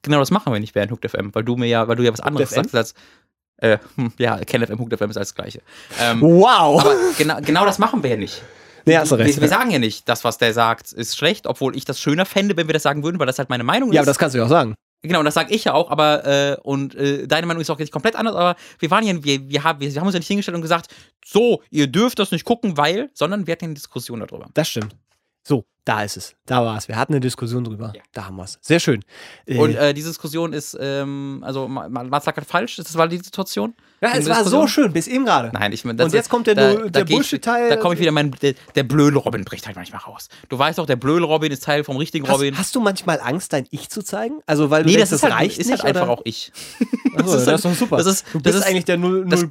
Genau 0.02 0.18
das 0.18 0.30
machen 0.30 0.52
wir 0.52 0.60
nicht 0.60 0.74
während 0.74 0.92
Hooked 0.92 1.10
FM, 1.10 1.34
weil 1.34 1.44
du 1.44 1.56
mir 1.56 1.66
ja, 1.66 1.88
weil 1.88 1.96
du 1.96 2.04
ja 2.04 2.12
was 2.12 2.20
anderes 2.20 2.50
sagst 2.50 2.74
als 2.74 2.94
äh, 3.58 3.78
hm, 3.96 4.12
ja, 4.18 4.38
Ken 4.38 4.66
FM, 4.66 4.78
Hooked 4.78 4.98
FM 4.98 5.10
ist 5.10 5.16
alles 5.16 5.28
das 5.28 5.34
Gleiche. 5.34 5.60
Ähm, 6.00 6.20
Wow! 6.20 6.80
aber 6.80 6.94
genau, 7.16 7.40
genau 7.40 7.64
das 7.64 7.78
machen 7.78 8.02
wir 8.02 8.10
ja 8.10 8.16
nicht. 8.16 8.42
nee, 8.84 8.96
hast 8.96 9.12
du 9.12 9.16
recht. 9.16 9.36
Wir, 9.36 9.42
wir 9.42 9.48
sagen 9.48 9.70
ja 9.70 9.78
nicht, 9.78 10.08
das, 10.08 10.24
was 10.24 10.38
der 10.38 10.52
sagt, 10.52 10.92
ist 10.92 11.16
schlecht, 11.16 11.46
obwohl 11.46 11.76
ich 11.76 11.84
das 11.84 12.00
schöner 12.00 12.26
fände, 12.26 12.56
wenn 12.56 12.68
wir 12.68 12.74
das 12.74 12.82
sagen 12.82 13.02
würden, 13.02 13.18
weil 13.18 13.26
das 13.26 13.38
halt 13.38 13.48
meine 13.48 13.64
Meinung 13.64 13.92
ja, 13.92 14.00
ist. 14.00 14.06
aber 14.06 14.10
das 14.10 14.18
kannst 14.18 14.34
du 14.34 14.38
ja 14.38 14.44
auch 14.44 14.48
sagen. 14.50 14.74
Genau, 15.02 15.20
und 15.20 15.24
das 15.24 15.34
sage 15.34 15.54
ich 15.54 15.64
ja 15.64 15.74
auch, 15.74 15.90
aber 15.90 16.24
äh, 16.24 16.56
und 16.62 16.94
äh, 16.94 17.26
deine 17.26 17.46
Meinung 17.46 17.60
ist 17.60 17.70
auch 17.70 17.78
jetzt 17.78 17.92
komplett 17.92 18.16
anders, 18.16 18.34
aber 18.34 18.56
wir 18.78 18.90
waren 18.90 19.04
ja, 19.06 19.22
wir, 19.22 19.48
wir, 19.48 19.62
haben, 19.62 19.80
wir 19.80 19.94
haben 19.94 20.06
uns 20.06 20.14
ja 20.14 20.18
nicht 20.18 20.26
hingestellt 20.26 20.56
und 20.56 20.62
gesagt, 20.62 20.92
so, 21.24 21.62
ihr 21.70 21.86
dürft 21.86 22.18
das 22.18 22.32
nicht 22.32 22.44
gucken, 22.44 22.76
weil, 22.76 23.10
sondern 23.14 23.46
wir 23.46 23.52
hatten 23.52 23.66
eine 23.66 23.74
Diskussion 23.74 24.20
darüber. 24.20 24.48
Das 24.54 24.68
stimmt. 24.68 24.96
So, 25.44 25.64
da 25.86 26.02
ist 26.02 26.16
es. 26.18 26.34
Da 26.46 26.64
war 26.64 26.76
es. 26.76 26.88
Wir 26.88 26.96
hatten 26.96 27.12
eine 27.14 27.20
Diskussion 27.20 27.64
drüber. 27.64 27.92
Ja. 27.94 28.02
Da 28.12 28.26
haben 28.26 28.36
wir 28.36 28.42
es. 28.44 28.58
Sehr 28.60 28.80
schön. 28.80 29.02
Äh, 29.46 29.56
Und 29.56 29.74
äh, 29.74 29.94
diese 29.94 30.08
Diskussion 30.08 30.52
ist, 30.52 30.76
ähm, 30.78 31.42
also 31.46 31.66
Ma- 31.68 31.88
Ma- 31.88 32.04
Mats 32.04 32.26
lag 32.26 32.36
halt 32.36 32.46
falsch, 32.46 32.76
das 32.76 32.94
war 32.96 33.06
die 33.08 33.16
Situation. 33.18 33.72
ja, 34.00 34.10
es 34.14 34.28
war 34.28 34.44
so 34.44 34.66
schön, 34.66 34.92
bis 34.92 35.06
eben 35.06 35.24
gerade. 35.24 35.50
Nein, 35.54 35.72
ich 35.72 35.84
meine, 35.84 36.04
Und 36.04 36.12
jetzt 36.12 36.28
kommt 36.28 36.48
der, 36.48 36.54
da, 36.56 36.74
der 36.74 36.90
da 36.90 37.04
Bullshit-Teil. 37.04 37.70
Da 37.70 37.76
komme 37.76 37.94
ich 37.94 38.00
wieder, 38.00 38.10
mein, 38.12 38.32
der, 38.42 38.54
der 38.74 38.82
blöde 38.82 39.16
Robin 39.16 39.44
bricht 39.44 39.64
halt 39.66 39.76
manchmal 39.76 40.00
raus. 40.02 40.28
Du 40.48 40.58
weißt 40.58 40.78
doch, 40.78 40.86
der 40.86 40.96
blöde 40.96 41.24
Robin 41.24 41.50
ist 41.52 41.62
Teil 41.64 41.84
vom 41.84 41.96
richtigen 41.96 42.26
Hast, 42.28 42.34
Robin. 42.34 42.58
hast 42.58 42.74
du 42.74 42.80
manchmal 42.80 43.20
Angst, 43.20 43.52
dein 43.52 43.66
Ich 43.70 43.88
zu 43.88 44.02
zeigen? 44.02 44.40
Also, 44.46 44.70
weil 44.70 44.82
du 44.82 44.88
nee, 44.90 44.96
denkst, 44.96 45.10
das 45.10 45.16
ist 45.22 45.22
das 45.22 45.30
halt, 45.30 45.40
reicht 45.42 45.58
ist 45.58 45.70
nicht, 45.70 45.84
halt 45.84 45.96
einfach 45.96 46.08
auch 46.08 46.22
ich. 46.24 46.50
Achso, 47.16 47.24
ist 47.26 47.32
das 47.32 47.42
ist 47.42 47.48
halt- 47.48 47.64
doch 47.64 47.74
super. 47.78 47.96
das 47.98 48.06
ist- 48.06 48.24
du 48.32 48.38
das 48.40 48.42
bist 48.42 48.56
ist- 48.58 48.66
eigentlich 48.66 48.84
der 48.86 48.96
Null, 48.96 49.24
das- 49.28 49.44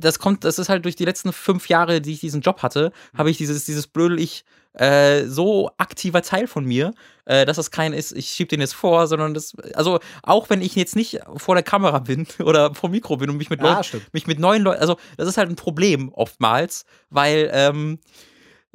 das 0.00 0.18
kommt, 0.18 0.42
das 0.44 0.58
ist 0.58 0.68
halt 0.68 0.84
durch 0.84 0.96
die 0.96 1.04
letzten 1.04 1.32
fünf 1.32 1.68
Jahre, 1.68 2.00
die 2.00 2.12
ich 2.12 2.20
diesen 2.20 2.40
Job 2.40 2.62
hatte, 2.62 2.90
habe 3.16 3.30
ich 3.30 3.38
dieses, 3.38 3.64
dieses 3.64 3.86
blödel 3.86 4.18
ich 4.20 4.44
äh, 4.76 5.24
so 5.24 5.70
aktiver 5.78 6.22
Teil 6.22 6.46
von 6.46 6.64
mir, 6.64 6.92
äh, 7.24 7.44
dass 7.44 7.56
das 7.56 7.70
kein 7.70 7.92
ist, 7.92 8.12
ich 8.12 8.28
schieb 8.28 8.48
den 8.50 8.60
jetzt 8.60 8.74
vor, 8.74 9.06
sondern 9.06 9.34
das, 9.34 9.54
also 9.74 9.98
auch 10.22 10.50
wenn 10.50 10.60
ich 10.62 10.74
jetzt 10.76 10.96
nicht 10.96 11.18
vor 11.36 11.54
der 11.54 11.64
Kamera 11.64 11.98
bin 11.98 12.26
oder 12.44 12.74
vor 12.74 12.88
dem 12.88 12.92
Mikro 12.92 13.16
bin 13.16 13.30
und 13.30 13.36
mich 13.38 13.50
mit 13.50 13.60
Ja, 13.60 13.70
Leuten, 13.72 13.84
stimmt. 13.84 14.14
mich 14.14 14.26
mit 14.26 14.38
neuen 14.38 14.62
Leuten, 14.62 14.80
also 14.80 14.96
das 15.16 15.28
ist 15.28 15.38
halt 15.38 15.48
ein 15.48 15.56
Problem 15.56 16.10
oftmals, 16.12 16.84
weil 17.10 17.50
ähm, 17.52 17.98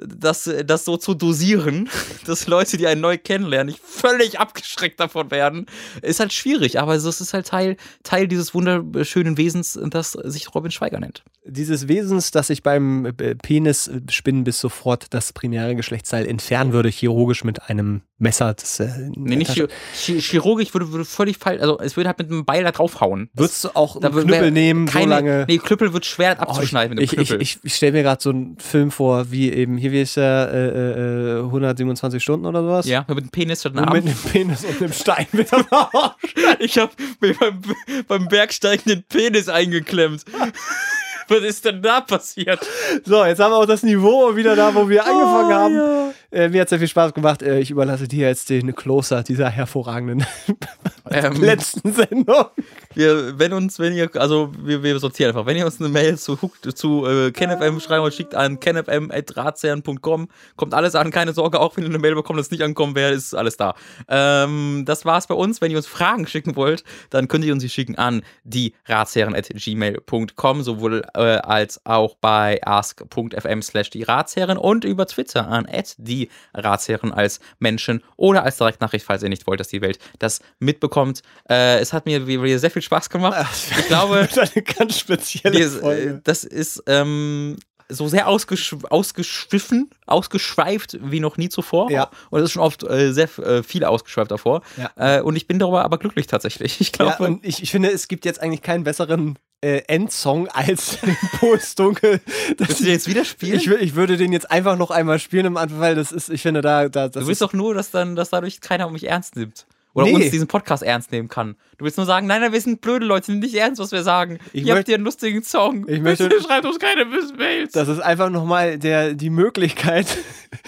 das, 0.05 0.49
das 0.65 0.85
so 0.85 0.97
zu 0.97 1.13
dosieren, 1.13 1.89
dass 2.25 2.47
Leute, 2.47 2.77
die 2.77 2.87
einen 2.87 3.01
neu 3.01 3.17
kennenlernen, 3.17 3.73
nicht 3.73 3.83
völlig 3.83 4.39
abgeschreckt 4.39 4.99
davon 4.99 5.31
werden, 5.31 5.65
ist 6.01 6.19
halt 6.19 6.33
schwierig. 6.33 6.79
Aber 6.79 6.95
es 6.95 7.05
ist 7.05 7.33
halt 7.33 7.47
Teil, 7.47 7.77
Teil 8.03 8.27
dieses 8.27 8.53
wunderschönen 8.53 9.37
Wesens, 9.37 9.79
das 9.89 10.13
sich 10.13 10.53
Robin 10.53 10.71
Schweiger 10.71 10.99
nennt. 10.99 11.23
Dieses 11.45 11.87
Wesens, 11.87 12.31
das 12.31 12.49
ich 12.49 12.63
beim 12.63 13.05
äh, 13.05 13.35
Penisspinnen 13.35 14.43
bis 14.43 14.59
sofort 14.59 15.07
das 15.13 15.33
primäre 15.33 15.75
Geschlechtsteil 15.75 16.27
entfernen 16.27 16.73
würde, 16.73 16.89
chirurgisch 16.89 17.43
mit 17.43 17.63
einem 17.63 18.01
Messer. 18.21 18.53
Das, 18.53 18.79
äh, 18.79 19.09
nee, 19.15 19.35
nicht 19.35 19.53
chir 19.53 19.67
chirurgisch 19.95 20.73
würde, 20.73 20.91
würde 20.91 21.05
völlig 21.05 21.37
falsch, 21.37 21.61
also 21.61 21.79
es 21.79 21.97
würde 21.97 22.09
halt 22.09 22.19
mit 22.19 22.29
einem 22.29 22.45
Beil 22.45 22.63
da 22.63 22.71
draufhauen. 22.71 23.29
Würdest 23.33 23.63
du 23.63 23.69
auch 23.73 23.95
einen 23.95 24.11
Knüppel 24.11 24.51
nehmen, 24.51 24.85
keine, 24.85 25.05
so 25.05 25.09
lange? 25.09 25.45
Nee, 25.47 25.57
Knüppel 25.57 25.93
wird 25.93 26.05
schwer 26.05 26.39
abzuschneiden 26.39 26.97
oh, 26.97 27.01
ich, 27.01 27.11
mit 27.11 27.19
einem 27.19 27.25
Knüppel. 27.27 27.41
Ich, 27.41 27.57
ich, 27.57 27.63
ich 27.63 27.75
stelle 27.75 27.93
mir 27.93 28.03
gerade 28.03 28.21
so 28.21 28.29
einen 28.29 28.57
Film 28.59 28.91
vor, 28.91 29.31
wie 29.31 29.51
eben, 29.51 29.77
hier 29.77 29.90
wie 29.91 30.01
ist 30.01 30.17
der, 30.17 30.49
äh, 30.53 31.39
äh, 31.39 31.43
127 31.43 32.21
Stunden 32.21 32.45
oder 32.45 32.61
sowas? 32.61 32.85
Ja, 32.85 33.05
mit 33.07 33.17
einem 33.17 33.29
Penis 33.29 33.61
statt 33.61 33.75
einem 33.75 33.85
Arm. 33.85 33.93
Mit 33.93 34.05
einem 34.05 34.15
Penis 34.31 34.63
und 34.65 34.81
einem 34.81 34.93
Stein 34.93 35.27
mit 35.31 35.51
dem 35.51 35.65
Arsch. 35.69 36.15
ich 36.59 36.77
habe 36.77 36.91
mir 37.19 37.33
beim, 37.35 37.61
beim 38.07 38.27
Bergsteigen 38.27 38.83
den 38.85 39.03
Penis 39.03 39.49
eingeklemmt. 39.49 40.25
Was 41.27 41.43
ist 41.43 41.63
denn 41.63 41.81
da 41.81 42.01
passiert? 42.01 42.59
So, 43.05 43.23
jetzt 43.23 43.39
haben 43.39 43.51
wir 43.51 43.57
auch 43.57 43.65
das 43.65 43.83
Niveau 43.83 44.35
wieder 44.35 44.55
da, 44.55 44.75
wo 44.75 44.89
wir 44.89 45.05
angefangen 45.05 45.51
oh, 45.51 45.53
haben. 45.53 45.75
Ja. 45.75 46.00
Äh, 46.31 46.47
mir 46.47 46.61
hat 46.61 46.69
sehr 46.69 46.79
viel 46.79 46.87
Spaß 46.87 47.13
gemacht. 47.13 47.41
Äh, 47.41 47.59
ich 47.59 47.71
überlasse 47.71 48.07
dir 48.07 48.27
jetzt 48.27 48.49
den 48.49 48.73
Closer 48.73 49.21
dieser 49.21 49.49
hervorragenden 49.49 50.25
ähm, 51.11 51.33
letzten 51.41 51.91
Sendung. 51.91 52.45
Wir, 52.93 53.37
wenn 53.37 53.51
uns, 53.51 53.79
wenn 53.79 53.93
ihr, 53.93 54.09
also 54.15 54.51
wir, 54.57 54.81
wir 54.81 54.97
sortieren 54.99 55.31
einfach, 55.31 55.45
wenn 55.45 55.57
ihr 55.57 55.65
uns 55.65 55.81
eine 55.81 55.89
Mail 55.89 56.17
zu, 56.17 56.37
zu 56.73 57.05
äh, 57.05 57.31
KenFM 57.31 57.81
schreiben 57.81 58.03
wollt, 58.03 58.13
schickt 58.13 58.33
an 58.33 58.61
kenfm.ratsherren.com. 58.61 60.29
Kommt 60.55 60.73
alles 60.73 60.95
an, 60.95 61.11
keine 61.11 61.33
Sorge, 61.33 61.59
auch 61.59 61.75
wenn 61.75 61.83
ihr 61.83 61.89
eine 61.89 61.99
Mail 61.99 62.15
bekommt, 62.15 62.39
das 62.39 62.49
nicht 62.49 62.63
ankommen 62.63 62.95
wäre, 62.95 63.11
ist 63.11 63.33
alles 63.33 63.57
da. 63.57 63.75
Ähm, 64.07 64.83
das 64.85 65.03
war's 65.03 65.27
bei 65.27 65.35
uns. 65.35 65.59
Wenn 65.59 65.71
ihr 65.71 65.77
uns 65.77 65.87
Fragen 65.87 66.27
schicken 66.27 66.55
wollt, 66.55 66.85
dann 67.09 67.27
könnt 67.27 67.43
ihr 67.43 67.51
uns 67.51 67.61
sie 67.61 67.69
schicken 67.69 67.95
an 67.95 68.23
die 68.45 68.73
ratsherren.gmail.com, 68.85 70.63
sowohl 70.63 71.03
äh, 71.13 71.19
als 71.19 71.85
auch 71.85 72.15
bei 72.15 72.61
ask.fm 72.63 73.61
slash 73.61 73.89
die 73.89 74.03
Ratsherren 74.03 74.57
und 74.57 74.85
über 74.85 75.05
Twitter 75.05 75.47
an 75.47 75.67
die 75.97 76.20
Ratsherren 76.53 77.11
als 77.11 77.39
Menschen 77.59 78.03
oder 78.17 78.43
als 78.43 78.57
Direktnachricht, 78.57 79.05
falls 79.05 79.23
ihr 79.23 79.29
nicht 79.29 79.47
wollt, 79.47 79.59
dass 79.59 79.69
die 79.69 79.81
Welt 79.81 79.99
das 80.19 80.41
mitbekommt. 80.59 81.21
Äh, 81.49 81.79
es 81.79 81.93
hat 81.93 82.05
mir 82.05 82.27
wieder 82.27 82.59
sehr 82.59 82.71
viel 82.71 82.81
Spaß 82.81 83.09
gemacht. 83.09 83.45
Ich 83.79 83.87
glaube, 83.87 84.27
das 84.35 84.55
eine 84.55 84.63
ganz 84.63 84.99
spezielle 84.99 85.57
die, 85.57 85.65
Folge. 85.65 86.21
Das 86.23 86.43
ist 86.43 86.83
ähm, 86.87 87.57
so 87.91 88.07
sehr 88.07 88.27
ausgesch 88.27 88.75
ausgeschwiffen, 88.89 89.89
ausgeschweift 90.05 90.97
wie 91.01 91.19
noch 91.19 91.37
nie 91.37 91.49
zuvor. 91.49 91.91
Ja. 91.91 92.09
Und 92.29 92.39
es 92.39 92.45
ist 92.45 92.51
schon 92.53 92.63
oft 92.63 92.83
äh, 92.83 93.11
sehr 93.11 93.29
äh, 93.39 93.63
viel 93.63 93.83
ausgeschweift 93.85 94.31
davor. 94.31 94.61
Ja. 94.77 95.17
Äh, 95.17 95.21
und 95.21 95.35
ich 95.35 95.47
bin 95.47 95.59
darüber 95.59 95.83
aber 95.83 95.97
glücklich 95.97 96.27
tatsächlich. 96.27 96.81
Ich 96.81 96.91
glaube. 96.91 97.15
Ja, 97.19 97.25
und 97.25 97.45
ich, 97.45 97.61
ich 97.61 97.71
finde, 97.71 97.91
es 97.91 98.07
gibt 98.07 98.25
jetzt 98.25 98.41
eigentlich 98.41 98.61
keinen 98.61 98.83
besseren 98.83 99.37
äh, 99.61 99.83
Endsong 99.87 100.47
als 100.49 100.97
Dunkel. 101.75 102.19
Das, 102.57 102.69
Willst 102.69 102.79
du 102.81 102.85
den 102.85 102.93
jetzt 102.93 103.07
wieder 103.07 103.25
spielen? 103.25 103.55
Ich, 103.55 103.67
ich, 103.67 103.95
würde 103.95 104.17
den 104.17 104.33
jetzt 104.33 104.49
einfach 104.49 104.77
noch 104.77 104.91
einmal 104.91 105.19
spielen 105.19 105.45
im 105.45 105.57
Anfang, 105.57 105.79
weil 105.79 105.95
das 105.95 106.11
ist, 106.11 106.29
ich 106.29 106.41
finde, 106.41 106.61
da. 106.61 106.89
da 106.89 107.09
du 107.09 107.27
willst 107.27 107.41
doch 107.41 107.53
nur, 107.53 107.73
dass 107.73 107.91
dann, 107.91 108.15
dass 108.15 108.29
dadurch 108.29 108.61
keiner 108.61 108.89
mich 108.89 109.07
ernst 109.07 109.35
nimmt. 109.35 109.65
Oder 109.93 110.05
nee. 110.05 110.15
uns 110.15 110.31
diesen 110.31 110.47
Podcast 110.47 110.83
ernst 110.83 111.11
nehmen 111.11 111.27
kann. 111.27 111.55
Du 111.77 111.85
willst 111.85 111.97
nur 111.97 112.05
sagen, 112.05 112.27
nein, 112.27 112.41
nein, 112.41 112.53
wir 112.53 112.61
sind 112.61 112.79
blöde 112.81 113.05
Leute, 113.05 113.31
nicht 113.33 113.55
ernst, 113.55 113.81
was 113.81 113.91
wir 113.91 114.03
sagen. 114.03 114.39
Ich 114.53 114.65
Ihr 114.65 114.75
habt 114.75 114.85
hier 114.85 114.95
einen 114.95 115.03
lustigen 115.03 115.43
Song. 115.43 115.85
Ich 115.89 115.99
möchte, 115.99 116.29
Bitte 116.29 116.41
schreibt 116.41 116.65
uns 116.65 116.79
keine 116.79 117.05
Mails. 117.05 117.73
Das 117.73 117.87
ist 117.87 117.99
einfach 117.99 118.29
nochmal 118.29 118.77
der, 118.77 119.13
die 119.13 119.29
Möglichkeit, 119.29 120.05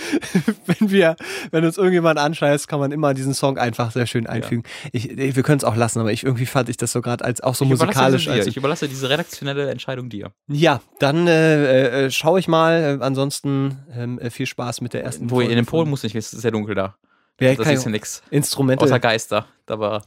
wenn 0.65 0.91
wir, 0.91 1.15
wenn 1.51 1.63
uns 1.63 1.77
irgendjemand 1.77 2.19
anscheißt, 2.19 2.67
kann 2.67 2.79
man 2.79 2.91
immer 2.91 3.13
diesen 3.13 3.33
Song 3.33 3.57
einfach 3.57 3.91
sehr 3.91 4.07
schön 4.07 4.27
einfügen. 4.27 4.63
Ja. 4.85 4.89
Ich, 4.93 5.35
wir 5.35 5.43
können 5.43 5.59
es 5.59 5.63
auch 5.63 5.75
lassen, 5.75 5.99
aber 5.99 6.11
ich 6.11 6.23
irgendwie 6.23 6.45
fand 6.45 6.69
ich 6.69 6.77
das 6.77 6.91
so 6.91 7.01
gerade 7.01 7.23
als 7.23 7.41
auch 7.41 7.55
so 7.55 7.65
ich 7.65 7.71
musikalisch. 7.71 8.27
Als 8.27 8.47
ich 8.47 8.57
überlasse 8.57 8.87
diese 8.87 9.09
redaktionelle 9.09 9.69
Entscheidung 9.69 10.09
dir. 10.09 10.31
Ja, 10.47 10.81
dann 10.99 11.27
äh, 11.27 12.05
äh, 12.05 12.11
schaue 12.11 12.39
ich 12.39 12.47
mal. 12.47 12.99
Ansonsten 13.01 13.79
ähm, 13.95 14.19
äh, 14.19 14.29
viel 14.29 14.45
Spaß 14.45 14.81
mit 14.81 14.93
der 14.93 15.03
ersten 15.03 15.29
Wo 15.29 15.35
Folge 15.35 15.51
in 15.51 15.57
den 15.57 15.65
Polen 15.65 15.89
muss 15.89 16.03
nicht, 16.03 16.15
es 16.15 16.33
ist 16.33 16.41
sehr 16.41 16.51
dunkel 16.51 16.75
da. 16.75 16.95
Ja, 17.39 17.55
das 17.55 17.67
ist 17.67 17.85
ja 17.85 17.91
nichts. 17.91 18.23
Instrumente. 18.29 18.83
Außer 18.83 18.99
Geister. 18.99 19.47
Aber, 19.67 20.03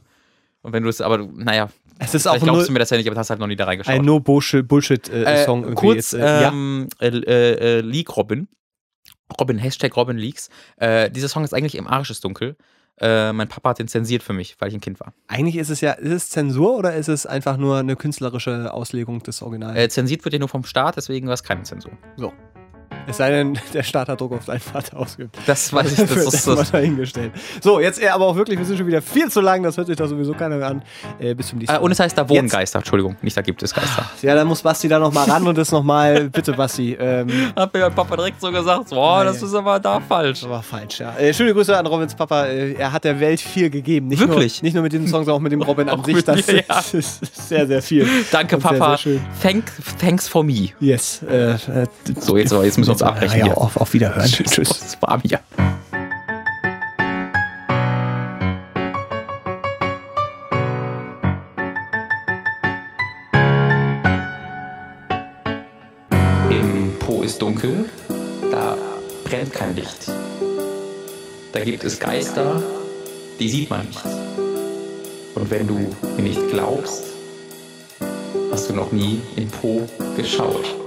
und 0.61 0.73
wenn 0.73 0.83
du 0.83 0.89
es, 0.89 1.01
aber 1.01 1.17
naja. 1.17 1.69
Es 1.99 2.13
ist 2.13 2.27
auch 2.27 2.39
glaubst 2.39 2.69
du 2.69 2.73
mir 2.73 2.79
das 2.79 2.91
ja 2.91 2.97
nicht, 2.97 3.07
aber 3.07 3.17
hast 3.17 3.31
halt 3.31 3.39
noch 3.39 3.47
nie 3.47 3.55
da 3.55 3.65
reingeschaut. 3.65 3.93
Ein 3.93 4.05
No-Bullshit-Song 4.05 4.67
Bullshit, 4.67 5.09
äh, 5.09 5.43
äh, 5.43 5.73
kurz, 5.73 6.11
jetzt, 6.11 6.13
äh, 6.13 6.47
ähm. 6.47 6.89
Äh, 6.99 7.07
äh, 7.07 7.81
Leak 7.81 8.15
Robin. 8.15 8.47
Robin, 9.39 9.57
Hashtag 9.57 9.95
Robin 9.97 10.17
Leaks. 10.17 10.49
Äh, 10.77 11.09
dieser 11.09 11.27
Song 11.27 11.43
ist 11.43 11.53
eigentlich 11.53 11.75
im 11.75 11.87
Arisches 11.87 12.21
Dunkel. 12.21 12.55
mein 12.99 13.47
Papa 13.47 13.71
hat 13.71 13.79
den 13.79 13.87
zensiert 13.87 14.23
für 14.23 14.33
mich, 14.33 14.55
weil 14.59 14.69
ich 14.69 14.75
ein 14.75 14.81
Kind 14.81 14.99
war. 14.99 15.13
Eigentlich 15.27 15.57
ist 15.57 15.69
es 15.69 15.81
ja, 15.81 15.91
ist 15.93 16.11
es 16.11 16.29
Zensur 16.29 16.77
oder 16.77 16.95
ist 16.95 17.09
es 17.09 17.25
einfach 17.25 17.57
nur 17.57 17.77
eine 17.77 17.95
künstlerische 17.95 18.73
Auslegung 18.73 19.21
des 19.23 19.41
Originals? 19.41 19.93
zensiert 19.93 20.23
wird 20.23 20.33
ja 20.33 20.39
nur 20.39 20.49
vom 20.49 20.63
Staat, 20.63 20.97
deswegen 20.97 21.27
war 21.27 21.33
es 21.33 21.43
keine 21.43 21.63
Zensur. 21.63 21.91
So. 22.15 22.31
Es 23.07 23.17
sei 23.17 23.29
denn, 23.31 23.57
der 23.73 23.83
Staat 23.83 24.09
hat 24.09 24.19
Druck 24.19 24.33
auf 24.33 24.45
deinen 24.45 24.59
Vater 24.59 24.97
ausgeübt. 24.97 25.37
Das 25.45 25.71
weiß 25.71 25.93
ich, 25.93 25.97
das 26.09 26.33
ist 26.33 26.47
das. 26.47 26.71
dahingestellt. 26.71 27.31
So, 27.61 27.79
jetzt 27.79 28.05
aber 28.05 28.25
auch 28.25 28.35
wirklich, 28.35 28.59
wir 28.59 28.65
sind 28.65 28.77
schon 28.77 28.87
wieder 28.87 29.01
viel 29.01 29.29
zu 29.31 29.39
lang, 29.39 29.63
das 29.63 29.77
hört 29.77 29.87
sich 29.87 29.95
da 29.95 30.07
sowieso 30.07 30.33
keiner 30.33 30.57
mehr 30.57 30.67
an. 30.67 30.83
Äh, 31.19 31.33
bis 31.33 31.47
zum 31.47 31.59
nächsten 31.59 31.73
Mal. 31.73 31.79
Äh, 31.79 31.83
und 31.83 31.91
es 31.91 31.99
heißt, 31.99 32.17
da 32.17 32.27
wohnen. 32.27 32.49
Geister, 32.49 32.79
Entschuldigung, 32.79 33.15
nicht 33.21 33.37
da 33.37 33.41
gibt 33.41 33.63
es 33.63 33.73
Geister. 33.73 34.09
Ja, 34.21 34.35
dann 34.35 34.47
muss 34.47 34.61
Basti 34.61 34.89
da 34.89 34.99
nochmal 34.99 35.29
ran 35.29 35.47
und 35.47 35.57
das 35.57 35.71
nochmal, 35.71 36.29
bitte 36.33 36.53
Basti. 36.53 36.97
Ähm, 36.99 37.29
Hat 37.55 37.73
mir 37.73 37.79
mein 37.79 37.95
Papa 37.95 38.15
direkt 38.17 38.41
so 38.41 38.51
gesagt, 38.51 38.89
boah, 38.89 39.23
das 39.23 39.41
ist 39.41 39.53
aber 39.53 39.79
da 39.79 40.01
falsch. 40.01 40.41
Das 40.41 40.49
war 40.49 40.61
falsch, 40.61 40.99
ja. 40.99 41.15
Äh, 41.17 41.33
schöne 41.33 41.53
Grüße 41.53 41.77
an 41.77 41.85
Robins 41.85 42.13
Papa, 42.13 42.45
äh, 42.45 42.73
er 42.73 42.91
hat 42.91 43.05
der 43.05 43.19
Welt 43.21 43.39
viel 43.39 43.69
gegeben. 43.69 44.07
Nicht 44.07 44.19
wirklich? 44.19 44.61
Nur, 44.61 44.67
nicht 44.67 44.73
nur 44.73 44.83
mit 44.83 44.91
diesem 44.91 45.07
Song, 45.07 45.23
sondern 45.23 45.35
auch 45.37 45.41
mit 45.41 45.53
dem 45.53 45.61
Robin 45.61 45.87
an 45.87 46.03
sich. 46.03 46.23
Das 46.25 46.45
mir, 46.47 46.63
ja. 46.67 46.83
ist 46.91 47.47
sehr, 47.47 47.67
sehr 47.67 47.81
viel. 47.81 48.07
Danke, 48.31 48.57
Papa. 48.57 48.97
Sehr, 48.97 49.13
sehr 49.13 49.21
Thank, 49.41 49.65
thanks 49.99 50.27
for 50.27 50.43
me. 50.43 50.69
Yes. 50.79 51.21
Äh, 51.23 51.51
äh, 51.51 51.57
so, 52.19 52.37
jetzt, 52.37 52.51
jetzt 52.51 52.77
müssen 52.77 52.89
wir 52.89 52.96
uns 52.97 53.03
abbrechen. 53.03 53.45
Ja, 53.45 53.53
auf, 53.53 53.77
auf 53.77 53.93
Wiederhören. 53.93 54.25
Tschüss. 54.31 54.51
Tschüss. 54.51 54.69
Das 54.69 55.01
war 55.01 55.19
mir. 55.23 55.39
Im 66.49 66.93
Po 66.99 67.21
ist 67.21 67.41
dunkel, 67.41 67.85
da 68.51 68.75
brennt 69.25 69.53
kein 69.53 69.75
Licht. 69.75 70.11
Da 71.53 71.63
gibt 71.63 71.83
es 71.83 71.99
Geister, 71.99 72.61
die 73.39 73.49
sieht 73.49 73.69
man 73.69 73.85
nicht. 73.85 74.05
Und 75.35 75.51
wenn 75.51 75.67
du 75.67 75.95
mir 76.15 76.23
nicht 76.23 76.49
glaubst, 76.49 77.03
hast 78.51 78.69
du 78.69 78.73
noch 78.73 78.91
nie 78.91 79.21
in 79.35 79.47
Po 79.49 79.87
geschaut. 80.15 80.86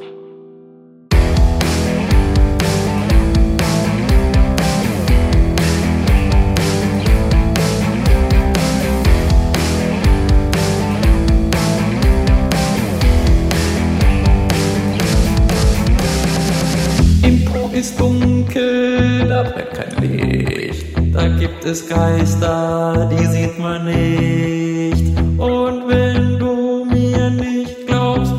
Dunkel, 18.51 19.29
da 19.29 19.43
brennt 19.43 19.73
kein 19.73 20.11
Licht. 20.11 20.87
Da 21.13 21.27
gibt 21.39 21.65
es 21.65 21.89
Geister, 21.89 23.09
die 23.13 23.27
sieht 23.27 23.59
man 23.59 23.85
nicht. 23.85 25.19
Und 25.39 25.89
wenn 25.89 26.39
du 26.39 26.85
mir 26.85 27.31
nicht 27.31 27.87
glaubst, 27.87 28.35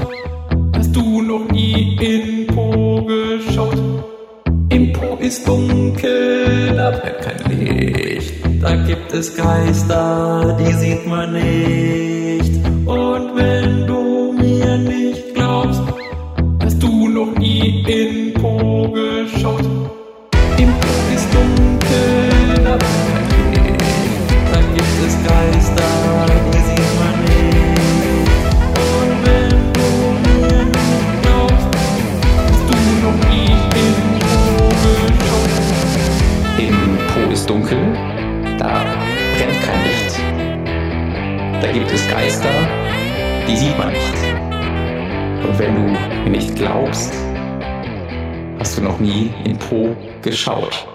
hast 0.75 0.95
du 0.95 1.21
noch 1.21 1.49
nie 1.51 1.97
in 1.99 2.47
Po 2.47 3.03
geschaut. 3.05 3.77
Im 4.69 4.93
Po 4.93 5.17
ist 5.19 5.47
dunkel, 5.47 6.73
da 6.75 6.91
brennt 6.91 7.21
kein 7.21 7.59
Licht. 7.59 8.33
Da 8.61 8.75
gibt 8.75 9.13
es 9.13 9.35
Geister, 9.35 10.57
die 10.59 10.73
sieht 10.73 11.07
man 11.07 11.33
nicht. 11.33 12.55
Und 12.85 13.35
wenn 13.35 13.88
du 13.88 14.33
mir 14.33 14.77
nicht 14.77 15.33
glaubst, 15.33 15.81
hast 16.61 16.81
du 16.81 17.07
noch 17.07 17.38
nie 17.38 17.83
in 17.88 18.33
Po 18.33 18.91
geschaut. 18.91 20.01
Im 36.57 36.97
Po 37.07 37.31
ist 37.31 37.49
dunkel, 37.49 37.80
da 38.59 38.84
brennt 39.35 39.61
kein 39.63 39.84
Licht. 39.84 40.19
Da 41.61 41.72
gibt 41.72 41.91
es 41.91 42.07
Geister, 42.07 42.49
die 43.47 43.57
sieht 43.57 43.77
man 43.77 43.89
nicht. 43.89 44.13
Und 45.43 45.57
wenn 45.57 45.76
du 45.76 46.30
nicht 46.30 46.55
glaubst, 46.55 47.13
hast 48.59 48.77
du 48.77 48.84
noch 48.84 48.99
nie 48.99 49.31
in 49.43 49.57
Po 49.57 49.95
geschaut. 50.22 50.90